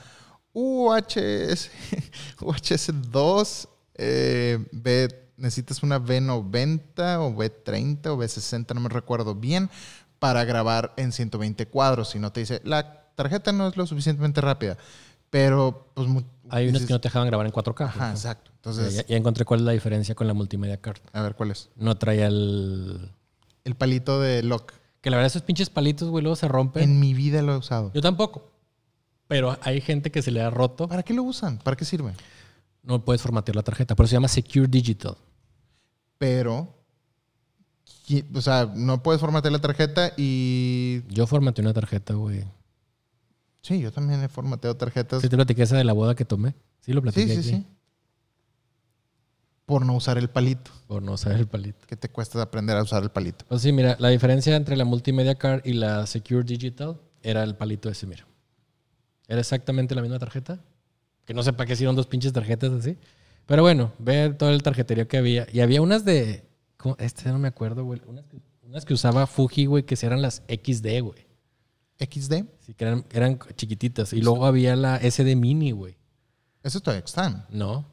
UHS, 0.51 1.69
UHS2. 2.39 3.67
eh, 3.95 4.65
B, 4.71 5.07
necesitas 5.37 5.83
una 5.83 5.99
B90 5.99 7.17
o 7.19 7.33
B30 7.35 8.07
o 8.07 8.17
B60, 8.17 8.73
no 8.73 8.81
me 8.81 8.89
recuerdo 8.89 9.35
bien, 9.35 9.69
para 10.19 10.43
grabar 10.45 10.93
en 10.97 11.11
120 11.11 11.67
cuadros. 11.67 12.09
Si 12.09 12.19
no 12.19 12.31
te 12.31 12.41
dice, 12.41 12.61
la 12.63 13.05
tarjeta 13.15 13.51
no 13.51 13.67
es 13.67 13.77
lo 13.77 13.85
suficientemente 13.85 14.41
rápida. 14.41 14.77
Pero, 15.29 15.91
pues. 15.93 16.07
Hay 16.49 16.67
unas 16.69 16.83
que 16.85 16.93
no 16.93 17.01
te 17.01 17.07
dejaban 17.09 17.27
grabar 17.27 17.45
en 17.47 17.51
4K. 17.51 17.63
por 17.73 17.81
Ajá, 17.83 18.11
exacto. 18.11 18.51
Ya, 18.51 18.55
Entonces, 18.55 19.05
ya 19.07 19.17
encontré 19.17 19.43
cuál 19.45 19.61
es 19.61 19.65
la 19.65 19.71
diferencia 19.73 20.15
con 20.15 20.27
la 20.27 20.33
multimedia 20.33 20.77
card. 20.77 20.99
a 21.11 21.21
ver, 21.21 21.35
¿cuál 21.35 21.51
es? 21.51 21.69
No 21.75 21.97
traía 21.97 22.27
el. 22.27 23.11
El 23.63 23.75
palito 23.75 24.21
de 24.21 24.43
lock. 24.43 24.73
Que 25.05 25.11
la 25.11 25.17
verdad, 25.17 25.27
esos 25.27 25.43
pinches 25.43 25.69
palitos, 25.69 26.09
güey, 26.09 26.23
luego 26.23 26.35
se 26.35 26.47
rompen. 26.47 26.81
En 26.81 26.99
mi 26.99 27.13
vida 27.13 27.43
lo 27.43 27.53
he 27.53 27.57
usado. 27.57 27.91
Yo 27.93 28.01
tampoco. 28.01 28.49
Pero 29.27 29.55
hay 29.61 29.79
gente 29.79 30.09
que 30.09 30.23
se 30.23 30.31
le 30.31 30.41
ha 30.41 30.49
roto. 30.49 30.87
¿Para 30.87 31.03
qué 31.03 31.13
lo 31.13 31.21
usan? 31.21 31.59
¿Para 31.59 31.77
qué 31.77 31.85
sirve? 31.85 32.13
No 32.81 33.05
puedes 33.05 33.21
formatear 33.21 33.55
la 33.55 33.61
tarjeta. 33.61 33.95
Por 33.95 34.05
eso 34.05 34.09
se 34.09 34.15
llama 34.15 34.27
Secure 34.29 34.67
Digital. 34.67 35.15
Pero, 36.17 36.73
o 38.33 38.41
sea, 38.41 38.65
no 38.73 39.03
puedes 39.03 39.21
formatear 39.21 39.51
la 39.51 39.61
tarjeta 39.61 40.11
y... 40.17 41.03
Yo 41.09 41.27
formateé 41.27 41.63
una 41.63 41.73
tarjeta, 41.75 42.15
güey. 42.15 42.43
Sí, 43.61 43.79
yo 43.79 43.91
también 43.91 44.23
he 44.23 44.27
formateado 44.27 44.75
tarjetas. 44.75 45.21
¿Sí 45.21 45.29
te 45.29 45.35
platiqué 45.35 45.61
esa 45.61 45.77
de 45.77 45.83
la 45.83 45.93
boda 45.93 46.15
que 46.15 46.25
tomé? 46.25 46.55
Sí, 46.79 46.93
lo 46.93 47.01
Sí, 47.01 47.03
platiqué 47.03 47.27
sí, 47.27 47.39
aquí, 47.41 47.49
sí. 47.61 47.65
Por 49.65 49.85
no 49.85 49.95
usar 49.95 50.17
el 50.17 50.29
palito. 50.29 50.71
Por 50.87 51.01
no 51.01 51.17
saber 51.17 51.39
el 51.39 51.47
palito. 51.47 51.87
Que 51.87 51.95
te 51.95 52.09
cuesta 52.09 52.41
aprender 52.41 52.77
a 52.77 52.83
usar 52.83 53.01
el 53.03 53.09
palito. 53.09 53.45
Pues 53.47 53.61
sí, 53.61 53.71
mira, 53.71 53.95
la 53.99 54.09
diferencia 54.09 54.55
entre 54.55 54.77
la 54.77 54.85
multimedia 54.85 55.35
card 55.35 55.61
y 55.65 55.73
la 55.73 56.05
Secure 56.05 56.43
Digital 56.43 56.99
era 57.23 57.43
el 57.43 57.55
palito 57.55 57.89
ese, 57.89 58.05
mira. 58.05 58.27
Era 59.27 59.39
exactamente 59.39 59.95
la 59.95 60.01
misma 60.03 60.19
tarjeta. 60.19 60.59
Que 61.25 61.33
no 61.33 61.41
sé 61.41 61.53
para 61.53 61.65
qué 61.65 61.73
hicieron 61.73 61.95
dos 61.95 62.05
pinches 62.05 62.31
tarjetas 62.31 62.71
así. 62.71 62.97
Pero 63.47 63.63
bueno, 63.63 63.93
ve 63.97 64.29
todo 64.37 64.51
el 64.51 64.61
tarjeterío 64.61 65.07
que 65.07 65.17
había. 65.17 65.47
Y 65.51 65.61
había 65.61 65.81
unas 65.81 66.05
de. 66.05 66.47
¿cómo? 66.77 66.95
Este 66.99 67.29
no 67.31 67.39
me 67.39 67.47
acuerdo, 67.47 67.83
güey. 67.83 68.01
Unas 68.05 68.25
que, 68.25 68.37
unas 68.61 68.85
que 68.85 68.93
usaba 68.93 69.25
Fuji, 69.25 69.65
güey, 69.65 69.83
que 69.83 69.97
eran 70.05 70.21
las 70.21 70.43
XD, 70.47 71.01
güey. 71.01 71.25
XD, 71.99 72.43
Sí, 72.59 72.73
que 72.73 72.83
eran, 72.83 73.05
eran 73.11 73.39
chiquititas. 73.55 74.13
Y 74.13 74.21
luego 74.21 74.45
había 74.45 74.75
la 74.75 74.99
SD 74.99 75.35
Mini, 75.35 75.71
güey. 75.71 75.97
eso 76.61 76.79
todavía 76.81 77.05
están. 77.05 77.45
No, 77.49 77.85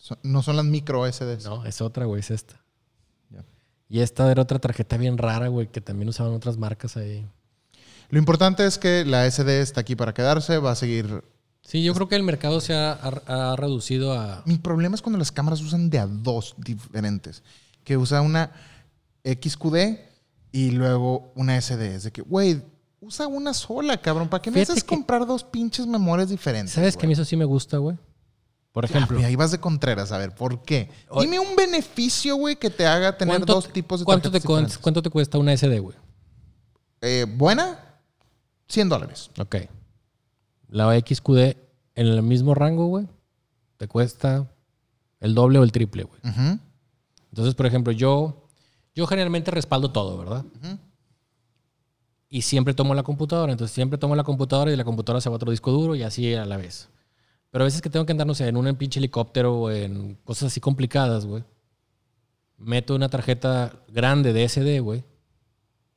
Son- 0.00 0.18
no 0.22 0.42
son 0.42 0.56
las 0.56 0.64
micro 0.64 1.04
SDs. 1.10 1.44
no, 1.44 1.64
es 1.66 1.80
otra, 1.80 2.06
güey, 2.06 2.20
es 2.20 2.30
esta. 2.30 2.60
Y 3.92 4.00
esta 4.00 4.30
era 4.30 4.42
otra 4.42 4.60
tarjeta 4.60 4.96
bien 4.96 5.18
rara, 5.18 5.48
güey, 5.48 5.66
que 5.66 5.80
también 5.80 6.08
usaban 6.08 6.32
otras 6.32 6.56
marcas 6.56 6.96
ahí. 6.96 7.26
Lo 8.08 8.20
importante 8.20 8.64
es 8.64 8.78
que 8.78 9.04
la 9.04 9.26
SD 9.28 9.60
está 9.60 9.80
aquí 9.80 9.96
para 9.96 10.14
quedarse, 10.14 10.58
va 10.58 10.70
a 10.70 10.74
seguir... 10.76 11.24
Sí, 11.62 11.82
yo 11.82 11.92
creo 11.94 12.08
que 12.08 12.14
el 12.14 12.22
mercado 12.22 12.60
se 12.60 12.72
ha, 12.72 12.92
ha- 12.92 13.52
ha 13.52 13.56
reducido 13.56 14.12
a... 14.14 14.42
Mi 14.46 14.58
problema 14.58 14.94
es 14.94 15.02
cuando 15.02 15.18
las 15.18 15.32
cámaras 15.32 15.60
usan 15.60 15.90
de 15.90 15.98
a 15.98 16.06
dos 16.06 16.54
diferentes. 16.56 17.42
Que 17.82 17.96
usa 17.96 18.20
una 18.22 18.52
XQD 19.24 19.98
y 20.52 20.70
luego 20.70 21.32
una 21.34 21.60
SD. 21.60 21.96
Es 21.96 22.04
de 22.04 22.12
que, 22.12 22.22
güey, 22.22 22.62
usa 23.00 23.26
una 23.26 23.52
sola, 23.54 23.96
cabrón. 24.00 24.28
¿Para 24.28 24.40
qué 24.40 24.50
me 24.52 24.54
Fíjate 24.60 24.72
haces 24.72 24.84
que- 24.84 24.88
comprar 24.94 25.26
dos 25.26 25.42
pinches 25.42 25.86
memorias 25.88 26.28
diferentes? 26.30 26.74
¿Sabes 26.74 26.96
que 26.96 27.06
a 27.06 27.08
mí 27.08 27.12
eso 27.14 27.24
sí 27.24 27.36
me 27.36 27.44
gusta, 27.44 27.78
güey? 27.78 27.96
Por 28.72 28.84
ejemplo, 28.84 29.18
Ah, 29.20 29.26
ahí 29.26 29.34
vas 29.36 29.50
de 29.50 29.58
Contreras, 29.58 30.12
a 30.12 30.18
ver, 30.18 30.34
¿por 30.34 30.62
qué? 30.62 30.88
Dime 31.18 31.40
un 31.40 31.56
beneficio, 31.56 32.36
güey, 32.36 32.56
que 32.56 32.70
te 32.70 32.86
haga 32.86 33.16
tener 33.16 33.36
¿cuánto, 33.38 33.54
dos 33.54 33.72
tipos 33.72 34.00
de 34.00 34.04
¿cuánto 34.04 34.30
te, 34.30 34.38
diferentes. 34.38 34.78
¿Cuánto 34.78 35.02
te 35.02 35.10
cuesta 35.10 35.38
una 35.38 35.56
SD, 35.56 35.80
güey? 35.80 35.96
Eh, 37.00 37.26
¿Buena? 37.28 37.78
100 38.68 38.88
dólares. 38.88 39.30
Ok. 39.38 39.56
La 40.68 40.96
XQD 41.00 41.38
en 41.96 42.06
el 42.06 42.22
mismo 42.22 42.54
rango, 42.54 42.86
güey. 42.86 43.08
te 43.76 43.88
cuesta 43.88 44.46
el 45.18 45.34
doble 45.34 45.58
o 45.58 45.64
el 45.64 45.72
triple, 45.72 46.04
güey. 46.04 46.20
Entonces, 47.30 47.54
por 47.56 47.66
ejemplo, 47.66 47.92
yo, 47.92 48.46
yo 48.94 49.06
generalmente 49.08 49.50
respaldo 49.50 49.90
todo, 49.90 50.16
¿verdad? 50.16 50.44
Y 52.28 52.42
siempre 52.42 52.74
tomo 52.74 52.94
la 52.94 53.02
computadora. 53.02 53.50
Entonces, 53.50 53.74
siempre 53.74 53.98
tomo 53.98 54.14
la 54.14 54.22
computadora 54.22 54.70
y 54.70 54.72
de 54.72 54.76
la 54.76 54.84
computadora 54.84 55.20
se 55.20 55.28
va 55.28 55.34
a 55.34 55.36
otro 55.36 55.50
disco 55.50 55.72
duro 55.72 55.96
y 55.96 56.04
así 56.04 56.32
a 56.34 56.46
la 56.46 56.56
vez. 56.56 56.88
Pero 57.50 57.64
a 57.64 57.66
veces 57.66 57.82
que 57.82 57.90
tengo 57.90 58.06
que 58.06 58.12
andar, 58.12 58.26
no 58.26 58.34
sé, 58.34 58.46
en 58.46 58.56
un 58.56 58.76
pinche 58.76 59.00
helicóptero 59.00 59.54
o 59.54 59.70
en 59.70 60.14
cosas 60.24 60.48
así 60.48 60.60
complicadas, 60.60 61.26
güey. 61.26 61.44
Meto 62.56 62.94
una 62.94 63.08
tarjeta 63.08 63.82
grande 63.88 64.32
de 64.32 64.48
SD, 64.48 64.80
güey. 64.80 65.04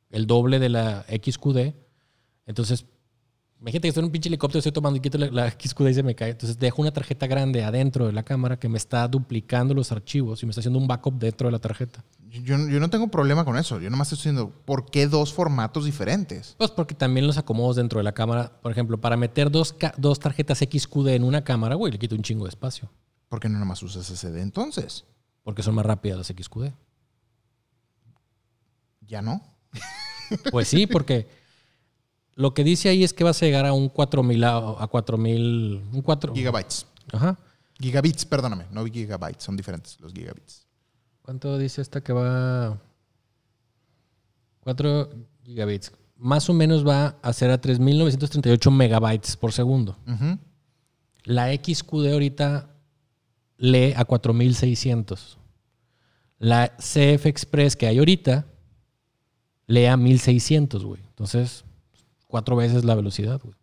El 0.10 0.26
doble 0.26 0.60
de 0.60 0.70
la 0.70 1.06
XQD. 1.10 1.74
Entonces, 2.46 2.86
imagínate 3.64 3.84
que 3.84 3.88
estoy 3.88 4.02
en 4.02 4.06
un 4.06 4.12
pinche 4.12 4.28
helicóptero, 4.28 4.60
estoy 4.60 4.74
tomando 4.74 4.98
y 4.98 5.00
quito 5.00 5.18
la, 5.18 5.28
la 5.32 5.50
XQD 5.50 5.88
y 5.88 5.94
se 5.94 6.04
me 6.04 6.16
cae. 6.16 6.32
Entonces, 6.32 6.60
dejo 6.60 6.82
una 6.82 6.92
tarjeta 6.92 7.28
grande 7.28 7.64
adentro 7.64 8.06
de 8.06 8.12
la 8.12 8.24
cámara 8.24 8.60
que 8.60 8.68
me 8.68 8.78
está 8.78 9.08
duplicando 9.08 9.74
los 9.74 9.94
archivos 9.94 10.44
y 10.44 10.46
me 10.46 10.50
está 10.50 10.60
haciendo 10.60 10.80
un 10.80 10.88
backup 10.88 11.18
dentro 11.18 11.48
de 11.48 11.54
la 11.54 11.60
tarjeta. 11.60 12.04
Yo, 12.30 12.42
yo 12.42 12.80
no 12.82 12.90
tengo 12.90 13.08
problema 13.08 13.46
con 13.46 13.58
eso. 13.58 13.80
Yo 13.80 13.90
nomás 13.90 14.12
estoy 14.12 14.32
diciendo, 14.32 14.54
¿por 14.66 14.92
qué 14.92 15.08
dos 15.08 15.34
formatos 15.34 15.86
diferentes? 15.86 16.56
Pues 16.58 16.72
porque 16.72 16.94
también 16.94 17.26
los 17.26 17.38
acomodos 17.38 17.78
dentro 17.78 18.00
de 18.00 18.04
la 18.04 18.12
cámara. 18.12 18.52
Por 18.62 18.74
ejemplo, 18.74 19.00
para 19.00 19.16
meter 19.16 19.50
dos, 19.50 19.76
dos 19.98 20.20
tarjetas 20.20 20.60
XQD 20.60 21.08
en 21.10 21.24
una 21.24 21.46
cámara, 21.46 21.76
güey, 21.76 21.94
le 21.94 22.00
quito 22.00 22.16
un 22.16 22.22
chingo 22.22 22.44
de 22.44 22.50
espacio. 22.50 22.92
¿Por 23.30 23.40
qué 23.40 23.48
no 23.48 23.60
nomás 23.60 23.82
usas 23.82 24.08
SD 24.08 24.42
entonces? 24.42 25.06
Porque 25.42 25.64
son 25.64 25.76
más 25.76 25.86
rápidas 25.86 26.18
las 26.18 26.28
XQD. 26.28 26.74
¿Ya 29.08 29.22
no? 29.22 29.42
Pues 30.52 30.68
sí, 30.68 30.88
porque 30.88 31.28
lo 32.36 32.54
que 32.54 32.64
dice 32.64 32.90
ahí 32.90 33.04
es 33.04 33.14
que 33.14 33.24
vas 33.24 33.42
a 33.42 33.46
llegar 33.46 33.66
a 33.66 33.74
un 33.74 33.90
4000 33.90 34.44
a, 34.44 34.58
a 34.84 34.88
4000. 34.88 35.84
Un 35.94 36.02
4. 36.02 36.34
Gigabytes. 36.34 36.86
Ajá. 37.12 37.38
Gigabits, 37.80 38.26
perdóname. 38.26 38.66
No 38.72 38.86
gigabytes, 38.86 39.44
son 39.44 39.58
diferentes 39.58 40.00
los 40.00 40.14
gigabits. 40.14 40.66
¿Cuánto 41.22 41.58
dice 41.58 41.82
esta 41.82 42.02
que 42.02 42.14
va? 42.14 42.80
4 44.62 45.10
gigabits. 45.44 45.92
Más 46.16 46.50
o 46.50 46.54
menos 46.54 46.88
va 46.88 47.18
a 47.22 47.34
ser 47.34 47.52
a 47.52 47.60
3938 47.60 48.72
megabytes 48.72 49.36
por 49.36 49.52
segundo. 49.52 49.98
Ujú. 50.08 50.40
La 51.26 51.54
XQD 51.54 52.12
ahorita 52.14 52.70
lee 53.58 53.94
a 53.96 54.06
4600. 54.06 55.38
La 56.40 56.76
CF 56.78 57.26
Express 57.26 57.76
que 57.76 57.88
hay 57.88 57.98
ahorita 57.98 58.46
lee 59.68 59.86
a 59.86 59.98
1600, 59.98 60.84
güey. 60.84 61.02
Entonces, 61.10 61.64
cuatro 62.34 62.56
veces 62.56 62.84
la 62.84 62.96
velocidad, 62.96 63.40
güey. 63.44 63.54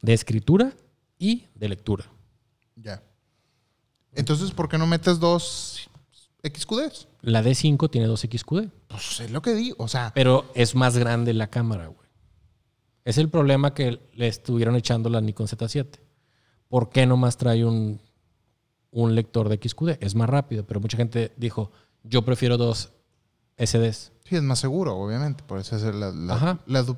De 0.00 0.12
escritura 0.12 0.72
y 1.18 1.46
de 1.56 1.68
lectura. 1.68 2.04
Ya. 2.76 3.02
Entonces, 4.12 4.52
¿por 4.52 4.68
qué 4.68 4.78
no 4.78 4.86
metes 4.86 5.18
dos 5.18 5.90
XQDs? 6.44 7.08
La 7.22 7.42
D5 7.42 7.90
tiene 7.90 8.06
dos 8.06 8.20
XQD, 8.20 8.68
Pues 8.86 9.18
es 9.18 9.32
lo 9.32 9.42
que 9.42 9.52
digo. 9.54 9.74
O 9.80 9.88
sea, 9.88 10.12
pero 10.14 10.48
es 10.54 10.76
más 10.76 10.96
grande 10.96 11.34
la 11.34 11.48
cámara, 11.48 11.88
güey. 11.88 12.08
Es 13.04 13.18
el 13.18 13.30
problema 13.30 13.74
que 13.74 13.98
le 14.14 14.28
estuvieron 14.28 14.76
echando 14.76 15.10
la 15.10 15.20
Nikon 15.20 15.48
Z7. 15.48 15.98
¿Por 16.68 16.88
qué 16.90 17.04
nomás 17.04 17.36
trae 17.36 17.64
un, 17.64 18.00
un 18.92 19.16
lector 19.16 19.48
de 19.48 19.56
XQD? 19.60 19.98
Es 20.04 20.14
más 20.14 20.30
rápido, 20.30 20.64
pero 20.64 20.78
mucha 20.78 20.96
gente 20.96 21.32
dijo, 21.36 21.72
yo 22.04 22.22
prefiero 22.24 22.58
dos 22.58 22.92
SDs. 23.58 24.12
sí, 24.22 24.36
es 24.36 24.42
más 24.42 24.60
seguro, 24.60 24.96
obviamente. 24.96 25.42
Por 25.42 25.58
eso 25.58 25.74
es 25.74 25.82
la, 25.82 26.12
la 26.12 26.96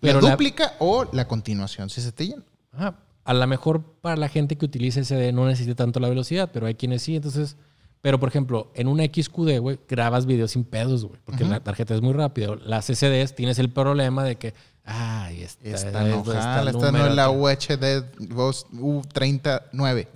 la 0.00 0.08
Pero 0.12 0.20
la- 0.20 0.30
dúplica 0.30 0.74
o 0.78 1.06
la 1.12 1.26
continuación, 1.28 1.90
si 1.90 2.00
se 2.00 2.12
te 2.12 2.26
llena. 2.26 2.42
Ajá. 2.72 2.94
A 3.24 3.34
lo 3.34 3.46
mejor 3.46 3.82
para 4.00 4.16
la 4.16 4.28
gente 4.28 4.56
que 4.56 4.64
utiliza 4.64 5.00
SD 5.04 5.32
no 5.32 5.46
necesita 5.46 5.74
tanto 5.76 6.00
la 6.00 6.08
velocidad, 6.08 6.50
pero 6.52 6.66
hay 6.66 6.74
quienes 6.74 7.02
sí. 7.02 7.16
Entonces, 7.16 7.56
pero 8.00 8.18
por 8.18 8.28
ejemplo, 8.30 8.70
en 8.74 8.88
una 8.88 9.04
XQD, 9.04 9.58
güey, 9.60 9.78
grabas 9.88 10.24
videos 10.26 10.52
sin 10.52 10.64
pedos, 10.64 11.04
güey, 11.04 11.20
porque 11.24 11.44
la 11.44 11.60
tarjeta 11.60 11.94
es 11.94 12.00
muy 12.00 12.14
rápida. 12.14 12.56
Las 12.64 12.86
SDs 12.86 13.34
tienes 13.36 13.58
el 13.58 13.68
problema 13.70 14.24
de 14.24 14.36
que, 14.36 14.54
ay, 14.84 15.42
esta, 15.42 15.68
Esta 15.68 16.02
no, 16.04 16.16
esta 16.20 16.42
jala, 16.42 16.70
esta 16.70 16.90
no 16.92 17.06
es 17.06 17.14
la 17.14 17.30
UHD 17.30 18.04
vos- 18.30 18.66
U39. 18.72 20.08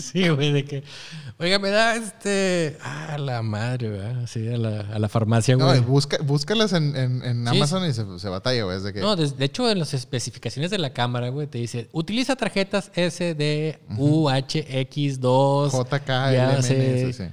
Sí, 0.00 0.28
güey, 0.28 0.52
de 0.52 0.64
que, 0.64 0.84
oiga, 1.40 1.58
me 1.58 1.70
da 1.70 1.96
este, 1.96 2.76
ah, 2.82 3.16
la 3.18 3.42
madre, 3.42 3.88
¿verdad? 3.88 4.26
Sí, 4.26 4.46
a 4.48 4.56
la, 4.58 4.80
a 4.80 4.98
la 4.98 5.08
farmacia, 5.08 5.56
No, 5.56 5.66
güey. 5.66 5.78
y 5.78 5.80
busca, 5.82 6.18
búscalas 6.22 6.72
en, 6.74 6.94
en- 6.96 7.24
en 7.24 7.46
Sí, 7.48 7.56
Amazon 7.56 7.84
y 7.88 7.92
se, 7.92 8.04
se 8.18 8.28
batalla, 8.28 8.64
güey. 8.64 8.80
De 8.80 8.92
que, 8.92 9.00
No, 9.00 9.16
de, 9.16 9.28
de 9.30 9.44
hecho, 9.44 9.68
en 9.70 9.78
las 9.78 9.94
especificaciones 9.94 10.70
de 10.70 10.78
la 10.78 10.92
cámara, 10.92 11.30
güey, 11.30 11.46
te 11.46 11.58
dice, 11.58 11.88
utiliza 11.92 12.36
tarjetas 12.36 12.90
SD, 12.94 13.80
UHX2, 13.96 15.70
JK, 15.72 17.12
sí. 17.12 17.24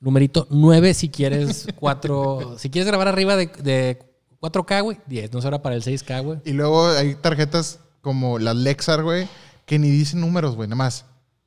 numerito 0.00 0.46
9 0.50 0.94
si 0.94 1.08
quieres 1.08 1.66
4, 1.76 2.54
si 2.58 2.70
quieres 2.70 2.86
grabar 2.86 3.08
arriba 3.08 3.36
de, 3.36 3.46
de 3.62 3.98
4K, 4.40 4.82
güey, 4.82 4.98
10, 5.06 5.32
no 5.32 5.42
será 5.42 5.60
para 5.62 5.74
el 5.74 5.82
6K, 5.82 6.22
güey. 6.22 6.38
Y 6.44 6.52
luego 6.52 6.88
hay 6.88 7.14
tarjetas 7.16 7.80
como 8.00 8.38
las 8.38 8.56
Lexar, 8.56 9.02
güey, 9.02 9.28
que 9.66 9.78
ni 9.78 9.90
dicen 9.90 10.20
números, 10.20 10.54
güey, 10.54 10.68
nada 10.68 10.76
más. 10.76 11.04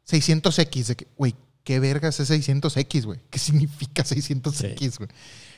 600X, 0.09 0.85
de 0.87 0.95
que, 0.95 1.07
güey, 1.17 1.35
¿qué 1.63 1.79
vergas 1.79 2.19
es 2.19 2.29
600X, 2.29 3.05
güey? 3.05 3.19
¿Qué 3.29 3.39
significa 3.39 4.03
600X, 4.03 4.97
güey? 4.97 5.09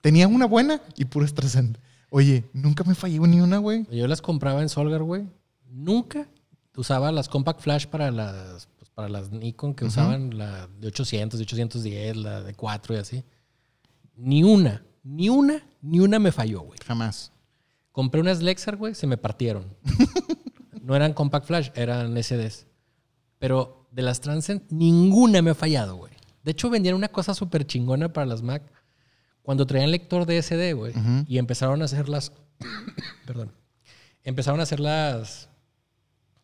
Tenía 0.00 0.26
una 0.28 0.46
buena 0.46 0.80
y 0.96 1.04
puras 1.04 1.34
Transcend. 1.34 1.78
Oye, 2.10 2.44
nunca 2.52 2.84
me 2.84 2.94
falló 2.94 3.26
ni 3.26 3.40
una, 3.40 3.58
güey. 3.58 3.86
Yo 3.90 4.06
las 4.06 4.22
compraba 4.22 4.62
en 4.62 4.68
Solgar, 4.68 5.02
güey. 5.02 5.28
Nunca 5.68 6.28
usaba 6.76 7.12
las 7.12 7.28
Compact 7.28 7.60
Flash 7.60 7.86
para 7.86 8.10
las, 8.10 8.68
pues, 8.78 8.90
para 8.90 9.08
las 9.08 9.30
Nikon 9.30 9.74
que 9.74 9.84
usaban 9.84 10.38
la 10.38 10.68
de 10.78 10.88
800, 10.88 11.38
de 11.38 11.44
810, 11.44 12.16
la 12.16 12.42
de 12.42 12.54
4 12.54 12.94
y 12.94 12.98
así. 12.98 13.24
Ni 14.16 14.42
una, 14.42 14.84
ni 15.02 15.28
una, 15.28 15.62
ni 15.80 16.00
una 16.00 16.18
me 16.18 16.32
falló, 16.32 16.60
güey. 16.62 16.78
Jamás. 16.84 17.32
Compré 17.90 18.20
unas 18.20 18.42
Lexar, 18.42 18.76
güey, 18.76 18.94
se 18.94 19.06
me 19.06 19.16
partieron. 19.16 19.76
no 20.82 20.96
eran 20.96 21.12
Compact 21.12 21.46
Flash, 21.46 21.70
eran 21.74 22.20
SDs. 22.22 22.66
Pero 23.38 23.88
de 23.90 24.02
las 24.02 24.20
Transcend, 24.20 24.62
ninguna 24.70 25.42
me 25.42 25.50
ha 25.50 25.54
fallado, 25.54 25.96
güey. 25.96 26.12
De 26.42 26.52
hecho, 26.52 26.70
vendían 26.70 26.94
una 26.94 27.08
cosa 27.08 27.34
súper 27.34 27.66
chingona 27.66 28.12
para 28.12 28.26
las 28.26 28.42
Mac 28.42 28.62
cuando 29.42 29.66
traían 29.66 29.90
lector 29.90 30.26
de 30.26 30.40
SD, 30.40 30.72
güey. 30.72 30.94
Y 31.26 31.38
empezaron 31.38 31.82
a 31.82 31.84
hacer 31.84 32.08
las. 32.08 32.32
perdón. 33.26 33.52
Empezaron 34.24 34.60
a 34.60 34.62
hacer 34.62 34.80
las 34.80 35.48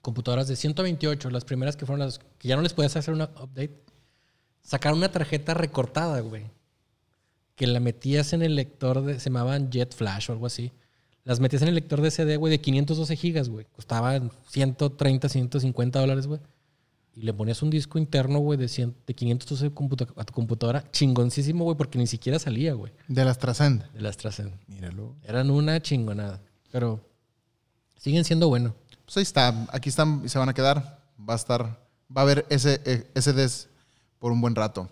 computadoras 0.09 0.49
de 0.49 0.57
128, 0.57 1.29
las 1.29 1.45
primeras 1.45 1.77
que 1.77 1.85
fueron 1.85 2.01
las 2.01 2.19
que 2.39 2.49
ya 2.49 2.57
no 2.57 2.63
les 2.63 2.73
podías 2.73 2.97
hacer 2.97 3.13
una 3.13 3.25
update. 3.25 3.79
Sacaron 4.63 4.97
una 4.97 5.13
tarjeta 5.13 5.53
recortada, 5.53 6.21
güey. 6.21 6.45
Que 7.57 7.67
la 7.67 7.79
metías 7.79 8.33
en 8.33 8.41
el 8.41 8.55
lector 8.55 9.05
de. 9.05 9.21
Se 9.21 9.29
llamaban 9.29 9.71
Jet 9.71 9.95
Flash 9.95 10.31
o 10.31 10.33
algo 10.33 10.47
así. 10.47 10.73
Las 11.25 11.41
metías 11.41 11.61
en 11.61 11.69
el 11.69 11.75
lector 11.75 12.01
de 12.01 12.11
CD, 12.11 12.39
güey, 12.39 12.51
de 12.51 12.59
512 12.59 13.17
gigas, 13.17 13.51
güey. 13.51 13.67
Costaban 13.77 14.33
130, 14.49 15.29
150 15.29 16.01
dólares, 16.01 16.27
güey. 16.27 16.41
Y 17.15 17.21
le 17.21 17.35
ponías 17.35 17.63
un 17.63 17.69
disco 17.69 17.99
interno, 17.99 18.39
güey, 18.39 18.59
de, 18.59 18.69
100 18.69 18.95
de 19.07 19.15
512 19.15 19.67
a 20.17 20.25
tu 20.25 20.33
computadora. 20.33 20.91
Chingoncísimo, 20.91 21.65
güey, 21.65 21.77
porque 21.77 21.99
ni 21.99 22.07
siquiera 22.07 22.39
salía, 22.39 22.73
güey. 22.73 22.95
De 23.09 23.27
las 23.27 23.37
Trascend. 23.37 23.93
De 23.93 24.01
las 24.01 24.17
Trascend. 24.17 24.55
Míralo. 24.69 25.17
Eran 25.23 25.51
una 25.51 25.83
chingonada. 25.83 26.41
Pero 26.73 27.05
siguen 27.99 28.25
siendo 28.25 28.49
buenos. 28.49 28.73
Pues 29.09 29.17
ahí 29.17 29.23
está. 29.23 29.67
Aquí 29.73 29.89
están 29.89 30.21
y 30.23 30.29
se 30.29 30.39
van 30.39 30.51
a 30.51 30.53
quedar. 30.53 31.01
Va 31.19 31.33
a 31.33 31.37
estar. 31.37 31.63
Va 32.15 32.21
a 32.21 32.21
haber 32.21 32.45
ese, 32.51 32.83
eh, 32.85 33.11
ese 33.15 33.33
des 33.33 33.71
por 34.19 34.33
un 34.33 34.41
buen 34.43 34.55
rato. 34.55 34.87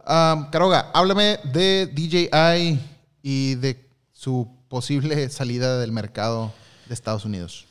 Um, 0.00 0.50
Caroga, 0.50 0.90
háblame 0.92 1.38
de 1.44 1.86
DJI 1.86 2.80
y 3.22 3.54
de 3.54 3.88
su 4.10 4.48
posible 4.66 5.28
salida 5.30 5.78
del 5.78 5.92
mercado 5.92 6.52
de 6.88 6.94
Estados 6.94 7.24
Unidos. 7.24 7.66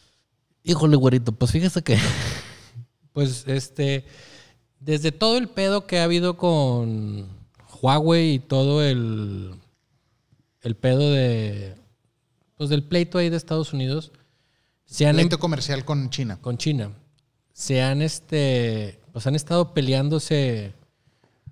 Híjole, 0.63 0.95
güerito, 0.95 1.33
pues 1.33 1.51
fíjese 1.51 1.81
que. 1.81 1.97
pues 3.11 3.43
este. 3.47 4.05
Desde 4.79 5.11
todo 5.11 5.37
el 5.37 5.49
pedo 5.49 5.87
que 5.87 5.99
ha 5.99 6.05
habido 6.05 6.37
con 6.37 7.27
Huawei 7.81 8.35
y 8.35 8.39
todo 8.39 8.81
el. 8.81 9.55
El 10.61 10.75
pedo 10.77 11.11
de. 11.11 11.75
Pues 12.55 12.69
del 12.69 12.85
pleito 12.85 13.17
ahí 13.17 13.29
de 13.29 13.35
Estados 13.35 13.73
Unidos. 13.73 14.13
Se 14.91 15.07
han 15.07 15.15
Pleito 15.15 15.39
comercial 15.39 15.85
con 15.85 16.09
China. 16.09 16.37
con 16.41 16.57
China. 16.57 16.91
Se 17.53 17.81
han 17.81 18.01
este. 18.01 18.99
Pues 19.13 19.25
han 19.25 19.35
estado 19.35 19.73
peleándose 19.73 20.73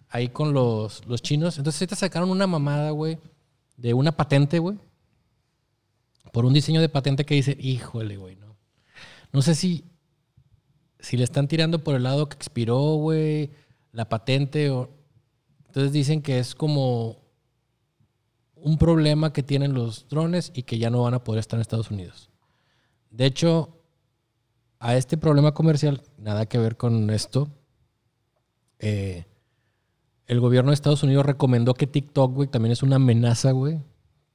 ahí 0.10 0.28
con 0.28 0.52
los, 0.52 1.06
los 1.06 1.22
chinos. 1.22 1.58
Entonces 1.58 1.82
ahorita 1.82 1.96
sacaron 1.96 2.32
una 2.32 2.48
mamada, 2.48 2.92
güey. 2.92 3.18
De 3.78 3.94
una 3.94 4.12
patente, 4.12 4.60
güey. 4.60 4.78
Por 6.34 6.44
un 6.44 6.52
diseño 6.52 6.82
de 6.82 6.90
patente 6.90 7.26
que 7.26 7.36
dice, 7.36 7.56
híjole, 7.58 8.18
güey, 8.18 8.36
no. 8.36 8.58
No 9.32 9.42
sé 9.42 9.56
si. 9.56 9.86
Si 11.00 11.16
le 11.16 11.24
están 11.24 11.48
tirando 11.48 11.82
por 11.82 11.96
el 11.96 12.04
lado 12.04 12.28
que 12.28 12.36
expiró, 12.36 12.96
güey. 12.96 13.52
La 13.94 14.10
patente. 14.10 14.70
O... 14.70 14.90
Entonces 15.68 15.94
dicen 15.94 16.22
que 16.22 16.40
es 16.40 16.56
como 16.56 17.22
un 18.54 18.78
problema 18.78 19.32
que 19.32 19.44
tienen 19.44 19.74
los 19.74 20.10
drones 20.10 20.52
y 20.54 20.64
que 20.64 20.78
ya 20.78 20.90
no 20.90 21.04
van 21.04 21.14
a 21.14 21.24
poder 21.24 21.40
estar 21.40 21.58
en 21.58 21.62
Estados 21.62 21.90
Unidos. 21.90 22.29
De 23.10 23.26
hecho, 23.26 23.76
a 24.80 24.96
este 24.96 25.18
problema 25.18 25.54
comercial, 25.54 26.02
nada 26.18 26.46
que 26.46 26.58
ver 26.58 26.78
con 26.78 27.10
esto, 27.10 27.50
eh, 28.80 29.26
el 30.28 30.40
gobierno 30.40 30.72
de 30.72 30.76
Estados 30.76 31.04
Unidos 31.04 31.26
recomendó 31.26 31.74
que 31.74 31.88
TikTok, 31.88 32.34
güey, 32.34 32.48
también 32.48 32.72
es 32.72 32.84
una 32.84 32.98
amenaza, 32.98 33.52
güey, 33.52 33.80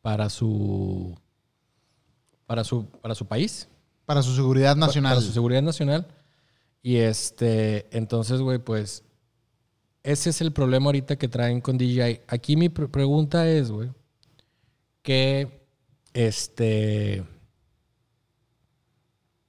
para 0.03 0.29
su, 0.29 1.17
para 2.47 2.65
su, 2.65 2.87
para 3.01 3.15
su 3.15 3.27
país, 3.27 3.69
Para 4.05 4.23
su 4.23 4.35
seguridad 4.35 4.77
nacional. 4.77 5.13
para 5.15 5.21
su 5.27 5.33
seguridad 5.33 5.63
nacional. 5.63 6.07
Y 6.83 6.97
este, 6.97 7.87
entonces, 7.97 8.41
güey, 8.41 8.59
pues, 8.59 9.05
ese 10.03 10.29
es 10.31 10.41
el 10.43 10.53
problema 10.53 10.87
ahorita 10.87 11.17
que 11.17 11.29
traen 11.29 11.63
con 11.63 11.79
DJI. 11.79 12.21
Aquí 12.27 12.57
mi 12.57 12.69
pre- 12.69 12.89
pregunta 12.89 13.49
es, 13.49 13.71
güey, 13.71 13.91
que, 15.03 15.65
este, 16.13 17.25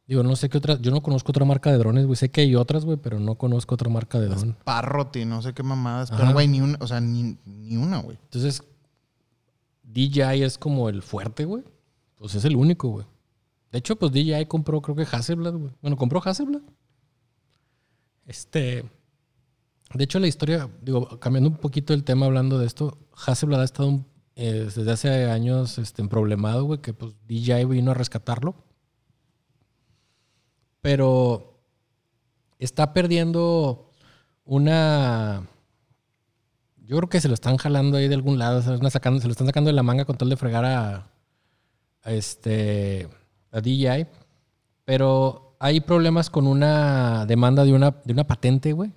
digo, 0.08 0.24
no 0.24 0.36
sé 0.36 0.50
qué 0.50 0.58
otra, 0.58 0.80
yo 0.80 0.92
no 0.92 1.02
conozco 1.02 1.32
otra 1.32 1.46
marca 1.46 1.72
de 1.72 1.78
drones, 1.78 2.06
güey, 2.06 2.16
sé 2.16 2.30
que 2.30 2.42
hay 2.42 2.56
otras, 2.56 2.86
güey, 2.86 2.98
pero 2.98 3.20
no 3.20 3.36
conozco 3.36 3.76
otra 3.76 3.90
marca 3.90 4.20
de 4.20 4.28
drones. 4.28 4.56
Parrot 4.64 5.16
y 5.16 5.26
no 5.26 5.42
sé 5.42 5.54
qué 5.54 5.64
mamadas. 5.64 6.12
Ajá. 6.12 6.22
Pero, 6.22 6.34
güey, 6.34 6.48
ni 6.48 6.62
una, 6.62 6.78
o 6.82 6.88
sea, 6.88 7.02
ni, 7.02 7.38
ni 7.46 7.78
una, 7.78 8.00
güey. 8.00 8.18
Entonces, 8.24 8.64
DJI 9.84 10.44
es 10.44 10.58
como 10.58 10.90
el 10.90 11.02
fuerte, 11.02 11.46
güey. 11.46 11.64
Pues 12.18 12.36
es 12.36 12.46
el 12.46 12.56
único, 12.56 12.90
güey. 12.90 13.06
De 13.72 13.80
hecho, 13.80 13.96
pues 13.98 14.12
DJI 14.12 14.46
compró, 14.46 14.82
creo 14.82 14.96
que 14.96 15.04
Hasselblad, 15.04 15.54
güey. 15.54 15.72
Bueno, 15.82 15.98
compró 15.98 16.22
Hasselblad. 16.24 16.62
Este. 18.26 18.86
De 19.94 20.04
hecho, 20.04 20.20
la 20.20 20.28
historia, 20.28 20.70
digo, 20.82 21.20
cambiando 21.20 21.50
un 21.50 21.58
poquito 21.58 21.94
el 21.94 22.04
tema 22.04 22.26
hablando 22.26 22.58
de 22.58 22.66
esto, 22.66 22.98
Hasselblad 23.26 23.62
ha 23.62 23.66
estado 23.66 24.04
eh, 24.36 24.70
desde 24.74 24.92
hace 24.92 25.26
años 25.30 25.78
este, 25.78 26.02
en 26.02 26.10
problemado, 26.10 26.64
güey, 26.66 26.82
que 26.82 26.94
pues 26.94 27.14
DJI 27.28 27.66
vino 27.66 27.92
a 27.92 27.94
rescatarlo. 27.94 28.56
Pero 30.86 31.58
está 32.60 32.94
perdiendo 32.94 33.90
una 34.44 35.48
yo 36.78 36.98
creo 36.98 37.10
que 37.10 37.20
se 37.20 37.28
lo 37.28 37.34
están 37.34 37.58
jalando 37.58 37.98
ahí 37.98 38.08
de 38.08 38.14
algún 38.14 38.38
lado, 38.38 38.62
se 38.62 38.70
lo 38.70 38.76
están 38.76 38.92
sacando, 38.92 39.20
se 39.20 39.26
lo 39.26 39.32
están 39.32 39.48
sacando 39.48 39.70
de 39.70 39.74
la 39.74 39.82
manga 39.82 40.06
con 40.06 40.16
tal 40.16 40.30
de 40.30 40.38
fregar 40.38 40.64
a, 40.64 41.08
este 42.04 43.10
a 43.52 43.62
DJI. 43.62 44.06
Pero 44.84 45.56
hay 45.60 45.80
problemas 45.80 46.30
con 46.30 46.46
una 46.46 47.26
demanda 47.26 47.64
de 47.64 47.74
una, 47.74 47.90
de 48.04 48.14
una 48.14 48.28
patente, 48.28 48.74
güey. 48.74 48.94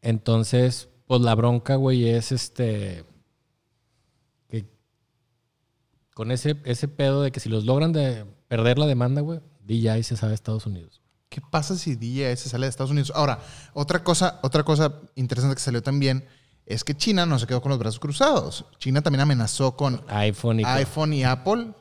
Entonces, 0.00 0.88
pues 1.06 1.20
la 1.20 1.34
bronca, 1.34 1.76
güey, 1.76 2.08
es 2.08 2.32
este. 2.32 3.04
Que 4.48 4.64
con 6.14 6.32
ese, 6.32 6.56
ese 6.64 6.88
pedo 6.88 7.20
de 7.20 7.32
que 7.32 7.40
si 7.40 7.50
los 7.50 7.66
logran 7.66 7.92
de 7.92 8.24
perder 8.48 8.78
la 8.78 8.86
demanda, 8.86 9.20
güey, 9.20 9.40
DJI 9.66 10.02
se 10.02 10.16
sabe 10.16 10.32
a 10.32 10.34
Estados 10.34 10.66
Unidos. 10.66 11.02
¿Qué 11.28 11.40
pasa 11.50 11.76
si 11.76 11.96
DJI 11.96 12.36
se 12.36 12.48
sale 12.48 12.66
de 12.66 12.70
Estados 12.70 12.90
Unidos? 12.92 13.12
Ahora, 13.14 13.40
otra 13.74 14.02
cosa, 14.04 14.38
otra 14.42 14.62
cosa 14.64 15.00
interesante 15.16 15.56
que 15.56 15.60
salió 15.62 15.82
también 15.82 16.24
es 16.66 16.82
que 16.84 16.96
China 16.96 17.26
no 17.26 17.38
se 17.38 17.46
quedó 17.46 17.60
con 17.60 17.70
los 17.70 17.78
brazos 17.78 17.98
cruzados. 18.00 18.64
China 18.78 19.02
también 19.02 19.20
amenazó 19.20 19.76
con 19.76 20.00
iPhone 20.08 20.60
y 20.60 20.64
iPhone 20.64 21.12
y 21.12 21.24
Apple 21.24 21.72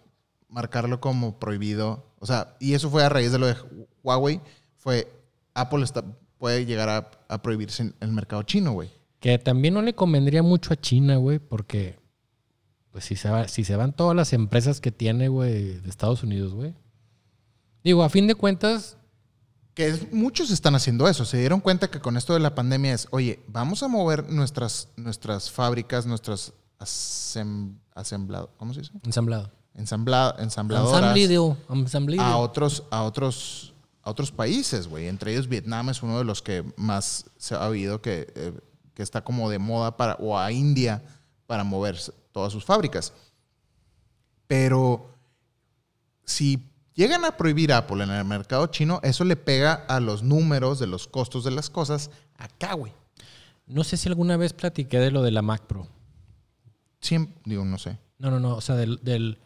marcarlo 0.50 1.00
como 1.00 1.40
prohibido. 1.40 2.06
O 2.20 2.26
sea, 2.26 2.56
y 2.60 2.74
eso 2.74 2.90
fue 2.90 3.04
a 3.04 3.10
raíz 3.10 3.32
de 3.32 3.40
lo 3.40 3.48
de 3.48 3.56
Huawei. 4.04 4.42
Fue 4.78 5.12
Apple 5.54 5.84
está, 5.84 6.04
puede 6.38 6.66
llegar 6.66 6.90
a, 6.90 7.12
a 7.30 7.42
prohibirse 7.42 7.84
en 7.84 7.96
el 8.00 8.12
mercado 8.12 8.44
chino, 8.44 8.74
güey. 8.74 8.90
Que 9.20 9.40
también 9.40 9.74
no 9.74 9.82
le 9.82 9.96
convendría 9.96 10.44
mucho 10.44 10.74
a 10.74 10.76
China, 10.76 11.16
güey, 11.18 11.40
porque 11.40 11.98
pues 12.92 13.06
si 13.06 13.16
se, 13.16 13.30
va- 13.30 13.48
si 13.48 13.64
se 13.64 13.76
van 13.76 13.94
todas 13.94 14.16
las 14.16 14.34
empresas 14.34 14.80
que 14.82 14.92
tiene, 14.92 15.28
güey, 15.30 15.80
de 15.80 15.90
Estados 15.90 16.24
Unidos, 16.24 16.54
güey. 16.54 16.74
Digo, 17.86 18.04
a 18.04 18.10
fin 18.10 18.28
de 18.28 18.36
cuentas, 18.36 18.98
Que 19.76 19.88
es- 19.90 20.12
muchos 20.14 20.52
están 20.52 20.74
haciendo 20.76 21.08
eso. 21.08 21.24
Se 21.26 21.38
dieron 21.38 21.60
cuenta 21.60 21.90
que 21.90 22.00
con 22.00 22.16
esto 22.18 22.34
de 22.34 22.40
la 22.40 22.56
pandemia 22.56 22.94
es, 22.94 23.08
oye, 23.12 23.42
vamos 23.48 23.84
a 23.84 23.88
mover 23.90 24.30
nuestras, 24.32 24.88
nuestras 24.96 25.52
fábricas, 25.52 26.06
nuestras 26.06 26.54
asem- 26.80 27.78
asemblado, 27.94 28.50
¿cómo 28.58 28.74
se 28.74 28.80
dice? 28.82 28.92
ensamblado. 29.04 29.52
Ensambla, 29.76 30.34
ensambladoras 30.40 30.92
a 32.24 32.38
otros, 32.38 32.84
a 32.90 33.04
otros, 33.04 33.74
a 34.02 34.10
otros 34.10 34.32
países, 34.32 34.88
güey. 34.88 35.08
Entre 35.10 35.34
ellos 35.34 35.50
Vietnam 35.50 35.90
es 35.90 36.02
uno 36.02 36.18
de 36.18 36.24
los 36.24 36.42
que 36.42 36.64
más 36.78 37.26
se 37.38 37.56
ha 37.56 37.66
habido 37.66 38.02
que, 38.02 38.32
eh, 38.36 38.54
que 38.94 39.04
está 39.04 39.26
como 39.26 39.50
de 39.50 39.60
moda 39.60 39.98
para, 39.98 40.16
o 40.16 40.38
a 40.40 40.50
India 40.54 41.04
para 41.48 41.66
mover 41.66 42.00
todas 42.32 42.54
sus 42.54 42.64
fábricas. 42.64 43.12
Pero 44.48 45.10
si 46.24 46.72
llegan 46.96 47.24
a 47.26 47.38
prohibir 47.38 47.72
Apple 47.74 48.04
en 48.04 48.10
el 48.10 48.26
mercado 48.26 48.68
chino, 48.68 49.00
eso 49.04 49.24
le 49.24 49.36
pega 49.36 49.74
a 49.88 50.00
los 50.00 50.24
números 50.24 50.80
de 50.80 50.88
los 50.88 51.08
costos 51.08 51.44
de 51.44 51.52
las 51.52 51.70
cosas 51.70 52.10
acá, 52.38 52.74
güey. 52.74 52.92
No 53.68 53.84
sé 53.84 53.98
si 53.98 54.10
alguna 54.10 54.38
vez 54.38 54.54
platiqué 54.54 55.00
de 55.00 55.12
lo 55.12 55.22
de 55.22 55.32
la 55.32 55.42
Mac 55.42 55.64
Pro. 55.68 55.88
Siempre, 57.02 57.36
digo, 57.46 57.66
no 57.66 57.78
sé. 57.78 57.98
No, 58.18 58.32
no, 58.32 58.40
no. 58.40 58.56
O 58.56 58.62
sea, 58.62 58.76
del. 58.76 59.00
del- 59.04 59.40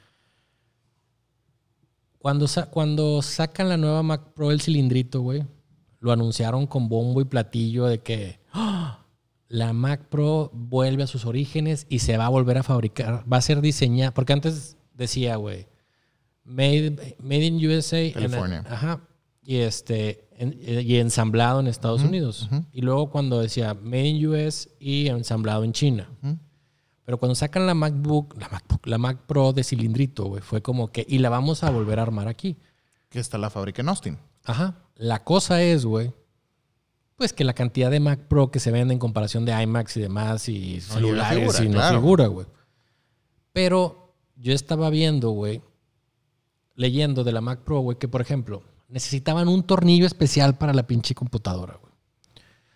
cuando, 2.18 2.48
sa- 2.48 2.66
cuando 2.70 3.22
sacan 3.22 3.70
la 3.70 3.78
nueva 3.78 4.04
Mac 4.04 4.34
Pro, 4.36 4.52
el 4.52 4.62
cilindrito, 4.62 5.22
güey, 5.22 5.46
lo 6.00 6.12
anunciaron 6.12 6.68
con 6.68 6.90
bombo 6.90 7.22
y 7.22 7.26
platillo 7.26 7.86
de 7.86 8.00
que 8.00 8.40
¡Ah! 8.54 9.06
la 9.48 9.72
Mac 9.74 10.08
Pro 10.10 10.52
vuelve 10.54 11.04
a 11.04 11.08
sus 11.08 11.26
orígenes 11.26 11.86
y 11.90 12.00
se 12.00 12.18
va 12.18 12.26
a 12.26 12.30
volver 12.30 12.58
a 12.58 12.64
fabricar. 12.64 13.24
Va 13.32 13.38
a 13.38 13.42
ser 13.42 13.62
diseñada. 13.62 14.14
Porque 14.14 14.34
antes 14.34 14.76
decía, 14.94 15.38
güey, 15.38 15.68
made, 16.50 17.16
made 17.20 17.46
in 17.46 17.56
USA. 17.66 18.02
en- 18.08 18.12
California. 18.14 18.64
ajá. 18.70 19.02
Y, 19.44 19.58
este, 19.58 20.28
en- 20.38 20.58
y 20.62 20.96
ensamblado 20.98 21.60
en 21.60 21.68
Estados 21.68 22.02
Unidos. 22.04 22.50
Y 22.72 22.82
luego 22.82 23.10
cuando 23.10 23.40
decía 23.40 23.74
made 23.74 24.08
in 24.08 24.28
US 24.28 24.70
y 24.80 25.08
ensamblado 25.08 25.64
en 25.64 25.72
China. 25.74 26.10
Pero 27.06 27.18
cuando 27.18 27.34
sacan 27.34 27.66
la 27.66 27.74
MacBook, 27.74 28.36
la 28.40 28.48
MacBook, 28.50 28.86
la 28.86 28.98
Mac 29.00 29.18
Pro 29.26 29.52
de 29.52 29.64
cilindrito, 29.64 30.26
güey, 30.26 30.44
fue 30.44 30.62
como 30.62 30.92
que, 30.92 31.04
y 31.10 31.18
la 31.18 31.30
vamos 31.30 31.64
a 31.64 31.72
volver 31.72 31.98
a 31.98 32.04
armar 32.04 32.28
aquí. 32.28 32.58
Que 33.10 33.20
está 33.20 33.40
la 33.40 33.50
fábrica 33.50 33.82
en 33.82 33.90
Austin. 33.90 34.18
Ajá. 34.46 34.76
La 34.96 35.24
cosa 35.24 35.64
es, 35.64 35.86
güey, 35.86 36.14
pues 37.16 37.34
que 37.34 37.44
la 37.44 37.54
cantidad 37.54 37.90
de 37.90 38.00
Mac 38.00 38.20
Pro 38.28 38.52
que 38.52 38.60
se 38.60 38.70
vende 38.72 38.94
en 38.94 39.00
comparación 39.00 39.44
de 39.44 39.60
iMacs 39.60 39.98
y 39.98 40.02
demás 40.02 40.48
y 40.50 40.76
No 40.76 40.82
celulares 40.94 41.60
y 41.62 41.68
no 41.70 41.82
figura, 41.90 42.28
güey. 42.28 42.46
Pero 43.54 44.14
yo 44.36 44.54
estaba 44.54 44.90
viendo, 44.92 45.32
güey, 45.32 45.62
leyendo 46.80 47.26
de 47.26 47.34
la 47.34 47.42
Mac 47.42 47.60
Pro, 47.66 47.82
güey, 47.82 47.98
que 47.98 48.08
por 48.08 48.22
ejemplo, 48.22 48.64
necesitaban 48.88 49.50
un 49.50 49.64
tornillo 49.64 50.06
especial 50.06 50.58
para 50.58 50.74
la 50.74 50.88
pinche 50.88 51.14
computadora, 51.14 51.78
güey. 51.82 51.94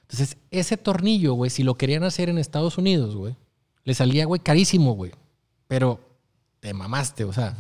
Entonces, 0.02 0.38
ese 0.52 0.76
tornillo, 0.76 1.36
güey, 1.36 1.50
si 1.50 1.64
lo 1.64 1.76
querían 1.76 2.04
hacer 2.04 2.28
en 2.28 2.38
Estados 2.38 2.78
Unidos, 2.78 3.16
güey, 3.16 3.38
le 3.86 3.94
salía, 3.94 4.26
güey, 4.26 4.42
carísimo, 4.42 4.94
güey. 4.94 5.14
Pero 5.68 6.02
te 6.60 6.74
mamaste, 6.74 7.24
o 7.24 7.32
sea. 7.32 7.56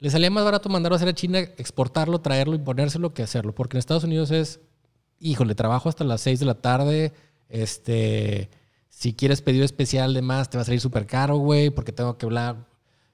Le 0.00 0.10
salía 0.10 0.30
más 0.30 0.44
barato 0.44 0.68
mandarlo 0.68 0.96
a 0.96 0.98
hacer 0.98 1.08
a 1.08 1.14
China, 1.14 1.38
exportarlo, 1.38 2.20
traerlo 2.20 2.54
y 2.54 2.58
ponérselo 2.58 3.14
que 3.14 3.22
hacerlo. 3.22 3.54
Porque 3.54 3.76
en 3.76 3.78
Estados 3.78 4.04
Unidos 4.04 4.30
es, 4.30 4.60
híjole, 5.18 5.54
trabajo 5.54 5.88
hasta 5.88 6.04
las 6.04 6.20
6 6.20 6.40
de 6.40 6.46
la 6.46 6.60
tarde. 6.60 7.12
Este, 7.48 8.50
si 8.90 9.14
quieres 9.14 9.40
pedido 9.40 9.64
especial 9.64 10.12
de 10.12 10.20
más, 10.20 10.50
te 10.50 10.58
va 10.58 10.62
a 10.62 10.64
salir 10.66 10.80
súper 10.80 11.06
caro, 11.06 11.38
güey, 11.38 11.70
porque 11.70 11.92
tengo 11.92 12.18
que 12.18 12.26
hablar. 12.26 12.66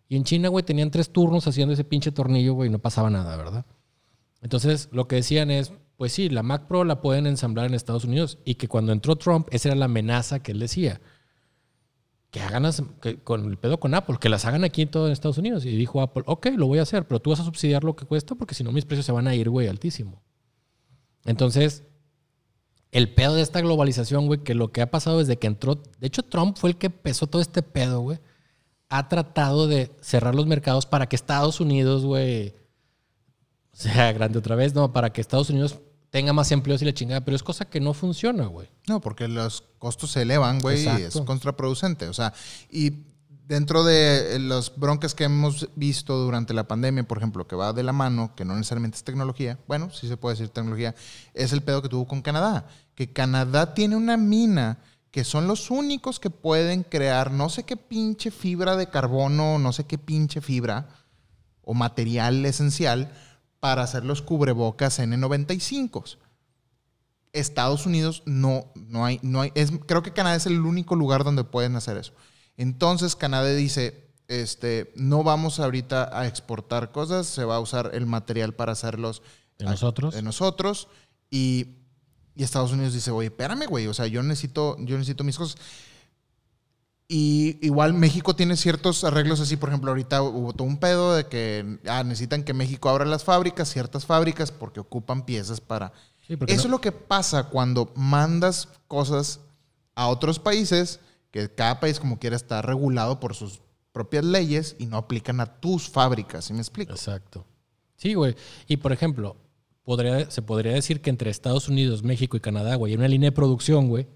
Y 0.09 0.17
en 0.17 0.25
China, 0.25 0.49
güey, 0.49 0.65
tenían 0.65 0.91
tres 0.91 1.11
turnos 1.11 1.47
haciendo 1.47 1.75
ese 1.75 1.85
pinche 1.85 2.11
tornillo, 2.13 2.55
güey, 2.55 2.69
y 2.69 2.73
no 2.73 2.79
pasaba 2.79 3.11
nada, 3.11 3.37
¿verdad? 3.37 3.67
Entonces, 4.41 4.89
lo 4.91 5.07
que 5.07 5.17
decían 5.17 5.51
es, 5.51 5.73
pues 5.97 6.13
sí, 6.13 6.29
la 6.31 6.43
Mac 6.43 6.67
Pro 6.67 6.85
la 6.85 7.01
pueden 7.01 7.27
ensamblar 7.27 7.67
en 7.67 7.75
Estados 7.75 8.05
Unidos 8.05 8.39
y 8.45 8.55
que 8.55 8.69
cuando 8.69 8.93
entró 8.93 9.17
Trump, 9.17 9.49
esa 9.51 9.69
era 9.69 9.77
la 9.77 9.85
amenaza 9.85 10.43
que 10.43 10.53
él 10.53 10.61
decía. 10.61 11.01
Que 12.31 12.41
hagan 12.41 12.65
con 13.25 13.47
el 13.47 13.59
pedo 13.59 13.81
con 13.81 13.95
Apple, 13.95 14.17
que 14.21 14.29
las 14.29 14.45
hagan 14.45 14.65
aquí 14.65 14.83
en 14.83 14.91
todo 14.91 15.07
en 15.07 15.13
Estados 15.13 15.39
Unidos. 15.39 15.65
Y 15.65 15.77
dijo 15.77 16.01
Apple, 16.01 16.23
ok, 16.27 16.47
lo 16.57 16.67
voy 16.67 16.79
a 16.79 16.83
hacer, 16.83 17.07
pero 17.07 17.21
tú 17.21 17.31
vas 17.31 17.41
a 17.41 17.45
subsidiar 17.45 17.85
lo 17.85 17.97
que 17.97 18.07
cuesta 18.07 18.35
porque 18.35 18.55
si 18.55 18.65
no 18.65 18.73
mis 18.73 18.85
precios 18.85 19.07
se 19.07 19.13
van 19.13 19.27
a 19.27 19.35
ir, 19.35 19.51
güey, 19.51 19.67
altísimo. 19.67 20.23
Entonces, 21.25 21.85
el 22.93 23.13
pedo 23.13 23.35
de 23.35 23.43
esta 23.43 23.61
globalización, 23.61 24.27
güey, 24.27 24.43
que 24.43 24.55
lo 24.55 24.73
que 24.73 24.83
ha 24.83 24.91
pasado 24.91 25.19
desde 25.19 25.39
que 25.39 25.47
entró, 25.47 25.83
de 25.99 26.07
hecho 26.07 26.23
Trump 26.23 26.57
fue 26.57 26.71
el 26.71 26.77
que 26.77 26.87
empezó 26.87 27.27
todo 27.27 27.43
este 27.43 27.63
pedo, 27.63 28.01
güey, 28.01 28.19
ha 28.89 29.09
tratado 29.09 29.67
de 29.67 29.91
cerrar 30.01 30.35
los 30.35 30.47
mercados 30.47 30.87
para 30.87 31.09
que 31.09 31.17
Estados 31.17 31.61
Unidos, 31.61 32.05
güey, 32.05 32.55
sea 33.73 34.13
grande 34.13 34.39
otra 34.39 34.57
vez, 34.57 34.75
no, 34.75 34.93
para 34.93 35.13
que 35.13 35.21
Estados 35.21 35.51
Unidos 35.51 35.79
tenga 36.11 36.33
más 36.33 36.51
empleos 36.53 36.81
y 36.83 36.87
la 36.87 36.95
chingada, 36.95 37.25
pero 37.25 37.37
es 37.37 37.43
cosa 37.43 37.67
que 37.67 37.81
no 37.81 37.93
funciona, 37.93 38.47
güey. 38.47 38.69
No, 38.89 39.01
porque 39.01 39.29
los 39.29 39.63
costos 39.79 40.13
se 40.13 40.23
elevan, 40.23 40.61
güey, 40.61 40.85
y 40.85 41.03
es 41.03 41.21
contraproducente. 41.27 42.09
O 42.09 42.15
sea, 42.15 42.33
y 42.71 43.05
dentro 43.47 43.85
de 43.85 44.37
eh, 44.37 44.39
los 44.39 44.75
broncas 44.77 45.15
que 45.15 45.25
hemos 45.25 45.69
visto 45.75 46.17
durante 46.19 46.55
la 46.55 46.69
pandemia, 46.69 47.03
por 47.05 47.19
ejemplo, 47.19 47.47
que 47.47 47.57
va 47.57 47.73
de 47.73 47.83
la 47.83 47.93
mano, 47.93 48.35
que 48.35 48.45
no 48.45 48.55
necesariamente 48.55 48.97
es 48.97 49.05
tecnología, 49.05 49.59
bueno, 49.67 49.91
sí 49.91 50.09
se 50.09 50.17
puede 50.17 50.35
decir 50.35 50.49
tecnología, 50.51 50.95
es 51.35 51.53
el 51.53 51.63
pedo 51.63 51.83
que 51.83 51.89
tuvo 51.89 52.07
con 52.07 52.23
Canadá. 52.23 52.67
Que 52.95 53.13
Canadá 53.13 53.75
tiene 53.75 53.97
una 53.97 54.17
mina 54.17 54.79
que 55.11 55.25
son 55.25 55.47
los 55.47 55.71
únicos 55.71 56.21
que 56.21 56.31
pueden 56.31 56.83
crear 56.83 57.31
no 57.31 57.49
sé 57.49 57.65
qué 57.65 57.77
pinche 57.77 58.31
fibra 58.31 58.77
de 58.77 58.89
carbono, 58.89 59.59
no 59.59 59.73
sé 59.73 59.85
qué 59.85 59.99
pinche 59.99 60.41
fibra 60.41 60.89
o 61.63 61.75
material 61.75 62.45
esencial 62.45 63.13
para 63.61 63.83
hacer 63.83 64.05
los 64.05 64.23
cubrebocas 64.23 64.99
N95. 64.99 66.19
Estados 67.33 67.87
Unidos 67.87 68.23
no, 68.27 68.67
no 68.75 69.05
hay, 69.05 69.21
no 69.23 69.41
hay, 69.41 69.53
es, 69.55 69.73
creo 69.87 70.03
que 70.03 70.13
Canadá 70.13 70.37
es 70.37 70.47
el 70.47 70.61
único 70.61 70.97
lugar 70.97 71.25
donde 71.25 71.45
pueden 71.45 71.77
hacer 71.77 71.97
eso. 71.97 72.13
Entonces 72.57 73.17
Canadá 73.17 73.49
dice, 73.49 74.09
este, 74.29 74.93
no 74.97 75.23
vamos 75.23 75.61
ahorita 75.61 76.19
a 76.19 76.27
exportar 76.27 76.91
cosas, 76.93 77.27
se 77.27 77.45
va 77.45 77.57
a 77.57 77.61
usar 77.61 77.91
el 77.95 78.07
material 78.07 78.55
para 78.55 78.73
hacerlos 78.73 79.23
De 79.59 79.65
nosotros. 79.67 80.15
de 80.15 80.23
nosotros 80.23 80.89
y, 81.31 81.78
y 82.39 82.45
Estados 82.45 82.73
Unidos 82.73 82.95
dice, 82.95 83.11
oye, 83.11 83.27
espérame, 83.27 83.67
güey, 83.69 83.87
o 83.89 83.93
sea, 83.93 84.07
yo 84.07 84.23
necesito, 84.23 84.77
yo 84.79 84.97
necesito 84.97 85.25
mis 85.25 85.37
cosas. 85.37 85.59
Y 87.11 87.59
igual 87.67 87.95
México 87.95 88.37
tiene 88.37 88.55
ciertos 88.57 89.03
arreglos 89.03 89.41
así, 89.41 89.57
por 89.57 89.71
ejemplo, 89.71 89.91
ahorita 89.91 90.23
hubo 90.23 90.53
todo 90.53 90.69
un 90.69 90.79
pedo 90.79 91.15
de 91.17 91.27
que 91.27 91.79
ah, 91.89 92.05
necesitan 92.05 92.45
que 92.45 92.53
México 92.53 92.91
abra 92.91 93.07
las 93.07 93.25
fábricas, 93.25 93.71
ciertas 93.71 94.05
fábricas, 94.05 94.53
porque 94.53 94.81
ocupan 94.81 95.25
piezas 95.25 95.61
para... 95.61 95.93
Sí, 96.27 96.35
Eso 96.35 96.47
no- 96.47 96.53
es 96.53 96.71
lo 96.71 96.81
que 96.81 96.93
pasa 96.93 97.45
cuando 97.45 97.91
mandas 97.97 98.69
cosas 98.89 99.41
a 99.95 100.07
otros 100.09 100.39
países, 100.39 101.01
que 101.31 101.53
cada 101.53 101.81
país 101.81 101.99
como 101.99 102.19
quiera 102.19 102.37
está 102.37 102.61
regulado 102.63 103.19
por 103.21 103.35
sus 103.35 103.61
propias 103.93 104.25
leyes 104.25 104.77
y 104.79 104.87
no 104.87 104.99
aplican 104.99 105.41
a 105.41 105.47
tus 105.47 105.89
fábricas, 105.89 106.45
¿sí 106.45 106.53
me 106.53 106.61
explico? 106.61 106.93
Exacto. 106.93 107.45
Sí, 107.97 108.15
güey. 108.15 108.37
Y 108.69 108.77
por 108.77 108.93
ejemplo, 108.93 109.35
podría, 109.89 110.31
se 110.31 110.43
podría 110.43 110.75
decir 110.75 111.01
que 111.01 111.09
entre 111.09 111.31
Estados 111.31 111.67
Unidos, 111.67 112.03
México 112.03 112.37
y 112.37 112.41
Canadá, 112.41 112.75
güey, 112.75 112.93
hay 112.93 112.99
una 112.99 113.09
línea 113.09 113.31
de 113.31 113.35
producción, 113.35 113.89
güey, 113.89 114.07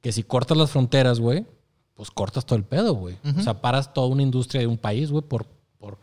que 0.00 0.10
si 0.10 0.22
cortas 0.22 0.56
las 0.56 0.70
fronteras, 0.70 1.20
güey, 1.20 1.44
pues 1.92 2.10
cortas 2.10 2.46
todo 2.46 2.56
el 2.56 2.64
pedo, 2.64 2.94
güey. 2.94 3.18
O 3.36 3.42
sea, 3.42 3.60
paras 3.60 3.92
toda 3.92 4.06
una 4.06 4.22
industria 4.22 4.62
de 4.62 4.66
un 4.66 4.78
país, 4.78 5.10
güey, 5.10 5.22
por, 5.22 5.44
por... 5.76 5.98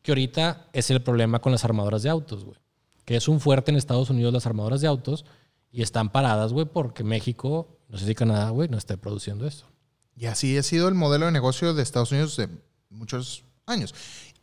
Que 0.00 0.12
ahorita 0.12 0.68
es 0.72 0.92
el 0.92 1.02
problema 1.02 1.40
con 1.40 1.50
las 1.50 1.64
armadoras 1.64 2.04
de 2.04 2.10
autos, 2.10 2.44
güey. 2.44 2.56
Que 3.04 3.16
es 3.16 3.26
un 3.26 3.40
fuerte 3.40 3.72
en 3.72 3.76
Estados 3.76 4.08
Unidos 4.10 4.32
las 4.32 4.46
armadoras 4.46 4.80
de 4.80 4.86
autos 4.86 5.24
y 5.72 5.82
están 5.82 6.08
paradas, 6.08 6.52
güey, 6.52 6.66
porque 6.66 7.02
México, 7.02 7.80
no 7.88 7.98
sé 7.98 8.06
si 8.06 8.14
Canadá, 8.14 8.50
güey, 8.50 8.68
no 8.68 8.78
esté 8.78 8.96
produciendo 8.96 9.44
esto. 9.44 9.66
Y 10.14 10.26
así 10.26 10.56
ha 10.56 10.62
sido 10.62 10.86
el 10.86 10.94
modelo 10.94 11.26
de 11.26 11.32
negocio 11.32 11.74
de 11.74 11.82
Estados 11.82 12.12
Unidos 12.12 12.36
de 12.36 12.48
muchos 12.90 13.42
años, 13.66 13.92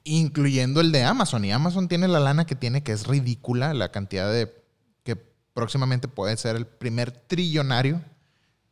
incluyendo 0.03 0.81
el 0.81 0.91
de 0.91 1.03
Amazon. 1.03 1.45
Y 1.45 1.51
Amazon 1.51 1.87
tiene 1.87 2.07
la 2.07 2.19
lana 2.19 2.45
que 2.45 2.55
tiene, 2.55 2.83
que 2.83 2.91
es 2.91 3.07
ridícula, 3.07 3.73
la 3.73 3.91
cantidad 3.91 4.31
de 4.31 4.51
que 5.03 5.15
próximamente 5.53 6.07
puede 6.07 6.35
ser 6.37 6.55
el 6.55 6.65
primer 6.65 7.11
trillonario 7.11 8.01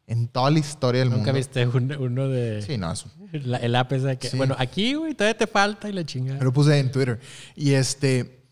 en 0.08 0.28
toda 0.28 0.50
la 0.50 0.58
historia 0.60 1.02
del 1.02 1.10
¿Nunca 1.10 1.26
mundo. 1.26 1.38
viste 1.38 1.68
un- 1.68 1.92
uno 1.98 2.28
de... 2.30 2.64
Sí, 2.64 2.78
no, 2.80 2.92
es 2.92 3.06
La- 3.46 3.58
el 3.58 3.76
app 3.76 3.92
es 3.94 4.02
de 4.04 4.18
que, 4.18 4.28
Sí. 4.30 4.38
bueno, 4.38 4.56
aquí, 4.58 4.96
güey, 4.96 5.14
todavía 5.14 5.38
te 5.38 5.46
falta 5.46 5.88
y 5.88 5.94
la 5.94 6.04
chingada. 6.04 6.44
Lo 6.44 6.52
puse 6.52 6.80
en 6.80 6.92
Twitter. 6.92 7.20
Y 7.56 7.74
este. 7.74 8.44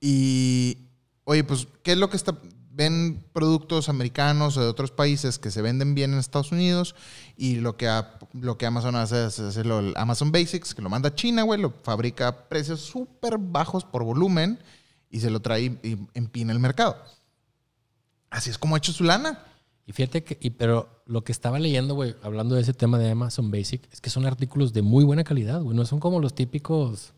Y. 0.00 0.88
Oye, 1.24 1.44
pues, 1.44 1.68
¿qué 1.84 1.92
es 1.92 1.98
lo 1.98 2.08
que 2.10 2.16
está. 2.16 2.36
Ven 2.70 3.24
productos 3.32 3.88
americanos 3.88 4.56
o 4.56 4.60
de 4.62 4.68
otros 4.68 4.90
países 4.92 5.38
que 5.38 5.50
se 5.50 5.62
venden 5.62 5.94
bien 5.94 6.12
en 6.12 6.18
Estados 6.18 6.52
Unidos 6.52 6.94
y 7.36 7.56
lo 7.56 7.76
que, 7.76 7.88
a- 7.88 8.17
lo 8.32 8.58
que 8.58 8.66
Amazon 8.66 8.96
hace 8.96 9.26
es 9.26 9.38
hacerlo 9.40 9.78
el 9.80 9.94
Amazon 9.96 10.30
Basics, 10.32 10.74
que 10.74 10.82
lo 10.82 10.88
manda 10.90 11.08
a 11.10 11.14
China, 11.14 11.42
güey, 11.42 11.60
lo 11.60 11.70
fabrica 11.82 12.28
a 12.28 12.48
precios 12.48 12.80
súper 12.80 13.38
bajos 13.38 13.84
por 13.84 14.04
volumen 14.04 14.58
y 15.10 15.20
se 15.20 15.30
lo 15.30 15.40
trae 15.40 15.62
y, 15.62 15.66
y 15.88 15.98
empina 16.14 16.52
el 16.52 16.58
mercado. 16.58 16.96
Así 18.30 18.50
es 18.50 18.58
como 18.58 18.74
ha 18.74 18.78
hecho 18.78 18.92
su 18.92 19.04
lana. 19.04 19.38
Y 19.86 19.92
fíjate 19.92 20.22
que, 20.22 20.36
y, 20.40 20.50
pero 20.50 21.02
lo 21.06 21.24
que 21.24 21.32
estaba 21.32 21.58
leyendo, 21.58 21.94
güey, 21.94 22.14
hablando 22.22 22.54
de 22.54 22.60
ese 22.60 22.74
tema 22.74 22.98
de 22.98 23.10
Amazon 23.10 23.50
Basic, 23.50 23.88
es 23.90 24.02
que 24.02 24.10
son 24.10 24.26
artículos 24.26 24.74
de 24.74 24.82
muy 24.82 25.02
buena 25.04 25.24
calidad, 25.24 25.62
güey. 25.62 25.74
No 25.74 25.86
son 25.86 25.98
como 25.98 26.20
los 26.20 26.34
típicos. 26.34 27.14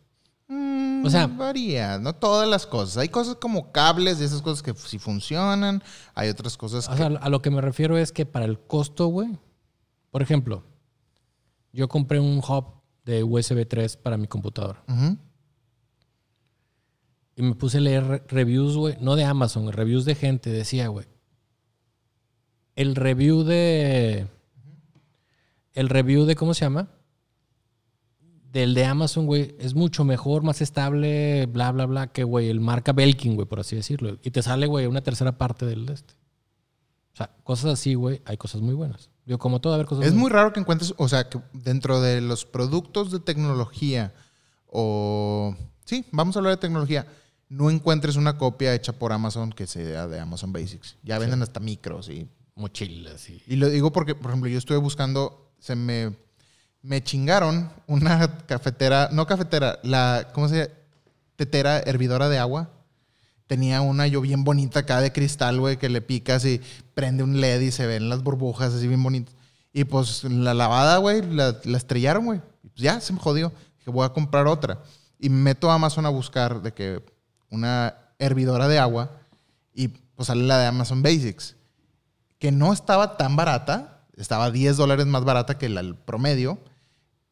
Mm, 0.47 1.05
O 1.05 1.11
sea- 1.11 1.27
varía, 1.27 1.99
no 1.99 2.15
todas 2.15 2.49
las 2.49 2.67
cosas. 2.69 2.97
Hay 2.99 3.09
cosas 3.09 3.35
como 3.37 3.73
cables 3.73 4.21
y 4.21 4.25
esas 4.25 4.41
cosas 4.41 4.63
que 4.63 4.73
sí 4.75 5.01
funcionan. 5.01 5.83
Hay 6.15 6.29
otras 6.29 6.57
cosas 6.57 6.87
O 6.87 6.93
que 6.93 6.97
sea, 6.99 7.07
a 7.09 7.29
lo 7.29 7.43
que 7.43 7.51
me 7.51 7.61
refiero 7.61 7.99
es 7.99 8.13
que 8.13 8.25
para 8.25 8.45
el 8.45 8.61
costo, 8.61 9.09
güey. 9.09 9.37
Por 10.13 10.23
ejemplo, 10.23 10.63
yo 11.73 11.89
compré 11.89 12.21
un 12.21 12.39
hub 12.39 12.65
de 13.05 13.23
USB 13.25 13.67
3 13.67 13.97
para 13.97 14.17
mi 14.17 14.27
computadora. 14.27 14.83
Y 17.37 17.43
me 17.43 17.55
puse 17.55 17.79
a 17.79 17.81
leer 17.81 18.05
re- 18.05 18.23
reviews, 18.29 18.77
güey. 18.77 18.97
No 19.01 19.17
de 19.17 19.25
Amazon, 19.25 19.73
reviews 19.73 20.05
de 20.05 20.15
gente. 20.15 20.51
Decía, 20.51 20.89
güey. 20.89 21.07
El 22.77 22.95
review 22.97 23.43
de. 23.45 24.27
El 25.73 25.89
review 25.89 26.25
de. 26.25 26.35
¿Cómo 26.37 26.55
se 26.55 26.65
llama? 26.65 26.89
Del 28.53 28.75
de 28.75 28.85
Amazon, 28.85 29.27
güey. 29.27 29.55
Es 29.59 29.75
mucho 29.75 30.05
mejor, 30.05 30.43
más 30.43 30.61
estable, 30.61 31.47
bla, 31.47 31.71
bla, 31.73 31.87
bla, 31.87 32.07
que, 32.13 32.25
güey, 32.25 32.49
el 32.49 32.61
marca 32.61 32.93
Belkin, 32.93 33.37
güey, 33.37 33.47
por 33.47 33.61
así 33.61 33.77
decirlo. 33.77 34.19
Y 34.23 34.31
te 34.33 34.43
sale, 34.43 34.67
güey, 34.67 34.87
una 34.87 35.03
tercera 35.03 35.39
parte 35.39 35.67
del 35.67 35.87
de 35.87 35.95
este. 35.95 36.15
O 37.13 37.17
sea, 37.17 37.31
cosas 37.45 37.73
así, 37.75 37.95
güey. 37.95 38.21
Hay 38.25 38.37
cosas 38.37 38.61
muy 38.61 38.75
buenas. 38.75 39.10
Yo, 39.27 39.39
como 39.39 39.61
todo, 39.61 39.75
a 39.75 39.77
ver 39.77 39.87
cosas 39.87 40.07
Es 40.07 40.15
muy 40.15 40.31
raro 40.31 40.53
que 40.53 40.61
encuentres, 40.61 40.95
o 40.97 41.09
sea, 41.09 41.29
que 41.29 41.41
dentro 41.53 42.01
de 42.01 42.21
los 42.21 42.45
productos 42.45 43.11
de 43.11 43.21
tecnología 43.21 44.13
o... 44.67 45.55
Sí, 45.85 46.05
vamos 46.13 46.37
a 46.37 46.39
hablar 46.39 46.55
de 46.55 46.61
tecnología. 46.61 47.07
No 47.49 47.71
encuentres 47.71 48.17
una 48.17 48.39
copia 48.39 48.75
hecha 48.75 48.93
por 48.93 49.13
Amazon 49.13 49.51
que 49.51 49.67
sea 49.67 50.07
de 50.07 50.21
Amazon 50.21 50.53
Basics. 50.53 50.97
Ya 51.03 51.19
venden 51.19 51.43
hasta 51.43 51.61
micros 51.61 52.09
y... 52.09 52.29
Mochilas 52.55 53.29
y. 53.31 53.43
Y 53.47 53.57
lo 53.57 53.69
digo 53.69 53.93
porque, 53.93 54.15
por 54.15 54.31
ejemplo, 54.31 54.51
yo 54.51 54.59
estuve 54.59 54.79
buscando, 54.79 55.53
se 55.59 55.77
me... 55.77 56.17
Me 56.83 57.03
chingaron 57.05 57.71
una 57.87 58.39
cafetera, 58.47 59.11
no 59.13 59.27
cafetera, 59.27 59.79
la, 59.83 60.31
¿cómo 60.33 60.49
se 60.49 60.57
llama? 60.57 60.75
Tetera 61.37 61.81
hervidora 61.81 62.29
de 62.29 62.39
agua. 62.39 62.71
Tenía 63.51 63.81
una 63.81 64.07
yo 64.07 64.21
bien 64.21 64.45
bonita 64.45 64.79
acá 64.79 65.01
de 65.01 65.11
cristal, 65.11 65.59
güey, 65.59 65.77
que 65.77 65.89
le 65.89 66.01
picas 66.01 66.45
y 66.45 66.61
prende 66.95 67.25
un 67.25 67.41
LED 67.41 67.63
y 67.63 67.73
se 67.73 67.85
ven 67.85 68.09
las 68.09 68.23
burbujas 68.23 68.73
así 68.73 68.87
bien 68.87 69.03
bonitas. 69.03 69.35
Y 69.73 69.83
pues 69.83 70.23
la 70.23 70.55
lavada, 70.55 70.99
güey, 70.99 71.21
la, 71.23 71.57
la 71.65 71.77
estrellaron, 71.77 72.27
güey. 72.27 72.41
Pues 72.63 72.75
ya 72.77 73.01
se 73.01 73.13
me 73.13 73.19
jodió. 73.19 73.53
Dije, 73.77 73.91
voy 73.91 74.07
a 74.07 74.11
comprar 74.11 74.47
otra. 74.47 74.79
Y 75.19 75.31
me 75.31 75.43
meto 75.43 75.69
a 75.69 75.75
Amazon 75.75 76.07
a 76.07 76.11
buscar 76.11 76.63
de 76.63 76.73
que 76.73 77.03
una 77.51 77.97
hervidora 78.21 78.69
de 78.69 78.79
agua. 78.79 79.19
Y 79.75 79.89
pues 79.89 80.29
sale 80.29 80.45
la 80.45 80.57
de 80.59 80.67
Amazon 80.67 81.03
Basics, 81.03 81.57
que 82.39 82.53
no 82.53 82.73
estaba 82.73 83.17
tan 83.17 83.35
barata, 83.35 84.05
estaba 84.17 84.53
10 84.53 84.77
dólares 84.77 85.07
más 85.07 85.25
barata 85.25 85.59
que 85.59 85.69
la, 85.69 85.81
el 85.81 85.97
promedio. 85.97 86.61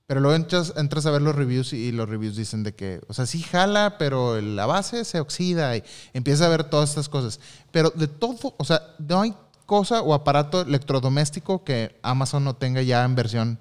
Pero 0.08 0.20
luego 0.22 0.36
entras, 0.36 0.72
entras 0.78 1.04
a 1.04 1.10
ver 1.10 1.20
los 1.20 1.36
reviews 1.36 1.74
y 1.74 1.92
los 1.92 2.08
reviews 2.08 2.34
dicen 2.34 2.62
de 2.62 2.74
que, 2.74 3.02
o 3.08 3.12
sea, 3.12 3.26
sí 3.26 3.42
jala, 3.42 3.96
pero 3.98 4.40
la 4.40 4.64
base 4.64 5.04
se 5.04 5.20
oxida 5.20 5.76
y 5.76 5.84
empieza 6.14 6.46
a 6.46 6.48
ver 6.48 6.64
todas 6.64 6.88
estas 6.88 7.10
cosas. 7.10 7.40
Pero 7.72 7.90
de 7.90 8.08
todo, 8.08 8.54
o 8.56 8.64
sea, 8.64 8.80
no 8.98 9.20
hay 9.20 9.34
cosa 9.66 10.00
o 10.00 10.14
aparato 10.14 10.62
electrodoméstico 10.62 11.62
que 11.62 12.00
Amazon 12.00 12.42
no 12.42 12.56
tenga 12.56 12.80
ya 12.80 13.04
en 13.04 13.16
versión 13.16 13.58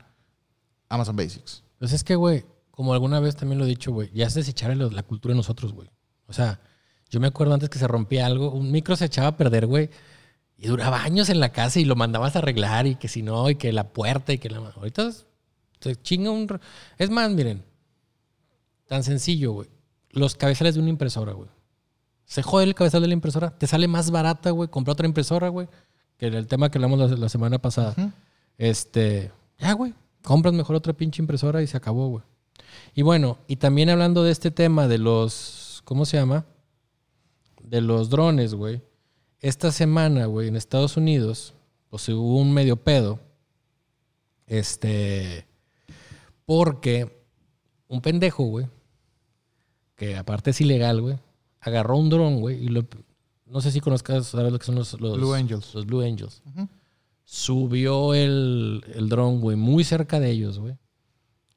Amazon 0.87 1.17
Basics. 1.17 1.63
Pues 1.79 1.91
es 1.91 2.05
que, 2.05 2.15
güey, 2.15 2.45
como 2.71 2.93
alguna 2.93 3.19
vez 3.19 3.35
también 3.35 3.59
lo 3.59 3.65
he 3.65 3.67
dicho, 3.67 3.91
güey, 3.91 4.09
ya 4.13 4.25
es 4.25 4.33
desechar 4.33 4.73
la 4.77 5.03
cultura 5.03 5.33
de 5.33 5.37
nosotros, 5.39 5.73
güey. 5.73 5.89
O 6.27 6.33
sea, 6.33 6.61
yo 7.09 7.19
me 7.19 7.27
acuerdo 7.27 7.55
antes 7.55 7.69
que 7.69 7.77
se 7.77 7.89
rompía 7.89 8.25
algo, 8.25 8.51
un 8.51 8.71
micro 8.71 8.95
se 8.95 9.03
echaba 9.03 9.27
a 9.27 9.35
perder, 9.35 9.67
güey, 9.67 9.89
y 10.55 10.67
duraba 10.67 11.03
años 11.03 11.27
en 11.27 11.41
la 11.41 11.51
casa 11.51 11.81
y 11.81 11.83
lo 11.83 11.97
mandabas 11.97 12.37
a 12.37 12.39
arreglar 12.39 12.87
y 12.87 12.95
que 12.95 13.09
si 13.09 13.21
no, 13.21 13.49
y 13.49 13.55
que 13.55 13.73
la 13.73 13.89
puerta 13.89 14.31
y 14.31 14.37
que 14.37 14.49
la... 14.49 14.59
Ahorita 14.59 15.11
se 15.79 15.95
chinga 15.95 16.31
un... 16.31 16.47
Es 16.97 17.09
más, 17.09 17.29
miren, 17.31 17.63
tan 18.87 19.03
sencillo, 19.03 19.53
güey. 19.53 19.69
Los 20.11 20.35
cabezales 20.35 20.75
de 20.75 20.81
una 20.81 20.89
impresora, 20.89 21.33
güey. 21.33 21.49
Se 22.25 22.41
jode 22.41 22.65
el 22.65 22.75
cabezal 22.75 23.01
de 23.01 23.07
la 23.07 23.13
impresora, 23.13 23.57
te 23.57 23.67
sale 23.67 23.87
más 23.87 24.11
barata, 24.11 24.51
güey, 24.51 24.69
comprar 24.69 24.93
otra 24.93 25.07
impresora, 25.07 25.47
güey, 25.49 25.67
que 26.17 26.27
el 26.27 26.47
tema 26.47 26.69
que 26.69 26.77
hablamos 26.77 26.99
la, 26.99 27.15
la 27.15 27.29
semana 27.29 27.59
pasada. 27.59 27.95
Este, 28.57 29.31
ya, 29.59 29.73
güey, 29.73 29.93
compras 30.23 30.53
mejor 30.53 30.75
otra 30.75 30.93
pinche 30.93 31.21
impresora 31.21 31.61
y 31.61 31.67
se 31.67 31.77
acabó, 31.77 32.09
güey. 32.09 32.23
Y 32.93 33.01
bueno, 33.01 33.37
y 33.47 33.57
también 33.57 33.89
hablando 33.89 34.23
de 34.23 34.31
este 34.31 34.51
tema 34.51 34.87
de 34.87 34.97
los, 34.97 35.81
¿cómo 35.85 36.05
se 36.05 36.17
llama? 36.17 36.45
De 37.63 37.79
los 37.79 38.09
drones, 38.09 38.55
güey. 38.55 38.81
Esta 39.39 39.71
semana, 39.71 40.25
güey, 40.25 40.49
en 40.49 40.55
Estados 40.55 40.97
Unidos, 40.97 41.53
pues 41.89 42.09
hubo 42.09 42.37
un 42.37 42.53
medio 42.53 42.75
pedo. 42.75 43.19
Este, 44.47 45.46
porque 46.47 47.27
un 47.89 48.01
pendejo, 48.01 48.45
güey, 48.45 48.67
que 49.97 50.15
aparte 50.15 50.51
es 50.51 50.61
ilegal, 50.61 51.01
güey, 51.01 51.19
agarró 51.59 51.97
un 51.97 52.09
dron, 52.09 52.39
güey, 52.39 52.63
y 52.63 52.69
lo, 52.69 52.85
no 53.45 53.59
sé 53.59 53.69
si 53.69 53.81
conozcas, 53.81 54.27
sabes 54.27 54.53
lo 54.53 54.57
que 54.57 54.65
son 54.65 54.75
los, 54.75 54.99
los 54.99 55.17
Blue 55.17 55.33
Angels. 55.33 55.75
Los 55.75 55.85
Blue 55.85 56.01
Angels. 56.01 56.41
Subió 57.25 58.13
el, 58.13 58.81
el 58.95 59.09
dron, 59.09 59.41
güey, 59.41 59.57
muy 59.57 59.83
cerca 59.83 60.21
de 60.21 60.31
ellos, 60.31 60.57
güey. 60.57 60.77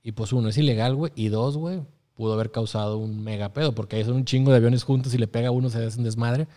Y 0.03 0.11
pues 0.11 0.33
uno, 0.33 0.49
es 0.49 0.59
ilegal, 0.59 0.97
güey. 0.97 1.13
Y 1.15 1.29
dos, 1.29 1.57
güey, 1.57 1.83
pudo 2.15 2.33
haber 2.33 2.51
causado 2.51 2.99
un 2.99 3.23
mega 3.23 3.53
pedo, 3.53 3.73
porque 3.73 3.95
ahí 3.95 4.05
son 4.05 4.17
un 4.17 4.25
chingo 4.25 4.51
de 4.51 4.57
aviones 4.57 4.83
juntos 4.83 5.15
y 5.15 5.19
le 5.19 5.29
pega 5.29 5.49
a 5.49 5.53
uno, 5.53 5.71
se 5.71 5.85
hace 5.85 5.99
un 5.99 6.05
desmadre. 6.05 6.49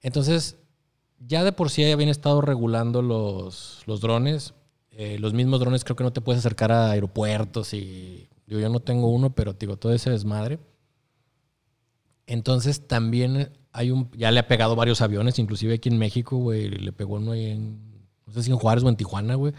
Entonces, 0.00 0.58
ya 1.18 1.42
de 1.42 1.50
por 1.50 1.70
sí 1.70 1.90
habían 1.90 2.08
estado 2.08 2.40
regulando 2.40 3.02
los, 3.02 3.82
los 3.86 4.00
drones. 4.00 4.54
Eh, 4.92 5.18
los 5.18 5.32
mismos 5.32 5.60
drones 5.60 5.84
creo 5.84 5.96
que 5.96 6.04
no 6.04 6.12
te 6.12 6.20
puedes 6.20 6.40
acercar 6.40 6.70
a 6.70 6.90
aeropuertos 6.90 7.72
y 7.72 8.28
digo, 8.46 8.60
yo 8.60 8.68
no 8.68 8.80
tengo 8.80 9.08
uno, 9.08 9.34
pero 9.34 9.54
digo, 9.54 9.76
todo 9.76 9.92
ese 9.92 10.10
desmadre. 10.10 10.58
Entonces 12.26 12.86
también 12.86 13.50
hay 13.72 13.90
un, 13.90 14.10
ya 14.12 14.30
le 14.30 14.40
ha 14.40 14.48
pegado 14.48 14.76
varios 14.76 15.00
aviones, 15.00 15.38
inclusive 15.38 15.74
aquí 15.74 15.88
en 15.88 15.98
México, 15.98 16.36
güey, 16.36 16.68
le 16.68 16.92
pegó 16.92 17.16
uno 17.16 17.32
ahí 17.32 17.46
en, 17.46 18.06
no 18.26 18.32
sé 18.32 18.42
si 18.42 18.50
en 18.50 18.58
Juárez 18.58 18.84
o 18.84 18.88
en 18.88 18.96
Tijuana, 18.96 19.34
güey. 19.34 19.54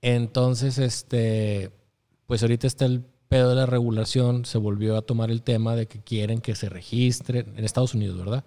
Entonces, 0.00 0.78
este, 0.78 1.70
pues 2.26 2.42
ahorita 2.42 2.66
está 2.66 2.86
el 2.86 3.04
pedo 3.28 3.50
de 3.50 3.56
la 3.56 3.66
regulación, 3.66 4.44
se 4.44 4.58
volvió 4.58 4.96
a 4.96 5.02
tomar 5.02 5.30
el 5.30 5.42
tema 5.42 5.74
de 5.74 5.86
que 5.86 6.00
quieren 6.00 6.40
que 6.40 6.54
se 6.54 6.68
registren, 6.68 7.54
en 7.56 7.64
Estados 7.64 7.94
Unidos, 7.94 8.18
¿verdad? 8.18 8.44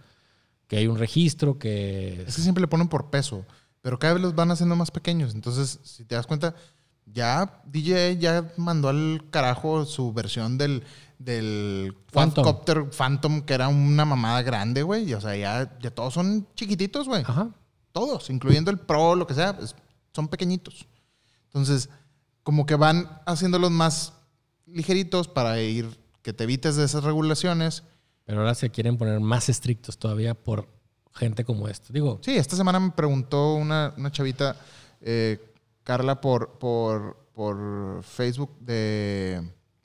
Que 0.68 0.78
hay 0.78 0.88
un 0.88 0.98
registro 0.98 1.58
que... 1.58 2.24
Es 2.28 2.36
que 2.36 2.42
siempre 2.42 2.62
le 2.62 2.68
ponen 2.68 2.88
por 2.88 3.10
peso, 3.10 3.46
pero 3.86 4.00
cada 4.00 4.16
vez 4.16 4.24
los 4.24 4.34
van 4.34 4.50
haciendo 4.50 4.76
más 4.76 4.90
pequeños. 4.90 5.36
Entonces, 5.36 5.80
si 5.84 6.06
te 6.06 6.16
das 6.16 6.26
cuenta, 6.26 6.56
ya 7.06 7.62
DJ 7.66 8.18
ya 8.18 8.52
mandó 8.58 8.90
al 8.90 9.22
carajo 9.30 9.86
su 9.86 10.12
versión 10.12 10.58
del, 10.58 10.84
del 11.20 11.96
Phantom. 12.12 12.44
quadcopter 12.44 12.90
Phantom, 12.90 13.44
que 13.44 13.54
era 13.54 13.68
una 13.68 14.04
mamada 14.04 14.42
grande, 14.42 14.82
güey. 14.82 15.08
Y, 15.08 15.14
O 15.14 15.22
sea, 15.22 15.36
ya, 15.36 15.78
ya 15.80 15.92
todos 15.92 16.16
son 16.16 16.48
chiquititos, 16.56 17.08
güey. 17.08 17.22
Ajá. 17.28 17.52
Todos, 17.92 18.32
incluyendo 18.32 18.72
el 18.72 18.80
Pro, 18.80 19.14
lo 19.14 19.28
que 19.28 19.36
sea, 19.36 19.56
pues, 19.56 19.76
son 20.14 20.30
pequeñitos. 20.30 20.88
Entonces, 21.44 21.88
como 22.42 22.66
que 22.66 22.74
van 22.74 23.22
haciéndolos 23.28 23.70
más 23.70 24.14
ligeritos 24.66 25.28
para 25.28 25.62
ir, 25.62 25.96
que 26.24 26.34
te 26.34 26.46
evites 26.46 26.76
de 26.76 26.86
esas 26.86 27.04
regulaciones. 27.04 27.84
Pero 28.24 28.40
ahora 28.40 28.56
se 28.56 28.72
quieren 28.72 28.98
poner 28.98 29.20
más 29.20 29.48
estrictos 29.48 30.00
todavía 30.00 30.34
por 30.34 30.75
gente 31.16 31.44
como 31.46 31.68
esto. 31.68 31.92
Digo, 31.94 32.20
Sí, 32.22 32.36
esta 32.36 32.56
semana 32.56 32.80
me 32.80 32.92
preguntó 32.92 33.56
una, 33.56 33.94
una 33.98 34.12
chavita, 34.12 34.56
eh, 35.02 35.40
Carla, 35.84 36.20
por, 36.22 36.58
por, 36.60 37.18
por 37.34 38.04
Facebook 38.04 38.58
de... 38.60 39.42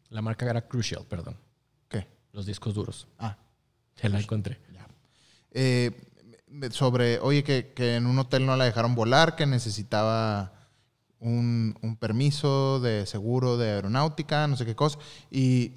la 0.09 0.23
marca 0.23 0.49
era 0.49 0.67
Crucial, 0.67 1.05
perdón. 1.09 1.37
¿Qué? 1.89 2.07
Los 2.33 2.47
discos 2.47 2.75
duros. 2.75 3.07
Ah, 3.19 3.37
Ya 4.03 4.09
la 4.09 4.21
encontré. 4.21 4.59
ya. 4.73 4.87
Eh, 5.53 5.93
sobre, 6.71 7.19
oye, 7.21 7.45
que, 7.45 7.73
que 7.75 7.97
en 7.97 8.07
un 8.07 8.19
hotel 8.19 8.45
no 8.45 8.57
la 8.57 8.65
dejaron 8.65 8.95
volar, 8.97 9.37
que 9.37 9.47
necesitaba 9.47 10.53
un, 11.21 11.77
un 11.83 11.97
permiso 11.97 12.81
de 12.81 13.07
seguro 13.07 13.57
de 13.57 13.71
aeronáutica, 13.71 14.49
no 14.49 14.57
sé 14.57 14.65
qué 14.67 14.75
cosa. 14.75 14.99
Y, 15.31 15.75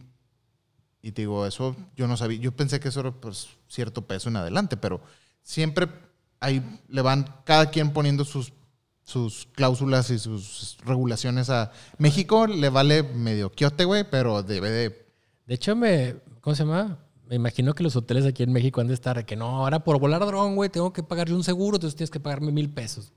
y 1.03 1.11
te 1.11 1.21
digo, 1.23 1.45
eso 1.45 1.75
yo 1.95 2.07
no 2.07 2.17
sabía. 2.17 2.39
Yo 2.39 2.53
pensé 2.53 2.79
que 2.79 2.87
eso 2.87 3.01
era 3.01 3.11
pues, 3.11 3.49
cierto 3.67 4.07
peso 4.07 4.29
en 4.29 4.37
adelante, 4.37 4.77
pero 4.77 5.01
siempre 5.43 5.87
ahí 6.39 6.79
le 6.87 7.01
van 7.01 7.27
cada 7.45 7.69
quien 7.69 7.91
poniendo 7.91 8.25
sus, 8.25 8.53
sus 9.03 9.47
cláusulas 9.53 10.09
y 10.09 10.19
sus 10.19 10.77
regulaciones 10.85 11.49
a 11.49 11.71
México. 11.97 12.47
Le 12.47 12.69
vale 12.69 13.03
medio 13.03 13.51
quiote, 13.51 13.85
güey, 13.85 14.03
pero 14.09 14.43
debe 14.43 14.69
de 14.69 15.07
De 15.45 15.53
hecho, 15.53 15.75
me. 15.75 16.15
¿Cómo 16.41 16.55
se 16.55 16.63
llama? 16.63 16.99
Me 17.27 17.35
imagino 17.35 17.73
que 17.73 17.83
los 17.83 17.95
hoteles 17.95 18.25
aquí 18.25 18.43
en 18.43 18.51
México 18.51 18.81
han 18.81 18.87
de 18.87 18.93
estar 18.93 19.25
que 19.25 19.35
no, 19.35 19.45
ahora 19.45 19.83
por 19.83 19.97
volar 19.97 20.25
dron, 20.25 20.55
güey, 20.55 20.69
tengo 20.69 20.91
que 20.91 21.03
pagar 21.03 21.29
yo 21.29 21.35
un 21.35 21.43
seguro, 21.43 21.77
entonces 21.77 21.95
tienes 21.95 22.11
que 22.11 22.19
pagarme 22.19 22.51
mil 22.51 22.69
pesos. 22.69 23.13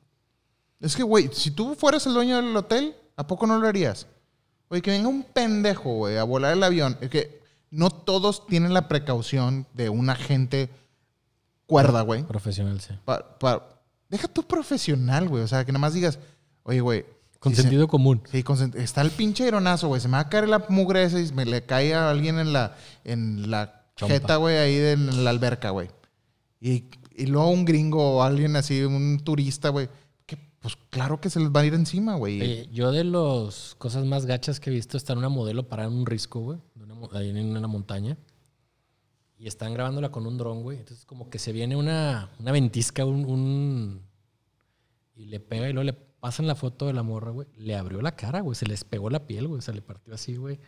Es 0.80 0.94
que, 0.94 1.02
güey, 1.02 1.28
si 1.32 1.50
tú 1.50 1.74
fueras 1.74 2.06
el 2.06 2.14
dueño 2.14 2.36
del 2.36 2.56
hotel, 2.56 2.94
¿a 3.16 3.26
poco 3.26 3.46
no 3.46 3.58
lo 3.58 3.66
harías? 3.66 4.06
Oye, 4.68 4.80
que 4.80 4.92
venga 4.92 5.08
un 5.08 5.24
pendejo, 5.24 5.92
güey, 5.96 6.16
a 6.18 6.24
volar 6.24 6.52
el 6.52 6.62
avión. 6.62 6.96
Es 7.00 7.10
que 7.10 7.40
no 7.70 7.90
todos 7.90 8.46
tienen 8.46 8.72
la 8.72 8.88
precaución 8.88 9.66
de 9.74 9.88
un 9.88 10.08
agente 10.08 10.70
cuerda, 11.66 12.02
güey. 12.02 12.22
Profesional, 12.24 12.80
sí. 12.80 12.94
Pa- 13.04 13.38
pa- 13.38 13.68
Deja 14.08 14.28
tu 14.28 14.42
profesional, 14.44 15.28
güey. 15.28 15.42
O 15.42 15.48
sea, 15.48 15.64
que 15.64 15.72
nada 15.72 15.80
más 15.80 15.94
digas, 15.94 16.18
oye, 16.62 16.80
güey. 16.80 17.04
Con 17.40 17.52
si 17.52 17.56
se- 17.56 17.62
sentido 17.62 17.86
común. 17.88 18.22
Sí, 18.30 18.42
con 18.42 18.56
está 18.76 19.02
el 19.02 19.10
pinche 19.10 19.44
aeronazo, 19.44 19.88
güey. 19.88 20.00
Se 20.00 20.08
me 20.08 20.12
va 20.12 20.20
a 20.20 20.28
caer 20.28 20.48
la 20.48 20.64
mugre 20.68 21.02
esa 21.04 21.20
y 21.20 21.30
me 21.32 21.44
le 21.44 21.64
cae 21.64 21.94
a 21.94 22.10
alguien 22.10 22.38
en 22.38 22.52
la, 22.52 22.76
en 23.04 23.50
la 23.50 23.84
Chompa. 23.96 24.14
jeta, 24.14 24.36
güey, 24.36 24.56
ahí 24.56 24.74
de- 24.76 24.92
en 24.92 25.24
la 25.24 25.30
alberca, 25.30 25.70
güey. 25.70 25.88
Y, 26.60 26.84
y 27.14 27.26
luego 27.26 27.50
un 27.50 27.64
gringo 27.64 28.16
o 28.18 28.22
alguien 28.22 28.56
así, 28.56 28.82
un 28.82 29.20
turista, 29.22 29.68
güey. 29.68 29.88
Que 30.24 30.36
pues 30.60 30.76
claro 30.90 31.20
que 31.20 31.28
se 31.30 31.38
les 31.40 31.50
va 31.50 31.60
a 31.60 31.66
ir 31.66 31.74
encima, 31.74 32.14
güey. 32.16 32.40
Oye, 32.40 32.68
yo 32.72 32.90
de 32.90 33.04
las 33.04 33.74
cosas 33.78 34.04
más 34.06 34.24
gachas 34.26 34.58
que 34.60 34.70
he 34.70 34.72
visto 34.72 34.96
está 34.96 35.12
en 35.12 35.18
una 35.20 35.28
modelo 35.28 35.68
parada 35.68 35.88
en 35.90 35.96
un 35.96 36.06
risco, 36.06 36.40
güey, 36.40 36.58
ahí 37.12 37.30
en 37.30 37.56
una 37.56 37.68
montaña. 37.68 38.16
Y 39.38 39.46
están 39.46 39.74
grabándola 39.74 40.10
con 40.10 40.26
un 40.26 40.38
dron, 40.38 40.62
güey. 40.62 40.78
Entonces, 40.78 41.04
como 41.04 41.28
que 41.28 41.38
se 41.38 41.52
viene 41.52 41.76
una, 41.76 42.30
una 42.38 42.52
ventisca, 42.52 43.04
un, 43.04 43.24
un- 43.26 44.02
Y 45.14 45.26
le 45.26 45.40
pega 45.40 45.68
y 45.68 45.72
luego 45.72 45.84
le 45.84 45.92
pasan 45.92 46.46
la 46.46 46.54
foto 46.54 46.86
de 46.86 46.92
la 46.94 47.02
morra, 47.02 47.30
güey. 47.32 47.46
Le 47.56 47.76
abrió 47.76 48.00
la 48.00 48.16
cara, 48.16 48.40
güey. 48.40 48.54
Se 48.56 48.66
les 48.66 48.84
pegó 48.84 49.10
la 49.10 49.26
piel, 49.26 49.46
güey. 49.48 49.60
Se 49.62 49.72
le 49.74 49.82
partió 49.82 50.14
así, 50.14 50.36
güey. 50.36 50.58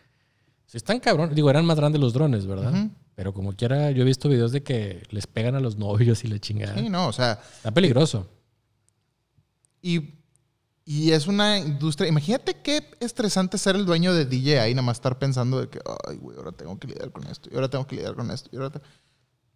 Si 0.66 0.76
están 0.76 1.00
cabrón. 1.00 1.34
Digo, 1.34 1.48
eran 1.48 1.64
más 1.64 1.78
grandes 1.78 2.00
los 2.00 2.12
drones, 2.12 2.46
¿verdad? 2.46 2.90
Pero 3.14 3.32
como 3.32 3.54
quiera, 3.54 3.90
yo 3.90 4.02
he 4.02 4.04
visto 4.06 4.28
videos 4.28 4.52
de 4.52 4.62
que 4.62 5.02
les 5.10 5.26
pegan 5.26 5.54
a 5.54 5.60
los 5.60 5.76
novios 5.78 6.22
y 6.24 6.28
la 6.28 6.38
chingada. 6.38 6.78
Sí, 6.78 6.88
no, 6.90 7.08
o 7.08 7.12
sea, 7.12 7.40
Está 7.56 7.72
peligroso. 7.72 8.28
y, 9.80 10.17
y 10.90 11.12
es 11.12 11.26
una 11.26 11.58
industria. 11.58 12.08
Imagínate 12.08 12.62
qué 12.62 12.82
estresante 13.00 13.58
ser 13.58 13.76
el 13.76 13.84
dueño 13.84 14.14
de 14.14 14.24
DJ 14.24 14.58
ahí, 14.58 14.72
nada 14.72 14.86
más 14.86 14.96
estar 14.96 15.18
pensando 15.18 15.60
de 15.60 15.68
que, 15.68 15.78
ay, 16.08 16.16
güey, 16.16 16.38
ahora 16.38 16.52
tengo 16.52 16.78
que 16.78 16.86
lidiar 16.88 17.12
con 17.12 17.26
esto, 17.26 17.50
y 17.52 17.54
ahora 17.56 17.68
tengo 17.68 17.86
que 17.86 17.96
lidiar 17.96 18.14
con 18.14 18.30
esto, 18.30 18.48
y 18.50 18.56
ahora. 18.56 18.70
te-". 18.70 18.80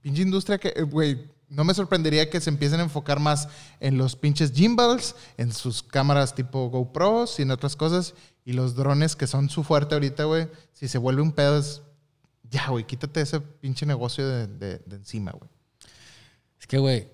Pinche 0.03 0.21
industria 0.21 0.59
que, 0.59 0.75
eh, 0.77 0.83
güey, 0.83 1.31
no 1.49 1.65
me 1.65 1.73
sorprendería 1.73 2.29
que 2.29 2.39
se 2.39 2.51
empiecen 2.51 2.81
a 2.81 2.83
enfocar 2.83 3.19
más 3.19 3.49
en 3.81 3.97
los 3.97 4.15
pinches 4.15 4.53
gimbals, 4.53 5.15
en 5.39 5.53
sus 5.53 5.83
cámaras 5.83 6.35
tipo 6.35 6.69
GoPros 6.69 7.39
y 7.39 7.43
en 7.43 7.51
otras 7.51 7.77
cosas, 7.77 8.13
y 8.45 8.53
los 8.53 8.75
drones 8.75 9.17
que 9.17 9.27
son 9.27 9.49
su 9.49 9.65
fuerte 9.65 9.95
ahorita, 9.95 10.25
güey. 10.25 10.49
Si 10.75 10.87
se 10.87 10.99
vuelve 10.99 11.23
un 11.23 11.33
pedo, 11.33 11.59
es. 11.59 11.81
Ya, 12.51 12.69
güey, 12.69 12.87
quítate 12.87 13.23
ese 13.23 13.41
pinche 13.41 13.87
negocio 13.87 14.29
de- 14.29 14.49
de 14.81 14.97
encima, 14.97 15.31
güey. 15.31 15.49
Es 16.61 16.67
que, 16.67 16.77
güey, 16.77 17.09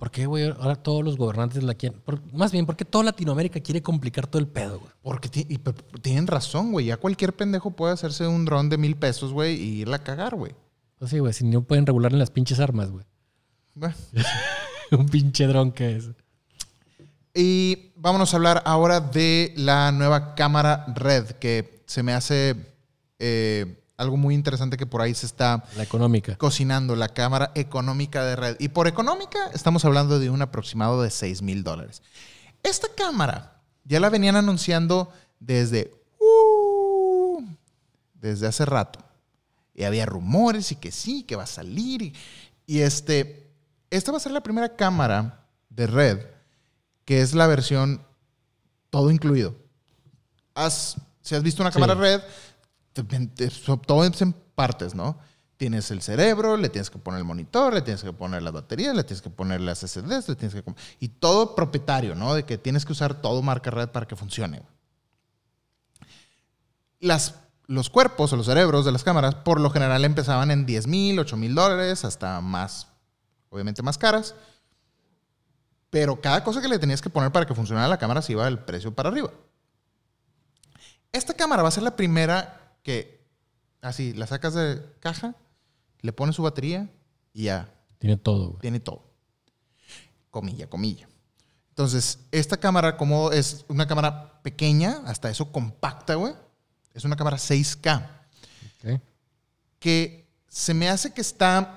¿por 0.00 0.10
qué, 0.10 0.24
güey? 0.24 0.48
Ahora 0.48 0.76
todos 0.76 1.04
los 1.04 1.18
gobernantes 1.18 1.62
la 1.62 1.74
quieren. 1.74 2.00
por- 2.00 2.20
más 2.32 2.50
bien, 2.50 2.64
¿por 2.64 2.74
qué 2.74 2.86
toda 2.86 3.04
Latinoamérica 3.04 3.60
quiere 3.60 3.82
complicar 3.82 4.26
todo 4.26 4.40
el 4.40 4.48
pedo, 4.48 4.80
güey? 4.80 4.90
Porque 5.02 5.28
y 5.48 5.58
tienen 6.00 6.26
razón, 6.26 6.72
güey. 6.72 6.86
Ya 6.86 6.96
cualquier 6.96 7.34
pendejo 7.36 7.70
puede 7.72 7.92
hacerse 7.92 8.26
un 8.26 8.46
dron 8.46 8.70
de 8.70 8.78
mil 8.78 8.96
pesos, 8.96 9.32
güey, 9.32 9.54
y 9.60 9.80
irla 9.82 9.96
a 9.96 10.02
cagar, 10.02 10.34
güey. 10.34 10.54
Pues 10.98 11.10
sí, 11.10 11.18
güey, 11.18 11.34
si 11.34 11.44
no 11.44 11.62
pueden 11.62 11.84
regular 11.84 12.12
en 12.12 12.18
las 12.18 12.30
pinches 12.30 12.58
armas, 12.60 12.90
güey. 12.90 13.04
Bueno. 13.74 13.94
un 14.92 15.06
pinche 15.06 15.46
dron 15.46 15.70
que 15.70 15.96
es. 15.96 16.10
Y 17.34 17.92
vámonos 17.96 18.32
a 18.32 18.36
hablar 18.38 18.62
ahora 18.64 19.00
de 19.00 19.52
la 19.56 19.92
nueva 19.92 20.34
cámara 20.34 20.86
Red, 20.96 21.32
que 21.32 21.82
se 21.86 22.02
me 22.02 22.14
hace 22.14 22.56
eh, 23.18 23.79
algo 24.00 24.16
muy 24.16 24.34
interesante 24.34 24.76
que 24.76 24.86
por 24.86 25.00
ahí 25.02 25.14
se 25.14 25.26
está 25.26 25.64
La 25.76 25.82
económica. 25.82 26.36
cocinando, 26.36 26.96
la 26.96 27.08
cámara 27.08 27.52
económica 27.54 28.24
de 28.24 28.34
Red. 28.36 28.56
Y 28.58 28.68
por 28.68 28.88
económica 28.88 29.38
estamos 29.54 29.84
hablando 29.84 30.18
de 30.18 30.30
un 30.30 30.42
aproximado 30.42 31.02
de 31.02 31.10
6 31.10 31.42
mil 31.42 31.62
dólares. 31.62 32.02
Esta 32.62 32.88
cámara 32.96 33.60
ya 33.84 34.00
la 34.00 34.08
venían 34.10 34.36
anunciando 34.36 35.12
desde, 35.38 35.92
uh, 36.18 37.42
desde 38.14 38.46
hace 38.46 38.64
rato. 38.64 39.00
Y 39.74 39.84
había 39.84 40.06
rumores 40.06 40.72
y 40.72 40.76
que 40.76 40.92
sí, 40.92 41.22
que 41.22 41.36
va 41.36 41.44
a 41.44 41.46
salir. 41.46 42.02
Y, 42.02 42.14
y 42.66 42.80
este, 42.80 43.50
esta 43.90 44.12
va 44.12 44.18
a 44.18 44.20
ser 44.20 44.32
la 44.32 44.42
primera 44.42 44.76
cámara 44.76 45.46
de 45.68 45.86
Red 45.86 46.20
que 47.04 47.22
es 47.22 47.34
la 47.34 47.46
versión 47.48 48.02
todo 48.90 49.10
incluido. 49.10 49.56
Has, 50.54 50.96
si 51.22 51.34
has 51.34 51.42
visto 51.42 51.60
una 51.62 51.72
Sí. 51.72 51.74
cámara 51.80 51.94
red, 51.94 52.20
te- 52.20 52.26
te- 52.26 52.30
todo 52.92 54.04
es 54.04 54.22
en 54.22 54.32
partes, 54.32 54.94
¿no? 54.94 55.18
Tienes 55.56 55.90
el 55.90 56.00
cerebro, 56.00 56.56
le 56.56 56.70
tienes 56.70 56.90
que 56.90 56.98
poner 56.98 57.18
el 57.18 57.24
monitor, 57.24 57.74
le 57.74 57.82
tienes 57.82 58.02
que 58.02 58.12
poner 58.12 58.42
las 58.42 58.52
baterías, 58.52 58.94
le 58.94 59.04
tienes 59.04 59.20
que 59.20 59.30
poner 59.30 59.60
las 59.60 59.80
SSDs, 59.80 60.28
le 60.28 60.36
tienes 60.36 60.54
que... 60.54 60.64
Y 61.00 61.08
todo 61.08 61.54
propietario, 61.54 62.14
¿no? 62.14 62.34
De 62.34 62.44
que 62.44 62.56
tienes 62.56 62.84
que 62.86 62.92
usar 62.92 63.20
todo 63.20 63.42
marca 63.42 63.70
red 63.70 63.88
para 63.88 64.06
que 64.06 64.16
funcione. 64.16 64.62
Las, 66.98 67.34
los 67.66 67.90
cuerpos 67.90 68.32
o 68.32 68.36
los 68.36 68.46
cerebros 68.46 68.84
de 68.84 68.92
las 68.92 69.04
cámaras 69.04 69.34
por 69.34 69.60
lo 69.60 69.70
general 69.70 70.04
empezaban 70.04 70.50
en 70.50 70.64
10 70.66 70.86
mil, 70.86 71.18
8 71.18 71.36
mil 71.36 71.54
dólares, 71.54 72.04
hasta 72.04 72.40
más, 72.40 72.88
obviamente 73.50 73.82
más 73.82 73.98
caras. 73.98 74.34
Pero 75.90 76.20
cada 76.20 76.42
cosa 76.42 76.62
que 76.62 76.68
le 76.68 76.78
tenías 76.78 77.02
que 77.02 77.10
poner 77.10 77.32
para 77.32 77.46
que 77.46 77.54
funcionara 77.54 77.88
la 77.88 77.98
cámara 77.98 78.22
se 78.22 78.32
iba 78.32 78.48
el 78.48 78.58
precio 78.58 78.94
para 78.94 79.10
arriba. 79.10 79.30
Esta 81.12 81.34
cámara 81.34 81.62
va 81.62 81.68
a 81.68 81.72
ser 81.72 81.82
la 81.82 81.96
primera 81.96 82.59
que, 82.82 83.24
así, 83.82 84.12
la 84.14 84.26
sacas 84.26 84.54
de 84.54 84.82
caja, 85.00 85.34
le 86.00 86.12
pones 86.12 86.36
su 86.36 86.42
batería 86.42 86.88
y 87.32 87.44
ya, 87.44 87.72
Tiene 87.98 88.16
todo, 88.16 88.48
güey. 88.50 88.60
tiene 88.60 88.80
todo. 88.80 89.04
Comilla, 90.30 90.68
comilla. 90.68 91.08
Entonces, 91.70 92.18
esta 92.30 92.56
cámara, 92.56 92.96
como 92.96 93.32
es 93.32 93.64
una 93.68 93.86
cámara 93.86 94.40
pequeña, 94.42 95.02
hasta 95.06 95.30
eso 95.30 95.50
compacta, 95.50 96.14
güey, 96.14 96.34
es 96.94 97.04
una 97.04 97.16
cámara 97.16 97.36
6K 97.36 98.08
Ok. 98.84 99.00
que 99.78 100.28
se 100.48 100.74
me 100.74 100.88
hace 100.88 101.12
que 101.12 101.20
está 101.20 101.76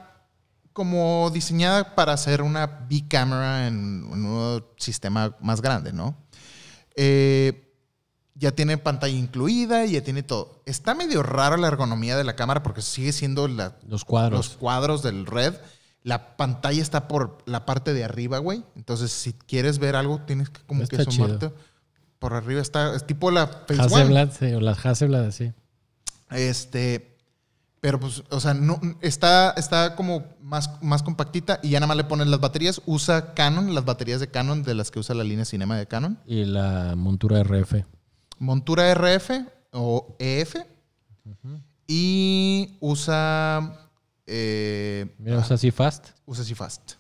como 0.74 1.30
diseñada 1.32 1.94
para 1.96 2.14
hacer 2.14 2.42
una 2.42 2.66
big 2.66 3.08
camera 3.08 3.68
en 3.68 4.04
un 4.06 4.66
sistema 4.78 5.36
más 5.40 5.62
grande, 5.62 5.94
¿no? 5.94 6.16
Eh, 6.96 7.73
ya 8.36 8.52
tiene 8.52 8.78
pantalla 8.78 9.16
incluida, 9.16 9.86
ya 9.86 10.04
tiene 10.04 10.24
todo. 10.24 10.62
Está 10.66 10.96
medio 10.96 11.22
raro 11.24 11.58
la 11.58 11.68
ergonomía 11.68 12.18
de 12.18 12.24
la 12.24 12.36
cámara 12.36 12.64
porque 12.64 12.82
sigue 12.82 13.12
siendo 13.14 13.48
la- 13.48 13.76
Los 13.88 14.06
cuadros. 14.06 14.38
los 14.48 14.58
cuadros 14.58 15.04
del 15.04 15.26
red. 15.26 15.54
La 16.02 16.36
pantalla 16.36 16.82
está 16.82 17.08
por 17.08 17.38
la 17.46 17.66
parte 17.66 17.94
de 17.94 18.04
arriba, 18.04 18.38
güey. 18.40 18.64
Entonces, 18.76 19.12
si 19.12 19.32
quieres 19.34 19.80
ver 19.80 19.96
algo, 19.96 20.20
tienes 20.26 20.50
que 20.50 20.62
como 20.66 20.80
que 20.88 20.96
Está 20.98 21.06
chido. 21.10 21.26
asomarte. 21.26 21.52
Por 22.20 22.34
arriba 22.34 22.62
está, 22.62 22.96
es 22.96 23.06
tipo 23.08 23.32
la. 23.32 23.44
Hasselblad, 23.80 24.32
sí, 24.38 24.46
o 24.54 24.60
las 24.60 24.86
Hasselblad, 24.86 25.32
sí. 25.32 25.54
Este, 26.30 27.18
pero 27.80 28.00
pues, 28.00 28.24
o 28.30 28.40
sea, 28.40 28.54
no, 28.54 28.80
está, 29.02 29.52
está 29.52 29.96
como 29.96 30.26
más, 30.42 30.70
más 30.82 31.04
compactita 31.04 31.60
y 31.62 31.70
ya 31.70 31.80
nada 31.80 31.88
más 31.88 31.98
le 31.98 32.04
ponen 32.06 32.32
las 32.32 32.40
baterías. 32.40 32.82
Usa 32.86 33.34
Canon, 33.34 33.76
las 33.76 33.86
baterías 33.86 34.20
de 34.20 34.28
Canon, 34.30 34.64
de 34.64 34.74
las 34.74 34.90
que 34.92 35.00
usa 35.00 35.16
la 35.16 35.24
línea 35.24 35.46
Cinema 35.46 35.78
de 35.78 35.88
Canon. 35.88 36.18
Y 36.26 36.46
la 36.46 36.96
montura 36.98 37.40
RF. 37.44 37.86
Montura 38.44 38.92
RF 38.94 39.30
o 39.72 40.16
EF. 40.20 40.56
Y 41.88 42.78
usa. 42.80 43.90
eh, 44.26 45.14
Mira, 45.18 45.40
o 45.40 45.44
sea, 45.44 45.56
así 45.56 45.72
fast. 45.72 46.10
usa 46.26 46.44
CFast. 46.44 46.94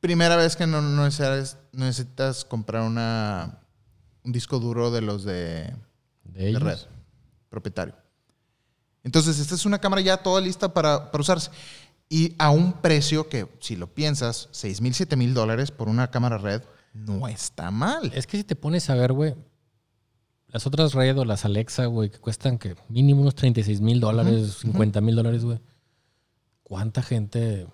Primera 0.00 0.36
vez 0.36 0.54
que 0.54 0.66
no, 0.66 0.80
no 0.80 1.04
necesitas, 1.04 2.44
comprar 2.44 2.82
una, 2.82 3.58
un 4.22 4.32
disco 4.32 4.58
duro 4.60 4.90
de 4.90 5.00
los 5.00 5.24
de, 5.24 5.74
De 6.24 6.58
red, 6.58 6.78
propietario. 7.48 7.94
Entonces, 9.02 9.38
esta 9.38 9.54
es 9.54 9.64
una 9.66 9.78
cámara 9.80 10.02
ya 10.02 10.18
toda 10.18 10.40
lista 10.40 10.72
para, 10.72 11.10
para 11.10 11.20
usarse. 11.22 11.50
Y 12.08 12.34
a 12.38 12.50
un 12.50 12.74
precio 12.74 13.28
que, 13.28 13.48
si 13.60 13.76
lo 13.76 13.86
piensas, 13.92 14.48
6 14.52 14.80
mil, 14.80 14.94
7 14.94 15.16
mil 15.16 15.34
dólares 15.34 15.70
por 15.70 15.88
una 15.88 16.10
cámara 16.10 16.38
red, 16.38 16.62
no 16.94 17.26
está 17.28 17.70
mal. 17.70 18.10
Es 18.14 18.26
que 18.26 18.36
si 18.38 18.44
te 18.44 18.56
pones 18.56 18.88
a 18.90 18.94
ver, 18.94 19.12
güey, 19.12 19.34
las 20.48 20.66
otras 20.66 20.92
Red 20.94 21.18
o 21.18 21.24
las 21.24 21.44
Alexa, 21.44 21.86
güey, 21.86 22.10
que 22.10 22.18
cuestan 22.18 22.58
que 22.58 22.74
mínimo 22.88 23.20
unos 23.22 23.34
36 23.34 23.80
mil 23.80 24.00
dólares, 24.00 24.58
50 24.62 25.00
mil 25.00 25.14
dólares, 25.16 25.44
güey. 25.44 25.60
¿Cuánta 26.62 27.02
gente, 27.02 27.64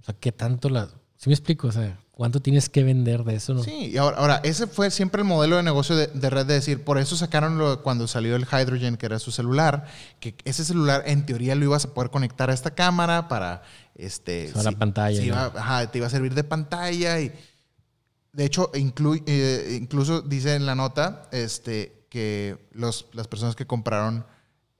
o 0.00 0.04
sea, 0.04 0.14
qué 0.18 0.32
tanto 0.32 0.68
la... 0.70 0.88
¿Sí 1.16 1.28
me 1.28 1.34
explico? 1.34 1.68
O 1.68 1.72
sea, 1.72 1.98
¿cuánto 2.12 2.40
tienes 2.40 2.70
que 2.70 2.82
vender 2.82 3.24
de 3.24 3.34
eso? 3.34 3.52
No? 3.52 3.62
Sí, 3.62 3.90
y 3.92 3.96
ahora, 3.98 4.16
ahora, 4.16 4.40
ese 4.42 4.66
fue 4.66 4.90
siempre 4.90 5.20
el 5.20 5.28
modelo 5.28 5.56
de 5.56 5.62
negocio 5.62 5.94
de, 5.94 6.06
de 6.06 6.30
red 6.30 6.46
de 6.46 6.54
decir, 6.54 6.82
por 6.82 6.96
eso 6.96 7.14
sacaron 7.16 7.58
lo, 7.58 7.82
cuando 7.82 8.08
salió 8.08 8.36
el 8.36 8.46
Hydrogen, 8.50 8.96
que 8.96 9.04
era 9.06 9.18
su 9.18 9.30
celular, 9.30 9.86
que 10.20 10.34
ese 10.44 10.64
celular 10.64 11.02
en 11.06 11.26
teoría 11.26 11.54
lo 11.54 11.66
ibas 11.66 11.84
a 11.84 11.92
poder 11.92 12.10
conectar 12.10 12.48
a 12.48 12.54
esta 12.54 12.74
cámara 12.74 13.28
para, 13.28 13.62
este... 13.94 14.48
O 14.50 14.54
sea, 14.54 14.62
la 14.70 14.78
pantalla, 14.78 15.20
sí 15.20 15.26
¿no? 15.28 15.34
iba- 15.34 15.52
ajá, 15.54 15.90
te 15.90 15.98
iba 15.98 16.06
a 16.06 16.10
servir 16.10 16.34
de 16.34 16.44
pantalla 16.44 17.20
y... 17.20 17.32
De 18.32 18.44
hecho, 18.46 18.70
inclu- 18.72 19.22
eh, 19.26 19.76
incluso 19.78 20.22
dice 20.22 20.54
en 20.54 20.64
la 20.64 20.74
nota 20.76 21.28
este, 21.32 21.99
que 22.10 22.68
los, 22.72 23.06
las 23.14 23.26
personas 23.28 23.56
que 23.56 23.66
compraron 23.66 24.26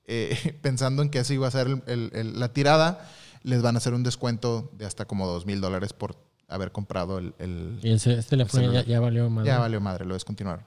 eh, 0.07 0.59
pensando 0.63 1.01
en 1.03 1.09
que 1.09 1.21
así 1.21 1.35
iba 1.35 1.49
a 1.49 1.51
ser 1.51 1.69
el- 1.69 1.83
el- 1.87 2.11
el- 2.15 2.39
la 2.41 2.53
tirada, 2.53 3.09
les 3.43 3.63
van 3.63 3.77
a 3.77 3.79
hacer 3.79 3.95
un 3.95 4.03
descuento 4.03 4.71
de 4.77 4.85
hasta 4.85 5.07
como 5.07 5.27
dos 5.27 5.47
mil 5.47 5.63
dólares 5.63 5.95
por 5.95 6.17
haber 6.49 6.73
comprado 6.73 7.17
el- 7.19 7.33
el, 7.39 7.79
Y 7.83 7.93
ese, 7.93 8.13
este 8.19 8.31
teléfono 8.31 8.73
ya, 8.83 9.01
valió 9.01 9.31
más. 9.31 9.47
ya 9.47 9.59
valió 9.59 9.81
madre, 9.81 10.05
lo 10.05 10.13
descontinuaron. 10.15 10.65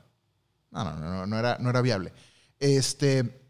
No, 0.72 0.84
no, 0.85 0.95
no, 0.95 1.10
no, 1.11 1.27
no 1.27 1.38
era, 1.38 1.57
no 1.60 1.69
era 1.69 1.81
viable. 1.81 2.11
Este, 2.60 3.41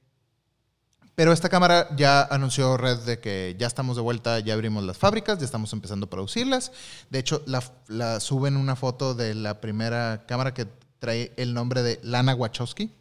pero 1.16 1.32
esta 1.32 1.48
cámara 1.48 1.90
ya 1.96 2.24
anunció 2.24 2.76
Red 2.76 3.02
de 3.02 3.20
que 3.20 3.56
ya 3.60 3.68
estamos 3.68 3.96
de 3.96 4.02
vuelta, 4.02 4.40
ya 4.40 4.56
abrimos 4.56 4.84
las 4.84 4.98
fábricas, 4.98 5.38
ya 5.38 5.46
estamos 5.46 5.72
empezando 5.72 6.08
a 6.08 6.10
producirlas. 6.10 6.72
De 7.12 7.20
hecho, 7.20 7.44
la, 7.46 7.64
la 7.88 8.20
suben 8.20 8.58
una 8.58 8.76
foto 8.76 9.14
de 9.14 9.36
la 9.36 9.62
primera 9.62 10.26
cámara 10.28 10.56
que 10.56 10.66
trae 10.98 11.32
el 11.38 11.54
nombre 11.54 11.84
de 11.84 12.00
Lana 12.02 12.34
Wachowski, 12.34 12.92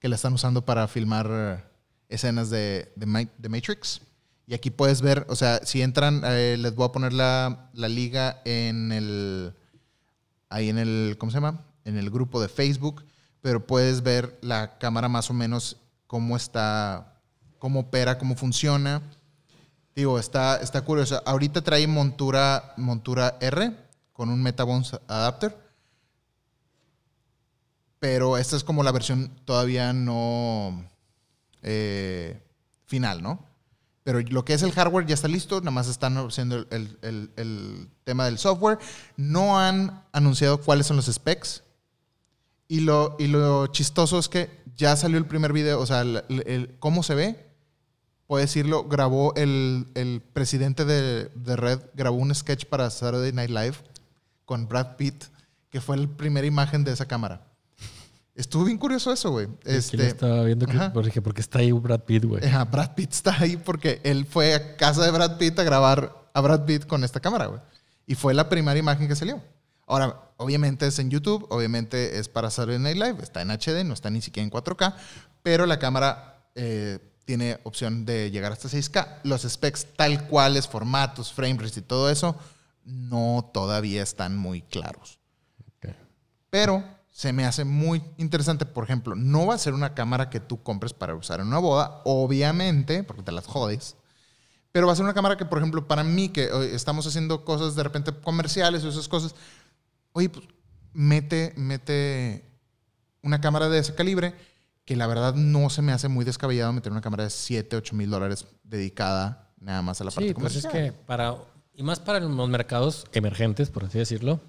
que 0.00 0.08
la 0.08 0.16
están 0.16 0.32
usando 0.32 0.64
para 0.64 0.88
filmar 0.88 1.28
eh, 1.30 1.62
escenas 2.08 2.50
de, 2.50 2.92
de, 2.96 3.06
Ma- 3.06 3.28
de 3.38 3.48
Matrix. 3.48 4.00
Y 4.46 4.54
aquí 4.54 4.70
puedes 4.70 5.00
ver, 5.00 5.26
o 5.28 5.36
sea, 5.36 5.60
si 5.64 5.80
entran, 5.80 6.22
eh, 6.24 6.56
les 6.58 6.74
voy 6.74 6.86
a 6.86 6.92
poner 6.92 7.12
la, 7.12 7.70
la 7.72 7.88
liga 7.88 8.42
en 8.44 8.90
el, 8.90 9.54
ahí 10.48 10.70
en 10.70 10.78
el, 10.78 11.16
¿cómo 11.18 11.30
se 11.30 11.36
llama? 11.36 11.60
En 11.84 11.96
el 11.96 12.10
grupo 12.10 12.40
de 12.42 12.48
Facebook, 12.48 13.04
pero 13.42 13.64
puedes 13.64 14.02
ver 14.02 14.38
la 14.42 14.78
cámara 14.78 15.08
más 15.08 15.30
o 15.30 15.34
menos 15.34 15.76
cómo 16.08 16.36
está, 16.36 17.20
cómo 17.58 17.80
opera, 17.80 18.18
cómo 18.18 18.34
funciona. 18.34 19.02
Digo, 19.94 20.18
está, 20.18 20.56
está 20.56 20.80
curioso. 20.82 21.22
Ahorita 21.26 21.62
trae 21.62 21.86
montura, 21.86 22.74
montura 22.76 23.36
R 23.40 23.72
con 24.12 24.30
un 24.30 24.42
Metabones 24.42 24.92
adapter. 25.06 25.56
Pero 28.00 28.38
esta 28.38 28.56
es 28.56 28.64
como 28.64 28.82
la 28.82 28.92
versión 28.92 29.30
todavía 29.44 29.92
no 29.92 30.84
eh, 31.62 32.42
final, 32.86 33.22
¿no? 33.22 33.44
Pero 34.02 34.20
lo 34.20 34.44
que 34.44 34.54
es 34.54 34.62
el 34.62 34.72
hardware 34.72 35.06
ya 35.06 35.14
está 35.14 35.28
listo, 35.28 35.60
nada 35.60 35.70
más 35.70 35.86
están 35.86 36.16
haciendo 36.16 36.66
el, 36.70 37.90
tema 38.04 38.24
del 38.24 38.38
software. 38.38 38.78
No 39.16 39.60
han 39.60 40.02
anunciado 40.12 40.60
cuáles 40.62 40.86
son 40.86 40.96
los 40.96 41.06
specs. 41.06 41.62
Y 42.66 42.80
lo, 42.80 43.16
y 43.18 43.26
lo 43.26 43.66
chistoso 43.66 44.18
es 44.18 44.28
que 44.28 44.48
ya 44.76 44.96
salió 44.96 45.18
el 45.18 45.26
primer 45.26 45.52
video, 45.52 45.78
o 45.80 45.86
sea, 45.86 46.04
cómo 46.78 47.02
se 47.02 47.14
ve. 47.14 47.50
Puedes 48.26 48.48
decirlo, 48.48 48.84
grabó 48.84 49.34
el, 49.34 49.88
el 49.94 50.22
presidente 50.32 50.84
de, 50.84 51.26
de 51.34 51.56
Red, 51.56 51.80
grabó 51.94 52.16
un 52.16 52.34
sketch 52.34 52.64
para 52.64 52.88
Saturday 52.88 53.32
Night 53.32 53.50
Live 53.50 53.76
con 54.44 54.68
Brad 54.68 54.96
Pitt, 54.96 55.24
que 55.68 55.80
fue 55.80 55.96
la 55.96 56.06
primera 56.06 56.46
imagen 56.46 56.84
de 56.84 56.92
esa 56.92 57.06
cámara. 57.06 57.49
Estuvo 58.40 58.64
bien 58.64 58.78
curioso 58.78 59.12
eso, 59.12 59.30
güey. 59.32 59.48
Este, 59.66 60.06
estaba 60.06 60.42
viendo 60.44 60.64
que, 60.64 60.78
porque, 60.94 61.08
dije, 61.08 61.20
¿por 61.20 61.34
qué 61.34 61.42
está 61.42 61.58
ahí 61.58 61.72
Brad 61.72 62.00
Pitt, 62.00 62.24
güey? 62.24 62.42
Ajá, 62.42 62.64
Brad 62.64 62.94
Pitt 62.94 63.12
está 63.12 63.36
ahí 63.38 63.58
porque 63.58 64.00
él 64.02 64.24
fue 64.24 64.54
a 64.54 64.76
casa 64.78 65.04
de 65.04 65.10
Brad 65.10 65.36
Pitt 65.36 65.58
a 65.58 65.62
grabar 65.62 66.30
a 66.32 66.40
Brad 66.40 66.64
Pitt 66.64 66.86
con 66.86 67.04
esta 67.04 67.20
cámara, 67.20 67.46
güey. 67.46 67.60
Y 68.06 68.14
fue 68.14 68.32
la 68.32 68.48
primera 68.48 68.78
imagen 68.78 69.08
que 69.08 69.14
salió. 69.14 69.42
Ahora, 69.86 70.30
obviamente 70.38 70.86
es 70.86 70.98
en 70.98 71.10
YouTube, 71.10 71.46
obviamente 71.50 72.18
es 72.18 72.30
para 72.30 72.48
Saturday 72.48 72.78
Night 72.78 72.96
Live, 72.96 73.22
está 73.22 73.42
en 73.42 73.50
HD, 73.50 73.84
no 73.84 73.92
está 73.92 74.08
ni 74.08 74.22
siquiera 74.22 74.44
en 74.44 74.50
4K, 74.50 74.94
pero 75.42 75.66
la 75.66 75.78
cámara 75.78 76.46
eh, 76.54 76.98
tiene 77.26 77.58
opción 77.64 78.06
de 78.06 78.30
llegar 78.30 78.52
hasta 78.52 78.68
6K. 78.68 79.18
Los 79.24 79.42
specs 79.42 79.86
tal 79.96 80.26
cuales, 80.28 80.66
formatos, 80.66 81.30
frame 81.30 81.58
rates 81.58 81.76
y 81.76 81.82
todo 81.82 82.08
eso, 82.08 82.36
no 82.86 83.50
todavía 83.52 84.02
están 84.02 84.34
muy 84.38 84.62
claros. 84.62 85.18
Pero 86.48 86.82
se 87.20 87.34
me 87.34 87.44
hace 87.44 87.66
muy 87.66 88.02
interesante, 88.16 88.64
por 88.64 88.82
ejemplo, 88.82 89.14
no 89.14 89.44
va 89.44 89.52
a 89.54 89.58
ser 89.58 89.74
una 89.74 89.92
cámara 89.92 90.30
que 90.30 90.40
tú 90.40 90.62
compres 90.62 90.94
para 90.94 91.14
usar 91.14 91.40
en 91.40 91.48
una 91.48 91.58
boda, 91.58 92.00
obviamente, 92.06 93.02
porque 93.04 93.22
te 93.22 93.30
las 93.30 93.46
jodes. 93.46 93.96
Pero 94.72 94.86
va 94.86 94.94
a 94.94 94.96
ser 94.96 95.04
una 95.04 95.12
cámara 95.12 95.36
que, 95.36 95.44
por 95.44 95.58
ejemplo, 95.58 95.86
para 95.86 96.02
mí, 96.02 96.30
que 96.30 96.44
eh, 96.44 96.74
estamos 96.74 97.06
haciendo 97.06 97.44
cosas 97.44 97.74
de 97.74 97.82
repente 97.82 98.10
comerciales 98.22 98.84
o 98.84 98.88
esas 98.88 99.06
cosas, 99.06 99.34
oye, 100.12 100.30
pues 100.30 100.46
mete, 100.94 101.52
mete 101.58 102.42
una 103.22 103.38
cámara 103.42 103.68
de 103.68 103.80
ese 103.80 103.94
calibre, 103.94 104.34
que 104.86 104.96
la 104.96 105.06
verdad 105.06 105.34
no 105.34 105.68
se 105.68 105.82
me 105.82 105.92
hace 105.92 106.08
muy 106.08 106.24
descabellado 106.24 106.72
meter 106.72 106.90
una 106.90 107.02
cámara 107.02 107.24
de 107.24 107.30
7, 107.30 107.76
8 107.76 107.96
mil 107.96 108.08
dólares 108.08 108.46
dedicada 108.64 109.52
nada 109.60 109.82
más 109.82 110.00
a 110.00 110.04
la 110.04 110.10
parte 110.10 110.28
Sí, 110.28 110.32
pues 110.32 110.54
comercial. 110.54 110.74
es 110.74 110.92
que 110.92 110.98
para, 111.04 111.36
y 111.74 111.82
más 111.82 112.00
para 112.00 112.18
los 112.18 112.48
mercados 112.48 113.04
emergentes, 113.12 113.68
por 113.68 113.84
así 113.84 113.98
decirlo, 113.98 114.40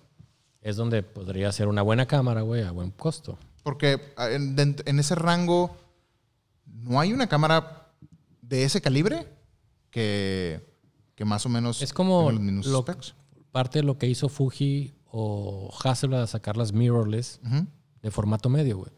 es 0.61 0.75
donde 0.75 1.03
podría 1.03 1.51
ser 1.51 1.67
una 1.67 1.81
buena 1.81 2.05
cámara, 2.05 2.41
güey, 2.41 2.63
a 2.63 2.71
buen 2.71 2.91
costo. 2.91 3.37
Porque 3.63 4.13
ah, 4.17 4.29
en, 4.29 4.99
ese 4.99 5.15
rango 5.15 5.75
no 6.65 6.99
hay 6.99 7.13
una 7.13 7.27
cámara 7.27 7.87
de 8.41 8.63
ese 8.63 8.81
calibre 8.81 9.27
que, 9.89 10.65
que 11.15 11.25
más 11.25 11.45
o 11.45 11.49
menos 11.49 11.81
Es 11.81 11.93
como 11.93 12.31
lo- 12.31 12.85
parte 13.51 13.79
de 13.79 13.83
lo 13.83 13.97
que 13.97 14.07
hizo 14.07 14.29
Fuji 14.29 14.93
o 15.11 15.73
Hasselblad 15.83 16.23
a 16.23 16.27
sacar 16.27 16.55
las 16.57 16.71
mirrorless 16.73 17.39
de 18.01 18.11
formato 18.11 18.49
medio, 18.49 18.77
güey. 18.77 18.91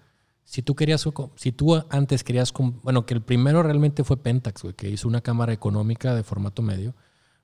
Si 0.46 0.62
tú 0.62 0.76
querías, 0.76 1.08
si 1.36 1.52
tú 1.54 1.82
antes 1.90 2.24
querías, 2.24 2.54
bueno, 2.84 3.06
que 3.06 3.14
el 3.14 3.22
primero 3.22 3.64
realmente 3.64 4.04
fue 4.04 4.18
Pentax, 4.18 4.62
güey, 4.64 4.74
que 4.76 4.90
hizo 4.90 5.08
una 5.08 5.22
cámara 5.22 5.54
económica 5.54 6.14
de 6.14 6.24
formato 6.24 6.62
medio, 6.62 6.94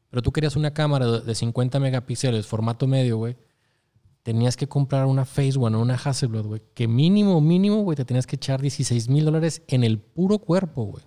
pero 0.10 0.22
tú 0.22 0.32
querías 0.34 0.56
una 0.58 0.74
cámara 0.74 1.08
de 1.08 1.22
de 1.22 1.36
50 1.36 1.80
megapíxeles, 1.80 2.46
formato 2.46 2.88
medio, 2.88 3.18
güey, 3.18 3.38
tenías 4.24 4.58
que 4.58 4.68
comprar 4.68 5.06
una 5.06 5.26
Phase 5.26 5.58
One 5.58 5.78
o 5.78 5.82
una 5.82 5.96
Hasselblad, 5.96 6.46
güey, 6.46 6.62
que 6.74 6.88
mínimo, 6.88 7.41
mínimo, 7.41 7.84
güey, 7.84 7.96
te 7.96 8.06
tenías 8.06 8.28
que 8.28 8.36
echar 8.36 8.62
16 8.62 9.10
mil 9.10 9.26
dólares 9.26 9.62
en 9.68 9.84
el 9.84 10.00
puro 10.00 10.40
cuerpo, 10.40 10.84
güey. 10.86 11.04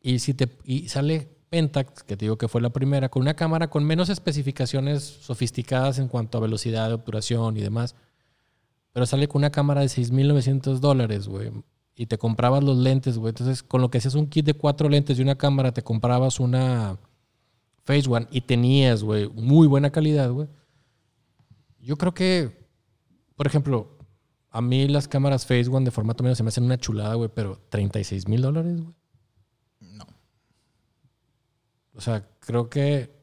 Y 0.00 0.18
si 0.18 0.34
te 0.34 0.48
y 0.64 0.88
sale 0.88 1.28
Pentax, 1.48 2.02
que 2.02 2.16
te 2.16 2.24
digo 2.24 2.38
que 2.38 2.48
fue 2.48 2.60
la 2.60 2.70
primera, 2.70 3.08
con 3.08 3.22
una 3.22 3.34
cámara 3.34 3.70
con 3.70 3.84
menos 3.84 4.08
especificaciones 4.08 5.02
sofisticadas 5.02 5.98
en 5.98 6.08
cuanto 6.08 6.38
a 6.38 6.40
velocidad 6.40 6.88
de 6.88 6.94
obturación 6.94 7.56
y 7.56 7.60
demás, 7.60 7.94
pero 8.92 9.06
sale 9.06 9.28
con 9.28 9.40
una 9.40 9.50
cámara 9.50 9.82
de 9.82 9.88
6.900 9.88 10.78
dólares, 10.78 11.28
güey. 11.28 11.50
Y 11.94 12.06
te 12.06 12.18
comprabas 12.18 12.62
los 12.62 12.76
lentes, 12.78 13.16
güey. 13.18 13.30
Entonces, 13.30 13.62
con 13.62 13.80
lo 13.80 13.90
que 13.90 13.98
hacías 13.98 14.14
un 14.14 14.26
kit 14.26 14.44
de 14.44 14.54
cuatro 14.54 14.88
lentes 14.88 15.18
y 15.18 15.22
una 15.22 15.36
cámara, 15.36 15.72
te 15.72 15.82
comprabas 15.82 16.40
una 16.40 16.98
Phase 17.84 18.08
One 18.08 18.26
y 18.30 18.42
tenías, 18.42 19.02
güey, 19.02 19.28
muy 19.28 19.66
buena 19.66 19.90
calidad, 19.90 20.30
güey. 20.30 20.48
Yo 21.86 21.96
creo 21.96 22.12
que, 22.14 22.66
por 23.36 23.46
ejemplo, 23.46 23.96
a 24.50 24.60
mí 24.60 24.88
las 24.88 25.06
cámaras 25.06 25.46
Phase 25.46 25.68
One 25.68 25.84
de 25.84 25.92
formato 25.92 26.24
medio 26.24 26.34
se 26.34 26.42
me 26.42 26.48
hacen 26.48 26.64
una 26.64 26.78
chulada, 26.78 27.14
güey, 27.14 27.30
pero 27.32 27.60
36 27.68 28.26
mil 28.26 28.42
dólares, 28.42 28.80
güey. 28.82 28.94
No. 29.80 30.04
O 31.94 32.00
sea, 32.00 32.28
creo 32.40 32.68
que 32.68 33.14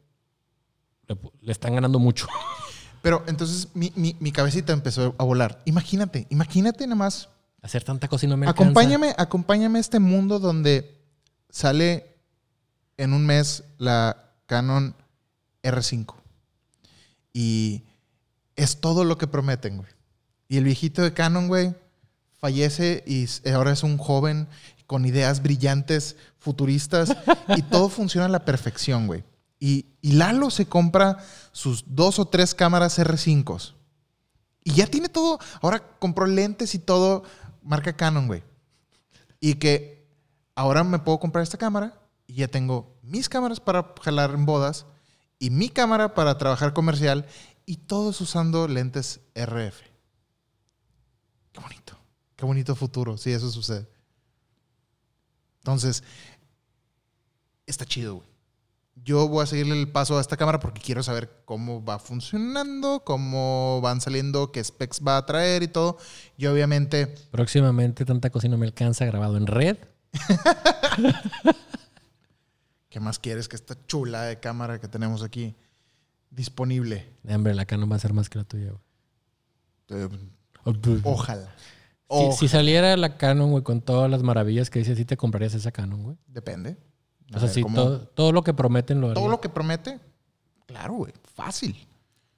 le, 1.08 1.18
le 1.42 1.52
están 1.52 1.76
ganando 1.76 2.00
mucho. 2.00 2.28
Pero 3.02 3.22
entonces 3.28 3.68
mi, 3.74 3.92
mi- 3.98 4.16
mi 4.22 4.32
cabecita 4.32 4.72
empezó 4.72 5.14
a 5.18 5.24
volar. 5.26 5.62
Imagínate, 5.66 6.26
imagínate 6.30 6.86
nada 6.88 6.96
más. 6.96 7.28
Hacer 7.62 7.84
tanta 7.84 8.08
cosa 8.08 8.26
y 8.26 8.30
no 8.30 8.38
me 8.38 8.48
alcanza. 8.48 8.64
Acompáñame, 8.64 9.14
acompáñame 9.18 9.78
a 9.80 9.82
este 9.82 10.00
mundo 10.00 10.40
donde 10.40 11.04
sale 11.50 12.16
en 12.96 13.12
un 13.12 13.26
mes 13.26 13.66
la 13.78 14.32
Canon 14.46 14.96
R5. 15.64 16.16
Y 17.34 17.84
es 18.56 18.80
todo 18.82 19.04
lo 19.04 19.18
que 19.18 19.28
prometen, 19.28 19.78
güey. 19.78 19.90
Y 20.48 20.58
el 20.58 20.64
viejito 20.66 21.02
de 21.02 21.14
Canon, 21.14 21.48
güey, 21.48 21.74
fallece 22.38 23.04
y 23.08 23.24
s- 23.24 23.52
ahora 23.54 23.72
es 23.72 23.84
un 23.84 23.98
joven 23.98 24.48
con 24.86 25.06
ideas 25.06 25.42
brillantes, 25.42 26.16
futuristas, 26.38 27.16
y 27.56 27.62
todo 27.64 27.90
funciona 27.90 28.26
a 28.26 28.30
la 28.30 28.46
perfección, 28.46 29.08
güey. 29.08 29.24
Y, 29.60 29.86
y 30.02 30.14
Lalo 30.14 30.50
se 30.50 30.66
compra 30.66 31.18
sus 31.54 31.86
dos 31.88 32.20
o 32.20 32.26
tres 32.26 32.54
cámaras 32.54 33.00
R5s. 33.00 33.74
Y 34.66 34.74
ya 34.74 34.88
tiene 34.88 35.10
todo. 35.10 35.40
Ahora 35.62 35.80
compró 36.00 36.26
lentes 36.26 36.76
y 36.76 36.80
todo, 36.80 37.24
marca 37.64 37.96
Canon, 37.96 38.28
güey. 38.28 38.44
Y 39.40 39.56
que 39.56 40.06
ahora 40.56 40.84
me 40.84 41.00
puedo 41.00 41.20
comprar 41.20 41.44
esta 41.44 41.58
cámara 41.58 41.98
y 42.28 42.36
ya 42.36 42.48
tengo 42.48 42.94
mis 43.02 43.30
cámaras 43.30 43.60
para 43.60 43.94
jalar 44.02 44.32
en 44.32 44.46
bodas 44.46 44.86
y 45.40 45.50
mi 45.50 45.70
cámara 45.70 46.14
para 46.14 46.38
trabajar 46.38 46.74
comercial 46.74 47.26
y 47.66 47.78
todos 47.78 48.20
usando 48.22 48.68
lentes 48.68 49.22
RF. 49.36 49.82
Qué 51.52 51.62
bonito. 51.62 51.98
Qué 52.36 52.46
bonito 52.46 52.76
futuro, 52.76 53.18
si 53.18 53.32
eso 53.32 53.50
sucede. 53.50 53.88
Entonces, 55.60 56.04
está 57.66 57.86
chido, 57.86 58.16
güey. 58.16 58.34
Yo 58.96 59.28
voy 59.28 59.44
a 59.44 59.48
seguirle 59.48 59.80
el 59.80 59.92
paso 59.92 60.18
a 60.18 60.22
esta 60.22 60.38
cámara 60.38 60.60
porque 60.60 60.80
quiero 60.80 61.02
saber 61.02 61.42
cómo 61.46 61.84
va 61.84 61.98
funcionando, 62.00 63.04
cómo 63.04 63.82
van 63.82 64.02
saliendo, 64.02 64.52
qué 64.52 64.64
specs 64.64 65.02
va 65.06 65.18
a 65.18 65.26
traer 65.26 65.64
y 65.64 65.68
todo. 65.68 65.98
Y 66.38 66.46
obviamente, 66.46 67.08
Próximamente 67.32 68.06
tanta 68.06 68.30
no 68.30 68.58
me 68.58 68.68
alcanza 68.68 69.06
grabado 69.06 69.36
en 69.38 69.48
red. 69.48 69.78
¿qué 72.90 73.00
más 73.00 73.18
quieres 73.18 73.50
que 73.50 73.56
esta 73.56 73.76
chula 73.88 74.22
de 74.22 74.40
cámara 74.40 74.80
que 74.80 74.88
tenemos 74.88 75.24
aquí 75.24 75.56
disponible? 76.36 77.08
Hombre, 77.28 77.54
la 77.54 77.66
Canon 77.66 77.92
va 77.92 77.96
a 77.96 78.00
ser 78.00 78.14
más 78.14 78.30
que 78.30 78.38
la 78.40 78.44
tuya, 78.44 78.74
Eh, 79.90 80.06
güey. 80.66 81.00
Ojalá. 81.04 81.44
Si, 81.46 81.56
Ojalá. 82.08 82.32
si 82.34 82.48
saliera 82.48 82.96
la 82.98 83.18
Canon, 83.18 83.52
güey, 83.52 83.64
con 83.64 83.82
todas 83.82 84.10
las 84.10 84.24
maravillas 84.24 84.70
que 84.70 84.80
dices, 84.80 84.98
sí 84.98 85.06
te 85.06 85.18
comprarías 85.18 85.54
esa 85.56 85.72
Canon, 85.72 86.04
güey. 86.04 86.18
Depende. 86.28 86.78
A 87.34 87.38
O 87.38 87.40
sea, 87.40 87.50
ver, 87.52 87.64
¿cómo- 87.64 87.76
todo, 87.76 88.00
todo 88.08 88.32
lo 88.32 88.44
que 88.44 88.54
prometen 88.54 89.02
lo 89.02 89.08
todo 89.14 89.24
haría. 89.26 89.32
lo 89.32 89.42
que 89.42 89.50
promete, 89.50 90.00
claro, 90.68 90.94
güey. 90.94 91.14
Fácil. 91.36 91.76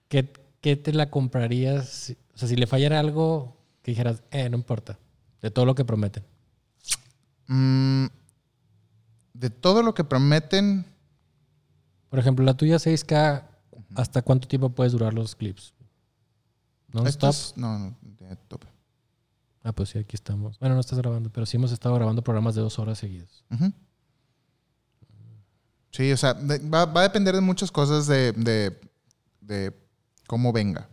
¿Qué, 0.07 0.31
qué 0.61 0.75
te 0.75 0.93
la 0.93 1.09
comprarías? 1.09 1.89
si- 1.89 2.17
O 2.33 2.37
sea, 2.37 2.47
si 2.47 2.55
le 2.55 2.67
fallara 2.67 2.99
algo 2.99 3.57
que 3.81 3.91
dijeras, 3.91 4.23
eh, 4.31 4.49
no 4.49 4.57
importa. 4.57 4.97
De 5.41 5.51
todo 5.51 5.65
lo 5.65 5.75
que 5.75 5.83
prometen. 5.85 6.23
Mm, 7.47 8.07
de 9.33 9.49
todo 9.49 9.83
lo 9.83 9.93
que 9.93 10.03
prometen, 10.03 10.85
Por 12.09 12.19
ejemplo, 12.19 12.45
la 12.45 12.53
tuya 12.55 12.77
6K, 12.79 13.43
¿hasta 13.95 14.21
cuánto 14.21 14.47
tiempo 14.47 14.69
puedes 14.69 14.93
durar 14.93 15.13
los 15.13 15.35
clips? 15.35 15.73
¿No? 16.93 17.05
esto 17.07 17.27
¿Stop? 17.29 17.29
es- 17.29 17.57
no, 17.57 17.77
no, 17.79 17.97
de 18.01 18.35
tope. 18.47 18.67
Ah, 19.63 19.71
pues 19.73 19.89
sí, 19.89 19.97
aquí 19.97 20.15
estamos. 20.15 20.59
Bueno, 20.59 20.75
no 20.75 20.81
estás 20.81 20.99
grabando, 20.99 21.29
pero 21.31 21.45
sí 21.45 21.57
hemos 21.57 21.71
estado 21.71 21.95
grabando 21.95 22.23
programas 22.23 22.55
de 22.55 22.61
dos 22.61 22.77
horas 22.79 22.99
seguidas. 22.99 23.43
Sí, 25.91 26.11
o 26.11 26.17
sea, 26.17 26.33
de- 26.33 26.59
va, 26.69 26.85
va 26.85 27.01
a 27.01 27.03
depender 27.03 27.33
de 27.35 27.41
muchas 27.41 27.71
cosas 27.71 28.05
de, 28.07 28.31
de- 28.33 28.77
de 29.41 29.73
cómo 30.27 30.51
venga. 30.51 30.89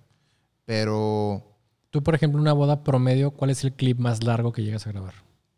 Pero 0.64 1.48
Tú, 1.90 2.02
por 2.02 2.14
ejemplo, 2.14 2.40
una 2.40 2.52
boda 2.54 2.82
promedio, 2.84 3.32
¿cuál 3.32 3.50
es 3.50 3.64
el 3.64 3.74
clip 3.74 3.98
más 3.98 4.22
largo 4.24 4.52
que 4.52 4.62
llegas 4.62 4.86
a 4.86 4.92
grabar? 4.92 5.14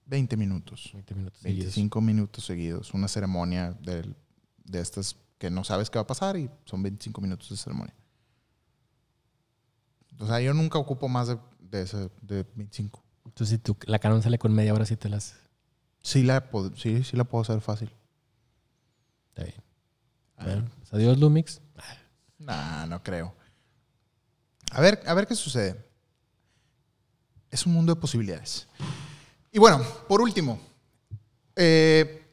20 0.06 0.36
minutos, 0.36 0.90
20 0.92 1.14
minutos 1.14 1.38
seguidos. 1.40 1.64
25 1.66 2.00
minutos 2.00 2.44
seguidos. 2.44 2.92
Una 2.94 3.06
ceremonia 3.08 3.72
del- 3.80 4.16
de 4.64 4.80
estas 4.80 5.16
que 5.44 5.50
no 5.50 5.62
sabes 5.62 5.90
qué 5.90 5.98
va 5.98 6.04
a 6.04 6.06
pasar 6.06 6.38
y 6.38 6.48
son 6.64 6.82
25 6.82 7.20
minutos 7.20 7.50
de 7.50 7.58
ceremonia. 7.58 7.94
O 10.18 10.26
sea, 10.26 10.40
yo 10.40 10.54
nunca 10.54 10.78
ocupo 10.78 11.06
más 11.06 11.28
de, 11.28 11.38
de, 11.58 11.82
ese- 11.82 12.10
de 12.22 12.46
25. 12.54 13.04
Entonces, 13.26 13.48
si 13.50 13.58
tú, 13.58 13.76
la 13.86 13.98
Canon 13.98 14.22
sale 14.22 14.38
con 14.38 14.54
media 14.54 14.72
hora, 14.72 14.86
sí 14.86 14.96
te 14.96 15.10
las... 15.10 15.34
Sí 16.00 16.22
la, 16.22 16.48
sí, 16.76 17.04
sí 17.04 17.16
la 17.16 17.24
puedo 17.24 17.42
hacer 17.42 17.60
fácil. 17.60 17.90
Está 19.28 19.44
bien. 19.44 19.62
Bueno, 20.38 20.70
pues 20.78 20.94
adiós, 20.94 21.18
Lumix. 21.18 21.60
Nah, 22.38 22.86
no 22.86 23.02
creo. 23.02 23.34
A 24.70 24.80
ver, 24.80 25.02
a 25.06 25.12
ver 25.12 25.26
qué 25.26 25.34
sucede. 25.34 25.84
Es 27.50 27.66
un 27.66 27.74
mundo 27.74 27.94
de 27.94 28.00
posibilidades. 28.00 28.66
Y 29.52 29.58
bueno, 29.58 29.82
por 30.08 30.20
último, 30.22 30.58
eh, 31.54 32.23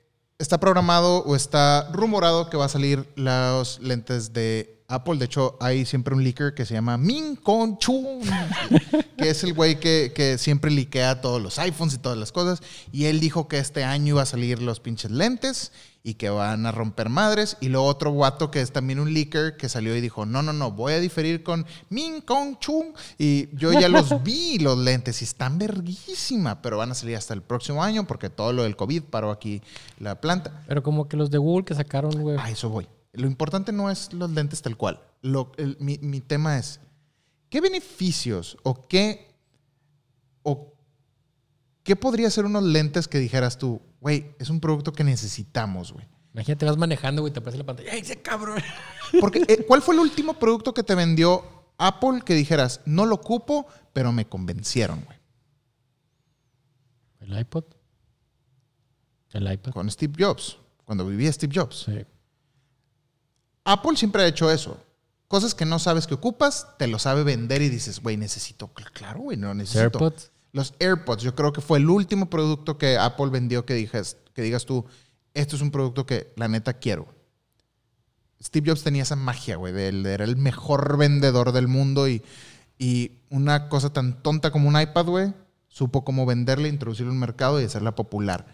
está 0.41 0.59
programado 0.59 1.23
o 1.23 1.35
está 1.35 1.89
rumorado 1.91 2.49
que 2.49 2.57
va 2.57 2.65
a 2.65 2.69
salir 2.69 3.07
los 3.15 3.79
lentes 3.79 4.33
de 4.33 4.80
Apple. 4.91 5.17
De 5.17 5.25
hecho, 5.25 5.57
hay 5.59 5.85
siempre 5.85 6.13
un 6.13 6.23
leaker 6.23 6.53
que 6.53 6.65
se 6.65 6.73
llama 6.73 6.97
Min 6.97 7.35
Con 7.35 7.77
Chun, 7.77 8.21
que 9.17 9.29
es 9.29 9.43
el 9.43 9.53
güey 9.53 9.79
que, 9.79 10.11
que 10.13 10.37
siempre 10.37 10.71
liquea 10.71 11.21
todos 11.21 11.41
los 11.41 11.57
iPhones 11.59 11.95
y 11.95 11.97
todas 11.97 12.17
las 12.17 12.31
cosas. 12.31 12.61
Y 12.91 13.05
él 13.05 13.19
dijo 13.19 13.47
que 13.47 13.59
este 13.59 13.83
año 13.83 14.09
iba 14.09 14.21
a 14.21 14.25
salir 14.25 14.61
los 14.61 14.79
pinches 14.79 15.11
lentes 15.11 15.71
y 16.03 16.15
que 16.15 16.29
van 16.29 16.65
a 16.65 16.71
romper 16.71 17.09
madres. 17.09 17.57
Y 17.61 17.69
luego 17.69 17.85
otro 17.87 18.11
guato 18.11 18.51
que 18.51 18.61
es 18.61 18.71
también 18.71 18.99
un 18.99 19.13
leaker 19.13 19.57
que 19.57 19.69
salió 19.69 19.95
y 19.95 20.01
dijo, 20.01 20.25
no, 20.25 20.41
no, 20.41 20.53
no, 20.53 20.71
voy 20.71 20.93
a 20.93 20.99
diferir 20.99 21.43
con 21.43 21.65
Min 21.89 22.21
Kong 22.21 22.57
Chung. 22.59 22.93
Y 23.17 23.55
yo 23.55 23.71
ya 23.73 23.89
los 23.89 24.23
vi, 24.23 24.59
los 24.59 24.77
lentes, 24.77 25.21
y 25.21 25.25
están 25.25 25.57
verguísima, 25.57 26.61
pero 26.61 26.77
van 26.77 26.91
a 26.91 26.95
salir 26.95 27.15
hasta 27.15 27.33
el 27.33 27.41
próximo 27.41 27.83
año 27.83 28.07
porque 28.07 28.29
todo 28.29 28.53
lo 28.53 28.63
del 28.63 28.75
COVID 28.75 29.03
paró 29.03 29.31
aquí 29.31 29.61
la 29.99 30.19
planta. 30.19 30.63
Pero 30.67 30.83
como 30.83 31.07
que 31.07 31.17
los 31.17 31.29
de 31.31 31.37
Google 31.37 31.65
que 31.65 31.75
sacaron, 31.75 32.11
güey. 32.11 32.37
A 32.37 32.49
eso 32.49 32.69
voy. 32.69 32.87
Lo 33.13 33.27
importante 33.27 33.71
no 33.71 33.89
es 33.89 34.13
los 34.13 34.29
lentes 34.31 34.61
tal 34.61 34.77
cual. 34.77 35.01
Lo, 35.21 35.51
el- 35.57 35.77
mi, 35.79 35.97
mi 35.99 36.21
tema 36.21 36.57
es, 36.57 36.79
¿qué 37.49 37.59
beneficios 37.61 38.57
o 38.63 38.87
qué, 38.87 39.33
o 40.43 40.73
qué 41.83 41.95
podría 41.95 42.29
ser 42.29 42.45
unos 42.45 42.63
lentes 42.63 43.07
que 43.07 43.19
dijeras 43.19 43.57
tú, 43.57 43.81
güey, 43.99 44.33
es 44.39 44.49
un 44.49 44.59
producto 44.59 44.93
que 44.93 45.03
necesitamos, 45.03 45.91
güey? 45.91 46.07
Imagínate, 46.33 46.65
vas 46.65 46.77
manejando, 46.77 47.21
güey, 47.21 47.33
te 47.33 47.39
aparece 47.39 47.57
la 47.57 47.65
pantalla. 47.65 47.91
¡Ay, 47.91 47.99
ese 47.99 48.21
cabrón! 48.21 48.61
Porque, 49.19 49.43
eh, 49.47 49.65
¿cuál 49.67 49.81
fue 49.81 49.93
el 49.95 49.99
último 49.99 50.35
producto 50.39 50.73
que 50.73 50.81
te 50.83 50.95
vendió 50.95 51.43
Apple 51.77 52.21
que 52.25 52.33
dijeras, 52.33 52.79
no 52.85 53.05
lo 53.05 53.15
ocupo, 53.15 53.67
pero 53.91 54.13
me 54.13 54.25
convencieron, 54.27 55.03
güey? 55.03 55.17
¿El 57.19 57.37
iPod? 57.37 57.65
¿El 59.31 59.51
iPod? 59.51 59.71
Con 59.73 59.89
Steve 59.91 60.13
Jobs, 60.17 60.57
cuando 60.85 61.05
vivía 61.05 61.31
Steve 61.33 61.53
Jobs. 61.53 61.83
Sí. 61.85 62.05
Apple 63.71 63.95
siempre 63.97 64.23
ha 64.23 64.27
hecho 64.27 64.51
eso. 64.51 64.77
Cosas 65.27 65.55
que 65.55 65.65
no 65.65 65.79
sabes 65.79 66.07
que 66.07 66.13
ocupas, 66.15 66.67
te 66.77 66.87
lo 66.87 66.99
sabe 66.99 67.23
vender 67.23 67.61
y 67.61 67.69
dices, 67.69 68.01
güey, 68.01 68.17
necesito. 68.17 68.69
Cl- 68.73 68.91
Claro, 68.91 69.19
güey, 69.21 69.37
no 69.37 69.53
necesito. 69.53 69.81
AirPods. 69.81 70.31
Los 70.51 70.73
AirPods, 70.79 71.23
yo 71.23 71.33
creo 71.35 71.53
que 71.53 71.61
fue 71.61 71.77
el 71.77 71.89
último 71.89 72.29
producto 72.29 72.77
que 72.77 72.97
Apple 72.97 73.27
vendió 73.29 73.65
que, 73.65 73.73
dijes, 73.73 74.17
que 74.33 74.41
digas 74.41 74.65
tú, 74.65 74.85
esto 75.33 75.55
es 75.55 75.61
un 75.61 75.71
producto 75.71 76.05
que 76.05 76.33
la 76.35 76.49
neta 76.49 76.73
quiero. 76.73 77.07
Steve 78.43 78.69
Jobs 78.71 78.83
tenía 78.83 79.03
esa 79.03 79.15
magia, 79.15 79.55
güey, 79.55 79.71
de 79.71 79.87
él, 79.87 80.05
era 80.05 80.25
el 80.25 80.35
mejor 80.35 80.97
vendedor 80.97 81.51
del 81.51 81.67
mundo 81.67 82.07
y, 82.09 82.23
y 82.77 83.19
una 83.29 83.69
cosa 83.69 83.93
tan 83.93 84.21
tonta 84.23 84.51
como 84.51 84.67
un 84.67 84.79
iPad, 84.81 85.05
güey, 85.05 85.33
supo 85.67 86.03
cómo 86.03 86.25
venderla, 86.25 86.67
introducirla 86.67 87.11
en 87.11 87.15
un 87.15 87.19
mercado 87.19 87.61
y 87.61 87.65
hacerla 87.65 87.95
popular. 87.95 88.45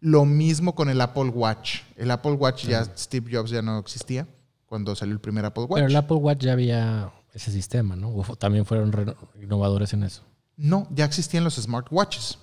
Lo 0.00 0.24
mismo 0.26 0.74
con 0.74 0.90
el 0.90 1.00
Apple 1.00 1.30
Watch. 1.30 1.78
El 1.96 2.10
Apple 2.10 2.32
Watch 2.32 2.66
ya, 2.66 2.84
Steve 2.96 3.30
Jobs 3.34 3.50
ya 3.50 3.62
no 3.62 3.78
existía 3.78 4.26
cuando 4.66 4.94
salió 4.96 5.14
el 5.14 5.20
primer 5.20 5.44
Apple 5.44 5.64
Watch. 5.64 5.74
Pero 5.76 5.86
el 5.86 5.96
Apple 5.96 6.16
Watch 6.16 6.40
ya 6.42 6.52
había 6.52 7.12
ese 7.32 7.50
sistema, 7.52 7.96
¿no? 7.96 8.08
O 8.10 8.36
también 8.36 8.64
fueron 8.66 8.92
re- 8.92 9.14
innovadores 9.42 9.92
en 9.92 10.02
eso. 10.02 10.22
No, 10.56 10.88
ya 10.90 11.04
existían 11.04 11.44
los 11.44 11.54
smartwatches. 11.56 12.38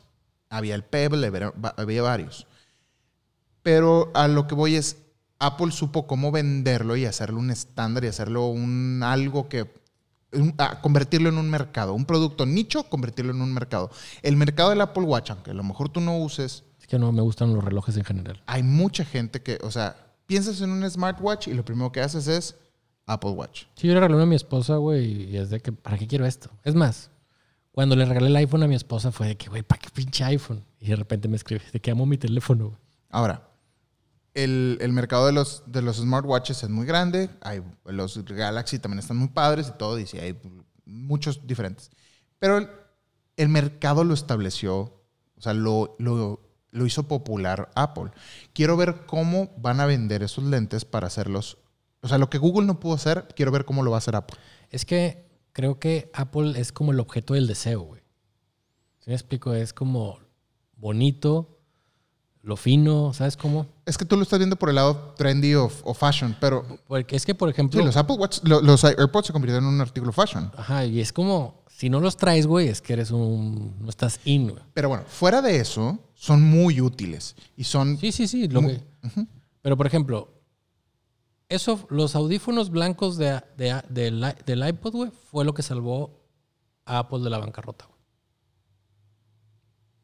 Había 0.50 0.76
el 0.76 0.84
Pebble, 0.84 1.26
había 1.28 1.52
había 1.78 2.02
varios. 2.04 2.48
Pero 3.62 4.12
a 4.14 4.28
lo 4.28 4.48
que 4.48 4.56
voy 4.56 4.76
es, 4.76 4.98
Apple 5.40 5.72
supo 5.72 6.06
cómo 6.08 6.32
venderlo 6.32 6.96
y 6.96 7.06
hacerlo 7.06 7.40
un 7.40 7.50
estándar 7.52 8.04
y 8.04 8.08
hacerlo 8.08 8.48
un 8.48 9.02
algo 9.04 9.50
que 9.50 9.72
un- 10.34 10.54
a 10.58 10.82
convertirlo 10.82 11.30
en 11.30 11.38
un 11.38 11.50
mercado, 11.50 11.94
un 11.94 12.06
producto 12.06 12.46
nicho, 12.46 12.84
convertirlo 12.90 13.32
en 13.34 13.42
un 13.42 13.54
mercado. 13.54 13.92
El 14.22 14.36
mercado 14.36 14.70
del 14.72 14.82
Apple 14.82 15.04
Watch, 15.04 15.30
aunque 15.32 15.52
a 15.52 15.54
lo 15.54 15.64
mejor 15.64 15.90
tú 15.90 16.02
no 16.02 16.18
uses, 16.18 16.64
Es 16.80 16.88
que 16.88 16.98
no 17.00 17.12
me 17.12 17.22
gustan 17.22 17.54
los 17.54 17.64
relojes 17.64 17.96
en 17.98 18.04
general. 18.04 18.42
hay 18.48 18.64
mucha 18.64 19.06
gente 19.06 19.42
que, 19.42 19.60
o 19.64 19.72
sea, 19.72 20.03
piensas 20.26 20.62
en 20.62 20.72
un 20.72 20.90
smartwatch 20.90 21.48
y 21.48 21.54
lo 21.54 21.66
primero 21.66 21.92
que 21.92 22.02
haces 22.02 22.28
es 22.28 22.56
Apple 23.06 23.32
Watch. 23.32 23.66
Sí, 23.76 23.88
yo 23.88 23.94
le 23.94 24.00
regalé 24.00 24.16
uno 24.16 24.24
a 24.24 24.28
mi 24.28 24.36
esposa, 24.36 24.78
güey, 24.78 25.32
y 25.32 25.38
es 25.38 25.50
de 25.50 25.60
que, 25.60 25.72
¿para 25.72 25.98
qué 25.98 26.08
quiero 26.08 26.26
esto? 26.26 26.50
Es 26.64 26.76
más, 26.76 27.10
cuando 27.72 27.96
le 27.96 28.06
regalé 28.06 28.28
el 28.28 28.36
iPhone 28.36 28.64
a 28.64 28.68
mi 28.68 28.76
esposa 28.76 29.12
fue 29.12 29.28
de 29.28 29.38
que, 29.38 29.50
güey, 29.50 29.64
¿para 29.64 29.82
qué 29.82 29.90
pinche 29.90 30.24
iPhone? 30.24 30.64
Y 30.80 30.90
de 30.90 30.96
repente 30.96 31.28
me 31.28 31.36
escribe, 31.36 31.64
de 31.72 31.80
que 31.80 31.92
amo 31.92 32.06
mi 32.06 32.18
teléfono, 32.18 32.68
güey. 32.68 32.80
Ahora, 33.10 33.50
el, 34.34 34.78
el 34.82 34.92
mercado 34.94 35.28
de 35.28 35.34
los, 35.34 35.64
de 35.68 35.82
los 35.82 35.98
smartwatches 35.98 36.64
es 36.64 36.70
muy 36.70 36.86
grande. 36.86 37.30
Hay, 37.42 37.62
los 37.86 38.24
Galaxy 38.26 38.80
también 38.80 39.00
están 39.00 39.18
muy 39.18 39.30
padres 39.30 39.70
y 39.70 39.78
todo, 39.78 40.00
y 40.00 40.08
sí, 40.08 40.18
hay 40.18 40.40
muchos 40.86 41.46
diferentes. 41.46 41.92
Pero 42.40 42.58
el, 42.58 42.70
el 43.38 43.50
mercado 43.50 44.04
lo 44.04 44.14
estableció, 44.14 45.04
o 45.36 45.42
sea, 45.42 45.54
lo, 45.54 45.96
lo, 46.00 46.42
lo 46.74 46.86
hizo 46.86 47.08
popular 47.08 47.72
Apple. 47.76 48.12
Quiero 48.52 48.76
ver 48.76 49.06
cómo 49.06 49.52
van 49.58 49.80
a 49.80 49.86
vender 49.86 50.24
esos 50.24 50.44
lentes 50.44 50.86
para 50.86 51.08
hacerlos. 51.08 51.60
O 52.02 52.08
sea, 52.08 52.18
lo 52.18 52.30
que 52.30 52.40
Google 52.40 52.66
no 52.66 52.80
pudo 52.80 52.96
hacer, 52.96 53.28
quiero 53.36 53.52
ver 53.52 53.64
cómo 53.64 53.84
lo 53.84 53.92
va 53.92 53.98
a 53.98 54.00
hacer 54.00 54.16
Apple. 54.16 54.38
Es 54.70 54.84
que 54.84 55.30
creo 55.54 55.80
que 55.80 56.10
Apple 56.14 56.60
es 56.60 56.72
como 56.72 56.92
el 56.92 57.00
objeto 57.00 57.36
del 57.36 57.48
deseo, 57.48 57.82
güey. 57.82 58.02
¿Sí 59.00 59.10
me 59.10 59.14
explico? 59.14 59.54
Es 59.54 59.72
como 59.72 60.20
bonito, 60.76 61.53
lo 62.44 62.56
fino, 62.58 63.14
¿sabes 63.14 63.36
cómo? 63.38 63.66
Es 63.86 63.98
que 63.98 64.06
tú 64.06 64.16
lo 64.18 64.24
estás 64.24 64.38
viendo 64.38 64.56
por 64.58 64.70
el 64.70 64.76
lado 64.76 65.14
trendy 65.18 65.56
o, 65.56 65.72
o 65.84 65.94
fashion, 65.94 66.36
pero 66.40 66.66
Porque 66.88 67.16
es 67.16 67.26
que, 67.26 67.34
por 67.34 67.50
ejemplo, 67.50 67.80
sí, 67.80 67.86
los 67.86 67.96
Apple 67.98 68.18
Watch, 68.18 68.40
lo- 68.44 68.62
los 68.62 68.84
AirPods 68.84 69.28
se 69.28 69.34
convirtieron 69.34 69.66
en 69.68 69.74
un 69.74 69.82
artículo 69.82 70.12
fashion. 70.12 70.52
ajá, 70.58 70.86
y 70.86 71.00
es 71.00 71.12
como, 71.14 71.64
si 71.70 71.90
no 71.90 72.00
los 72.02 72.18
traes, 72.18 72.46
güey, 72.46 72.68
es 72.68 72.82
que 72.82 72.94
eres 72.94 73.12
un, 73.12 73.76
no 73.80 73.90
estás 73.90 74.20
in, 74.26 74.50
güey. 74.50 74.62
Pero 74.74 74.90
bueno, 74.90 75.04
fuera 75.08 75.42
de 75.42 75.56
eso, 75.58 75.98
son 76.14 76.42
muy 76.44 76.82
útiles 76.82 77.36
y 77.56 77.64
son... 77.64 77.98
Sí, 77.98 78.12
sí, 78.12 78.28
sí. 78.28 78.48
Lo 78.50 78.62
que- 78.62 78.82
Pero, 79.62 79.78
por 79.78 79.88
ejemplo, 79.88 80.30
eso, 81.50 81.86
los 81.90 82.16
audífonos 82.16 82.70
blancos 82.72 83.18
de, 83.18 83.42
de- 83.58 83.82
del, 83.90 84.20
i- 84.22 84.44
del 84.46 84.68
iPod, 84.68 84.92
güey, 84.94 85.12
fue 85.32 85.46
lo 85.46 85.54
que 85.54 85.62
salvó 85.64 86.20
a 86.86 87.00
Apple 87.00 87.20
de 87.20 87.30
la 87.30 87.38
bancarrota, 87.38 87.86
güey. 87.86 87.93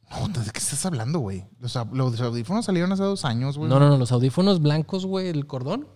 No, 0.10 0.28
¿de 0.28 0.52
qué 0.52 0.60
estás 0.60 0.86
hablando, 0.86 1.20
güey? 1.20 1.46
Los, 1.60 1.78
los 1.92 2.20
audífonos 2.22 2.66
salieron 2.66 2.92
hace 2.92 3.04
dos 3.04 3.26
años, 3.26 3.58
güey. 3.58 3.70
No, 3.70 3.80
no, 3.80 3.90
no, 3.90 3.98
los 3.98 4.12
audífonos 4.12 4.62
blancos, 4.62 5.06
güey, 5.06 5.28
el 5.28 5.46
cordón. 5.46 5.88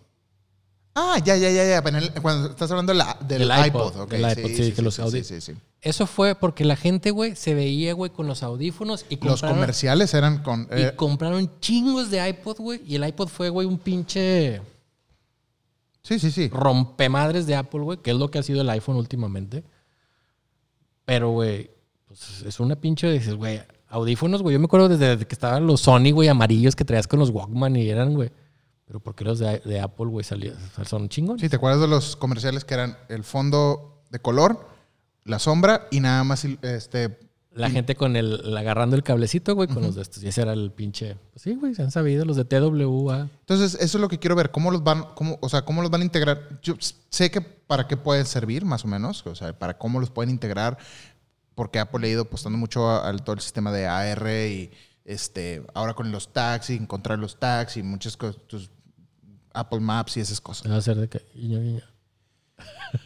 Ah, 0.96 1.18
ya, 1.26 1.36
ya, 1.36 1.50
ya, 1.50 1.66
ya. 1.66 1.98
el- 1.98 2.22
Cuando 2.22 2.52
estás 2.52 2.70
hablando 2.70 2.94
la- 2.94 3.18
del, 3.28 3.44
iPod. 3.44 3.66
iPod, 3.66 4.02
ok, 4.02 4.12
del 4.12 4.38
iPod, 4.38 4.52
sí, 4.52 4.72
que 4.74 4.82
los 4.84 4.94
sí, 4.96 5.24
sí, 5.24 5.42
sí. 5.42 5.54
Eso 5.82 6.06
fue 6.06 6.36
porque 6.36 6.64
la 6.66 6.76
gente, 6.76 7.10
güey, 7.10 7.36
se 7.36 7.56
veía, 7.56 7.94
güey, 7.94 8.12
con 8.12 8.28
los 8.28 8.44
audífonos 8.44 9.06
y 9.10 9.18
Los 9.26 9.42
comerciales 9.42 10.14
eran 10.14 10.44
con... 10.44 10.68
y 10.72 10.82
eh, 10.84 10.96
compraron 10.96 11.50
chingos 11.60 12.12
de 12.12 12.30
iPod, 12.30 12.58
güey. 12.58 12.82
Y 12.86 12.96
el 12.96 13.08
iPod 13.08 13.28
fue, 13.30 13.50
güey, 13.50 13.68
un 13.68 13.80
pinche 13.80 14.62
sí, 16.04 16.20
sí, 16.20 16.30
sí. 16.30 16.50
rompemadres 16.50 17.48
de 17.48 17.56
Apple, 17.56 17.82
güey, 17.82 17.98
que 17.98 18.12
es 18.12 18.18
lo 18.18 18.30
que 18.30 18.38
ha 18.38 18.44
sido 18.44 18.62
el 18.62 18.70
iPhone 18.70 18.98
últimamente. 18.98 19.64
Pero, 21.06 21.32
güey, 21.32 21.72
pues 22.08 22.44
es 22.44 22.60
una 22.60 22.76
pinche, 22.76 23.12
dices, 23.12 23.34
güey, 23.34 23.62
audífonos, 23.94 24.42
güey. 24.42 24.54
Yo 24.54 24.60
me 24.60 24.66
acuerdo 24.66 24.90
desde 24.90 25.26
que 25.26 25.36
estaban 25.36 25.66
los 25.68 25.82
Sony, 25.82 26.12
güey, 26.12 26.28
amarillos 26.28 26.76
que 26.76 26.84
traías 26.84 27.08
con 27.08 27.20
los 27.20 27.30
Walkman 27.30 27.76
y 27.76 27.90
eran, 27.90 28.14
güey. 28.14 28.32
Pero 28.86 29.00
¿por 29.00 29.16
qué 29.16 29.24
los 29.24 29.40
de, 29.40 29.60
de 29.60 29.80
Apple, 29.80 30.08
güey, 30.08 30.24
salían? 30.24 30.56
Son 30.86 31.08
chingos. 31.08 31.40
Sí, 31.40 31.48
¿te 31.48 31.56
acuerdas 31.56 31.80
de 31.80 31.88
los 31.88 32.16
comerciales 32.16 32.66
que 32.66 32.74
eran 32.74 32.98
el 33.08 33.24
fondo 33.24 34.02
de 34.10 34.20
color, 34.20 34.68
la 35.24 35.40
sombra 35.40 35.88
y 35.92 36.00
nada 36.00 36.24
más 36.24 36.46
este... 36.46 37.20
La 37.56 37.70
gente 37.70 37.94
con 37.94 38.16
el, 38.16 38.58
agarrando 38.58 38.96
el 38.96 39.04
cablecito, 39.04 39.54
güey, 39.54 39.68
con 39.68 39.84
los 39.84 39.94
de 39.94 40.02
estos. 40.02 40.24
Y 40.24 40.28
ese 40.28 40.42
era 40.42 40.54
el 40.54 40.72
pinche. 40.72 41.18
pues 41.32 41.44
sí, 41.44 41.54
güey, 41.54 41.76
se 41.76 41.84
han 41.84 41.92
sabido, 41.92 42.26
los 42.26 42.36
de 42.36 42.46
TWA. 42.46 43.30
Entonces, 43.42 43.76
eso 43.76 43.98
es 43.98 44.02
lo 44.02 44.08
que 44.08 44.18
quiero 44.18 44.36
ver. 44.36 44.50
¿Cómo 44.50 44.72
los 44.72 44.84
van, 44.84 45.06
cómo, 45.14 45.38
o 45.40 45.50
sea, 45.50 45.64
cómo 45.64 45.84
los 45.84 45.92
van 45.92 46.02
a 46.02 46.04
integrar? 46.04 46.60
Yo 46.64 46.74
sé 47.10 47.30
que 47.30 47.42
para 47.42 47.88
qué 47.88 47.96
pueden 47.96 48.26
servir, 48.26 48.66
más 48.66 48.86
o 48.86 48.88
menos. 48.88 49.24
O 49.28 49.36
sea, 49.36 49.54
para 49.54 49.78
cómo 49.78 50.00
los 50.00 50.10
pueden 50.10 50.32
integrar. 50.32 50.80
Porque 51.56 51.80
Apple 51.80 52.08
ha 52.08 52.10
ido 52.12 52.22
apostando 52.24 52.58
mucho 52.58 52.90
a- 52.90 53.08
al 53.08 53.24
todo 53.24 53.36
el 53.36 53.42
sistema 53.42 53.72
de 53.72 53.86
AR 53.88 54.28
y 54.50 54.72
este, 55.06 55.66
ahora 55.74 55.94
con 55.94 56.12
los 56.12 56.32
tags 56.34 56.70
y 56.70 56.76
encontrar 56.76 57.20
los 57.20 57.40
tags 57.40 57.78
y 57.78 57.84
muchas 57.84 58.18
cosas. 58.18 58.42
tus 58.48 58.70
Apple 59.54 59.80
Maps 59.82 60.18
y 60.18 60.20
esas 60.22 60.42
cosas. 60.42 60.72
Va 60.72 60.78
a 60.78 60.82
ser 60.82 60.98
de 60.98 61.08
que. 61.10 61.22
guiño, 61.36 61.60
guiño. 61.62 61.82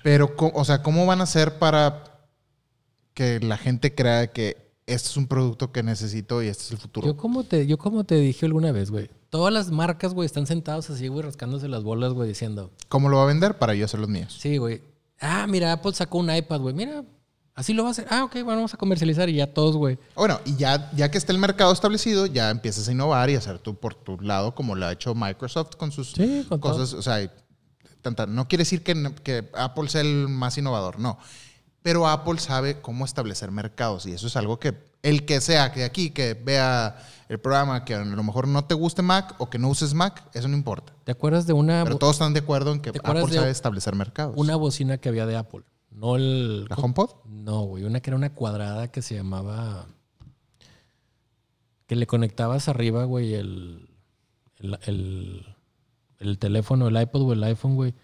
Pero, 0.03 0.33
o 0.53 0.65
sea, 0.65 0.81
¿cómo 0.83 1.05
van 1.05 1.19
a 1.21 1.23
hacer 1.23 1.57
para 1.59 2.03
que 3.13 3.39
la 3.39 3.57
gente 3.57 3.93
crea 3.95 4.27
que 4.31 4.71
este 4.85 5.09
es 5.09 5.17
un 5.17 5.27
producto 5.27 5.71
que 5.71 5.83
necesito 5.83 6.41
y 6.43 6.47
este 6.47 6.63
es 6.63 6.71
el 6.71 6.77
futuro? 6.77 7.07
Yo 7.07 7.17
como 7.17 7.43
te, 7.43 7.65
yo 7.67 7.77
como 7.77 8.03
te 8.03 8.15
dije 8.15 8.45
alguna 8.45 8.71
vez, 8.71 8.91
güey. 8.91 9.09
Todas 9.29 9.53
las 9.53 9.71
marcas, 9.71 10.13
güey, 10.13 10.25
están 10.25 10.47
sentados 10.47 10.89
así, 10.89 11.07
güey, 11.09 11.23
rascándose 11.23 11.67
las 11.67 11.83
bolas, 11.83 12.13
güey, 12.13 12.29
diciendo, 12.29 12.71
¿Cómo 12.87 13.09
lo 13.09 13.17
va 13.17 13.23
a 13.23 13.27
vender? 13.27 13.57
Para 13.57 13.73
yo 13.75 13.85
hacer 13.85 13.99
los 13.99 14.09
míos. 14.09 14.37
sí, 14.39 14.57
güey. 14.57 14.81
Ah, 15.19 15.47
mira, 15.49 15.73
Apple 15.73 15.93
sacó 15.93 16.19
un 16.19 16.33
iPad, 16.33 16.59
güey. 16.61 16.75
Mira, 16.75 17.03
así 17.57 17.73
lo 17.73 17.83
va 17.83 17.89
a 17.89 17.91
hacer. 17.91 18.07
Ah, 18.09 18.23
ok, 18.23 18.33
bueno, 18.35 18.55
vamos 18.59 18.73
a 18.73 18.77
comercializar 18.77 19.27
y 19.27 19.33
ya 19.35 19.53
todos, 19.53 19.75
güey. 19.75 19.99
Bueno, 20.15 20.39
y 20.45 20.55
ya, 20.55 20.89
ya 20.95 21.11
que 21.11 21.17
está 21.17 21.33
el 21.33 21.39
mercado 21.39 21.73
establecido, 21.73 22.25
ya 22.25 22.49
empiezas 22.49 22.87
a 22.87 22.91
innovar 22.93 23.29
y 23.29 23.35
hacer 23.35 23.59
tú 23.59 23.75
por 23.75 23.93
tu 23.95 24.17
lado, 24.21 24.55
como 24.55 24.75
lo 24.75 24.85
ha 24.85 24.93
hecho 24.93 25.13
Microsoft 25.13 25.75
con 25.75 25.91
sus 25.91 26.11
Sí, 26.13 26.45
con 26.47 26.61
todo. 26.61 26.71
cosas. 26.73 26.93
O 26.93 27.01
sea, 27.01 27.29
tanta- 28.01 28.25
no 28.27 28.47
quiere 28.47 28.61
decir 28.61 28.83
que, 28.83 29.49
Apple 29.53 29.89
sea 29.89 30.01
el 30.01 30.29
más 30.29 30.57
innovador, 30.57 30.99
no. 30.99 31.17
Pero 31.81 32.07
Apple 32.07 32.39
sabe 32.39 32.81
cómo 32.81 33.05
establecer 33.05 33.49
mercados 33.51 34.05
y 34.05 34.11
eso 34.11 34.27
es 34.27 34.35
algo 34.35 34.59
que 34.59 34.75
el 35.03 35.25
que 35.25 35.39
sea 35.41 35.71
que 35.71 35.83
aquí, 35.85 36.09
que 36.09 36.33
vea 36.33 36.97
el 37.29 37.39
programa, 37.39 37.85
que 37.85 37.95
a 37.95 38.03
lo 38.03 38.23
mejor 38.23 38.47
no 38.47 38.65
te 38.65 38.73
guste 38.75 39.01
Mac 39.01 39.35
o 39.37 39.49
que 39.49 39.57
no 39.57 39.69
uses 39.69 39.93
Mac, 39.93 40.23
eso 40.33 40.47
no 40.49 40.57
importa. 40.57 40.91
¿Te 41.05 41.11
acuerdas 41.13 41.47
de 41.47 41.53
una, 41.53 41.83
Pero 41.85 41.97
todos 41.97 42.15
están 42.15 42.33
de 42.33 42.39
acuerdo 42.39 42.73
en 42.73 42.81
que 42.81 42.91
¿Te 42.91 42.99
acuerdas 42.99 43.23
Apple 43.25 43.35
de 43.35 43.39
sabe 43.41 43.51
establecer 43.51 43.95
mercados. 43.95 44.33
una 44.37 44.55
bocina 44.57 44.97
que 44.97 45.07
había 45.07 45.25
de 45.25 45.37
Apple? 45.37 45.61
No 45.97 46.15
el... 46.15 46.65
¿La 46.65 46.75
HomePod? 46.75 47.09
No, 47.25 47.61
güey, 47.63 47.83
una 47.83 47.99
que 48.01 48.09
era 48.11 48.17
una 48.17 48.33
cuadrada 48.33 48.91
que 48.91 49.01
se 49.01 49.15
llamaba... 49.15 49.87
Que 51.87 51.95
le 51.95 52.05
conectabas 52.05 52.67
arriba, 52.67 53.05
güey, 53.05 53.33
el, 53.33 53.89
el, 54.57 54.77
el, 54.85 55.55
el 56.19 56.37
teléfono, 56.37 56.87
el 56.89 57.01
iPod 57.01 57.21
o 57.21 57.33
el 57.33 57.43
iPhone, 57.45 57.75
güey. 57.75 57.95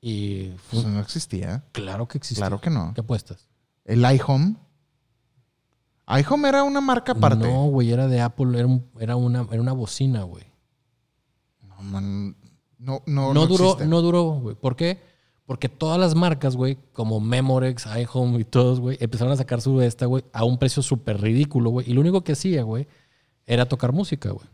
Y 0.00 0.50
fue- 0.58 0.80
Eso 0.80 0.88
no 0.88 1.00
existía. 1.00 1.64
claro 1.72 2.08
que 2.08 2.18
existe. 2.18 2.40
Claro 2.40 2.60
que 2.60 2.70
no. 2.70 2.92
¿Qué 2.92 3.00
apuestas? 3.02 3.48
El 3.84 4.00
iHome. 4.00 4.56
iHome 6.08 6.48
era 6.48 6.64
una 6.64 6.80
marca 6.80 7.12
aparte. 7.12 7.46
No, 7.46 7.66
güey, 7.66 7.92
era 7.92 8.08
de 8.08 8.20
Apple, 8.20 8.58
era, 8.58 8.66
un- 8.66 8.90
era, 8.98 9.14
una, 9.16 9.46
era 9.50 9.60
una 9.62 9.72
bocina, 9.72 10.24
güey. 10.24 10.44
No, 11.62 11.76
man, 11.82 12.36
No, 12.78 13.02
no, 13.06 13.28
No, 13.28 13.34
no 13.34 13.46
duró, 13.46 13.64
existe. 13.64 13.86
no 13.86 14.02
duró, 14.02 14.22
güey. 14.40 14.56
¿Por 14.56 14.74
qué? 14.76 15.00
Porque 15.46 15.68
todas 15.68 16.00
las 16.00 16.14
marcas, 16.14 16.56
güey, 16.56 16.78
como 16.92 17.20
Memorex, 17.20 17.86
iHome 17.86 18.40
y 18.40 18.44
todos, 18.44 18.80
güey, 18.80 18.96
empezaron 19.00 19.32
a 19.32 19.36
sacar 19.36 19.60
su 19.60 19.80
esta, 19.82 20.06
güey, 20.06 20.24
a 20.32 20.44
un 20.44 20.58
precio 20.58 20.82
súper 20.82 21.20
ridículo, 21.20 21.70
güey. 21.70 21.90
Y 21.90 21.92
lo 21.92 22.00
único 22.00 22.24
que 22.24 22.32
hacía, 22.32 22.62
güey, 22.62 22.86
era 23.44 23.68
tocar 23.68 23.92
música, 23.92 24.30
güey. 24.30 24.46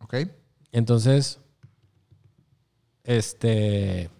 Ok. 0.00 0.14
Entonces, 0.72 1.38
este, 3.04 4.10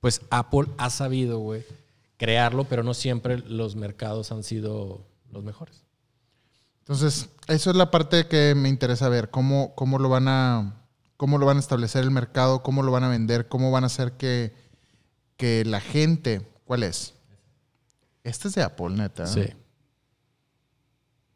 pues 0.00 0.22
Apple 0.30 0.66
ha 0.78 0.88
sabido, 0.88 1.40
güey, 1.40 1.64
crearlo, 2.16 2.64
pero 2.64 2.82
no 2.82 2.94
siempre 2.94 3.38
los 3.38 3.76
mercados 3.76 4.32
han 4.32 4.42
sido 4.42 5.06
los 5.30 5.44
mejores. 5.44 5.84
Entonces, 6.78 7.28
eso 7.48 7.70
es 7.70 7.76
la 7.76 7.90
parte 7.90 8.26
que 8.28 8.54
me 8.54 8.68
interesa 8.68 9.08
ver. 9.08 9.30
¿Cómo, 9.30 9.74
cómo, 9.74 9.98
lo 9.98 10.08
van 10.08 10.28
a, 10.28 10.85
cómo 11.16 11.38
lo 11.38 11.46
van 11.46 11.56
a 11.56 11.60
establecer 11.60 12.02
el 12.04 12.10
mercado? 12.10 12.62
¿Cómo 12.62 12.82
lo 12.82 12.92
van 12.92 13.04
a 13.04 13.08
vender? 13.08 13.48
¿Cómo 13.48 13.70
van 13.70 13.84
a 13.84 13.88
hacer 13.88 14.12
que, 14.12 14.54
que 15.36 15.64
la 15.64 15.80
gente... 15.80 16.46
¿Cuál 16.64 16.82
es? 16.82 17.14
Este 18.24 18.48
es 18.48 18.54
de 18.54 18.62
Apple, 18.62 18.90
neta. 18.90 19.26
Sí. 19.26 19.44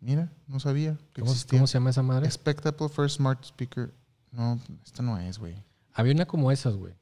Mira, 0.00 0.32
no 0.48 0.58
sabía 0.60 0.96
que 1.12 1.20
¿Cómo, 1.20 1.32
existía. 1.32 1.58
cómo 1.58 1.66
se 1.66 1.74
llama 1.74 1.90
esa 1.90 2.02
madre? 2.02 2.26
Expect 2.26 2.66
Apple 2.66 2.88
First 2.88 3.16
Smart 3.16 3.44
Speaker. 3.44 3.92
No, 4.32 4.58
esta 4.84 5.02
no 5.02 5.18
es, 5.18 5.38
güey. 5.38 5.54
Había 5.92 6.12
una 6.14 6.26
como 6.26 6.50
esas, 6.50 6.74
güey. 6.74 6.94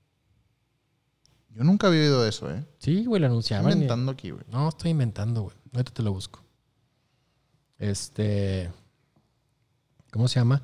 Yo 1.51 1.65
nunca 1.65 1.87
había 1.87 2.01
oído 2.01 2.27
eso, 2.27 2.51
¿eh? 2.53 2.65
Sí, 2.79 3.05
güey, 3.07 3.21
la 3.21 3.27
Estoy 3.29 3.33
anunciaban. 3.35 3.69
y- 3.71 3.73
inventando 3.73 4.13
aquí, 4.13 4.31
güey. 4.31 4.45
No, 4.51 4.69
estoy 4.69 4.91
inventando, 4.91 5.43
güey. 5.43 5.57
Ahorita 5.73 5.93
te 5.93 6.03
lo 6.03 6.13
busco. 6.13 6.41
Este. 7.79 8.71
¿Cómo 10.11 10.27
se 10.29 10.41
llama? 10.41 10.63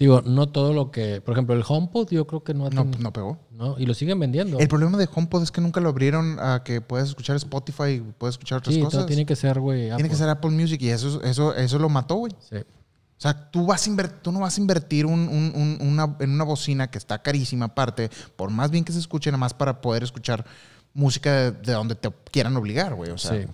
Digo, 0.00 0.22
no 0.24 0.48
todo 0.48 0.72
lo 0.72 0.90
que. 0.90 1.20
Por 1.20 1.32
ejemplo, 1.34 1.54
el 1.54 1.62
HomePod, 1.66 2.08
yo 2.10 2.26
creo 2.26 2.42
que 2.42 2.54
no 2.54 2.66
ha 2.66 2.70
No, 2.70 2.82
tenido- 2.82 2.98
no 3.00 3.12
pegó. 3.12 3.38
no, 3.52 3.78
y 3.78 3.84
lo 3.86 3.92
siguen 3.94 4.18
vendiendo. 4.18 4.58
El 4.58 4.66
problema 4.66 4.96
de 4.98 5.06
HomePod 5.14 5.42
es 5.42 5.50
que 5.52 5.60
nunca 5.60 5.78
lo 5.80 5.90
abrieron 5.90 6.38
a 6.40 6.62
que 6.64 6.80
puedas 6.80 7.08
escuchar 7.10 7.36
Spotify 7.36 7.90
y 7.90 8.00
puedes 8.00 8.34
escuchar 8.34 8.58
otras 8.58 8.74
sí, 8.74 8.80
cosas. 8.80 9.00
todo 9.00 9.06
tiene 9.06 9.26
que 9.26 9.36
ser, 9.36 9.60
güey. 9.60 9.94
Tiene 9.94 10.08
que 10.08 10.16
ser 10.16 10.28
Apple 10.30 10.50
Music 10.50 10.80
y 10.82 10.88
eso, 10.88 11.22
eso, 11.22 11.54
eso 11.54 11.78
lo 11.78 11.88
mató, 11.90 12.14
güey. 12.16 12.32
Sí. 12.48 12.56
O 12.56 13.20
sea, 13.22 13.50
tú, 13.50 13.66
vas 13.66 13.86
a 13.86 14.08
tú 14.22 14.32
no 14.32 14.40
vas 14.40 14.56
a 14.56 14.60
invertir 14.62 15.04
un- 15.04 15.28
un- 15.28 15.52
un- 15.54 15.86
una, 15.86 16.16
en 16.20 16.30
una 16.30 16.44
bocina 16.44 16.90
que 16.90 16.96
está 16.96 17.20
carísima 17.22 17.66
aparte, 17.66 18.08
por 18.36 18.48
más 18.48 18.70
bien 18.70 18.82
que 18.82 18.92
se 18.92 18.98
escuche, 18.98 19.30
nada 19.30 19.36
más 19.38 19.52
para 19.52 19.82
poder 19.82 20.02
escuchar 20.02 20.46
música 20.94 21.30
de, 21.30 21.50
de 21.52 21.72
donde 21.74 21.94
te 21.94 22.10
quieran 22.30 22.56
obligar, 22.56 22.94
güey. 22.94 23.10
O 23.10 23.18
sea, 23.18 23.32
Sí. 23.42 23.46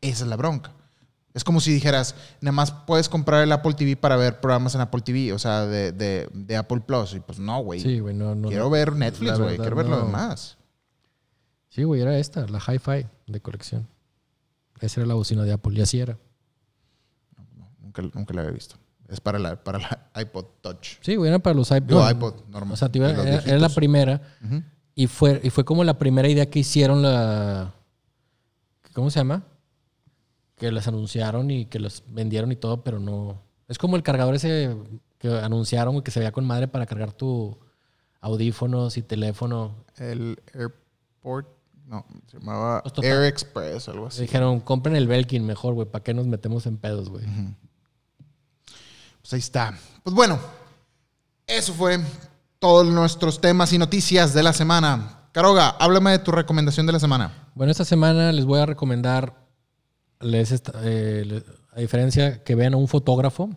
esa 0.00 0.24
es 0.24 0.30
la 0.30 0.36
bronca. 0.36 0.72
Es 1.32 1.44
como 1.44 1.60
si 1.60 1.72
dijeras, 1.72 2.16
nada 2.40 2.52
más 2.52 2.72
puedes 2.72 3.08
comprar 3.08 3.44
el 3.44 3.52
Apple 3.52 3.74
TV 3.74 3.96
para 3.96 4.16
ver 4.16 4.40
programas 4.40 4.74
en 4.74 4.80
Apple 4.80 5.00
TV, 5.02 5.32
o 5.32 5.38
sea, 5.38 5.64
de, 5.66 5.92
de- 5.92 6.28
de 6.32 6.56
Apple 6.56 6.80
Plus. 6.80 7.14
Y 7.14 7.20
pues 7.20 7.38
no, 7.38 7.60
güey. 7.62 7.78
Sí, 7.80 8.00
güey, 8.00 8.14
no, 8.14 8.34
no. 8.34 8.48
Quiero 8.48 8.64
no. 8.64 8.70
ver 8.70 8.94
Netflix, 8.96 9.38
güey. 9.38 9.56
Quiero 9.56 9.76
ver 9.76 9.86
lo 9.86 9.98
no. 10.00 10.06
demás. 10.06 10.58
Sí, 11.68 11.84
güey, 11.84 12.00
era 12.00 12.18
esta, 12.18 12.46
la 12.48 12.58
Hi-Fi 12.58 13.06
de 13.28 13.40
colección. 13.40 13.86
Esa 14.80 15.00
era 15.00 15.06
la 15.06 15.14
bocina 15.14 15.44
de 15.44 15.52
Apple 15.52 15.72
y 15.78 15.82
así 15.82 16.00
era. 16.00 16.18
Nunca, 17.80 18.02
nunca 18.02 18.34
la 18.34 18.40
había 18.42 18.52
visto. 18.52 18.76
Es 19.08 19.20
para 19.20 19.38
la, 19.38 19.62
para 19.62 19.78
la 19.78 20.10
iPod 20.20 20.46
Touch. 20.62 20.98
Sí, 21.00 21.16
güey, 21.16 21.28
era 21.28 21.38
para 21.38 21.54
los 21.54 21.70
iPod. 21.70 21.86
Digo, 21.86 22.10
iPod 22.10 22.34
normal. 22.48 22.74
O 22.74 22.76
sea, 22.76 22.90
iba- 22.92 23.10
era, 23.10 23.38
era 23.40 23.58
la 23.58 23.68
primera 23.68 24.20
y 24.94 25.06
fue, 25.06 25.40
y 25.44 25.50
fue 25.50 25.64
como 25.64 25.84
la 25.84 25.96
primera 25.98 26.28
idea 26.28 26.48
que 26.50 26.58
hicieron 26.58 27.02
la... 27.02 27.72
¿Cómo 28.92 29.10
se 29.10 29.20
llama? 29.20 29.44
Que 30.60 30.70
las 30.70 30.86
anunciaron 30.86 31.50
y 31.50 31.64
que 31.64 31.80
los 31.80 32.04
vendieron 32.06 32.52
y 32.52 32.56
todo, 32.56 32.84
pero 32.84 33.00
no... 33.00 33.40
Es 33.66 33.78
como 33.78 33.96
el 33.96 34.02
cargador 34.02 34.34
ese 34.34 34.76
que 35.18 35.28
anunciaron 35.28 35.94
güey, 35.94 36.04
que 36.04 36.10
se 36.10 36.20
veía 36.20 36.32
con 36.32 36.46
madre 36.46 36.68
para 36.68 36.84
cargar 36.84 37.12
tu 37.12 37.58
audífonos 38.20 38.98
y 38.98 39.02
teléfono. 39.02 39.74
El 39.96 40.38
Airport, 40.52 41.48
no, 41.86 42.04
se 42.26 42.38
llamaba 42.38 42.82
Pues. 42.82 43.06
Air 43.06 43.24
Express, 43.24 43.88
algo 43.88 44.08
así. 44.08 44.20
Dijeron, 44.20 44.60
compren 44.60 44.96
el 44.96 45.08
Belkin 45.08 45.46
mejor, 45.46 45.72
güey, 45.72 45.88
¿para 45.88 46.04
qué 46.04 46.12
nos 46.12 46.26
metemos 46.26 46.66
en 46.66 46.76
pedos, 46.76 47.08
güey? 47.08 47.24
Pues 49.20 49.32
ahí 49.32 49.38
está. 49.38 49.78
Pues 50.02 50.14
bueno, 50.14 50.38
eso 51.46 51.72
fue 51.72 51.98
todos 52.58 52.86
nuestros 52.86 53.40
temas 53.40 53.72
y 53.72 53.78
noticias 53.78 54.34
de 54.34 54.42
la 54.42 54.52
semana. 54.52 55.28
Caroga, 55.32 55.70
háblame 55.70 56.10
de 56.10 56.18
tu 56.18 56.32
recomendación 56.32 56.86
de 56.86 56.92
la 56.92 57.00
semana. 57.00 57.48
Bueno, 57.54 57.70
esta 57.70 57.84
semana 57.84 58.32
les 58.32 58.44
voy 58.44 58.60
a 58.60 58.66
recomendar, 58.66 59.39
les 60.20 60.52
esta- 60.52 60.72
eh, 60.84 61.24
le- 61.26 61.42
a 61.72 61.80
diferencia 61.80 62.42
que 62.42 62.54
vean 62.54 62.74
a 62.74 62.76
un 62.76 62.88
fotógrafo. 62.88 63.50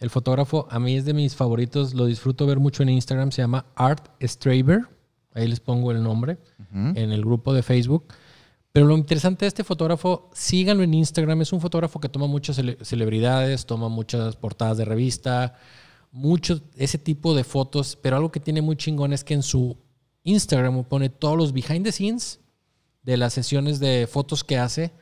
El 0.00 0.10
fotógrafo 0.10 0.66
a 0.70 0.78
mí 0.78 0.96
es 0.96 1.04
de 1.06 1.14
mis 1.14 1.34
favoritos, 1.34 1.94
lo 1.94 2.04
disfruto 2.04 2.46
ver 2.46 2.58
mucho 2.60 2.82
en 2.82 2.90
Instagram, 2.90 3.30
se 3.32 3.40
llama 3.40 3.64
Art 3.76 4.08
Straber. 4.22 4.82
Ahí 5.32 5.48
les 5.48 5.60
pongo 5.60 5.90
el 5.92 6.02
nombre 6.02 6.36
en 6.96 7.12
el 7.12 7.20
grupo 7.22 7.54
de 7.54 7.62
Facebook. 7.62 8.04
Pero 8.72 8.86
lo 8.86 8.96
interesante 8.96 9.44
de 9.46 9.48
este 9.48 9.64
fotógrafo, 9.64 10.30
síganlo 10.34 10.82
en 10.82 10.92
Instagram. 10.92 11.40
Es 11.40 11.52
un 11.54 11.60
fotógrafo 11.60 11.98
que 11.98 12.08
toma 12.10 12.26
muchas 12.26 12.58
cele- 12.58 12.76
celebridades, 12.84 13.64
toma 13.64 13.88
muchas 13.88 14.36
portadas 14.36 14.76
de 14.76 14.84
revista, 14.84 15.54
mucho 16.12 16.60
ese 16.76 16.98
tipo 16.98 17.34
de 17.34 17.44
fotos. 17.44 17.96
Pero 18.02 18.16
algo 18.16 18.30
que 18.30 18.40
tiene 18.40 18.60
muy 18.60 18.76
chingón 18.76 19.12
es 19.14 19.24
que 19.24 19.32
en 19.34 19.42
su 19.42 19.78
Instagram 20.24 20.84
pone 20.84 21.08
todos 21.08 21.36
los 21.38 21.52
behind 21.54 21.84
the 21.84 21.92
scenes 21.92 22.40
de 23.02 23.16
las 23.16 23.32
sesiones 23.32 23.80
de 23.80 24.06
fotos 24.06 24.44
que 24.44 24.58
hace. 24.58 24.92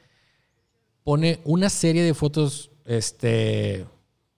Pone 1.07 1.39
una 1.45 1.71
serie 1.71 2.03
de 2.03 2.15
fotos, 2.15 2.73
este, 2.85 3.87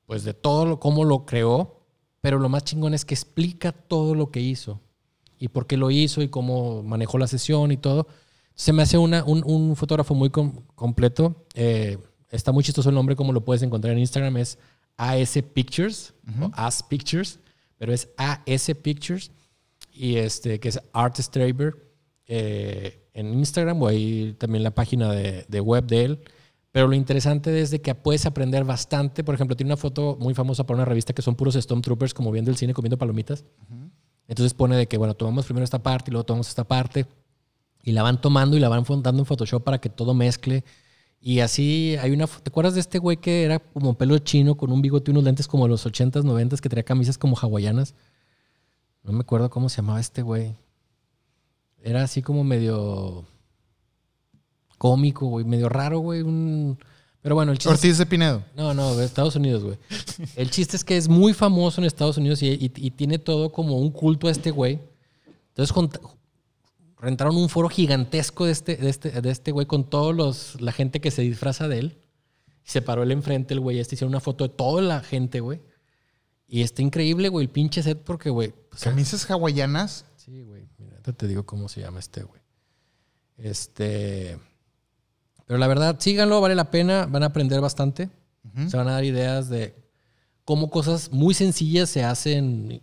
pues 0.05 0.23
de 0.25 0.35
todo 0.35 0.67
lo, 0.67 0.79
cómo 0.79 1.03
lo 1.05 1.25
creó. 1.25 1.81
Pero 2.21 2.39
lo 2.39 2.51
más 2.51 2.65
chingón 2.65 2.93
es 2.93 3.07
que 3.07 3.15
explica 3.15 3.73
todo 3.73 4.15
lo 4.15 4.31
que 4.31 4.41
hizo 4.41 4.79
y 5.39 5.49
por 5.49 5.67
qué 5.67 5.79
lo 5.79 5.91
hizo 5.91 6.21
y 6.21 6.29
cómo 6.29 6.83
manejó 6.83 7.17
la 7.17 7.27
sesión 7.27 7.73
y 7.73 7.79
todo. 7.79 8.07
Se 8.55 8.75
me 8.75 8.83
hace 8.83 8.99
una, 8.99 9.25
un, 9.25 9.43
un 9.47 9.77
fotógrafo 9.77 10.15
muy 10.15 10.29
com- 10.29 10.61
completo. 10.75 11.47
Eh, 11.55 11.97
está 12.29 12.53
muy 12.53 12.63
chistoso 12.65 12.91
el 12.91 12.97
nombre, 12.97 13.17
como 13.17 13.33
lo 13.33 13.45
puedes 13.47 13.63
encontrar 13.63 13.95
en 13.95 14.01
Instagram. 14.01 14.37
Es 14.37 14.59
AS 14.99 15.39
Pictures 15.55 16.13
o 16.43 16.51
AS 16.53 16.83
Pictures, 16.83 17.41
pero 17.79 17.95
es 17.95 18.11
AS 18.19 18.71
Pictures 18.83 19.31
y 19.93 20.17
este 20.17 20.61
que 20.61 20.69
es 20.69 20.81
Art 20.93 21.17
Straber 21.19 21.75
eh, 22.27 23.09
en 23.15 23.33
Instagram 23.33 23.81
o 23.83 23.87
ahí 23.87 24.35
también 24.39 24.65
la 24.65 24.75
página 24.75 25.13
de, 25.13 25.47
de 25.49 25.61
web 25.63 25.87
de 25.87 26.05
él. 26.05 26.21
Pero 26.71 26.87
lo 26.87 26.95
interesante 26.95 27.61
es 27.61 27.71
de 27.71 27.81
que 27.81 27.95
puedes 27.95 28.27
aprender 28.27 28.65
bastante. 28.65 29.25
Por 29.25 29.35
ejemplo, 29.35 29.57
tiene 29.57 29.69
una 29.69 29.77
foto 29.77 30.17
muy 30.21 30.35
famosa 30.35 30.65
para 30.65 30.77
una 30.77 30.85
revista 30.85 31.13
que 31.13 31.23
son 31.23 31.35
puros 31.35 31.55
Stormtroopers 31.55 32.13
como 32.13 32.31
viendo 32.31 32.51
el 32.51 32.57
cine 32.57 32.75
comiendo 32.75 32.99
palomitas. 32.99 33.45
Entonces 34.27 34.53
pone 34.53 34.77
de 34.77 34.87
que, 34.87 34.99
bueno, 34.99 35.15
tomamos 35.15 35.47
primero 35.47 35.65
esta 35.65 35.83
parte 35.83 36.11
y 36.11 36.13
luego 36.13 36.25
tomamos 36.25 36.49
esta 36.49 36.65
parte. 36.65 37.07
Y 37.83 37.93
la 37.93 38.03
van 38.03 38.21
tomando 38.21 38.57
y 38.57 38.61
la 38.61 38.69
van 38.69 38.85
dando 39.03 39.23
en 39.23 39.27
Photoshop 39.27 39.65
para 39.65 39.79
que 39.79 39.89
todo 39.89 40.13
mezcle. 40.13 40.65
Y 41.21 41.41
así 41.41 41.97
hay 42.01 42.13
una... 42.13 42.27
¿Te 42.27 42.51
acuerdas 42.51 42.75
de 42.75 42.81
este 42.81 42.99
güey 42.99 43.17
que 43.17 43.45
era 43.45 43.59
como 43.59 43.97
pelo 43.97 44.19
chino 44.19 44.57
con 44.57 44.71
un 44.71 44.83
bigote 44.83 45.11
y 45.11 45.13
unos 45.13 45.25
lentes 45.25 45.49
como 45.49 45.65
de 45.65 45.71
los 45.71 45.87
80s, 45.87 46.23
90s 46.23 46.61
que 46.61 46.69
traía 46.69 46.85
camisas 46.85 47.17
como 47.17 47.37
hawaianas? 47.37 47.95
No 49.03 49.13
me 49.13 49.21
acuerdo 49.21 49.49
cómo 49.49 49.71
se 49.71 49.79
llamaba 49.79 50.01
este 50.01 50.21
güey. 50.21 50.55
Era 51.83 52.03
así 52.03 52.21
como 52.21 52.45
medio 52.45 53.25
cómico, 54.79 55.27
güey, 55.27 55.45
medio 55.45 55.69
raro, 55.69 55.99
güey. 55.99 56.23
Un... 56.23 56.79
Pero 57.21 57.35
bueno, 57.35 57.53
el 57.53 57.59
chiste... 57.59 57.75
es- 57.75 57.79
Ortiz 57.81 57.99
de 57.99 58.07
Pinedo. 58.07 58.43
no, 58.57 58.73
no, 58.75 58.97
de 58.97 59.05
Estados 59.05 59.37
Unidos, 59.37 59.65
güey. 59.65 59.77
El 60.37 60.51
chiste 60.51 60.77
es 60.77 60.85
que 60.85 60.97
es 60.97 61.09
muy 61.09 61.35
famoso 61.35 61.81
en 61.81 61.87
Estados 61.87 62.17
Unidos 62.17 62.43
y, 62.43 62.49
y- 62.53 62.73
y 62.75 62.91
tiene 62.93 63.19
todo 63.19 63.51
como 63.53 63.77
un 63.79 63.91
culto 63.91 64.29
a 64.29 64.31
este 64.31 64.51
güey. 64.53 64.79
Entonces 65.49 65.75
rentaron 67.01 67.37
un 67.37 67.49
foro 67.49 67.69
gigantesco 67.69 68.47
de 68.47 68.53
este, 68.53 68.77
de 68.77 68.89
este, 68.89 69.11
de 69.21 69.31
este 69.31 69.51
güey 69.53 69.67
con 69.67 69.85
todos 69.91 70.15
los, 70.15 70.61
la 70.61 70.73
gente 70.73 71.01
que 71.01 71.11
se 71.11 71.23
disfraza 71.23 71.69
de 71.69 71.79
él. 71.81 71.99
Se 72.65 72.83
paró 72.83 73.03
él 73.03 73.13
enfrente, 73.13 73.55
el 73.55 73.61
güey, 73.61 73.79
este 73.79 73.95
hicieron 73.95 74.11
una 74.13 74.21
foto 74.21 74.45
de 74.47 74.55
toda 74.55 74.81
la 74.83 75.01
gente, 75.01 75.41
güey. 75.41 75.61
Y 76.47 76.63
está 76.63 76.83
increíble, 76.83 77.29
güey, 77.29 77.45
el 77.47 77.51
pinche 77.51 77.83
set 77.83 77.99
porque, 78.03 78.31
güey. 78.31 78.55
sea, 78.75 78.93
Camisas 78.93 79.29
hawaianas. 79.31 80.05
Sí, 80.17 80.43
güey. 80.43 80.69
Mira, 80.79 81.01
te 81.03 81.27
digo 81.27 81.45
cómo 81.45 81.69
se 81.69 81.81
llama 81.81 81.99
este, 81.99 82.23
güey. 82.23 82.41
Este. 83.37 84.39
Pero 85.49 85.59
la 85.59 85.67
verdad, 85.67 85.97
síganlo, 85.99 86.41
vale 86.41 86.55
la 86.55 86.71
pena. 86.71 87.07
Van 87.11 87.25
a 87.25 87.27
aprender 87.27 87.61
bastante. 87.61 88.09
Se 88.69 88.77
van 88.77 88.87
a 88.89 88.93
dar 88.93 89.05
ideas 89.05 89.49
de 89.49 89.75
cómo 90.45 90.71
cosas 90.71 91.11
muy 91.11 91.35
sencillas 91.35 91.89
se 91.91 92.05
hacen. 92.05 92.81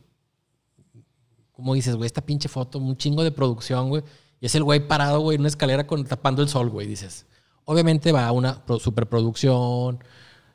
Como 1.54 1.74
dices, 1.74 1.96
güey, 1.96 2.06
esta 2.08 2.22
pinche 2.26 2.50
foto, 2.50 2.80
un 2.80 2.98
chingo 2.98 3.24
de 3.24 3.32
producción, 3.32 3.88
güey. 3.90 4.04
Y 4.42 4.46
es 4.48 4.56
el 4.56 4.64
güey 4.64 4.86
parado, 4.88 5.22
güey, 5.22 5.36
en 5.36 5.42
una 5.42 5.48
escalera 5.48 5.88
con, 5.88 6.04
tapando 6.06 6.42
el 6.42 6.50
sol, 6.50 6.70
güey, 6.70 6.86
dices. 6.88 7.26
Obviamente 7.64 8.12
va 8.12 8.28
a 8.28 8.32
una 8.34 8.66
pro- 8.66 8.80
superproducción. 8.80 10.04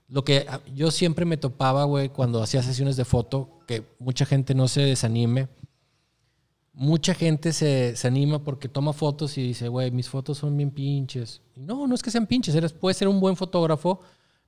Lo 0.09 0.25
que 0.25 0.47
ah, 0.49 0.61
yo 0.75 0.91
siempre 0.91 1.25
me 1.25 1.37
topaba, 1.37 1.85
güey, 1.85 2.09
cuando 2.11 2.43
hacía 2.43 2.63
sesiones 2.63 2.97
de 2.97 3.05
foto, 3.05 3.61
que 3.67 3.85
mucha 3.99 4.27
gente 4.27 4.55
no 4.55 4.69
se 4.69 4.83
desanime. 4.83 5.49
Mucha 6.73 7.15
gente 7.15 7.53
se, 7.53 7.97
se 7.97 8.09
anima 8.09 8.43
porque 8.43 8.69
toma 8.69 8.93
fotos 8.93 9.37
y 9.37 9.43
dice, 9.43 9.69
güey, 9.69 9.91
mis 9.91 10.09
fotos 10.09 10.39
son 10.39 10.57
bien 10.57 10.71
pinches. 10.71 11.43
No, 11.57 11.87
no 11.87 11.95
es 11.95 12.03
que 12.03 12.11
sean 12.11 12.27
pinches, 12.27 12.55
eres, 12.55 12.73
puedes 12.73 12.97
ser 12.97 13.09
un 13.09 13.21
buen 13.21 13.37
fotógrafo, 13.37 14.01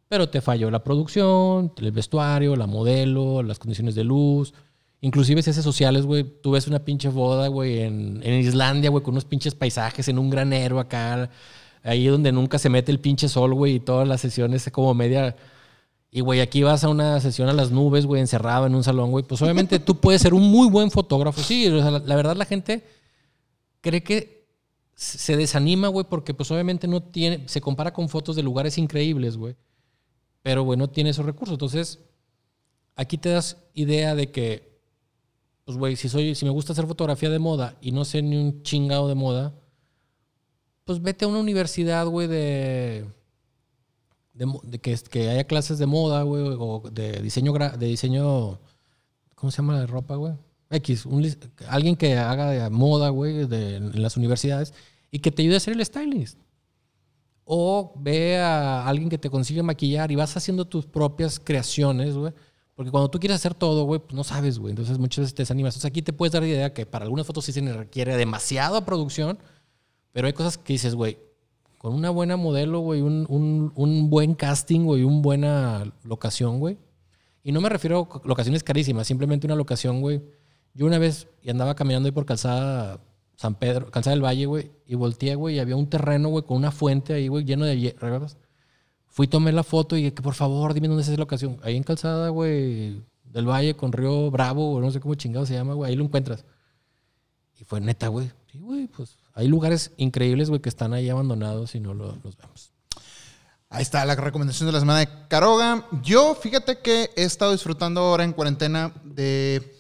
pero 0.09 0.29
te 0.29 0.41
falló 0.41 0.71
la 0.71 0.85
producción, 0.85 1.73
el 1.77 1.93
vestuario, 1.93 2.55
la 2.55 2.67
modelo, 2.67 3.43
las 3.43 3.59
condiciones 3.59 3.95
de 3.95 4.05
luz. 4.05 4.55
Inclusive 5.01 5.43
si 5.43 5.51
haces 5.51 5.65
sociales, 5.65 6.07
güey, 6.07 6.23
tú 6.23 6.53
ves 6.53 6.69
una 6.69 6.85
pinche 6.85 7.09
boda, 7.09 7.49
güey, 7.49 7.81
en, 7.81 8.21
en 8.23 8.35
Islandia, 8.35 8.91
güey, 8.91 9.03
con 9.03 9.15
unos 9.15 9.25
pinches 9.25 9.55
paisajes 9.55 10.07
en 10.07 10.19
un 10.19 10.31
granero 10.31 10.79
acá, 10.79 11.29
ahí 11.83 12.07
donde 12.07 12.31
nunca 12.31 12.59
se 12.59 12.69
mete 12.69 12.93
el 12.93 13.01
pinche 13.01 13.29
sol, 13.29 13.53
güey, 13.53 13.75
y 13.75 13.81
todas 13.81 14.07
las 14.07 14.21
sesiones 14.21 14.71
como 14.71 14.95
media... 14.95 15.35
Y, 16.15 16.21
güey, 16.21 16.41
aquí 16.41 16.63
vas 16.63 16.85
a 16.85 16.91
una 16.91 17.19
sesión 17.21 17.49
a 17.49 17.55
las 17.55 17.71
nubes, 17.71 18.05
güey, 18.05 18.21
encerrado 18.21 18.67
en 18.67 18.75
un 18.75 18.85
salón, 18.85 19.11
güey. 19.11 19.25
Pues 19.25 19.41
obviamente 19.41 19.79
tú 19.79 19.99
puedes 19.99 20.21
ser 20.21 20.35
un 20.35 20.43
muy 20.43 20.69
buen 20.69 20.91
fotógrafo. 20.91 21.41
Sí, 21.43 21.67
o 21.69 21.81
sea, 21.81 21.91
la, 21.91 22.17
verdad 22.17 22.37
la 22.37 22.45
gente 22.45 22.85
cree 23.81 24.03
que 24.03 24.47
se 24.95 25.39
desanima, 25.39 25.89
güey, 25.89 26.05
porque 26.07 26.35
pues 26.35 26.51
obviamente 26.51 26.87
no 26.87 27.03
tiene, 27.03 27.49
se 27.49 27.63
compara 27.63 27.95
con 27.95 28.11
fotos 28.11 28.37
de 28.37 28.43
lugares 28.43 28.77
increíbles, 28.77 29.39
güey. 29.39 29.57
Pero, 30.43 30.65
güey, 30.65 30.79
no 30.79 30.91
tiene 30.91 31.11
esos 31.11 31.25
recursos. 31.25 31.55
Entonces, 31.55 31.99
aquí 32.95 33.17
te 33.17 33.31
das 33.31 33.57
idea 33.73 34.15
de 34.15 34.31
que, 34.31 34.79
pues, 35.65 35.79
güey, 35.79 35.97
si, 35.97 36.11
soy, 36.11 36.35
si 36.35 36.45
me 36.45 36.51
gusta 36.51 36.75
hacer 36.75 36.87
fotografía 36.87 37.31
de 37.31 37.39
moda 37.39 37.79
y 37.81 37.91
no 37.91 38.05
sé 38.05 38.21
ni 38.21 38.37
un 38.37 38.63
chingado 38.63 39.09
de 39.09 39.15
moda, 39.15 39.55
pues 40.85 41.01
vete 41.01 41.25
a 41.25 41.29
una 41.29 41.39
universidad, 41.39 42.07
güey, 42.07 42.29
de, 42.29 43.07
de, 44.35 44.47
de 44.65 44.79
que, 44.79 44.97
que 45.11 45.29
haya 45.31 45.45
clases 45.45 45.79
de 45.79 45.87
moda, 45.87 46.23
güey, 46.23 46.43
o 46.59 46.83
de 46.91 47.21
diseño, 47.23 47.53
de 47.53 47.87
diseño, 47.87 48.59
¿cómo 49.35 49.51
se 49.51 49.59
llama 49.59 49.75
la 49.75 49.81
de 49.81 49.87
ropa, 49.87 50.17
güey? 50.17 50.35
X, 50.71 51.05
un 51.05 51.27
alguien 51.69 51.97
que 51.97 52.17
haga 52.17 52.51
de 52.51 52.71
moda, 52.71 53.11
güey, 53.11 53.47
de- 53.47 53.77
en 53.77 54.03
las 54.03 54.17
universidades 54.17 54.73
y 55.11 55.19
que 55.19 55.31
te 55.31 55.43
ayude 55.43 55.55
a 55.55 55.59
hacer 55.59 55.75
el 55.75 55.85
stylist. 55.85 56.39
O 57.45 57.93
ve 57.97 58.39
a 58.39 58.87
alguien 58.87 59.09
que 59.11 59.19
te 59.19 59.29
consigue 59.29 59.63
maquillar 59.63 60.11
y 60.11 60.15
vas 60.17 60.37
haciendo 60.37 60.65
tus 60.65 60.87
propias 60.87 61.39
creaciones, 61.41 62.15
güey. 62.17 62.33
Porque 62.75 62.91
cuando 62.91 63.11
tú 63.11 63.19
quieres 63.19 63.35
hacer 63.37 63.53
todo, 63.53 63.85
güey, 63.85 64.01
pues 64.01 64.15
no 64.15 64.25
sabes, 64.25 64.59
güey. 64.59 64.71
Entonces 64.71 64.99
muchas 64.99 65.25
veces 65.25 65.35
te 65.35 65.43
desanimas. 65.43 65.75
Entonces 65.75 65.91
aquí 65.91 66.01
te 66.01 66.13
puedes 66.15 66.33
dar 66.33 66.43
la 66.43 66.49
idea 66.49 66.73
que 66.73 66.87
para 66.87 67.05
algunas 67.05 67.27
fotos 67.27 67.45
sí 67.45 67.53
se 67.53 67.61
requiere 67.73 68.17
demasiada 68.17 68.85
producción, 68.87 69.39
pero 70.13 70.27
hay 70.27 70.33
cosas 70.33 70.57
que 70.57 70.73
dices, 70.73 70.95
güey, 70.95 71.19
con 71.83 71.95
una 71.95 72.11
buena 72.11 72.37
modelo, 72.37 72.79
güey, 72.79 73.03
un, 73.03 73.27
un, 73.29 73.73
un 73.75 74.09
buen 74.09 74.35
casting, 74.35 74.85
güey, 74.85 75.03
una 75.03 75.21
buena 75.21 75.93
locación, 76.05 76.61
güey. 76.61 76.79
Y 77.43 77.51
no 77.51 77.61
me 77.61 77.69
refiero 77.69 78.09
a 78.09 78.27
locaciones 78.27 78.63
carísimas, 78.63 79.09
simplemente 79.09 79.49
una 79.49 79.57
locación, 79.57 80.01
güey. 80.01 80.23
Yo 80.75 80.87
una 80.87 80.99
vez 80.99 81.27
andaba 81.47 81.75
caminando 81.75 82.07
ahí 82.07 82.13
por 82.13 82.25
calzada 82.25 83.01
San 83.35 83.57
Pedro, 83.57 83.91
calzada 83.91 84.15
del 84.15 84.25
Valle, 84.25 84.47
güey, 84.47 84.71
y 84.87 84.95
volteé, 84.95 85.35
güey, 85.35 85.57
y 85.57 85.59
había 85.59 85.75
un 85.75 85.89
terreno, 85.89 86.29
güey, 86.29 86.45
con 86.45 86.57
una 86.57 86.71
fuente 86.71 87.15
ahí, 87.15 87.27
güey, 87.27 87.45
lleno 87.45 87.65
de 87.65 87.77
hierbas. 87.77 88.39
Fui, 89.09 89.27
tomé 89.27 89.51
la 89.51 89.65
foto 89.65 89.97
y 89.97 90.13
que 90.13 90.23
por 90.23 90.35
favor, 90.35 90.75
dime 90.75 90.87
dónde 90.87 91.03
es 91.03 91.09
esa 91.09 91.19
locación. 91.19 91.59
Ahí 91.65 91.77
en 91.77 91.83
calzada, 91.83 92.29
güey, 92.29 93.03
del 93.25 93.49
Valle 93.49 93.75
con 93.75 93.91
Río 93.91 94.31
Bravo, 94.31 94.75
o 94.75 94.81
no 94.81 94.93
sé 94.93 95.01
cómo 95.01 95.17
chingado 95.17 95.47
se 95.47 95.55
llama, 95.55 95.75
güey, 95.75 95.91
ahí 95.91 95.97
lo 95.97 96.05
encuentras. 96.05 96.45
Y 97.59 97.65
fue 97.65 97.81
neta, 97.81 98.07
güey. 98.07 98.31
Sí, 98.53 98.61
güey, 98.61 98.87
pues 98.87 99.19
hay 99.35 99.49
lugares 99.49 99.93
increíbles, 99.97 100.49
güey, 100.49 100.61
que 100.61 100.69
están 100.69 100.93
ahí 100.93 101.09
abandonados 101.09 101.75
y 101.75 101.81
no 101.81 101.95
lo- 101.95 102.17
los 102.23 102.37
vemos. 102.37 102.71
Ahí 103.71 103.83
está 103.83 104.05
la 104.05 104.15
recomendación 104.15 104.67
de 104.67 104.73
la 104.73 104.81
semana 104.81 104.99
de 105.01 105.09
Caroga. 105.29 105.89
Yo, 106.03 106.35
fíjate 106.35 106.79
que 106.81 107.11
he 107.17 107.25
estado 107.25 107.53
disfrutando 107.53 108.01
ahora 108.03 108.25
en 108.25 108.33
cuarentena 108.35 108.93
de. 109.03 109.79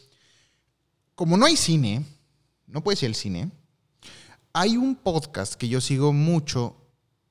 Como 1.15 1.37
no 1.37 1.45
hay 1.45 1.57
cine, 1.57 2.05
no 2.67 2.83
puedes 2.83 3.03
ir 3.03 3.09
al 3.11 3.15
cine. 3.15 3.51
Hay 4.55 4.79
un 4.79 4.97
podcast 4.97 5.55
que 5.55 5.69
yo 5.69 5.81
sigo 5.83 6.15
mucho 6.15 6.77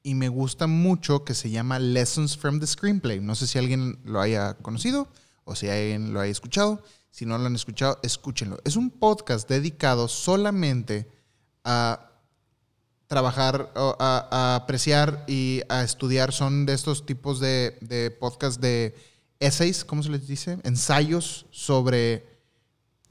y 0.04 0.14
me 0.14 0.30
gusta 0.30 0.68
mucho 0.68 1.24
que 1.26 1.34
se 1.34 1.50
llama 1.50 1.80
Lessons 1.80 2.38
from 2.38 2.60
the 2.60 2.68
Screenplay. 2.68 3.20
No 3.20 3.34
sé 3.34 3.48
si 3.48 3.58
alguien 3.58 4.00
lo 4.04 4.22
haya 4.22 4.54
conocido 4.56 5.08
o 5.46 5.56
si 5.56 5.68
alguien 5.68 6.14
lo 6.14 6.20
haya 6.20 6.32
escuchado. 6.32 6.84
Si 7.10 7.26
no 7.26 7.38
lo 7.40 7.46
han 7.48 7.56
escuchado, 7.56 8.00
escúchenlo. 8.04 8.60
Es 8.64 8.76
un 8.76 8.92
podcast 8.92 9.50
dedicado 9.50 10.08
solamente 10.08 11.10
a 11.64 12.11
trabajar, 13.12 13.74
a, 13.76 14.56
apreciar 14.56 15.26
y 15.28 15.64
a 15.68 15.84
estudiar 15.84 16.32
son 16.32 16.66
de 16.66 16.72
estos 16.72 17.06
tipos 17.06 17.42
de, 17.42 17.78
de 17.82 18.10
podcast 18.10 18.62
de 18.62 18.96
essays, 19.42 19.84
¿cómo 19.84 20.02
se 20.02 20.10
les 20.10 20.26
dice? 20.30 20.60
Ensayos 20.64 21.46
sobre, 21.52 22.26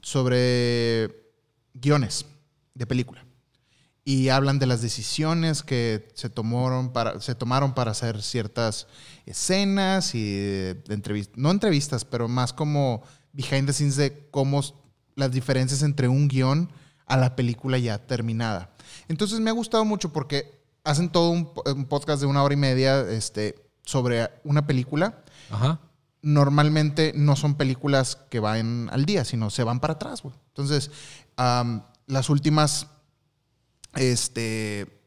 sobre 0.01 1.29
guiones 1.75 2.25
de 2.73 2.87
película. 2.87 3.23
Y 4.03 4.29
hablan 4.29 4.57
de 4.57 4.65
las 4.65 4.81
decisiones 4.81 5.61
que 5.61 6.07
se 6.15 6.31
tomaron 6.31 6.93
para, 6.93 7.21
se 7.21 7.35
tomaron 7.35 7.75
para 7.75 7.91
hacer 7.91 8.23
ciertas 8.23 8.87
escenas 9.27 10.15
y 10.15 10.31
de 10.33 10.83
entrevistas, 10.89 11.37
no 11.37 11.51
entrevistas, 11.51 12.05
pero 12.05 12.27
más 12.27 12.53
como 12.53 13.03
behind 13.33 13.67
the 13.67 13.73
scenes 13.73 13.97
de 13.97 14.27
cómo 14.31 14.63
las 15.15 15.31
diferencias 15.31 15.83
entre 15.83 16.07
un 16.07 16.27
guion 16.27 16.71
a 17.05 17.17
la 17.17 17.35
película 17.35 17.77
ya 17.77 17.99
terminada. 17.99 18.71
Entonces 19.11 19.39
me 19.39 19.49
ha 19.49 19.53
gustado 19.53 19.85
mucho 19.85 20.11
porque 20.11 20.61
hacen 20.83 21.09
todo 21.09 21.29
un, 21.29 21.53
po- 21.53 21.63
un 21.71 21.85
podcast 21.85 22.21
de 22.21 22.25
una 22.27 22.41
hora 22.43 22.53
y 22.53 22.57
media 22.57 23.01
este, 23.01 23.55
sobre 23.85 24.29
una 24.43 24.65
película. 24.65 25.21
Ajá. 25.51 25.79
Normalmente 26.23 27.13
no 27.15 27.35
son 27.35 27.55
películas 27.55 28.15
que 28.29 28.39
van 28.39 28.89
al 28.91 29.05
día, 29.05 29.25
sino 29.25 29.49
se 29.49 29.63
van 29.63 29.79
para 29.79 29.93
atrás, 29.93 30.21
güey. 30.21 30.33
Entonces, 30.47 30.91
am, 31.35 31.83
las 32.07 32.29
últimas 32.29 32.87
este, 33.95 35.01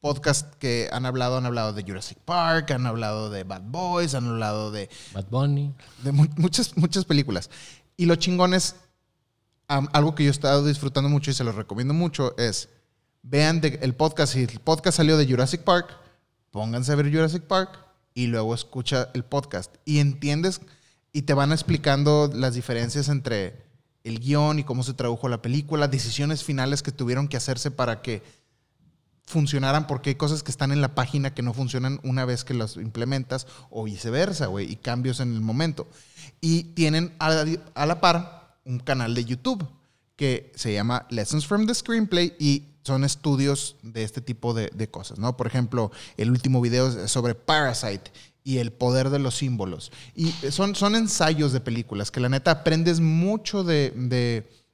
podcast 0.00 0.54
que 0.56 0.88
han 0.92 1.06
hablado, 1.06 1.38
han 1.38 1.46
hablado 1.46 1.72
de 1.72 1.82
Jurassic 1.82 2.18
Park, 2.18 2.70
han 2.72 2.86
hablado 2.86 3.30
de 3.30 3.44
Bad 3.44 3.62
Boys, 3.64 4.14
han 4.14 4.26
hablado 4.28 4.70
de 4.70 4.88
Bad 5.12 5.26
Bunny. 5.30 5.74
de 6.02 6.12
mu- 6.12 6.28
muchas, 6.36 6.76
muchas 6.76 7.04
películas. 7.04 7.50
Y 7.96 8.06
lo 8.06 8.16
chingón 8.16 8.54
es, 8.54 8.76
algo 9.66 10.14
que 10.14 10.24
yo 10.24 10.28
he 10.28 10.30
estado 10.30 10.64
disfrutando 10.64 11.08
mucho 11.08 11.30
y 11.30 11.34
se 11.34 11.42
los 11.44 11.54
recomiendo 11.54 11.94
mucho, 11.94 12.36
es 12.36 12.68
vean 13.24 13.60
el 13.62 13.94
podcast. 13.94 14.34
Si 14.34 14.42
el 14.42 14.60
podcast 14.60 14.98
salió 14.98 15.16
de 15.16 15.26
Jurassic 15.26 15.62
Park, 15.62 15.88
pónganse 16.52 16.92
a 16.92 16.94
ver 16.94 17.10
Jurassic 17.10 17.42
Park 17.42 17.80
y 18.14 18.28
luego 18.28 18.54
escucha 18.54 19.10
el 19.14 19.24
podcast. 19.24 19.74
Y 19.84 19.98
entiendes 19.98 20.60
y 21.12 21.22
te 21.22 21.34
van 21.34 21.50
explicando 21.50 22.30
las 22.32 22.54
diferencias 22.54 23.08
entre 23.08 23.64
el 24.04 24.20
guion 24.20 24.58
y 24.58 24.64
cómo 24.64 24.82
se 24.82 24.94
tradujo 24.94 25.28
la 25.28 25.42
película, 25.42 25.88
decisiones 25.88 26.44
finales 26.44 26.82
que 26.82 26.92
tuvieron 26.92 27.26
que 27.26 27.38
hacerse 27.38 27.70
para 27.70 28.02
que 28.02 28.22
funcionaran 29.26 29.86
porque 29.86 30.10
hay 30.10 30.16
cosas 30.16 30.42
que 30.42 30.50
están 30.50 30.70
en 30.70 30.82
la 30.82 30.94
página 30.94 31.32
que 31.32 31.40
no 31.40 31.54
funcionan 31.54 31.98
una 32.04 32.26
vez 32.26 32.44
que 32.44 32.52
las 32.52 32.76
implementas 32.76 33.46
o 33.70 33.84
viceversa, 33.84 34.46
güey, 34.46 34.70
y 34.70 34.76
cambios 34.76 35.20
en 35.20 35.32
el 35.32 35.40
momento. 35.40 35.88
Y 36.42 36.64
tienen 36.74 37.14
a 37.18 37.30
la, 37.30 37.46
a 37.74 37.86
la 37.86 38.00
par 38.02 38.58
un 38.66 38.78
canal 38.80 39.14
de 39.14 39.24
YouTube 39.24 39.66
que 40.16 40.52
se 40.54 40.74
llama 40.74 41.06
Lessons 41.08 41.46
from 41.46 41.66
the 41.66 41.74
Screenplay 41.74 42.34
y 42.38 42.73
son 42.84 43.02
estudios 43.02 43.76
de 43.82 44.04
este 44.04 44.20
tipo 44.20 44.54
de, 44.54 44.70
de 44.74 44.88
cosas, 44.90 45.18
¿no? 45.18 45.36
Por 45.36 45.46
ejemplo, 45.46 45.90
el 46.16 46.30
último 46.30 46.60
video 46.60 46.86
es 46.88 47.10
sobre 47.10 47.34
Parasite 47.34 48.12
y 48.44 48.58
el 48.58 48.72
poder 48.72 49.08
de 49.08 49.18
los 49.18 49.34
símbolos. 49.36 49.90
Y 50.14 50.30
son, 50.50 50.74
son 50.74 50.94
ensayos 50.94 51.52
de 51.52 51.60
películas 51.60 52.10
que 52.10 52.20
la 52.20 52.28
neta 52.28 52.50
aprendes 52.50 53.00
mucho 53.00 53.64
de, 53.64 53.90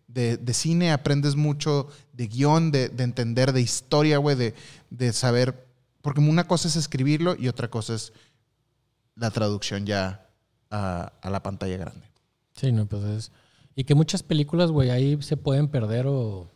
de, 0.09 0.37
de- 0.39 0.55
cine, 0.55 0.91
aprendes 0.91 1.37
mucho 1.37 1.87
de 2.13 2.27
guion, 2.27 2.73
de, 2.73 2.89
de 2.89 3.05
entender 3.05 3.53
de 3.53 3.61
historia, 3.61 4.19
güey, 4.19 4.35
de, 4.35 4.55
de 4.91 5.13
saber, 5.13 5.69
porque 6.03 6.21
una 6.21 6.49
cosa 6.49 6.67
es 6.67 6.75
escribirlo 6.75 7.37
y 7.39 7.47
otra 7.47 7.71
cosa 7.71 7.95
es 7.95 8.13
la 9.15 9.31
traducción 9.31 9.87
ya 9.87 10.27
a, 10.71 11.13
a 11.23 11.31
la 11.31 11.43
pantalla 11.45 11.77
grande. 11.77 12.07
Sí, 12.57 12.73
no, 12.73 12.87
pues 12.87 13.05
es. 13.05 13.33
Y 13.77 13.85
que 13.85 13.95
muchas 13.95 14.25
películas, 14.25 14.73
güey, 14.73 14.91
ahí 14.91 15.23
se 15.23 15.37
pueden 15.37 15.69
perder 15.69 16.07
o, 16.09 16.51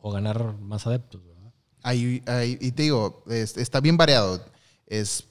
o 0.00 0.10
ganar 0.10 0.58
más 0.60 0.86
adeptos, 0.86 1.22
¿verdad? 1.26 1.52
Ahí, 1.82 2.22
ahí- 2.26 2.58
y 2.60 2.72
te 2.72 2.82
digo, 2.84 3.22
es- 3.28 3.56
está 3.56 3.80
bien 3.80 3.96
variado. 3.96 4.44
Es, 4.86 5.24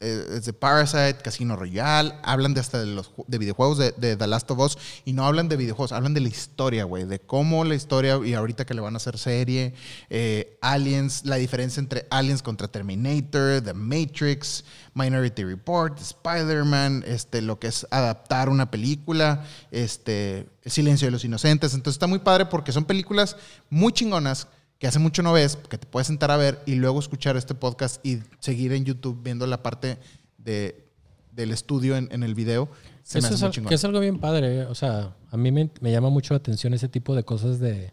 es, 0.00 0.06
eh, 0.06 0.26
es 0.36 0.44
de 0.44 0.52
Parasite, 0.52 1.18
Casino 1.22 1.56
Royale, 1.56 2.14
hablan 2.22 2.54
de 2.54 2.60
hasta 2.60 2.80
de 2.80 2.86
los 2.86 3.12
de 3.26 3.38
videojuegos 3.38 3.78
de, 3.78 3.92
de 3.92 4.16
The 4.16 4.26
Last 4.26 4.50
of 4.50 4.58
Us 4.58 4.78
y 5.04 5.12
no 5.12 5.26
hablan 5.26 5.48
de 5.48 5.56
videojuegos, 5.56 5.92
hablan 5.92 6.14
de 6.14 6.20
la 6.20 6.28
historia, 6.28 6.84
güey, 6.84 7.04
de 7.04 7.20
cómo 7.20 7.64
la 7.64 7.74
historia 7.74 8.18
y 8.24 8.34
ahorita 8.34 8.64
que 8.64 8.74
le 8.74 8.80
van 8.80 8.94
a 8.94 8.96
hacer 8.98 9.18
serie, 9.18 9.74
eh, 10.10 10.58
Aliens, 10.60 11.24
la 11.24 11.36
diferencia 11.36 11.80
entre 11.80 12.06
Aliens 12.10 12.42
contra 12.42 12.68
Terminator, 12.68 13.62
The 13.62 13.74
Matrix, 13.74 14.64
Minority 14.94 15.44
Report, 15.44 16.00
Spider-Man, 16.00 17.04
este, 17.06 17.42
lo 17.42 17.58
que 17.58 17.68
es 17.68 17.86
adaptar 17.90 18.48
una 18.48 18.70
película, 18.70 19.44
este, 19.70 20.48
Silencio 20.64 21.06
de 21.06 21.12
los 21.12 21.24
Inocentes. 21.24 21.74
Entonces 21.74 21.96
está 21.96 22.06
muy 22.06 22.18
padre 22.18 22.46
porque 22.46 22.72
son 22.72 22.84
películas 22.84 23.36
muy 23.70 23.92
chingonas 23.92 24.48
que 24.78 24.86
hace 24.86 24.98
mucho 24.98 25.22
no 25.22 25.32
ves, 25.32 25.56
que 25.56 25.78
te 25.78 25.86
puedes 25.86 26.06
sentar 26.06 26.30
a 26.30 26.36
ver 26.36 26.60
y 26.66 26.74
luego 26.74 26.98
escuchar 26.98 27.36
este 27.36 27.54
podcast 27.54 28.04
y 28.06 28.18
seguir 28.40 28.72
en 28.72 28.84
YouTube 28.84 29.20
viendo 29.22 29.46
la 29.46 29.62
parte 29.62 29.98
de, 30.38 30.86
del 31.32 31.50
estudio 31.52 31.96
en, 31.96 32.08
en 32.12 32.22
el 32.22 32.34
video. 32.34 32.68
Se 33.02 33.18
me 33.18 33.20
Eso 33.20 33.26
hace 33.28 33.34
es, 33.34 33.40
muy 33.40 33.46
al- 33.46 33.52
chingón. 33.52 33.68
que 33.68 33.74
es 33.76 33.84
algo 33.84 34.00
bien 34.00 34.18
padre, 34.18 34.60
¿eh? 34.60 34.64
o 34.64 34.74
sea, 34.74 35.14
a 35.30 35.36
mí 35.36 35.50
me, 35.52 35.70
me 35.80 35.92
llama 35.92 36.10
mucho 36.10 36.34
la 36.34 36.38
atención 36.38 36.74
ese 36.74 36.88
tipo 36.88 37.14
de 37.14 37.24
cosas 37.24 37.58
de... 37.58 37.92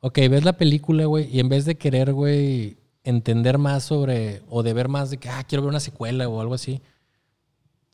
Ok, 0.00 0.18
ves 0.30 0.44
la 0.44 0.56
película, 0.56 1.06
güey, 1.06 1.28
y 1.34 1.40
en 1.40 1.48
vez 1.48 1.64
de 1.64 1.76
querer, 1.76 2.12
güey, 2.12 2.78
entender 3.04 3.58
más 3.58 3.82
sobre, 3.84 4.42
o 4.48 4.62
de 4.62 4.72
ver 4.72 4.88
más 4.88 5.10
de 5.10 5.18
que, 5.18 5.28
ah, 5.28 5.42
quiero 5.44 5.62
ver 5.62 5.70
una 5.70 5.80
secuela 5.80 6.28
o 6.28 6.40
algo 6.40 6.54
así, 6.54 6.80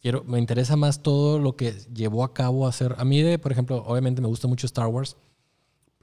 quiero, 0.02 0.22
me 0.24 0.38
interesa 0.38 0.76
más 0.76 1.02
todo 1.02 1.38
lo 1.38 1.56
que 1.56 1.72
llevó 1.94 2.22
a 2.24 2.34
cabo 2.34 2.66
a 2.66 2.68
hacer. 2.68 2.94
A 2.98 3.04
mí, 3.06 3.22
de, 3.22 3.38
por 3.38 3.52
ejemplo, 3.52 3.82
obviamente 3.86 4.20
me 4.20 4.28
gusta 4.28 4.46
mucho 4.48 4.66
Star 4.66 4.86
Wars, 4.88 5.16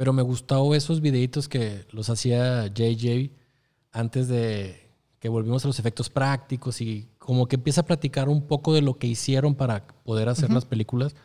pero 0.01 0.13
me 0.13 0.23
gustó 0.23 0.73
esos 0.73 0.99
videitos 0.99 1.47
que 1.47 1.85
los 1.91 2.09
hacía 2.09 2.65
JJ 2.65 3.29
antes 3.91 4.27
de 4.27 4.89
que 5.19 5.29
volvimos 5.29 5.63
a 5.63 5.67
los 5.67 5.77
efectos 5.77 6.09
prácticos 6.09 6.81
y 6.81 7.07
como 7.19 7.47
que 7.47 7.57
empieza 7.57 7.81
a 7.81 7.85
platicar 7.85 8.27
un 8.27 8.47
poco 8.47 8.73
de 8.73 8.81
lo 8.81 8.97
que 8.97 9.05
hicieron 9.05 9.53
para 9.53 9.85
poder 9.85 10.27
hacer 10.27 10.51
las 10.51 10.65
películas. 10.65 11.15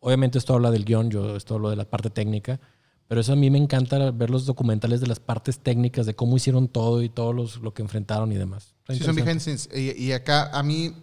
Obviamente 0.00 0.36
esto 0.36 0.52
habla 0.52 0.70
del 0.70 0.84
guion, 0.84 1.08
yo 1.08 1.34
esto 1.34 1.54
hablo 1.54 1.70
de 1.70 1.76
la 1.76 1.86
parte 1.86 2.10
técnica, 2.10 2.60
pero 3.08 3.22
eso 3.22 3.32
a 3.32 3.36
mí 3.36 3.48
me 3.48 3.56
encanta 3.56 4.10
ver 4.10 4.28
los 4.28 4.44
documentales 4.44 5.00
de 5.00 5.06
las 5.06 5.18
partes 5.18 5.60
técnicas, 5.60 6.04
de 6.04 6.14
cómo 6.14 6.36
hicieron 6.36 6.68
todo 6.68 7.02
y 7.02 7.08
todo 7.08 7.32
los, 7.32 7.56
lo 7.62 7.72
que 7.72 7.80
enfrentaron 7.80 8.32
y 8.32 8.34
demás. 8.34 8.74
Sí, 8.90 8.98
son 8.98 9.16
scenes. 9.16 9.70
Y, 9.74 9.92
y 9.92 10.12
acá, 10.12 10.50
a 10.52 10.62
mí, 10.62 10.94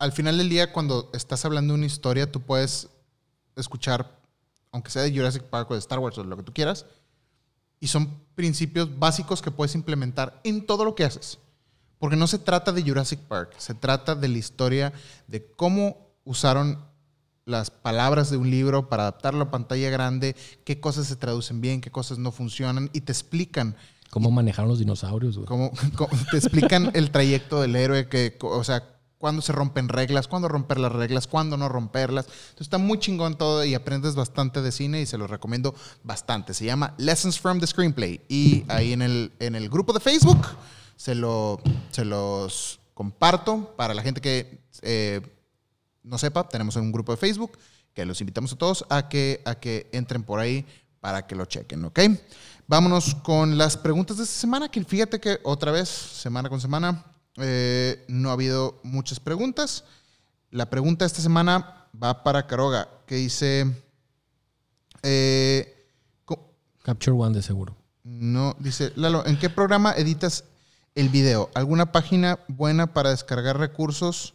al 0.00 0.10
final 0.10 0.36
del 0.36 0.48
día, 0.48 0.72
cuando 0.72 1.12
estás 1.14 1.44
hablando 1.44 1.74
de 1.74 1.78
una 1.78 1.86
historia, 1.86 2.32
tú 2.32 2.40
puedes 2.40 2.88
escuchar, 3.54 4.23
aunque 4.74 4.90
sea 4.90 5.02
de 5.02 5.16
Jurassic 5.16 5.44
Park 5.44 5.70
o 5.70 5.74
de 5.74 5.78
Star 5.80 6.00
Wars 6.00 6.18
o 6.18 6.24
lo 6.24 6.36
que 6.36 6.42
tú 6.42 6.52
quieras, 6.52 6.84
y 7.80 7.86
son 7.86 8.20
principios 8.34 8.98
básicos 8.98 9.40
que 9.40 9.50
puedes 9.52 9.74
implementar 9.76 10.40
en 10.42 10.66
todo 10.66 10.84
lo 10.84 10.94
que 10.94 11.04
haces. 11.04 11.38
Porque 11.98 12.16
no 12.16 12.26
se 12.26 12.38
trata 12.38 12.72
de 12.72 12.82
Jurassic 12.82 13.20
Park, 13.20 13.54
se 13.58 13.74
trata 13.74 14.14
de 14.16 14.28
la 14.28 14.38
historia 14.38 14.92
de 15.28 15.46
cómo 15.46 16.08
usaron 16.24 16.84
las 17.46 17.70
palabras 17.70 18.30
de 18.30 18.36
un 18.36 18.50
libro 18.50 18.88
para 18.88 19.04
adaptarlo 19.04 19.44
a 19.44 19.50
pantalla 19.50 19.90
grande, 19.90 20.34
qué 20.64 20.80
cosas 20.80 21.06
se 21.06 21.14
traducen 21.16 21.60
bien, 21.60 21.80
qué 21.80 21.90
cosas 21.92 22.18
no 22.18 22.32
funcionan, 22.32 22.90
y 22.92 23.02
te 23.02 23.12
explican 23.12 23.76
Cómo 24.10 24.30
manejaron 24.30 24.68
los 24.68 24.78
dinosaurios, 24.78 25.36
güey. 25.36 25.46
como, 25.46 25.70
como- 25.96 26.10
te 26.30 26.36
explican 26.38 26.90
el 26.94 27.10
trayecto 27.10 27.60
del 27.60 27.76
héroe, 27.76 28.08
que, 28.08 28.36
o 28.42 28.64
sea, 28.64 28.93
cuándo 29.24 29.40
se 29.40 29.52
rompen 29.52 29.88
reglas, 29.88 30.28
cuándo 30.28 30.48
romper 30.48 30.78
las 30.78 30.92
reglas, 30.92 31.26
cuándo 31.26 31.56
no 31.56 31.70
romperlas. 31.70 32.26
Entonces 32.26 32.66
está 32.66 32.76
muy 32.76 32.98
chingón 32.98 33.38
todo 33.38 33.64
y 33.64 33.74
aprendes 33.74 34.14
bastante 34.14 34.60
de 34.60 34.70
cine 34.70 35.00
y 35.00 35.06
se 35.06 35.16
lo 35.16 35.26
recomiendo 35.26 35.74
bastante. 36.02 36.52
Se 36.52 36.66
llama 36.66 36.92
Lessons 36.98 37.40
from 37.40 37.58
the 37.58 37.66
Screenplay 37.66 38.20
y 38.28 38.66
ahí 38.68 38.92
en 38.92 39.00
el, 39.00 39.32
en 39.38 39.54
el 39.54 39.70
grupo 39.70 39.94
de 39.94 40.00
Facebook 40.00 40.46
se, 40.96 41.14
lo, 41.14 41.58
se 41.90 42.04
los 42.04 42.80
comparto 42.92 43.74
para 43.78 43.94
la 43.94 44.02
gente 44.02 44.20
que 44.20 44.62
eh, 44.82 45.22
no 46.02 46.18
sepa, 46.18 46.46
tenemos 46.46 46.76
un 46.76 46.92
grupo 46.92 47.12
de 47.12 47.16
Facebook 47.16 47.56
que 47.94 48.04
los 48.04 48.20
invitamos 48.20 48.52
a 48.52 48.56
todos 48.56 48.84
a 48.90 49.08
que, 49.08 49.40
a 49.46 49.54
que 49.54 49.88
entren 49.92 50.22
por 50.22 50.38
ahí 50.38 50.66
para 51.00 51.26
que 51.26 51.34
lo 51.34 51.46
chequen, 51.46 51.82
¿ok? 51.86 52.00
Vámonos 52.66 53.14
con 53.14 53.56
las 53.56 53.78
preguntas 53.78 54.18
de 54.18 54.24
esta 54.24 54.38
semana, 54.38 54.68
que 54.68 54.84
fíjate 54.84 55.18
que 55.18 55.38
otra 55.44 55.72
vez, 55.72 55.88
semana 55.88 56.50
con 56.50 56.60
semana, 56.60 57.06
eh, 57.36 58.04
no 58.08 58.30
ha 58.30 58.34
habido 58.34 58.80
muchas 58.82 59.20
preguntas. 59.20 59.84
La 60.50 60.70
pregunta 60.70 61.04
esta 61.04 61.20
semana 61.20 61.88
va 62.00 62.22
para 62.22 62.46
Caroga, 62.46 62.88
que 63.06 63.16
dice, 63.16 63.82
eh, 65.02 65.70
Capture 66.82 67.16
One 67.16 67.34
de 67.34 67.42
seguro. 67.42 67.76
no, 68.02 68.56
dice, 68.58 68.92
Lalo, 68.96 69.24
¿en 69.26 69.38
qué 69.38 69.48
programa 69.48 69.94
editas 69.96 70.44
el 70.94 71.08
video? 71.08 71.50
¿Alguna 71.54 71.92
página 71.92 72.38
buena 72.48 72.92
para 72.92 73.10
descargar 73.10 73.58
recursos? 73.58 74.34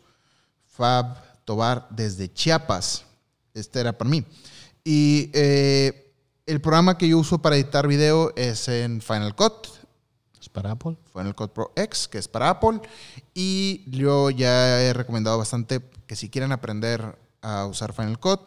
Fab 0.66 1.44
Tobar 1.46 1.88
desde 1.90 2.32
Chiapas. 2.32 3.06
Este 3.54 3.80
era 3.80 3.98
para 3.98 4.10
mí. 4.10 4.26
Y 4.84 5.30
eh, 5.34 6.14
el 6.46 6.62
programa 6.62 6.98
que 6.98 7.08
yo 7.08 7.20
uso 7.20 7.40
para 7.42 7.56
editar 7.56 7.88
video 7.88 8.34
es 8.36 8.68
en 8.68 9.02
Final 9.02 9.36
Cut, 9.36 9.68
¿Es 10.40 10.50
para 10.50 10.72
Apple? 10.72 10.98
Final 11.12 11.36
Cut 11.36 11.52
Pro 11.52 11.74
X, 11.76 12.08
que 12.08 12.18
es 12.18 12.28
para 12.28 12.50
Apple. 12.50 12.82
Y 13.34 13.84
yo 13.90 14.30
ya 14.30 14.82
he 14.82 14.94
recomendado 14.94 15.38
bastante 15.38 15.82
que 16.08 16.16
si 16.16 16.30
quieren 16.30 16.52
aprender 16.52 17.18
a 17.42 17.66
usar 17.66 17.94
Final 17.94 18.20
Cut, 18.20 18.42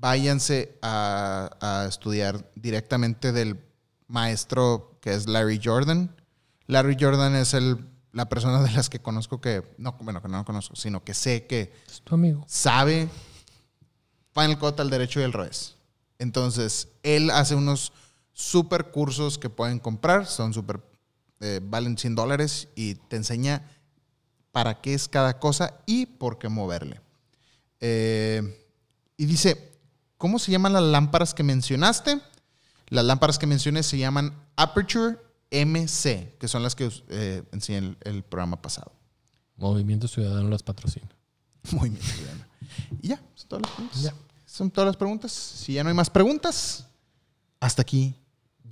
váyanse 0.00 0.78
a, 0.82 1.50
a 1.60 1.86
estudiar 1.88 2.50
directamente 2.54 3.32
del 3.32 3.64
maestro 4.08 4.98
que 5.00 5.14
es 5.14 5.26
Larry 5.26 5.60
Jordan. 5.62 6.14
Larry 6.66 6.96
Jordan 6.98 7.34
es 7.34 7.54
el, 7.54 7.86
la 8.12 8.28
persona 8.28 8.62
de 8.62 8.70
las 8.72 8.88
que 8.88 9.00
conozco 9.00 9.40
que, 9.40 9.74
no, 9.78 9.96
bueno, 10.00 10.22
que 10.22 10.28
no 10.28 10.44
conozco, 10.44 10.76
sino 10.76 11.02
que 11.02 11.14
sé 11.14 11.46
que 11.46 11.72
Es 11.86 12.02
tu 12.02 12.14
amigo. 12.14 12.44
sabe 12.46 13.08
Final 14.34 14.58
Cut 14.58 14.80
al 14.80 14.90
derecho 14.90 15.20
y 15.20 15.24
al 15.24 15.32
revés. 15.32 15.76
Entonces, 16.18 16.88
él 17.02 17.30
hace 17.30 17.54
unos 17.54 17.92
super 18.32 18.90
cursos 18.90 19.38
que 19.38 19.50
pueden 19.50 19.78
comprar, 19.78 20.26
son 20.26 20.54
super, 20.54 20.80
eh, 21.42 21.60
valen 21.60 21.98
100 21.98 22.14
dólares 22.14 22.68
y 22.76 22.94
te 22.94 23.16
enseña 23.16 23.68
para 24.52 24.80
qué 24.80 24.94
es 24.94 25.08
cada 25.08 25.40
cosa 25.40 25.80
y 25.86 26.06
por 26.06 26.38
qué 26.38 26.48
moverle. 26.48 27.00
Eh, 27.80 28.64
y 29.16 29.26
dice, 29.26 29.72
¿cómo 30.18 30.38
se 30.38 30.52
llaman 30.52 30.72
las 30.72 30.84
lámparas 30.84 31.34
que 31.34 31.42
mencionaste? 31.42 32.20
Las 32.90 33.04
lámparas 33.04 33.40
que 33.40 33.48
mencioné 33.48 33.82
se 33.82 33.98
llaman 33.98 34.32
Aperture 34.54 35.18
MC, 35.50 36.38
que 36.38 36.46
son 36.46 36.62
las 36.62 36.76
que 36.76 36.92
eh, 37.08 37.42
enseñé 37.50 37.78
en 37.78 37.84
el, 37.84 37.96
el 38.02 38.22
programa 38.22 38.62
pasado. 38.62 38.92
Movimiento 39.56 40.06
Ciudadano 40.06 40.48
las 40.48 40.62
patrocina. 40.62 41.08
Bien. 41.72 41.98
Juliana. 41.98 42.48
Y 43.00 43.08
ya, 43.08 43.20
son 43.34 43.48
todas 43.48 43.62
las 43.62 43.72
preguntas. 43.72 44.02
Ya. 44.02 44.14
Son 44.46 44.70
todas 44.70 44.86
las 44.86 44.96
preguntas. 44.96 45.32
Si 45.32 45.72
ya 45.72 45.82
no 45.82 45.88
hay 45.88 45.96
más 45.96 46.08
preguntas, 46.08 46.86
hasta 47.58 47.82
aquí 47.82 48.14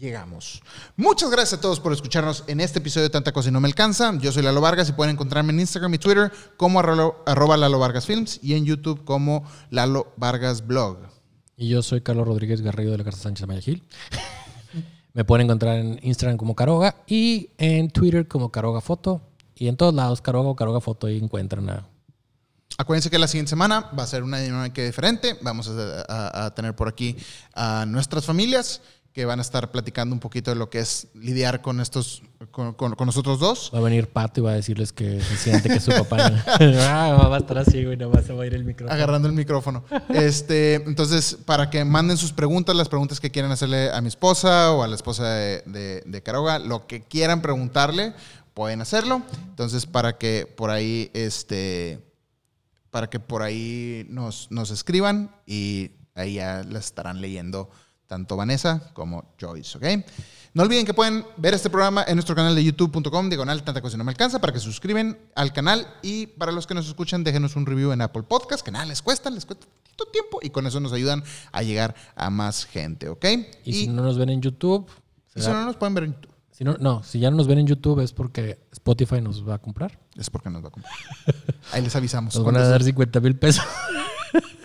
llegamos. 0.00 0.62
Muchas 0.96 1.30
gracias 1.30 1.58
a 1.58 1.60
todos 1.60 1.78
por 1.78 1.92
escucharnos 1.92 2.42
en 2.46 2.60
este 2.60 2.78
episodio 2.80 3.04
de 3.04 3.10
Tanta 3.10 3.32
Cosa 3.32 3.50
y 3.50 3.52
No 3.52 3.60
Me 3.60 3.68
Alcanza. 3.68 4.12
Yo 4.18 4.32
soy 4.32 4.42
Lalo 4.42 4.60
Vargas 4.60 4.88
y 4.88 4.92
pueden 4.92 5.12
encontrarme 5.14 5.52
en 5.52 5.60
Instagram 5.60 5.92
y 5.94 5.98
Twitter 5.98 6.32
como 6.56 6.80
arro- 6.80 7.16
arroba 7.26 7.56
Lalo 7.56 7.78
Vargas 7.78 8.06
Films 8.06 8.40
y 8.42 8.54
en 8.54 8.64
YouTube 8.64 9.04
como 9.04 9.44
Lalo 9.70 10.12
Vargas 10.16 10.66
Blog. 10.66 10.98
Y 11.56 11.68
yo 11.68 11.82
soy 11.82 12.00
Carlos 12.00 12.26
Rodríguez 12.26 12.62
Garrido 12.62 12.92
de 12.92 12.98
la 12.98 13.04
Casa 13.04 13.18
Sánchez 13.18 13.46
Mayagil. 13.46 13.84
Me 15.12 15.24
pueden 15.24 15.46
encontrar 15.46 15.76
en 15.76 15.98
Instagram 16.02 16.36
como 16.38 16.54
Caroga 16.54 16.96
y 17.06 17.50
en 17.58 17.90
Twitter 17.90 18.26
como 18.28 18.50
Caroga 18.50 18.80
Foto. 18.80 19.20
Y 19.54 19.68
en 19.68 19.76
todos 19.76 19.92
lados, 19.92 20.22
Caroga 20.22 20.48
o 20.48 20.56
Caroga 20.56 20.80
Foto, 20.80 21.08
y 21.08 21.18
encuentran 21.18 21.68
a... 21.68 21.86
Acuérdense 22.78 23.10
que 23.10 23.18
la 23.18 23.28
siguiente 23.28 23.50
semana 23.50 23.90
va 23.98 24.04
a 24.04 24.06
ser 24.06 24.22
una 24.22 24.38
dinámica 24.38 24.80
diferente. 24.82 25.36
Vamos 25.42 25.68
a, 25.68 26.04
a- 26.08 26.46
a 26.46 26.54
tener 26.54 26.74
por 26.74 26.88
aquí 26.88 27.14
a 27.52 27.84
nuestras 27.86 28.24
familias 28.24 28.80
que 29.12 29.24
van 29.24 29.40
a 29.40 29.42
estar 29.42 29.72
platicando 29.72 30.14
un 30.14 30.20
poquito 30.20 30.52
de 30.52 30.56
lo 30.56 30.70
que 30.70 30.78
es 30.78 31.08
lidiar 31.14 31.62
con 31.62 31.80
estos, 31.80 32.22
con, 32.52 32.74
con- 32.74 32.94
con 32.94 33.06
nosotros 33.06 33.40
dos. 33.40 33.70
Va 33.74 33.78
a 33.78 33.82
venir 33.82 34.08
Pato 34.08 34.40
y 34.40 34.44
va 34.44 34.52
a 34.52 34.54
decirles 34.54 34.92
que 34.92 35.20
se 35.20 35.36
siente 35.36 35.68
que 35.68 35.80
su 35.80 35.90
papá... 35.90 36.18
ah, 36.46 37.26
va 37.28 37.34
a 37.36 37.38
estar 37.40 37.58
así, 37.58 37.84
güey, 37.84 37.96
nomás 37.96 38.24
se 38.24 38.32
va 38.32 38.44
a 38.44 38.46
ir 38.46 38.54
el 38.54 38.64
micrófono. 38.64 38.94
agarrando 38.94 39.26
el 39.26 39.34
micrófono. 39.34 39.84
Este, 40.10 40.74
entonces, 40.76 41.36
para 41.44 41.70
que 41.70 41.84
manden 41.84 42.16
sus 42.18 42.32
preguntas, 42.32 42.76
las 42.76 42.88
preguntas 42.88 43.18
que 43.18 43.30
quieran 43.32 43.50
hacerle 43.50 43.90
a 43.90 44.00
mi 44.00 44.06
esposa 44.08 44.72
o 44.72 44.84
a 44.84 44.88
la 44.88 44.94
esposa 44.94 45.28
de, 45.28 45.62
de, 45.66 46.02
de 46.06 46.22
Caroga, 46.22 46.60
lo 46.60 46.86
que 46.86 47.02
quieran 47.02 47.42
preguntarle, 47.42 48.14
pueden 48.54 48.80
hacerlo. 48.80 49.22
Entonces, 49.48 49.86
para 49.86 50.18
que 50.18 50.46
por 50.46 50.70
ahí, 50.70 51.10
este, 51.14 51.98
para 52.90 53.10
que 53.10 53.18
por 53.18 53.42
ahí 53.42 54.06
nos, 54.08 54.48
nos 54.52 54.70
escriban 54.70 55.34
y 55.46 55.90
ahí 56.14 56.34
ya 56.34 56.62
las 56.68 56.84
estarán 56.86 57.20
leyendo 57.20 57.70
tanto 58.10 58.36
Vanessa 58.36 58.90
como 58.92 59.32
Joyce, 59.40 59.78
¿ok? 59.78 60.04
No 60.52 60.64
olviden 60.64 60.84
que 60.84 60.92
pueden 60.92 61.24
ver 61.36 61.54
este 61.54 61.70
programa 61.70 62.04
en 62.08 62.16
nuestro 62.16 62.34
canal 62.34 62.56
de 62.56 62.64
youtube.com, 62.64 63.28
diagonal 63.28 63.62
tanta 63.62 63.80
cosa 63.80 63.96
no 63.96 64.02
me 64.02 64.10
alcanza, 64.10 64.40
para 64.40 64.52
que 64.52 64.58
se 64.58 64.64
suscriben 64.64 65.16
al 65.36 65.52
canal 65.52 65.86
y 66.02 66.26
para 66.26 66.50
los 66.50 66.66
que 66.66 66.74
nos 66.74 66.88
escuchan, 66.88 67.22
déjenos 67.22 67.54
un 67.54 67.66
review 67.66 67.92
en 67.92 68.00
Apple 68.00 68.24
Podcast, 68.24 68.64
que 68.64 68.72
nada 68.72 68.84
les 68.84 69.00
cuesta, 69.00 69.30
les 69.30 69.46
cuesta 69.46 69.64
poquito 69.64 70.06
tiempo 70.06 70.40
y 70.42 70.50
con 70.50 70.66
eso 70.66 70.80
nos 70.80 70.92
ayudan 70.92 71.22
a 71.52 71.62
llegar 71.62 71.94
a 72.16 72.30
más 72.30 72.64
gente, 72.64 73.08
¿ok? 73.08 73.24
Y, 73.64 73.74
si 73.74 73.86
no 73.86 74.02
nos 74.02 74.18
ven 74.18 74.30
en 74.30 74.42
YouTube... 74.42 74.90
y 75.36 75.40
si 75.42 75.48
no 75.48 75.64
nos 75.64 75.76
pueden 75.76 75.94
ver 75.94 76.04
en 76.04 76.14
YouTube, 76.14 76.34
si 76.50 76.64
no, 76.64 76.76
no, 76.80 77.04
si 77.04 77.20
ya 77.20 77.30
no 77.30 77.36
nos 77.36 77.46
ven 77.46 77.60
en 77.60 77.68
YouTube 77.68 78.00
es 78.00 78.12
porque 78.12 78.58
Spotify 78.72 79.20
nos 79.20 79.48
va 79.48 79.54
a 79.54 79.58
comprar. 79.58 80.00
es 80.16 80.30
porque 80.30 80.50
nos 80.50 80.64
va 80.64 80.68
a 80.68 80.72
comprar. 80.72 80.92
Ahí 81.70 81.80
les 81.80 81.94
avisamos. 81.94 82.34
Nos 82.34 82.44
van 82.44 82.56
a 82.56 82.66
dar 82.66 82.82
50 82.82 83.20
mil 83.20 83.36
pesos. 83.36 83.64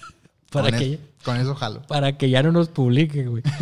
para, 0.56 0.70
con, 0.72 0.80
que, 0.80 1.00
con 1.24 1.38
eso 1.38 1.56
jalo. 1.56 1.82
para 1.84 2.18
que 2.18 2.30
ya 2.30 2.44
no 2.44 2.52
nos 2.52 2.70
publiquen, 2.70 3.30
güey. 3.30 3.44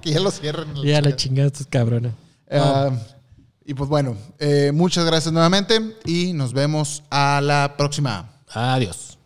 Que 0.00 0.12
ya 0.12 0.20
lo 0.20 0.30
cierren. 0.30 0.68
Ya 0.84 1.00
la 1.00 1.16
chingada 1.16 1.48
estos 1.48 1.66
cabrones. 1.66 2.12
Ah, 2.50 2.90
y 3.64 3.72
pues 3.72 3.88
bueno, 3.88 4.16
eh, 4.38 4.70
muchas 4.74 5.04
gracias 5.06 5.32
nuevamente 5.32 5.96
y 6.04 6.34
nos 6.34 6.52
vemos 6.52 7.02
a 7.10 7.40
la 7.42 7.74
próxima. 7.76 8.30
Adiós. 8.52 9.18